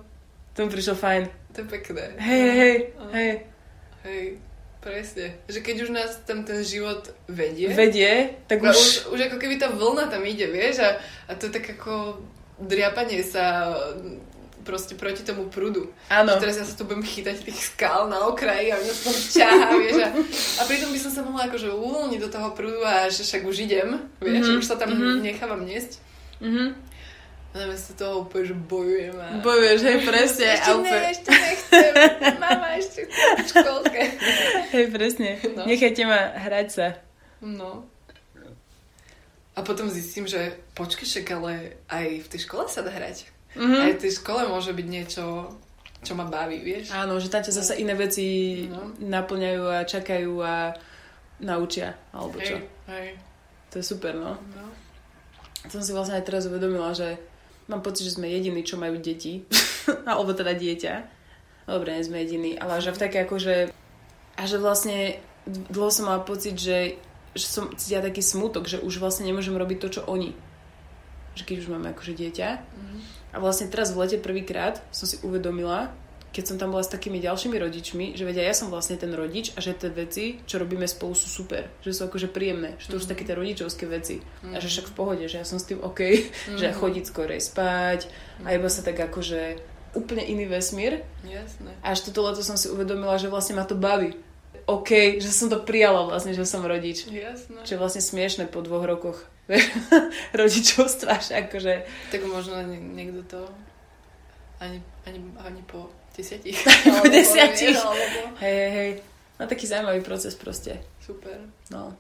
To 0.56 0.58
mi 0.64 0.72
prišlo 0.72 0.96
fajn. 0.96 1.28
To 1.52 1.64
je 1.64 1.68
pekné. 1.68 2.16
Hej, 2.16 2.42
hej, 2.48 2.76
hej, 3.12 3.32
hej. 4.08 4.24
Presne. 4.86 5.34
Že 5.50 5.60
keď 5.66 5.76
už 5.82 5.90
nás 5.90 6.14
tam 6.30 6.46
ten 6.46 6.62
život 6.62 7.10
vedie, 7.26 7.74
Vedie, 7.74 8.38
tak 8.46 8.62
už... 8.62 8.70
už... 8.70 9.18
už, 9.18 9.20
ako 9.34 9.42
keby 9.42 9.58
tá 9.58 9.74
vlna 9.74 10.14
tam 10.14 10.22
ide, 10.22 10.46
vieš, 10.46 10.86
a, 10.86 11.02
a 11.26 11.34
to 11.34 11.50
je 11.50 11.58
tak 11.58 11.66
ako 11.74 12.22
driapanie 12.62 13.26
sa 13.26 13.74
proste 14.62 14.94
proti 14.94 15.26
tomu 15.26 15.50
prúdu. 15.50 15.90
Áno. 16.10 16.38
Teraz 16.38 16.62
ja 16.62 16.66
sa 16.66 16.78
tu 16.78 16.86
budem 16.86 17.02
chytať 17.02 17.42
tých 17.46 17.74
skal 17.74 18.10
na 18.10 18.30
okraji 18.30 18.74
a 18.74 18.82
mňa 18.82 18.94
sa 18.94 19.02
tam 19.06 19.18
ťahá, 19.18 19.68
vieš. 19.78 19.98
A, 20.02 20.10
a 20.58 20.62
pritom 20.70 20.90
by 20.94 21.00
som 21.02 21.12
sa 21.14 21.22
mohla 21.26 21.50
akože 21.50 21.70
uvoľniť 21.70 22.20
do 22.22 22.30
toho 22.30 22.50
prúdu 22.54 22.82
a 22.86 23.10
že 23.10 23.22
však 23.26 23.42
už 23.46 23.66
idem, 23.66 23.90
vieš, 24.22 24.46
Mhm, 24.46 24.54
mm-hmm. 24.54 24.62
už 24.62 24.66
sa 24.66 24.78
tam 24.78 24.94
mhm. 24.94 25.02
mm-hmm. 25.02 25.26
nechávam 25.26 25.62
niesť. 25.66 25.92
Mhm. 26.42 26.66
A 27.56 27.64
namiesto 27.64 27.96
toho 27.96 28.28
úplne, 28.28 28.52
že 28.52 28.56
bojujem 28.68 29.16
a... 29.16 29.40
Bojuješ, 29.40 29.80
hej, 29.88 29.98
presne. 30.04 30.46
Ešte 30.60 30.68
a 30.68 30.76
ne, 30.76 30.98
ešte 31.08 31.30
nechcem. 31.32 31.92
Mama, 32.36 32.68
ešte 32.76 33.00
v 33.08 33.48
školke. 33.48 34.02
Hej, 34.76 34.86
presne. 34.92 35.30
No. 35.56 35.64
Nechajte 35.64 36.04
ma 36.04 36.36
hrať 36.36 36.68
sa. 36.68 36.88
No. 37.40 37.88
A 39.56 39.64
potom 39.64 39.88
zistím, 39.88 40.28
že 40.28 40.60
počkej, 40.76 41.08
však 41.08 41.28
ale 41.32 41.80
aj 41.88 42.28
v 42.28 42.28
tej 42.28 42.40
škole 42.44 42.68
sa 42.68 42.84
dá 42.84 42.92
hrať. 42.92 43.32
Mhm. 43.56 43.78
Aj 43.88 43.92
v 43.96 44.02
tej 44.04 44.12
škole 44.20 44.52
môže 44.52 44.76
byť 44.76 44.88
niečo, 44.92 45.48
čo 46.04 46.12
ma 46.12 46.28
baví, 46.28 46.60
vieš? 46.60 46.92
Áno, 46.92 47.16
že 47.24 47.32
tam 47.32 47.40
ťa 47.40 47.56
zase 47.56 47.80
iné 47.80 47.96
veci 47.96 48.68
No. 48.68 48.92
naplňajú 49.00 49.64
a 49.72 49.88
čakajú 49.88 50.34
a 50.44 50.76
naučia, 51.40 51.96
alebo 52.12 52.36
čo. 52.44 52.60
Hej, 52.60 52.68
hej. 52.92 53.10
To 53.72 53.80
je 53.80 53.86
super, 53.88 54.12
no. 54.12 54.36
No. 54.60 54.68
Som 55.72 55.80
si 55.80 55.96
vlastne 55.96 56.20
aj 56.20 56.28
teraz 56.28 56.52
uvedomila, 56.52 56.92
že 56.92 57.16
mám 57.68 57.82
pocit, 57.82 58.06
že 58.06 58.16
sme 58.18 58.30
jediní, 58.30 58.62
čo 58.62 58.78
majú 58.78 58.98
deti. 58.98 59.46
alebo 60.10 60.34
teda 60.34 60.54
dieťa. 60.54 60.94
Dobre, 61.66 61.98
nie 61.98 62.06
sme 62.06 62.22
jediní, 62.22 62.52
ale 62.58 62.82
že 62.82 62.94
v 62.94 63.02
také 63.02 63.26
akože... 63.26 63.74
A 64.36 64.42
že 64.46 64.60
vlastne 64.60 65.18
dlho 65.48 65.90
som 65.90 66.10
mala 66.10 66.22
pocit, 66.22 66.58
že, 66.60 67.00
že 67.34 67.46
som 67.48 67.72
cítila 67.74 68.06
taký 68.06 68.22
smutok, 68.22 68.68
že 68.70 68.82
už 68.82 69.00
vlastne 69.02 69.26
nemôžem 69.26 69.56
robiť 69.56 69.78
to, 69.82 69.88
čo 70.00 70.02
oni. 70.06 70.36
Že 71.34 71.44
keď 71.48 71.56
už 71.66 71.72
máme 71.72 71.88
akože 71.96 72.14
dieťa. 72.14 72.50
Mhm. 72.62 72.98
A 73.36 73.38
vlastne 73.44 73.68
teraz 73.68 73.92
v 73.92 74.00
lete 74.06 74.18
prvýkrát 74.22 74.80
som 74.96 75.10
si 75.10 75.20
uvedomila, 75.26 75.92
keď 76.36 76.44
som 76.52 76.58
tam 76.60 76.76
bola 76.76 76.84
s 76.84 76.92
takými 76.92 77.24
ďalšími 77.24 77.56
rodičmi, 77.56 78.06
že 78.20 78.28
vedia, 78.28 78.44
ja 78.44 78.52
som 78.52 78.68
vlastne 78.68 79.00
ten 79.00 79.08
rodič 79.16 79.56
a 79.56 79.64
že 79.64 79.72
tie 79.72 79.88
veci, 79.88 80.44
čo 80.44 80.60
robíme 80.60 80.84
spolu, 80.84 81.16
sú 81.16 81.32
super. 81.32 81.72
Že 81.80 81.92
sú 81.96 82.02
akože 82.12 82.28
príjemné. 82.28 82.76
Že 82.76 82.88
to 82.92 82.96
už 83.00 83.04
sú 83.08 83.10
také 83.16 83.24
tie 83.24 83.40
rodičovské 83.40 83.88
veci. 83.88 84.20
A 84.52 84.60
že 84.60 84.68
však 84.68 84.92
v 84.92 84.96
pohode, 85.00 85.24
že 85.32 85.40
ja 85.40 85.48
som 85.48 85.56
s 85.56 85.64
tým 85.64 85.80
OK, 85.80 86.28
že 86.60 86.76
chodiť 86.76 87.04
skorej 87.08 87.40
spať 87.40 88.12
a 88.44 88.52
iba 88.52 88.68
sa 88.68 88.84
tak 88.84 89.00
akože 89.00 89.64
úplne 89.96 90.28
iný 90.28 90.52
vesmír. 90.52 91.08
Jasné. 91.24 91.72
A 91.80 91.96
až 91.96 92.04
toto 92.04 92.28
leto 92.28 92.44
som 92.44 92.60
si 92.60 92.68
uvedomila, 92.68 93.16
že 93.16 93.32
vlastne 93.32 93.56
ma 93.56 93.64
to 93.64 93.80
baví. 93.80 94.12
OK, 94.68 95.24
že 95.24 95.32
som 95.32 95.48
to 95.48 95.64
prijala 95.64 96.04
vlastne, 96.04 96.36
že 96.36 96.44
som 96.44 96.60
rodič. 96.68 97.08
Jasné. 97.08 97.64
Čo 97.64 97.72
je 97.78 97.80
vlastne 97.80 98.04
smiešne 98.04 98.52
po 98.52 98.60
dvoch 98.60 98.84
rokoch 98.84 99.24
rodičovstva, 100.36 101.22
že 101.22 101.48
akože 101.48 101.74
Tak 102.12 102.22
možno 102.28 102.60
nie- 102.66 102.82
niekto 102.82 103.22
to 103.24 103.42
ani, 104.60 104.82
ani, 105.06 105.20
ani 105.38 105.62
po 105.70 105.88
desiatich. 106.16 106.58
po 107.00 107.08
desiatich. 107.08 107.76
Alebo... 107.76 108.40
Hej, 108.40 108.56
hej, 108.56 108.72
hej. 108.72 108.92
No 109.36 109.46
taký 109.46 109.66
zaujímavý 109.66 110.00
proces 110.00 110.34
proste. 110.34 110.80
Super. 111.00 111.36
No. 111.70 111.92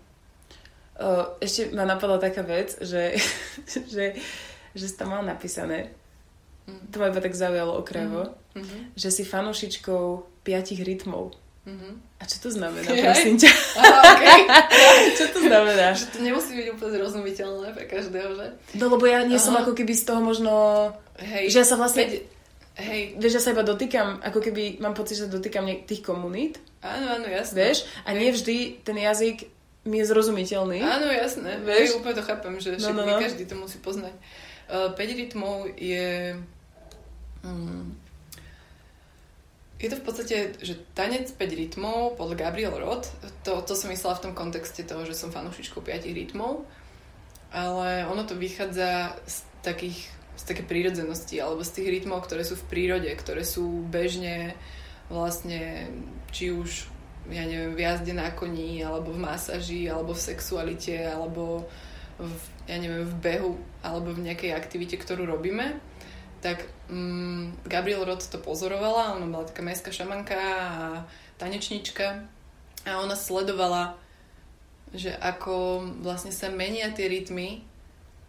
O, 0.95 1.07
ešte 1.37 1.69
ma 1.69 1.83
napadla 1.83 2.15
taká 2.17 2.39
vec, 2.41 2.79
že, 2.79 3.19
že, 3.93 4.15
že 4.71 4.85
si 4.85 4.95
tam 4.95 5.11
mal 5.11 5.21
napísané, 5.21 5.91
Mhm. 6.65 6.89
to 6.89 6.97
ma 6.97 7.13
iba 7.13 7.21
tak 7.21 7.37
zaujalo 7.37 7.77
okrajovo, 7.77 8.33
Mhm. 8.57 8.97
že 8.97 9.13
si 9.13 9.21
fanúšičkou 9.21 10.03
piatich 10.41 10.81
rytmov. 10.81 11.29
Mhm. 11.61 12.01
A 12.17 12.23
čo 12.23 12.39
to 12.39 12.49
znamená, 12.49 12.89
Jaj. 12.89 13.05
prosím 13.05 13.35
ťa? 13.37 13.51
Aha, 13.81 14.01
okay. 14.13 14.41
čo 15.13 15.25
to 15.29 15.39
znamená? 15.41 15.93
Že 15.93 16.05
to 16.07 16.17
nemusí 16.21 16.51
byť 16.53 16.67
úplne 16.71 16.91
zrozumiteľné 16.95 17.67
pre 17.69 17.85
každého, 17.85 18.29
že? 18.33 18.47
No 18.77 18.89
lebo 18.89 19.05
ja 19.05 19.21
nie 19.21 19.37
som 19.37 19.53
Aha. 19.53 19.61
ako 19.61 19.73
keby 19.73 19.93
z 19.93 20.03
toho 20.05 20.21
možno... 20.21 20.53
Hej. 21.21 21.53
Že 21.53 21.57
ja 21.59 21.67
sa 21.67 21.75
vlastne... 21.75 22.03
Veď- 22.07 22.25
Hej, 22.75 23.15
Vieš, 23.15 23.39
ja 23.39 23.43
sa 23.43 23.55
iba 23.55 23.63
dotýkam, 23.63 24.19
ako 24.19 24.39
keby 24.43 24.83
mám 24.83 24.91
pocit, 24.91 25.15
že 25.15 25.27
sa 25.27 25.31
dotýkam 25.31 25.63
tých 25.87 26.03
komunít, 26.03 26.59
áno, 26.83 27.23
áno, 27.23 27.27
jasné. 27.31 27.55
vieš? 27.55 27.87
A 28.03 28.11
nie 28.11 28.35
vždy 28.35 28.83
ten 28.83 28.99
jazyk 28.99 29.47
mi 29.87 30.01
je 30.01 30.09
zrozumiteľný. 30.11 30.81
Áno, 30.81 31.07
jasné. 31.07 31.61
Vieš? 31.61 31.95
Vieš? 31.95 31.97
úplne 32.01 32.15
to 32.19 32.25
chápem, 32.25 32.53
že 32.59 32.75
No, 32.81 32.91
no, 32.91 33.05
no, 33.05 33.21
každý 33.21 33.45
to 33.47 33.55
musí 33.55 33.77
poznať. 33.79 34.11
Uh, 34.65 34.91
5 34.91 34.97
rytmov 34.97 35.71
je... 35.77 36.35
Mm, 37.45 37.93
je 39.77 39.87
to 39.93 39.97
v 40.01 40.03
podstate, 40.03 40.35
že 40.65 40.81
tanec 40.97 41.29
5 41.29 41.37
rytmov 41.37 42.17
podľa 42.17 42.49
Gabriel 42.49 42.75
Roth, 42.75 43.13
to, 43.45 43.61
to 43.61 43.77
som 43.77 43.93
myslela 43.93 44.17
v 44.17 44.23
tom 44.25 44.33
kontexte 44.33 44.81
toho, 44.81 45.05
že 45.05 45.13
som 45.13 45.29
fanúšičkou 45.29 45.85
5 45.85 46.09
rytmov, 46.09 46.65
ale 47.53 48.09
ono 48.09 48.25
to 48.25 48.33
vychádza 48.33 49.13
z 49.29 49.35
takých 49.61 50.14
z 50.35 50.43
také 50.43 50.63
prírodzenosti 50.63 51.39
alebo 51.39 51.63
z 51.63 51.81
tých 51.81 51.87
rytmov, 51.99 52.23
ktoré 52.27 52.43
sú 52.43 52.59
v 52.59 52.67
prírode, 52.67 53.09
ktoré 53.15 53.43
sú 53.47 53.83
bežne 53.87 54.55
vlastne 55.07 55.91
či 56.31 56.51
už 56.51 56.91
ja 57.25 57.41
neviem, 57.41 57.73
v 57.73 57.81
jazde 57.81 58.13
na 58.13 58.29
koni, 58.29 58.85
alebo 58.85 59.09
v 59.09 59.17
masaži, 59.17 59.89
alebo 59.89 60.13
v 60.13 60.25
sexualite, 60.29 61.09
alebo 61.09 61.65
v, 62.21 62.29
ja 62.69 62.77
neviem, 62.77 63.01
v 63.01 63.15
behu, 63.17 63.57
alebo 63.81 64.13
v 64.13 64.29
nejakej 64.29 64.53
aktivite, 64.53 64.93
ktorú 64.93 65.25
robíme 65.25 65.81
tak 66.45 66.69
um, 66.93 67.49
Gabriel 67.65 68.05
Roth 68.05 68.29
to 68.29 68.37
pozorovala, 68.37 69.17
ona 69.17 69.25
bola 69.25 69.49
taká 69.49 69.65
mestská 69.65 69.89
šamanka 69.89 70.37
a 70.37 71.01
tanečnička 71.41 72.21
a 72.85 73.01
ona 73.01 73.17
sledovala, 73.17 73.97
že 74.93 75.09
ako 75.09 75.81
vlastne 76.05 76.29
sa 76.29 76.53
menia 76.53 76.93
tie 76.93 77.09
rytmy, 77.09 77.65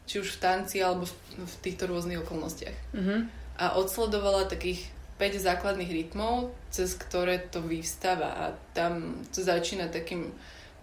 či 0.06 0.22
už 0.22 0.38
v 0.38 0.40
tanci 0.40 0.78
alebo 0.80 1.04
v, 1.04 1.14
v 1.42 1.54
týchto 1.60 1.90
rôznych 1.90 2.22
okolnostiach. 2.22 2.78
Mm-hmm. 2.94 3.20
A 3.58 3.74
odsledovala 3.76 4.46
takých 4.46 4.86
5 5.18 5.42
základných 5.42 5.90
rytmov, 5.90 6.52
cez 6.68 6.94
ktoré 6.94 7.40
to 7.40 7.64
vyvstáva 7.64 8.30
a 8.36 8.44
tam 8.76 9.24
to 9.32 9.40
začína 9.40 9.88
takým, 9.88 10.30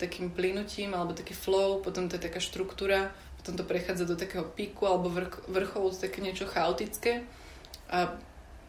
takým 0.01 0.33
plynutím 0.33 0.97
alebo 0.97 1.13
taký 1.13 1.37
flow, 1.37 1.79
potom 1.85 2.09
to 2.09 2.17
je 2.17 2.25
taká 2.25 2.41
štruktúra, 2.41 3.13
potom 3.37 3.53
to 3.55 3.63
prechádza 3.63 4.09
do 4.09 4.17
takého 4.17 4.43
piku 4.43 4.89
alebo 4.89 5.13
vrch, 5.13 5.47
vrcholu, 5.47 5.93
také 5.93 6.19
niečo 6.25 6.49
chaotické 6.49 7.23
a 7.93 8.17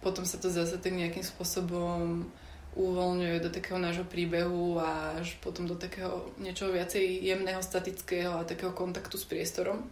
potom 0.05 0.29
sa 0.29 0.37
to 0.37 0.53
zase 0.53 0.77
tak 0.85 0.93
nejakým 0.93 1.25
spôsobom 1.25 2.29
uvoľňuje 2.77 3.39
do 3.41 3.51
takého 3.55 3.79
nášho 3.81 4.05
príbehu 4.05 4.77
až 4.83 5.39
potom 5.41 5.65
do 5.65 5.79
takého 5.79 6.29
niečoho 6.37 6.75
viacej 6.75 7.25
jemného, 7.25 7.63
statického 7.63 8.37
a 8.37 8.45
takého 8.45 8.75
kontaktu 8.75 9.15
s 9.17 9.25
priestorom. 9.25 9.87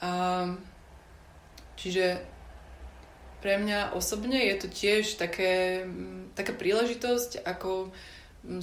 A, 0.00 0.10
čiže 1.76 2.24
pre 3.40 3.56
mňa 3.56 3.96
osobne 3.96 4.36
je 4.36 4.56
to 4.60 4.68
tiež 4.68 5.16
také, 5.16 5.84
taká 6.36 6.52
príležitosť, 6.52 7.44
ako 7.44 7.92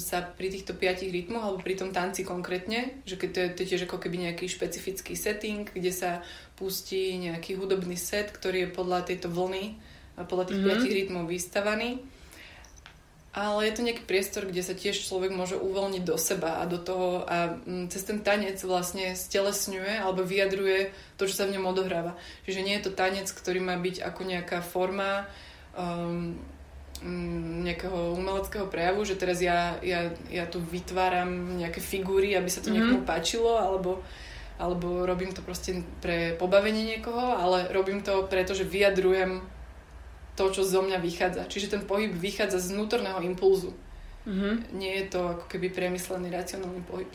sa 0.02 0.26
pri 0.26 0.50
týchto 0.50 0.74
piatich 0.74 1.14
rytmoch 1.14 1.46
alebo 1.46 1.62
pri 1.62 1.78
tom 1.78 1.94
tanci 1.94 2.26
konkrétne, 2.26 3.06
že 3.06 3.14
keď 3.14 3.30
to 3.30 3.40
je, 3.40 3.48
to 3.54 3.60
je 3.62 3.70
tiež 3.74 3.84
ako 3.86 4.02
keby 4.02 4.26
nejaký 4.26 4.50
špecifický 4.50 5.14
setting, 5.14 5.70
kde 5.70 5.94
sa 5.94 6.26
pustí 6.58 7.14
nejaký 7.22 7.54
hudobný 7.54 7.94
set, 7.94 8.34
ktorý 8.34 8.66
je 8.66 8.74
podľa 8.74 9.06
tejto 9.06 9.30
vlny 9.30 9.78
podľa 10.26 10.50
tých 10.50 10.58
mm-hmm. 10.58 10.74
piatich 10.74 10.96
rytmov 10.98 11.24
vystavaný. 11.30 12.02
Ale 13.38 13.70
je 13.70 13.74
to 13.78 13.86
nejaký 13.86 14.02
priestor, 14.02 14.50
kde 14.50 14.66
sa 14.66 14.74
tiež 14.74 14.98
človek 14.98 15.30
môže 15.30 15.62
uvoľniť 15.62 16.02
do 16.02 16.18
seba 16.18 16.58
a 16.58 16.66
do 16.66 16.82
toho 16.82 17.22
a 17.22 17.62
mm, 17.62 17.94
cez 17.94 18.02
ten 18.02 18.26
tanec 18.26 18.58
vlastne 18.66 19.14
stelesňuje 19.14 20.02
alebo 20.02 20.26
vyjadruje 20.26 20.90
to, 21.22 21.30
čo 21.30 21.38
sa 21.38 21.46
v 21.46 21.54
ňom 21.54 21.70
odohráva. 21.70 22.18
Čiže 22.50 22.66
nie 22.66 22.74
je 22.82 22.90
to 22.90 22.98
tanec, 22.98 23.30
ktorý 23.30 23.62
má 23.62 23.78
byť 23.78 24.02
ako 24.02 24.22
nejaká 24.26 24.66
forma 24.66 25.30
um, 25.78 26.34
Mm, 26.98 27.62
nejakého 27.62 28.18
umeleckého 28.18 28.66
prejavu, 28.66 29.06
že 29.06 29.22
teraz 29.22 29.38
ja, 29.38 29.78
ja, 29.86 30.10
ja 30.34 30.50
tu 30.50 30.58
vytváram 30.58 31.30
nejaké 31.62 31.78
figúry, 31.78 32.34
aby 32.34 32.50
sa 32.50 32.66
to 32.66 32.74
mm-hmm. 32.74 32.90
niekomu 32.90 33.02
páčilo, 33.06 33.54
alebo, 33.54 34.02
alebo 34.58 35.06
robím 35.06 35.30
to 35.30 35.46
proste 35.46 35.86
pre 36.02 36.34
pobavenie 36.42 36.98
niekoho, 36.98 37.38
ale 37.38 37.70
robím 37.70 38.02
to 38.02 38.26
preto, 38.26 38.58
že 38.58 38.66
vyjadrujem 38.66 39.46
to, 40.38 40.54
čo 40.54 40.62
zo 40.62 40.86
mňa 40.86 41.02
vychádza. 41.02 41.50
Čiže 41.50 41.74
ten 41.74 41.82
pohyb 41.90 42.14
vychádza 42.14 42.62
z 42.62 42.78
vnútorného 42.78 43.26
impulzu. 43.26 43.74
Mm-hmm. 44.30 44.54
Nie 44.78 45.02
je 45.02 45.06
to 45.18 45.34
ako 45.34 45.46
keby 45.50 45.74
premyslený, 45.74 46.30
racionálny 46.30 46.86
pohyb. 46.86 47.10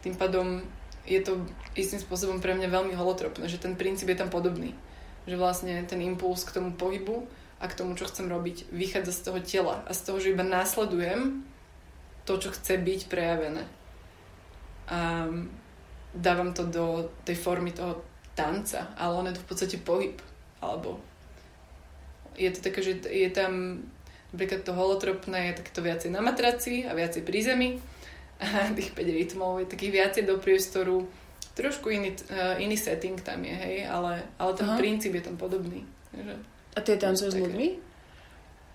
Tým 0.00 0.16
pádom 0.16 0.64
je 1.04 1.20
to 1.20 1.44
istým 1.76 2.00
spôsobom 2.00 2.40
pre 2.40 2.56
mňa 2.56 2.72
veľmi 2.72 2.96
holotropné, 2.96 3.44
že 3.52 3.60
ten 3.60 3.76
princíp 3.76 4.08
je 4.08 4.16
tam 4.16 4.32
podobný. 4.32 4.72
Že 5.28 5.36
vlastne 5.36 5.74
ten 5.84 6.00
impuls 6.00 6.48
k 6.48 6.56
tomu 6.56 6.72
pohybu 6.72 7.28
a 7.60 7.68
k 7.68 7.76
tomu, 7.76 7.92
čo 8.00 8.08
chcem 8.08 8.32
robiť, 8.32 8.72
vychádza 8.72 9.12
z 9.12 9.20
toho 9.28 9.38
tela 9.44 9.76
a 9.84 9.92
z 9.92 10.00
toho, 10.08 10.16
že 10.16 10.32
iba 10.32 10.44
následujem 10.44 11.44
to, 12.24 12.40
čo 12.40 12.48
chce 12.56 12.80
byť 12.80 13.00
prejavené. 13.12 13.68
A 14.88 15.28
dávam 16.16 16.56
to 16.56 16.64
do 16.64 17.12
tej 17.28 17.36
formy 17.36 17.76
toho 17.76 18.00
tanca, 18.32 18.88
ale 18.96 19.12
on 19.20 19.28
je 19.28 19.36
to 19.36 19.44
v 19.44 19.48
podstate 19.52 19.76
pohyb. 19.84 20.16
Alebo 20.64 20.96
je 22.34 22.50
to 22.54 22.60
také, 22.60 22.80
že 22.82 22.92
je 23.06 23.30
tam 23.30 23.82
napríklad 24.34 24.66
to 24.66 24.74
holotropné 24.74 25.54
je 25.54 25.58
takéto 25.62 25.80
viacej 25.80 26.10
na 26.10 26.18
matraci 26.18 26.82
a 26.82 26.92
viacej 26.92 27.22
pri 27.22 27.38
zemi 27.38 27.68
a 28.42 28.66
tých 28.74 28.90
5 28.90 28.98
rytmov 28.98 29.62
je 29.62 29.66
takých 29.70 29.92
viacej 29.94 30.22
do 30.26 30.42
priestoru 30.42 31.06
trošku 31.54 31.86
iný, 31.86 32.18
uh, 32.34 32.58
iný 32.58 32.74
setting 32.74 33.14
tam 33.22 33.46
je, 33.46 33.54
hej, 33.54 33.86
ale, 33.86 34.26
ale 34.42 34.52
ten 34.58 34.66
Aha. 34.66 34.74
princíp 34.74 35.14
je 35.14 35.22
tam 35.22 35.38
podobný. 35.38 35.86
Že... 36.10 36.34
A 36.74 36.78
ty 36.82 36.98
tancuješ 36.98 37.30
s 37.30 37.38
ľuďmi? 37.38 37.68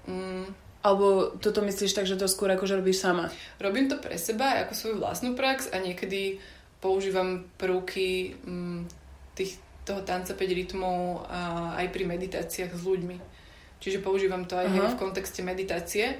Mm. 0.07 0.47
Alebo 0.79 1.35
toto 1.43 1.59
myslíš 1.59 1.91
tak, 1.91 2.07
že 2.07 2.15
to 2.15 2.31
skôr 2.31 2.47
akože 2.55 2.79
robíš 2.79 3.03
sama? 3.03 3.27
Robím 3.59 3.91
to 3.91 3.99
pre 3.99 4.15
seba 4.15 4.63
ako 4.63 4.71
svoju 4.71 4.95
vlastnú 5.03 5.35
prax 5.35 5.75
a 5.75 5.83
niekedy 5.83 6.39
používam 6.79 7.51
prvky 7.59 8.39
mm, 8.39 8.87
tých, 9.35 9.59
toho 9.83 9.99
tanca 10.07 10.31
5 10.31 10.39
rytmov 10.39 11.27
a 11.27 11.75
aj 11.83 11.91
pri 11.91 12.07
meditáciách 12.07 12.71
s 12.71 12.83
ľuďmi. 12.87 13.38
Čiže 13.79 14.03
používam 14.03 14.43
to 14.43 14.59
aj 14.59 14.67
uh-huh. 14.67 14.91
v 14.93 14.99
kontexte 14.99 15.39
meditácie. 15.39 16.19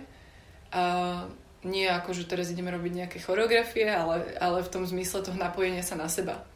A 0.72 1.28
nie 1.68 1.84
ako, 1.92 2.16
že 2.16 2.30
teraz 2.30 2.48
ideme 2.48 2.72
robiť 2.72 2.94
nejaké 3.04 3.18
choreografie, 3.20 3.92
ale, 3.92 4.40
ale 4.40 4.64
v 4.64 4.72
tom 4.72 4.88
zmysle 4.88 5.20
toho 5.28 5.36
napojenia 5.36 5.84
sa 5.84 6.00
na 6.00 6.08
seba. 6.08 6.48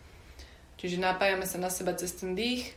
Čiže 0.79 0.99
napájame 0.99 1.43
sa 1.43 1.59
na 1.59 1.67
seba 1.67 1.91
cez 1.95 2.15
ten 2.15 2.35
dých, 2.35 2.71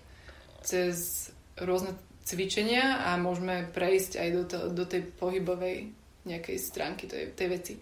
cez 0.63 1.31
rôzne 1.59 1.95
cvičenia 2.27 3.07
a 3.07 3.15
môžeme 3.15 3.71
prejsť 3.71 4.19
aj 4.19 4.29
do, 4.35 4.43
to, 4.47 4.59
do 4.75 4.85
tej 4.91 5.07
pohybovej 5.15 5.95
nejakej 6.27 6.57
stránky 6.59 7.07
tej, 7.07 7.31
tej 7.39 7.49
veci. 7.51 7.75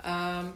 A 0.00 0.48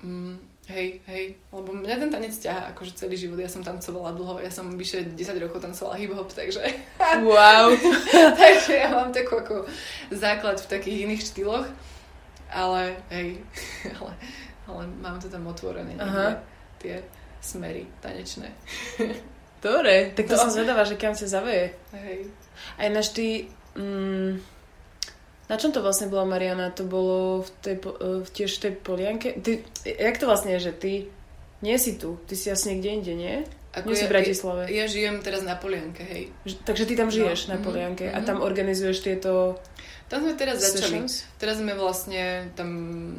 mm, 0.00 0.55
hej, 0.66 1.00
hej, 1.06 1.24
lebo 1.54 1.70
mňa 1.70 1.96
ten 2.02 2.10
tanec 2.10 2.34
ťaha 2.34 2.74
akože 2.74 2.98
celý 2.98 3.14
život. 3.14 3.38
Ja 3.38 3.50
som 3.50 3.62
tancovala 3.62 4.14
dlho, 4.18 4.42
ja 4.42 4.50
som 4.50 4.74
vyše 4.74 5.14
10 5.14 5.42
rokov 5.42 5.62
tancovala 5.62 5.94
hip-hop, 5.98 6.26
takže... 6.34 6.62
Wow! 7.22 7.70
takže 8.40 8.72
ja 8.74 8.90
mám 8.90 9.14
takú 9.14 9.38
ako 9.38 9.66
základ 10.10 10.58
v 10.58 10.70
takých 10.70 10.98
iných 11.06 11.22
štýloch, 11.22 11.66
ale 12.50 12.98
hej, 13.14 13.38
ale, 13.98 14.12
ale 14.66 14.82
mám 14.98 15.22
to 15.22 15.30
tam 15.30 15.46
otvorené. 15.46 15.94
Aha. 16.02 16.42
Tie 16.82 16.98
smery 17.38 17.86
tanečné. 18.02 18.50
Dobre, 19.62 20.12
tak 20.18 20.26
to, 20.26 20.34
to 20.34 20.42
som 20.46 20.50
zvedavá, 20.50 20.82
že 20.82 20.98
kam 20.98 21.14
sa 21.14 21.30
zaveje. 21.30 21.78
Hej. 21.94 22.30
A 22.78 22.90
ináč 22.90 23.14
ty... 23.14 23.26
Mm, 23.78 24.42
na 25.46 25.56
čom 25.56 25.70
to 25.70 25.82
vlastne 25.82 26.10
bola 26.10 26.26
Mariana? 26.26 26.74
To 26.74 26.82
bolo 26.82 27.46
v 27.46 27.50
tej, 27.62 27.76
v 28.02 28.28
tiež 28.30 28.50
v 28.58 28.62
tej 28.66 28.72
polianke? 28.82 29.38
Ty, 29.38 29.62
jak 29.86 30.16
to 30.18 30.26
vlastne 30.26 30.58
je, 30.58 30.70
že 30.70 30.72
ty 30.74 30.92
nie 31.62 31.76
si 31.78 31.96
tu? 31.96 32.18
Ty 32.26 32.34
si 32.34 32.50
asi 32.50 32.74
niekde 32.74 32.90
inde, 32.90 33.14
nie? 33.14 33.34
Ako 33.76 33.92
nie 33.92 33.96
ja, 33.96 34.00
si 34.00 34.08
v 34.08 34.14
Bratislave. 34.16 34.62
Ja, 34.72 34.84
ja 34.84 34.86
žijem 34.88 35.20
teraz 35.20 35.44
na 35.44 35.52
Polianke, 35.52 36.00
hej. 36.00 36.32
Takže 36.64 36.88
ty 36.88 36.96
tam 36.96 37.12
žiješ 37.12 37.46
no. 37.46 37.54
na 37.54 37.56
mhm, 37.60 37.64
Polianke 37.64 38.04
mm-hmm. 38.08 38.24
a 38.24 38.26
tam 38.26 38.40
organizuješ 38.40 39.04
tieto 39.04 39.60
tam 40.06 40.22
sme 40.22 40.38
teraz 40.38 40.62
začali. 40.62 41.02
Teraz 41.34 41.58
sme 41.58 41.74
vlastne 41.74 42.54
tam 42.54 42.70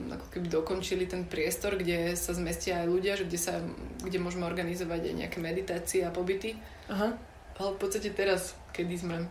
ako 0.07 0.27
keby 0.31 0.47
dokončili 0.47 1.03
ten 1.03 1.27
priestor, 1.27 1.75
kde 1.75 2.15
sa 2.15 2.31
zmestia 2.31 2.79
aj 2.79 2.87
ľudia, 2.87 3.19
že 3.19 3.27
kde, 3.27 3.39
sa, 3.39 3.59
kde 3.99 4.23
môžeme 4.23 4.47
organizovať 4.47 5.11
aj 5.11 5.15
nejaké 5.19 5.37
meditácie 5.43 6.07
a 6.07 6.15
pobyty. 6.15 6.55
Aha. 6.87 7.11
Ale 7.59 7.69
v 7.75 7.79
podstate 7.83 8.15
teraz, 8.15 8.55
kedy 8.71 9.03
sme 9.03 9.27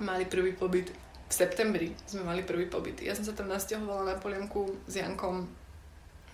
mali 0.00 0.24
prvý 0.24 0.56
pobyt, 0.56 0.88
v 1.26 1.32
septembri 1.32 1.88
sme 2.06 2.22
mali 2.22 2.46
prvý 2.46 2.70
pobyt. 2.70 3.02
Ja 3.02 3.14
som 3.18 3.26
sa 3.26 3.34
tam 3.34 3.50
nasťahovala 3.50 4.14
na 4.14 4.16
Polianku 4.18 4.86
s 4.86 4.94
Jankom 5.02 5.50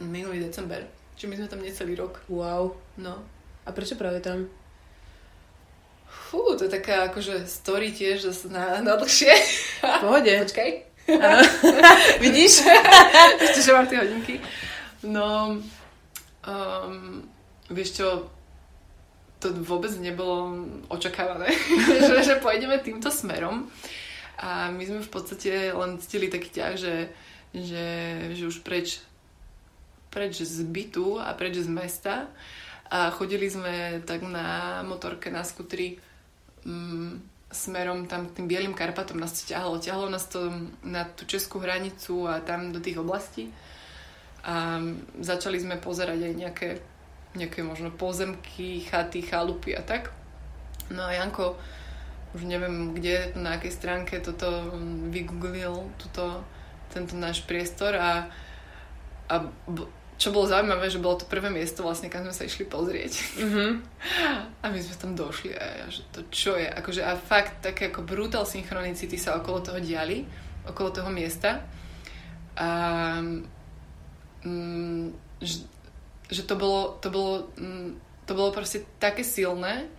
minulý 0.04 0.44
december. 0.44 0.84
Čiže 1.16 1.28
my 1.28 1.36
sme 1.40 1.48
tam 1.48 1.60
necelý 1.64 1.94
rok. 1.96 2.20
Wow. 2.28 2.76
No. 3.00 3.24
A 3.64 3.72
prečo 3.72 3.96
práve 3.96 4.20
tam? 4.20 4.48
Fú, 6.08 6.56
to 6.56 6.68
je 6.68 6.72
taká 6.72 7.08
akože 7.08 7.48
story 7.48 7.92
tiež 7.92 8.28
na, 8.52 8.84
na 8.84 8.96
dlhšie. 9.00 9.32
Pohode. 9.80 10.32
Počkaj. 10.44 10.70
Vidíš? 12.24 12.68
Ešte, 13.40 13.60
že 13.64 13.72
mám 13.72 13.88
tie 13.88 14.00
hodinky. 14.00 14.38
No, 15.02 15.58
um, 16.46 17.26
vieš 17.70 17.98
čo, 17.98 18.30
to 19.42 19.50
vôbec 19.66 19.90
nebolo 19.98 20.62
očakávané, 20.86 21.50
že, 22.06 22.22
že 22.22 22.34
pôjdeme 22.38 22.78
týmto 22.78 23.10
smerom. 23.10 23.66
A 24.42 24.74
my 24.74 24.82
sme 24.82 25.00
v 25.06 25.12
podstate 25.12 25.70
len 25.70 26.02
ctili 26.02 26.26
taký 26.26 26.50
ťah, 26.50 26.74
že, 26.74 27.14
že, 27.54 27.86
že 28.34 28.44
už 28.50 28.66
preč, 28.66 28.98
preč 30.10 30.42
z 30.42 30.66
bytu 30.66 31.22
a 31.22 31.30
preč 31.38 31.62
z 31.62 31.70
mesta. 31.70 32.26
A 32.90 33.14
chodili 33.14 33.46
sme 33.46 34.02
tak 34.02 34.26
na 34.26 34.82
motorke, 34.82 35.30
na 35.30 35.46
skutri 35.46 35.96
um, 36.66 37.22
smerom 37.52 38.08
tam 38.08 38.26
k 38.26 38.40
tým 38.40 38.46
Bielým 38.50 38.74
Karpatom 38.74 39.20
nás 39.20 39.32
to 39.36 39.46
ťahalo. 39.46 39.78
Ťahalo 39.78 40.08
nás 40.10 40.26
to 40.26 40.50
na 40.82 41.04
tú 41.06 41.28
českú 41.28 41.60
hranicu 41.60 42.26
a 42.26 42.42
tam 42.42 42.74
do 42.74 42.82
tých 42.82 42.98
oblastí. 42.98 43.52
A 44.42 44.82
začali 45.22 45.62
sme 45.62 45.78
pozerať 45.78 46.18
aj 46.18 46.34
nejaké, 46.34 46.68
nejaké 47.38 47.62
možno 47.62 47.94
pozemky, 47.94 48.82
chaty, 48.90 49.22
chalupy 49.22 49.78
a 49.78 49.86
tak. 49.86 50.10
No 50.90 51.06
a 51.06 51.14
Janko, 51.14 51.54
už 52.32 52.48
neviem 52.48 52.96
kde, 52.96 53.36
na 53.36 53.60
akej 53.60 53.72
stránke 53.72 54.20
toto 54.20 54.72
vygooglil, 55.12 55.92
toto, 56.00 56.40
tento 56.88 57.12
náš 57.16 57.44
priestor 57.44 57.92
a, 57.96 58.32
a 59.28 59.34
čo 60.22 60.30
bolo 60.30 60.46
zaujímavé, 60.46 60.86
že 60.86 61.02
bolo 61.02 61.18
to 61.18 61.26
prvé 61.26 61.50
miesto 61.50 61.82
vlastne, 61.82 62.06
kam 62.06 62.22
sme 62.22 62.30
sa 62.30 62.46
išli 62.46 62.70
pozrieť. 62.70 63.42
Mm-hmm. 63.42 63.70
A 64.62 64.70
my 64.70 64.78
sme 64.78 64.94
tam 64.94 65.12
došli 65.18 65.50
a 65.58 65.82
ja, 65.82 65.86
že 65.90 66.06
to 66.14 66.22
čo 66.30 66.54
je? 66.54 66.70
Akože, 66.70 67.02
a 67.02 67.18
fakt 67.18 67.58
také 67.58 67.90
ako 67.90 68.06
brutal 68.06 68.46
synchronicity 68.46 69.18
sa 69.18 69.34
okolo 69.34 69.58
toho 69.58 69.82
diali, 69.82 70.22
okolo 70.62 70.94
toho 70.94 71.10
miesta. 71.10 71.66
A 72.54 72.68
mm, 74.46 75.10
že, 75.42 75.66
že 76.30 76.46
to 76.46 76.54
bolo, 76.54 77.02
to 77.02 77.10
bolo, 77.10 77.50
mm, 77.58 77.98
to 78.22 78.32
bolo 78.38 78.54
proste 78.54 78.86
také 79.02 79.26
silné, 79.26 79.90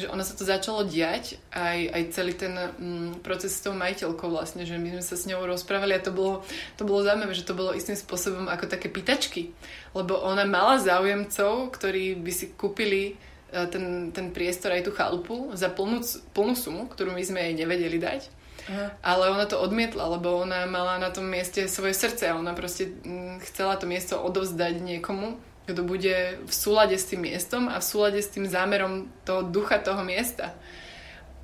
že 0.00 0.08
ono 0.08 0.24
sa 0.24 0.32
to 0.32 0.48
začalo 0.48 0.88
diať, 0.88 1.36
aj, 1.52 1.78
aj 1.92 2.02
celý 2.16 2.32
ten 2.32 2.56
mm, 2.56 3.20
proces 3.20 3.52
s 3.52 3.60
tou 3.60 3.76
majiteľkou 3.76 4.32
vlastne, 4.32 4.64
že 4.64 4.80
my 4.80 4.96
sme 4.96 5.04
sa 5.04 5.16
s 5.20 5.28
ňou 5.28 5.44
rozprávali 5.44 5.92
a 5.94 6.00
to 6.00 6.10
bolo, 6.10 6.40
to 6.80 6.88
bolo 6.88 7.04
zaujímavé, 7.04 7.36
že 7.36 7.44
to 7.44 7.52
bolo 7.52 7.76
istým 7.76 7.94
spôsobom 7.94 8.48
ako 8.48 8.64
také 8.66 8.88
pýtačky, 8.88 9.52
lebo 9.92 10.16
ona 10.16 10.48
mala 10.48 10.80
záujemcov, 10.80 11.68
ktorí 11.76 12.16
by 12.16 12.32
si 12.32 12.56
kúpili 12.56 13.14
e, 13.52 13.64
ten, 13.68 14.08
ten 14.16 14.32
priestor 14.32 14.72
aj 14.72 14.88
tú 14.88 14.96
chalupu 14.96 15.52
za 15.52 15.68
plnú, 15.68 16.00
plnú 16.32 16.56
sumu, 16.56 16.88
ktorú 16.88 17.12
my 17.12 17.20
sme 17.20 17.44
jej 17.44 17.54
nevedeli 17.60 18.00
dať. 18.00 18.40
Aha. 18.70 18.86
Ale 19.02 19.32
ona 19.32 19.48
to 19.48 19.58
odmietla, 19.58 20.04
lebo 20.16 20.44
ona 20.44 20.68
mala 20.68 21.00
na 21.00 21.08
tom 21.08 21.24
mieste 21.24 21.64
svoje 21.66 21.96
srdce 21.96 22.28
a 22.28 22.36
ona 22.36 22.52
proste 22.56 22.88
mm, 22.88 23.42
chcela 23.48 23.76
to 23.76 23.84
miesto 23.84 24.20
odovzdať 24.20 24.80
niekomu, 24.80 25.36
kto 25.70 25.86
bude 25.86 26.42
v 26.42 26.52
súlade 26.52 26.98
s 26.98 27.06
tým 27.06 27.24
miestom 27.24 27.70
a 27.70 27.78
v 27.78 27.86
súlade 27.86 28.18
s 28.18 28.28
tým 28.28 28.50
zámerom 28.50 29.06
toho 29.22 29.46
ducha 29.46 29.78
toho 29.78 30.02
miesta. 30.02 30.52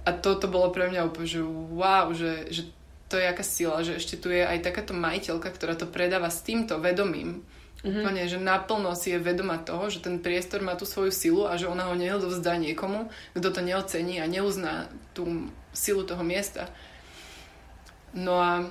A 0.06 0.10
toto 0.14 0.50
bolo 0.50 0.70
pre 0.74 0.90
mňa 0.90 1.06
úplne, 1.06 1.30
že 1.30 1.42
wow, 1.46 2.10
že, 2.14 2.50
že 2.50 2.62
to 3.06 3.18
je 3.18 3.26
aká 3.26 3.44
sila, 3.46 3.86
že 3.86 3.98
ešte 3.98 4.18
tu 4.18 4.34
je 4.34 4.42
aj 4.42 4.66
takáto 4.66 4.94
majiteľka, 4.94 5.50
ktorá 5.50 5.78
to 5.78 5.86
predáva 5.86 6.30
s 6.30 6.42
týmto 6.42 6.78
vedomím. 6.82 7.46
Mm-hmm. 7.86 8.02
Úplne, 8.02 8.22
že 8.26 8.38
naplno 8.42 8.90
si 8.98 9.14
je 9.14 9.22
vedoma 9.22 9.62
toho, 9.62 9.86
že 9.86 10.02
ten 10.02 10.18
priestor 10.18 10.58
má 10.58 10.74
tú 10.74 10.82
svoju 10.82 11.14
silu 11.14 11.42
a 11.46 11.54
že 11.54 11.70
ona 11.70 11.86
ho 11.86 11.94
neodovzdá 11.94 12.58
niekomu, 12.58 13.12
kto 13.38 13.48
to 13.54 13.60
neocení 13.62 14.18
a 14.18 14.26
neuzná 14.26 14.90
tú 15.14 15.50
silu 15.70 16.02
toho 16.02 16.26
miesta. 16.26 16.66
No 18.16 18.42
a 18.42 18.66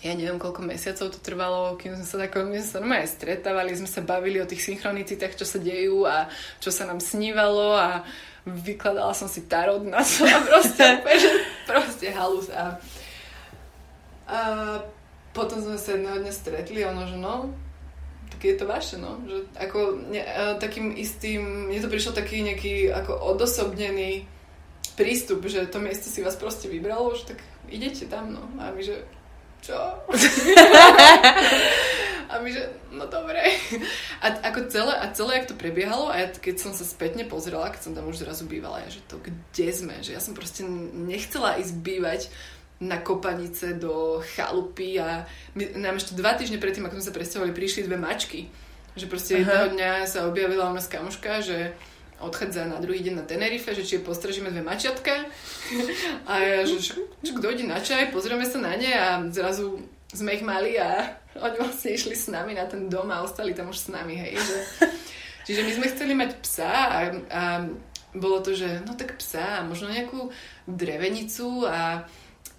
ja 0.00 0.16
neviem, 0.16 0.40
koľko 0.40 0.64
mesiacov 0.64 1.12
to 1.12 1.20
trvalo, 1.20 1.76
kým 1.76 1.92
sme 1.92 2.06
sa 2.08 2.16
tako, 2.24 2.48
my 2.48 2.56
sme 2.56 2.70
sa 2.72 2.80
normálne 2.80 3.08
stretávali, 3.08 3.76
sme 3.76 3.90
sa 3.90 4.00
bavili 4.00 4.40
o 4.40 4.48
tých 4.48 4.64
synchronicitách, 4.64 5.36
čo 5.36 5.44
sa 5.44 5.60
dejú 5.60 6.08
a 6.08 6.24
čo 6.56 6.72
sa 6.72 6.88
nám 6.88 7.04
snívalo 7.04 7.76
a 7.76 8.00
vykladala 8.48 9.12
som 9.12 9.28
si 9.28 9.44
tarot 9.44 9.84
na 9.84 10.00
to 10.00 10.24
a 10.24 10.40
proste, 10.40 10.84
že 11.24 11.30
proste 11.68 12.08
halus 12.16 12.48
a, 12.48 12.80
a 14.24 14.38
potom 15.36 15.60
sme 15.60 15.76
sa 15.76 15.92
jedného 15.92 16.24
dňa 16.24 16.32
stretli 16.32 16.80
a 16.80 16.96
ono, 16.96 17.04
že 17.04 17.16
no, 17.20 17.52
tak 18.32 18.40
je 18.40 18.56
to 18.56 18.64
vaše, 18.64 18.96
no. 18.96 19.20
Že 19.28 19.36
ako 19.60 19.78
ne, 20.08 20.22
takým 20.56 20.96
istým, 20.96 21.68
mne 21.68 21.76
to 21.84 21.92
prišlo 21.92 22.16
taký 22.16 22.40
nejaký 22.40 22.88
ako 22.88 23.36
odosobnený 23.36 24.24
prístup, 24.96 25.44
že 25.44 25.68
to 25.68 25.76
miesto 25.76 26.08
si 26.08 26.24
vás 26.24 26.40
proste 26.40 26.72
vybralo, 26.72 27.12
že 27.12 27.36
tak 27.36 27.38
idete 27.68 28.08
tam, 28.08 28.32
no. 28.32 28.48
A 28.56 28.72
my, 28.72 28.80
že 28.80 29.04
čo? 29.62 29.76
a 32.30 32.38
my, 32.38 32.52
že 32.52 32.62
no 32.92 33.06
dobre. 33.06 33.40
A 34.20 34.26
ako 34.52 34.68
celé, 34.68 34.94
a 34.94 35.08
celé, 35.12 35.40
jak 35.40 35.50
to 35.50 35.56
prebiehalo, 35.56 36.12
a 36.12 36.20
ja, 36.20 36.26
keď 36.28 36.60
som 36.60 36.72
sa 36.74 36.84
spätne 36.84 37.24
pozrela, 37.24 37.72
keď 37.72 37.80
som 37.80 37.94
tam 37.96 38.08
už 38.10 38.22
zrazu 38.22 38.44
bývala, 38.44 38.84
ja, 38.84 38.90
že 38.92 39.00
to 39.08 39.16
kde 39.22 39.68
sme, 39.72 39.94
že 40.02 40.12
ja 40.12 40.20
som 40.20 40.36
proste 40.36 40.62
nechcela 40.92 41.58
ísť 41.58 41.74
bývať 41.80 42.28
na 42.80 42.96
kopanice 42.96 43.76
do 43.76 44.24
chalupy 44.34 44.96
a 44.96 45.28
my, 45.52 45.76
nám 45.76 46.00
ešte 46.00 46.16
dva 46.16 46.32
týždne 46.32 46.56
predtým, 46.56 46.88
ako 46.88 46.96
sme 46.96 47.08
sa 47.12 47.16
presťahovali, 47.16 47.52
prišli 47.52 47.84
dve 47.84 48.00
mačky. 48.00 48.48
Že 48.96 49.06
proste 49.06 49.32
Aha. 49.36 49.40
jedného 49.40 49.66
dňa 49.76 49.92
sa 50.08 50.26
objavila 50.26 50.66
u 50.66 50.74
nás 50.74 50.88
kamoška, 50.88 51.44
že 51.44 51.76
odchádza 52.20 52.68
na 52.68 52.78
druhý 52.78 53.00
deň 53.00 53.14
na 53.16 53.24
Tenerife, 53.24 53.72
že 53.72 53.84
či 53.84 53.98
je 53.98 54.06
postrežíme 54.06 54.52
dve 54.52 54.60
mačiatka. 54.60 55.26
A 56.28 56.32
ja, 56.38 56.60
že 56.68 57.00
kto 57.24 57.46
ide 57.50 57.64
na 57.64 57.80
čaj, 57.80 58.12
pozrieme 58.12 58.44
sa 58.44 58.60
na 58.60 58.76
ne 58.76 58.92
a 58.92 59.24
zrazu 59.32 59.80
sme 60.12 60.36
ich 60.36 60.44
mali 60.44 60.76
a 60.76 61.16
oni 61.44 61.56
vlastne 61.58 61.96
išli 61.96 62.14
s 62.14 62.28
nami 62.28 62.54
na 62.54 62.68
ten 62.68 62.86
dom 62.92 63.08
a 63.08 63.24
ostali 63.24 63.56
tam 63.56 63.72
už 63.72 63.78
s 63.78 63.88
nami, 63.88 64.14
hej. 64.14 64.36
Že... 64.36 64.56
Čiže 65.48 65.60
my 65.66 65.72
sme 65.72 65.86
chceli 65.90 66.12
mať 66.14 66.30
psa 66.44 66.70
a, 66.70 66.98
a 67.32 67.42
bolo 68.14 68.42
to, 68.42 68.54
že 68.54 68.82
no 68.84 68.98
tak 68.98 69.16
psa 69.18 69.62
a 69.62 69.66
možno 69.66 69.90
nejakú 69.90 70.30
drevenicu 70.66 71.64
a 71.66 72.04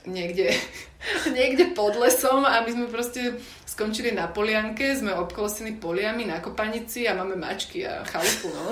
niekde, 0.07 0.55
niekde 1.37 1.75
pod 1.75 1.95
lesom 1.99 2.43
a 2.47 2.63
my 2.63 2.69
sme 2.71 2.87
proste 2.87 3.37
skončili 3.81 4.13
na 4.13 4.29
polianke, 4.29 4.93
sme 4.93 5.09
obkolosení 5.09 5.81
poliami 5.81 6.29
na 6.29 6.37
kopanici 6.37 7.09
a 7.09 7.17
máme 7.17 7.33
mačky 7.33 7.81
a 7.81 8.05
chalupu, 8.05 8.53
no. 8.53 8.69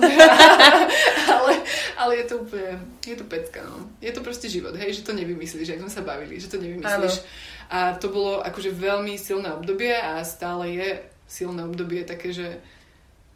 ale, 1.42 1.52
ale 1.98 2.12
je 2.22 2.26
to 2.30 2.46
úplne, 2.46 2.78
je 3.02 3.18
to 3.18 3.26
pecka, 3.26 3.66
no. 3.66 3.90
Je 3.98 4.14
to 4.14 4.22
proste 4.22 4.46
život, 4.46 4.78
hej, 4.78 4.94
že 4.94 5.02
to 5.02 5.18
nevymyslíš, 5.18 5.74
ak 5.74 5.82
sme 5.82 5.90
sa 5.90 6.06
bavili, 6.06 6.38
že 6.38 6.46
to 6.46 6.62
nevymyslíš. 6.62 7.26
Áno. 7.26 7.26
A 7.74 7.98
to 7.98 8.14
bolo 8.14 8.46
akože 8.46 8.70
veľmi 8.70 9.18
silné 9.18 9.50
obdobie 9.50 9.98
a 9.98 10.22
stále 10.22 10.78
je 10.78 10.90
silné 11.26 11.66
obdobie 11.66 12.06
také, 12.06 12.30
že 12.30 12.62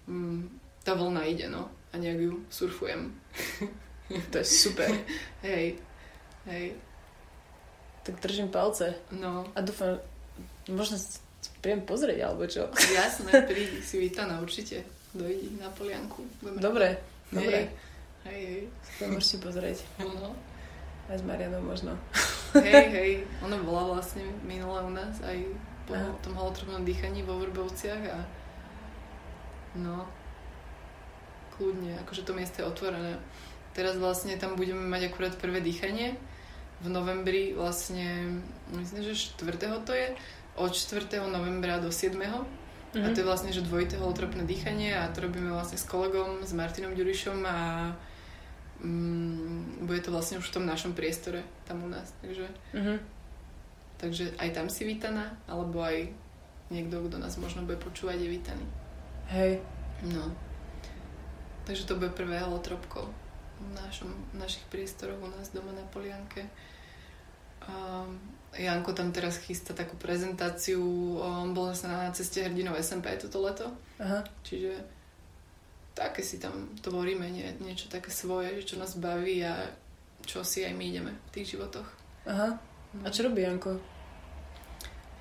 mm, 0.05 0.45
tá 0.85 0.93
vlna 0.93 1.25
ide, 1.25 1.49
no. 1.49 1.73
A 1.89 1.97
nejak 1.97 2.21
ju 2.21 2.33
surfujem. 2.53 3.17
to 4.29 4.35
je 4.37 4.45
super. 4.45 4.93
hej, 5.49 5.81
hej. 6.45 6.77
Tak 8.05 8.21
držím 8.21 8.53
palce. 8.53 8.93
No. 9.09 9.49
A 9.57 9.65
dúfam, 9.65 9.97
možno 10.69 11.01
príjem 11.63 11.87
pozrieť, 11.87 12.19
alebo 12.27 12.43
čo? 12.43 12.67
Jasné, 12.75 13.47
prídi, 13.47 13.79
si 13.79 13.95
vítaná 14.03 14.43
určite. 14.43 14.83
Dojdi 15.15 15.55
na 15.55 15.71
polianku. 15.71 16.27
Budeme... 16.43 16.59
Dobre, 16.59 16.87
hej. 17.31 17.39
dobre. 17.39 17.59
Hej, 18.27 18.41
hej. 18.43 18.61
To 18.99 19.03
môžete 19.07 19.37
pozrieť. 19.39 19.77
No. 20.03 20.35
Aj 21.07 21.15
s 21.15 21.23
Marianou 21.23 21.63
možno. 21.63 21.95
Hej, 22.59 22.87
hej. 22.91 23.11
Ona 23.43 23.55
bola 23.63 23.95
vlastne 23.95 24.27
minule 24.43 24.83
u 24.83 24.91
nás 24.91 25.19
aj 25.23 25.39
po 25.87 25.95
Aha. 25.95 26.15
tom 26.23 26.35
holotropnom 26.35 26.87
dýchaní 26.87 27.23
vo 27.27 27.39
Vrbovciach 27.43 28.03
a 28.07 28.19
no, 29.75 30.07
kľudne, 31.55 31.99
akože 32.07 32.23
to 32.23 32.31
miesto 32.31 32.63
je 32.63 32.69
otvorené. 32.69 33.19
Teraz 33.75 33.99
vlastne 33.99 34.37
tam 34.39 34.55
budeme 34.55 34.85
mať 34.85 35.11
akurát 35.11 35.35
prvé 35.35 35.59
dýchanie 35.59 36.15
v 36.83 36.87
novembri 36.87 37.55
vlastne, 37.55 38.39
myslím, 38.75 39.01
že 39.07 39.33
4. 39.39 39.87
to 39.87 39.93
je, 39.95 40.07
od 40.55 40.71
4. 40.73 41.19
novembra 41.31 41.79
do 41.79 41.91
7. 41.91 42.13
Mm-hmm. 42.13 43.01
A 43.01 43.07
to 43.09 43.25
je 43.25 43.29
vlastne, 43.29 43.49
že 43.49 43.65
dvojité 43.65 43.97
holotropné 43.97 44.45
dýchanie 44.45 44.93
a 44.93 45.09
to 45.09 45.25
robíme 45.25 45.49
vlastne 45.49 45.81
s 45.81 45.85
kolegom, 45.89 46.45
s 46.45 46.53
Martinom 46.53 46.93
Ďurišom 46.93 47.41
a 47.41 47.89
mm, 48.85 49.81
bude 49.89 50.01
to 50.05 50.13
vlastne 50.13 50.37
už 50.37 50.53
v 50.53 50.55
tom 50.61 50.65
našom 50.69 50.93
priestore 50.93 51.41
tam 51.65 51.81
u 51.81 51.89
nás. 51.89 52.13
Takže, 52.21 52.45
mm-hmm. 52.77 52.97
takže 53.97 54.25
aj 54.37 54.49
tam 54.53 54.69
si 54.69 54.85
vítaná, 54.85 55.33
alebo 55.49 55.81
aj 55.81 56.13
niekto, 56.69 57.01
kto 57.01 57.17
nás 57.17 57.33
možno 57.41 57.65
bude 57.65 57.81
počúvať, 57.81 58.21
je 58.21 58.29
vítaný. 58.29 58.65
Hej. 59.33 59.65
No. 60.05 60.29
Takže 61.65 61.89
to 61.89 61.97
bude 61.97 62.13
prvé 62.13 62.45
holotropko 62.45 63.09
v, 63.57 63.69
našom, 63.73 64.11
v 64.33 64.37
našich 64.37 64.65
priestoroch 64.67 65.17
u 65.17 65.29
nás 65.33 65.49
doma 65.49 65.71
na 65.71 65.81
Polianke. 65.89 66.45
Um, 67.63 68.19
Janko 68.53 68.93
tam 68.93 69.09
teraz 69.09 69.41
chystá 69.41 69.73
takú 69.73 69.97
prezentáciu, 69.97 70.81
on 71.17 71.57
bol 71.57 71.73
sa 71.73 71.89
na 71.89 71.99
ceste 72.13 72.45
hrdinov 72.45 72.77
SMP 72.77 73.17
toto 73.17 73.41
leto. 73.41 73.65
Aha. 73.97 74.21
Čiže 74.45 74.77
také 75.97 76.21
si 76.21 76.37
tam 76.37 76.73
tvoríme 76.81 77.25
nie, 77.29 77.49
niečo 77.61 77.89
také 77.89 78.13
svoje, 78.13 78.61
čo 78.61 78.77
nás 78.77 78.97
baví 78.97 79.41
a 79.41 79.73
čo 80.25 80.45
si 80.45 80.61
aj 80.61 80.73
my 80.73 80.85
ideme 80.85 81.11
v 81.13 81.29
tých 81.33 81.57
životoch. 81.57 81.89
Aha. 82.29 82.57
A 83.01 83.07
čo 83.09 83.25
robí 83.25 83.41
Janko? 83.41 83.81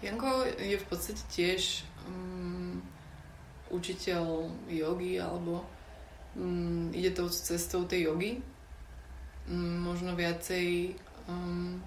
Janko 0.04 0.44
je 0.60 0.76
v 0.76 0.86
podstate 0.90 1.22
tiež 1.32 1.88
um, 2.04 2.82
učiteľ 3.72 4.50
jogy 4.68 5.16
alebo 5.16 5.64
um, 6.36 6.92
ide 6.92 7.16
tou 7.16 7.32
cestou 7.32 7.88
tej 7.88 8.12
jogy. 8.12 8.32
Um, 9.48 9.88
možno 9.88 10.12
viacej 10.12 10.98
um, 11.30 11.80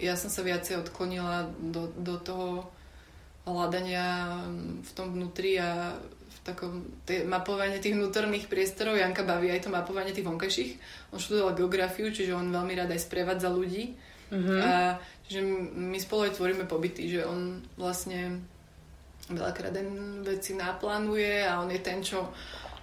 ja 0.00 0.16
som 0.16 0.32
sa 0.32 0.40
viacej 0.40 0.80
odklonila 0.80 1.46
do, 1.60 1.92
do 1.94 2.16
toho 2.18 2.66
hľadania 3.44 4.40
v 4.80 4.90
tom 4.96 5.12
vnútri 5.12 5.60
a 5.60 5.96
v 6.00 6.38
takom 6.44 6.86
t- 7.04 7.26
mapovanie 7.28 7.82
tých 7.82 7.96
vnútorných 7.96 8.48
priestorov. 8.48 8.96
Janka 8.96 9.26
baví 9.26 9.52
aj 9.52 9.68
to 9.68 9.70
mapovanie 9.72 10.16
tých 10.16 10.24
vonkajších. 10.24 10.72
On 11.12 11.20
študoval 11.20 11.58
geografiu, 11.58 12.08
čiže 12.08 12.32
on 12.32 12.48
veľmi 12.48 12.72
rád 12.78 12.96
aj 12.96 13.04
sprevádza 13.04 13.52
ľudí. 13.52 13.92
Mm-hmm. 14.30 14.58
A 14.62 14.96
že 15.26 15.42
my 15.74 15.98
spolu 15.98 16.30
aj 16.30 16.38
tvoríme 16.38 16.64
pobyty, 16.66 17.18
že 17.18 17.26
on 17.26 17.62
vlastne 17.74 18.42
veľakrát 19.30 19.74
veci 20.26 20.58
naplánuje 20.58 21.46
a 21.46 21.62
on 21.62 21.70
je 21.70 21.80
ten, 21.82 22.02
čo 22.02 22.30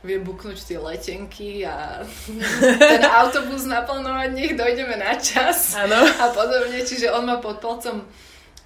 vie 0.06 0.18
buknúť 0.22 0.58
tie 0.62 0.78
letenky 0.78 1.66
a 1.66 2.06
ten 2.94 3.04
autobus 3.06 3.66
naplánovať, 3.66 4.30
nech 4.34 4.54
dojdeme 4.54 4.96
na 4.98 5.18
čas 5.18 5.74
ano. 5.74 5.98
a 5.98 6.26
podobne. 6.34 6.82
Čiže 6.86 7.14
on 7.14 7.26
má 7.26 7.42
pod 7.42 7.58
palcom 7.58 8.06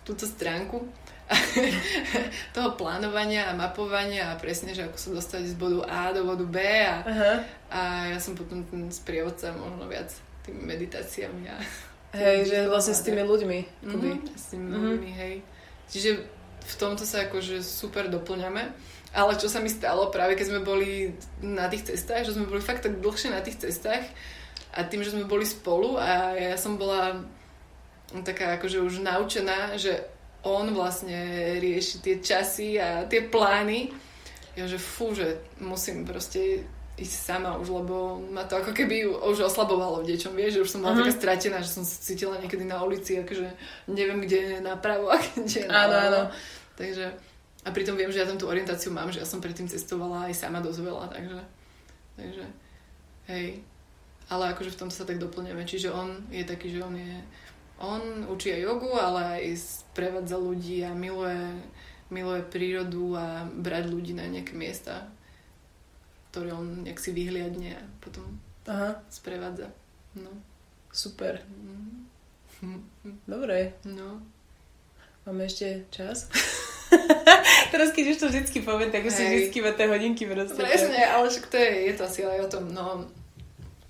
túto 0.04 0.28
stránku 0.28 0.84
toho 2.56 2.76
plánovania 2.76 3.48
a 3.48 3.56
mapovania 3.56 4.36
a 4.36 4.40
presne, 4.40 4.76
že 4.76 4.92
ako 4.92 4.98
sa 5.00 5.10
dostať 5.16 5.44
z 5.48 5.56
bodu 5.56 5.88
A 5.88 6.12
do 6.12 6.28
bodu 6.28 6.44
B 6.44 6.58
a, 6.60 6.98
uh-huh. 7.08 7.38
a 7.72 7.82
ja 8.12 8.20
som 8.20 8.36
potom 8.36 8.68
ten 8.68 8.92
sprievodca 8.92 9.56
možno 9.56 9.88
viac 9.88 10.12
tými 10.44 10.68
meditáciami 10.68 11.48
a 11.48 11.58
Hej, 12.12 12.52
že 12.52 12.58
vlastne 12.68 12.92
s 12.92 13.08
tými 13.08 13.24
ľuďmi. 13.24 13.60
Mm-hmm, 13.88 14.16
s 14.36 14.44
tými 14.52 14.68
mm-hmm. 14.68 14.84
ľuďmi, 14.84 15.12
hej. 15.16 15.36
Čiže 15.88 16.10
v 16.60 16.76
tomto 16.76 17.08
sa 17.08 17.24
akože 17.28 17.64
super 17.64 18.12
doplňame. 18.12 18.68
Ale 19.12 19.36
čo 19.36 19.52
sa 19.52 19.60
mi 19.60 19.68
stalo 19.68 20.08
práve 20.08 20.40
keď 20.40 20.48
sme 20.48 20.62
boli 20.64 21.12
na 21.44 21.68
tých 21.68 21.92
cestách, 21.92 22.24
že 22.24 22.36
sme 22.36 22.48
boli 22.48 22.64
fakt 22.64 22.88
tak 22.88 23.04
dlhšie 23.04 23.36
na 23.36 23.44
tých 23.44 23.60
cestách 23.60 24.08
a 24.72 24.88
tým, 24.88 25.04
že 25.04 25.12
sme 25.12 25.28
boli 25.28 25.44
spolu 25.44 26.00
a 26.00 26.32
ja 26.40 26.56
som 26.56 26.80
bola 26.80 27.20
taká 28.24 28.56
akože 28.56 28.80
už 28.80 29.04
naučená, 29.04 29.76
že 29.76 30.00
on 30.48 30.72
vlastne 30.74 31.16
rieši 31.60 32.02
tie 32.02 32.16
časy 32.24 32.80
a 32.80 33.06
tie 33.06 33.24
plány. 33.24 33.92
Ja, 34.56 34.68
že 34.68 34.76
fú, 34.76 35.16
že 35.16 35.40
musím 35.64 36.04
proste 36.04 36.68
ísť 37.00 37.16
sama 37.16 37.56
už, 37.56 37.72
lebo 37.72 38.20
ma 38.30 38.44
to 38.44 38.60
ako 38.60 38.76
keby 38.76 39.08
už 39.08 39.48
oslabovalo 39.48 40.04
v 40.04 40.12
niečom, 40.12 40.36
vieš, 40.36 40.60
že 40.60 40.64
už 40.68 40.72
som 40.76 40.82
bola 40.84 41.00
uh-huh. 41.00 41.08
taká 41.08 41.14
stratená, 41.18 41.58
že 41.64 41.72
som 41.72 41.88
sa 41.88 41.98
cítila 42.04 42.36
niekedy 42.38 42.68
na 42.68 42.84
ulici, 42.84 43.16
akože 43.16 43.48
neviem, 43.90 44.22
kde 44.28 44.38
je 44.38 44.58
napravo 44.60 45.08
a 45.08 45.18
kde 45.40 45.66
je 45.66 45.68
Áno, 45.72 45.96
áno. 45.96 46.22
Takže, 46.76 47.16
a 47.62 47.70
pritom 47.70 47.94
viem, 47.94 48.10
že 48.10 48.22
ja 48.22 48.30
tam 48.30 48.42
tú 48.42 48.50
orientáciu 48.50 48.90
mám, 48.90 49.14
že 49.14 49.22
ja 49.22 49.28
som 49.28 49.38
predtým 49.38 49.70
cestovala 49.70 50.30
aj 50.30 50.34
sama 50.34 50.62
dosť 50.62 50.80
veľa, 50.82 51.06
takže, 51.14 51.40
takže, 52.18 52.46
hej. 53.30 53.62
Ale 54.32 54.56
akože 54.56 54.74
v 54.74 54.80
tomto 54.80 54.96
sa 54.96 55.06
tak 55.06 55.20
doplňame, 55.20 55.68
čiže 55.68 55.92
on 55.92 56.26
je 56.32 56.42
taký, 56.48 56.72
že 56.72 56.82
on 56.82 56.96
je 56.96 57.20
on 57.82 58.30
učí 58.30 58.54
aj 58.54 58.62
jogu, 58.62 58.94
ale 58.94 59.42
aj 59.42 59.58
sprevádza 59.58 60.38
ľudí 60.38 60.86
a 60.86 60.94
miluje, 60.94 61.58
miluje 62.14 62.42
prírodu 62.46 63.18
a 63.18 63.26
brať 63.50 63.90
ľudí 63.90 64.14
na 64.14 64.30
nejaké 64.30 64.54
miesta, 64.54 65.10
ktoré 66.30 66.54
on 66.54 66.86
nejak 66.86 67.02
si 67.02 67.10
vyhliadne 67.10 67.82
a 67.82 67.84
potom 67.98 68.38
Aha. 68.70 69.02
sprevádza. 69.10 69.74
No. 70.14 70.30
Super. 70.94 71.42
Mm. 72.62 72.86
Dobre. 73.26 73.74
No. 73.90 74.22
Máme 75.26 75.50
ešte 75.50 75.90
čas? 75.90 76.30
Teraz 77.74 77.90
keď 77.96 78.06
už 78.14 78.18
to 78.20 78.26
vždycky 78.28 78.60
poviem, 78.62 78.92
tak 78.92 79.08
už 79.08 79.14
si 79.14 79.24
vždycky 79.24 79.64
ma 79.64 79.72
tie 79.72 79.88
hodinky 79.88 80.28
proste. 80.28 80.60
Presne, 80.60 81.00
ale 81.08 81.32
však 81.32 81.46
to 81.48 81.56
je, 81.56 81.70
je 81.88 81.94
to 81.96 82.02
asi 82.04 82.20
aj 82.28 82.40
o 82.46 82.50
tom, 82.52 82.64
no 82.72 83.08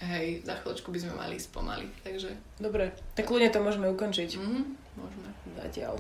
Hej, 0.02 0.42
za 0.42 0.58
chvíľočku 0.58 0.90
by 0.90 0.98
sme 0.98 1.14
mali 1.14 1.38
ísť 1.38 1.54
pomaly, 1.54 1.86
takže... 2.02 2.34
Dobre, 2.58 2.90
tak 3.14 3.30
ľudia 3.30 3.54
to 3.54 3.62
môžeme 3.62 3.86
ukončiť. 3.94 4.34
Mhm, 4.34 4.62
môžeme. 4.98 5.30
Zatiaľ. 5.62 5.94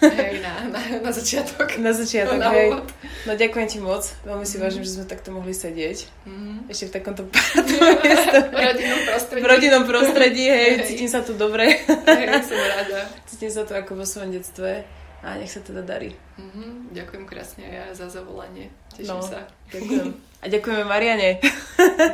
Hej, 0.00 0.40
na, 0.40 0.72
na, 0.72 0.80
na 1.04 1.12
začiatok. 1.12 1.68
Na 1.76 1.92
začiatok, 1.92 2.40
na 2.40 2.48
hej. 2.48 2.72
Úvod. 2.72 2.88
No 3.28 3.36
ďakujem 3.36 3.66
ti 3.68 3.78
moc, 3.84 4.08
veľmi 4.24 4.46
si 4.48 4.56
mm. 4.56 4.62
vážim, 4.62 4.82
že 4.88 4.96
sme 4.96 5.04
takto 5.04 5.36
mohli 5.36 5.52
sedieť. 5.52 6.08
Mm. 6.24 6.70
Ešte 6.72 6.88
v 6.88 6.92
takomto 6.96 7.28
v 7.28 8.56
rodinnom 8.56 9.00
prostredí. 9.04 9.42
V 9.44 9.48
rodinnom 9.52 9.84
prostredí, 9.84 10.44
hej, 10.48 10.70
hej. 10.80 10.86
cítim 10.88 11.10
sa 11.12 11.20
tu 11.20 11.36
dobre. 11.36 11.76
Hej, 11.84 12.24
som 12.48 12.56
rada. 12.56 13.04
Cítim 13.28 13.52
sa 13.52 13.68
tu 13.68 13.76
ako 13.76 14.00
vo 14.00 14.06
svojom 14.08 14.32
detstve. 14.32 14.80
A 15.22 15.38
nech 15.38 15.54
sa 15.54 15.62
teda 15.62 15.86
darí. 15.86 16.10
Mm-hmm. 16.34 16.90
Ďakujem 16.98 17.24
krásne 17.30 17.62
ja 17.62 17.94
za 17.94 18.10
zavolanie. 18.10 18.74
Teším 18.90 19.22
no, 19.22 19.22
sa. 19.22 19.46
Ďakujem. 19.70 20.08
A 20.42 20.50
ďakujeme 20.50 20.82
Mariane. 20.82 21.38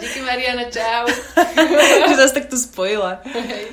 Díky 0.04 0.20
Mariana, 0.20 0.68
čau. 0.68 1.08
že 2.12 2.14
zase 2.20 2.36
tak 2.36 2.52
tu 2.52 2.60
spojila. 2.60 3.24
Hej. 3.24 3.72